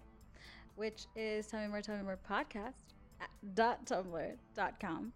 which 0.80 1.04
is 1.14 1.46
tell 1.46 1.60
me 1.60 1.68
more, 1.68 1.82
tell 1.82 1.94
me 1.94 2.02
more 2.02 2.18
podcast 2.28 2.94
dot 3.54 3.86
com. 4.80 5.12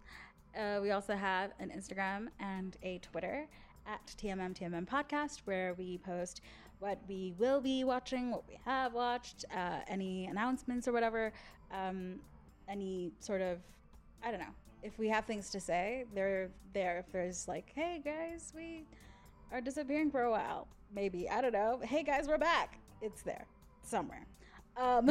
Uh, 0.55 0.79
we 0.83 0.91
also 0.91 1.17
have 1.17 1.53
an 1.59 1.73
Instagram 1.75 2.29
and 2.39 2.77
a 2.83 2.99
Twitter 2.99 3.47
at 3.87 4.07
TMM 4.19 4.55
TMM 4.55 4.87
Podcast 4.87 5.41
where 5.47 5.73
we 5.79 5.97
post 5.99 6.43
what 6.81 6.99
we 7.09 7.33
will 7.39 7.63
be 7.63 7.83
watching, 7.83 8.31
what 8.31 8.47
we 8.47 8.59
have 8.67 8.93
watched, 8.93 9.47
uh, 9.57 9.79
any 9.89 10.27
announcements 10.27 10.87
or 10.87 10.93
whatever, 10.93 11.33
um, 11.73 12.21
any 12.69 13.11
sort 13.19 13.41
of, 13.41 13.59
I 14.23 14.31
don't 14.31 14.41
know, 14.41 14.55
if 14.83 14.99
we 14.99 15.09
have 15.09 15.25
things 15.25 15.49
to 15.51 15.61
say, 15.61 16.05
they're 16.15 16.51
there. 16.75 16.99
If 16.99 17.11
there's 17.11 17.49
like, 17.49 17.73
hey 17.75 18.03
guys, 18.05 18.53
we 18.55 18.85
are 19.51 19.63
disappearing 19.63 20.11
for 20.11 20.25
a 20.25 20.31
while, 20.31 20.69
maybe, 20.95 21.29
I 21.31 21.41
don't 21.41 21.53
know, 21.53 21.81
hey 21.83 22.03
guys, 22.03 22.29
we're 22.29 22.37
back, 22.37 22.79
it's 23.01 23.23
there 23.23 23.47
somewhere. 23.83 24.27
Um, 24.77 25.11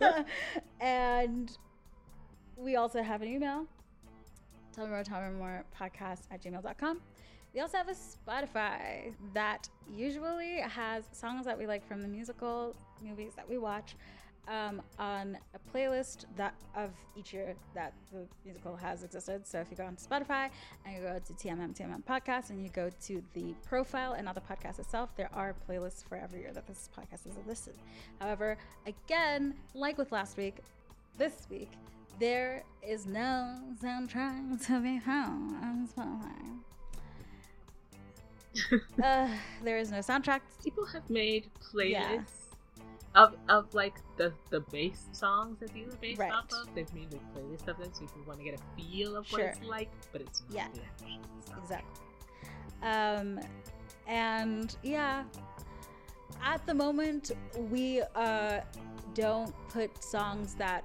and 0.80 1.56
we 2.56 2.76
also 2.76 3.02
have 3.02 3.22
an 3.22 3.28
email 3.28 3.66
tell 4.72 4.84
me 4.84 4.90
more, 4.92 5.04
tell 5.04 5.20
me 5.20 5.36
more 5.36 5.64
podcast 5.78 6.20
at 6.30 6.42
gmail.com. 6.42 7.00
We 7.54 7.60
also 7.60 7.76
have 7.76 7.88
a 7.88 7.94
Spotify 7.94 9.12
that 9.34 9.68
usually 9.92 10.60
has 10.60 11.04
songs 11.12 11.44
that 11.46 11.58
we 11.58 11.66
like 11.66 11.86
from 11.86 12.00
the 12.00 12.08
musical 12.08 12.76
movies 13.02 13.32
that 13.36 13.48
we 13.48 13.58
watch 13.58 13.96
um, 14.50 14.82
on 14.98 15.38
a 15.54 15.58
playlist 15.72 16.24
that 16.36 16.54
of 16.74 16.90
each 17.16 17.32
year 17.32 17.54
that 17.74 17.94
the 18.12 18.26
musical 18.44 18.74
has 18.76 19.04
existed. 19.04 19.46
So 19.46 19.60
if 19.60 19.68
you 19.70 19.76
go 19.76 19.84
on 19.84 19.96
Spotify 19.96 20.50
and 20.84 20.96
you 20.96 21.00
go 21.00 21.18
to 21.24 21.32
TMM 21.34 21.76
TMM 21.76 22.02
podcast 22.04 22.50
and 22.50 22.62
you 22.62 22.68
go 22.70 22.90
to 23.06 23.22
the 23.34 23.54
profile 23.64 24.14
and 24.14 24.24
not 24.24 24.34
the 24.34 24.40
podcast 24.40 24.80
itself, 24.80 25.14
there 25.16 25.30
are 25.32 25.54
playlists 25.68 26.04
for 26.06 26.16
every 26.16 26.40
year 26.40 26.52
that 26.52 26.66
this 26.66 26.88
podcast 26.98 27.26
is 27.28 27.36
listed. 27.46 27.74
However, 28.20 28.58
again, 28.86 29.54
like 29.74 29.96
with 29.96 30.10
last 30.10 30.36
week, 30.36 30.56
this 31.16 31.46
week 31.48 31.70
there 32.18 32.64
is 32.86 33.06
no 33.06 33.56
soundtrack 33.82 34.66
to 34.66 34.80
be 34.80 34.98
found 34.98 35.54
on 35.62 35.88
Spotify. 35.88 36.58
uh, 39.02 39.28
there 39.62 39.78
is 39.78 39.92
no 39.92 39.98
soundtrack. 39.98 40.40
People 40.62 40.84
have 40.86 41.08
made 41.08 41.46
playlists 41.72 41.90
Yeah. 41.92 42.20
Of 43.14 43.34
of 43.48 43.72
like 43.74 43.94
the 44.16 44.32
the 44.50 44.60
bass 44.60 45.08
songs 45.12 45.58
that 45.60 45.72
these 45.72 45.88
are 45.92 45.96
based 45.96 46.20
Right. 46.20 46.32
off 46.32 46.44
of. 46.52 46.72
They've 46.74 46.92
made 46.94 47.12
like 47.12 47.34
playlists 47.34 47.68
of 47.68 47.78
them, 47.78 47.90
so 47.92 48.04
if 48.04 48.10
you 48.16 48.22
want 48.26 48.38
to 48.38 48.44
get 48.44 48.54
a 48.54 48.80
feel 48.80 49.16
of 49.16 49.26
Sure. 49.26 49.38
what 49.40 49.48
it's 49.48 49.62
like, 49.62 49.90
but 50.12 50.20
it's 50.20 50.42
not 50.48 50.54
Yeah. 50.54 50.68
the 50.74 50.82
actual. 50.82 51.62
Exactly. 51.62 52.04
Um, 52.82 53.40
and 54.06 54.74
yeah, 54.82 55.24
at 56.42 56.64
the 56.66 56.74
moment 56.74 57.32
we 57.70 58.02
uh 58.14 58.60
don't 59.14 59.52
put 59.68 60.02
songs 60.02 60.54
that 60.54 60.84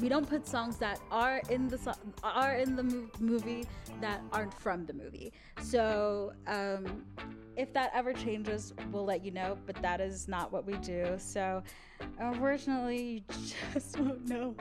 we 0.00 0.08
don't 0.08 0.28
put 0.28 0.46
songs 0.46 0.76
that 0.76 1.00
are 1.10 1.40
in 1.50 1.68
the 1.68 1.78
so- 1.78 1.92
are 2.22 2.54
in 2.54 2.76
the 2.76 2.82
mo- 2.84 3.10
movie 3.18 3.66
that 4.00 4.20
aren't 4.32 4.54
from 4.54 4.86
the 4.86 4.92
movie. 4.92 5.32
So 5.60 6.32
um, 6.46 7.04
if 7.56 7.72
that 7.72 7.90
ever 7.94 8.12
changes, 8.12 8.72
we'll 8.92 9.04
let 9.04 9.24
you 9.24 9.32
know. 9.32 9.58
But 9.66 9.80
that 9.82 10.00
is 10.00 10.28
not 10.28 10.52
what 10.52 10.64
we 10.64 10.74
do. 10.74 11.14
So 11.18 11.62
unfortunately, 12.18 13.24
you 13.28 13.52
just 13.74 13.98
won't 13.98 14.28
know. 14.28 14.54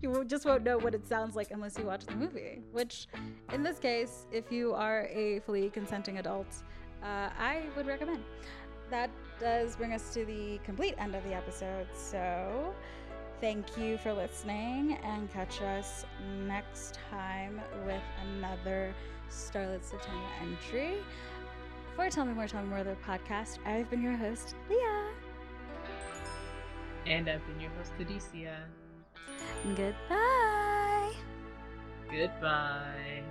You 0.00 0.24
just 0.24 0.44
won't 0.44 0.64
know 0.64 0.78
what 0.78 0.94
it 0.94 1.06
sounds 1.06 1.36
like 1.36 1.50
unless 1.50 1.78
you 1.78 1.84
watch 1.84 2.06
the 2.06 2.16
movie. 2.16 2.62
Which, 2.72 3.08
in 3.52 3.62
this 3.62 3.78
case, 3.78 4.26
if 4.32 4.50
you 4.50 4.74
are 4.74 5.06
a 5.10 5.40
fully 5.40 5.70
consenting 5.70 6.18
adult, 6.18 6.48
uh, 7.02 7.28
I 7.38 7.62
would 7.76 7.86
recommend. 7.86 8.22
That 8.90 9.10
does 9.40 9.76
bring 9.76 9.92
us 9.92 10.14
to 10.14 10.24
the 10.24 10.58
complete 10.64 10.94
end 10.98 11.14
of 11.14 11.24
the 11.24 11.34
episode. 11.34 11.86
So. 11.94 12.74
Thank 13.40 13.76
you 13.76 13.98
for 13.98 14.14
listening 14.14 14.98
and 15.04 15.30
catch 15.30 15.60
us 15.60 16.06
next 16.46 16.98
time 17.10 17.60
with 17.84 18.02
another 18.22 18.94
Starlet 19.30 19.84
September 19.84 20.26
entry. 20.40 20.94
For 21.94 22.08
Tell 22.08 22.24
Me 22.24 22.32
More, 22.32 22.48
Tell 22.48 22.62
Me 22.62 22.70
More, 22.70 22.82
the 22.82 22.96
podcast, 23.06 23.58
I've 23.66 23.90
been 23.90 24.02
your 24.02 24.16
host, 24.16 24.54
Leah. 24.70 25.10
And 27.06 27.28
I've 27.28 27.46
been 27.46 27.60
your 27.60 27.70
host, 27.72 27.92
Adicia. 27.98 28.56
Goodbye. 29.76 31.12
Goodbye. 32.10 33.22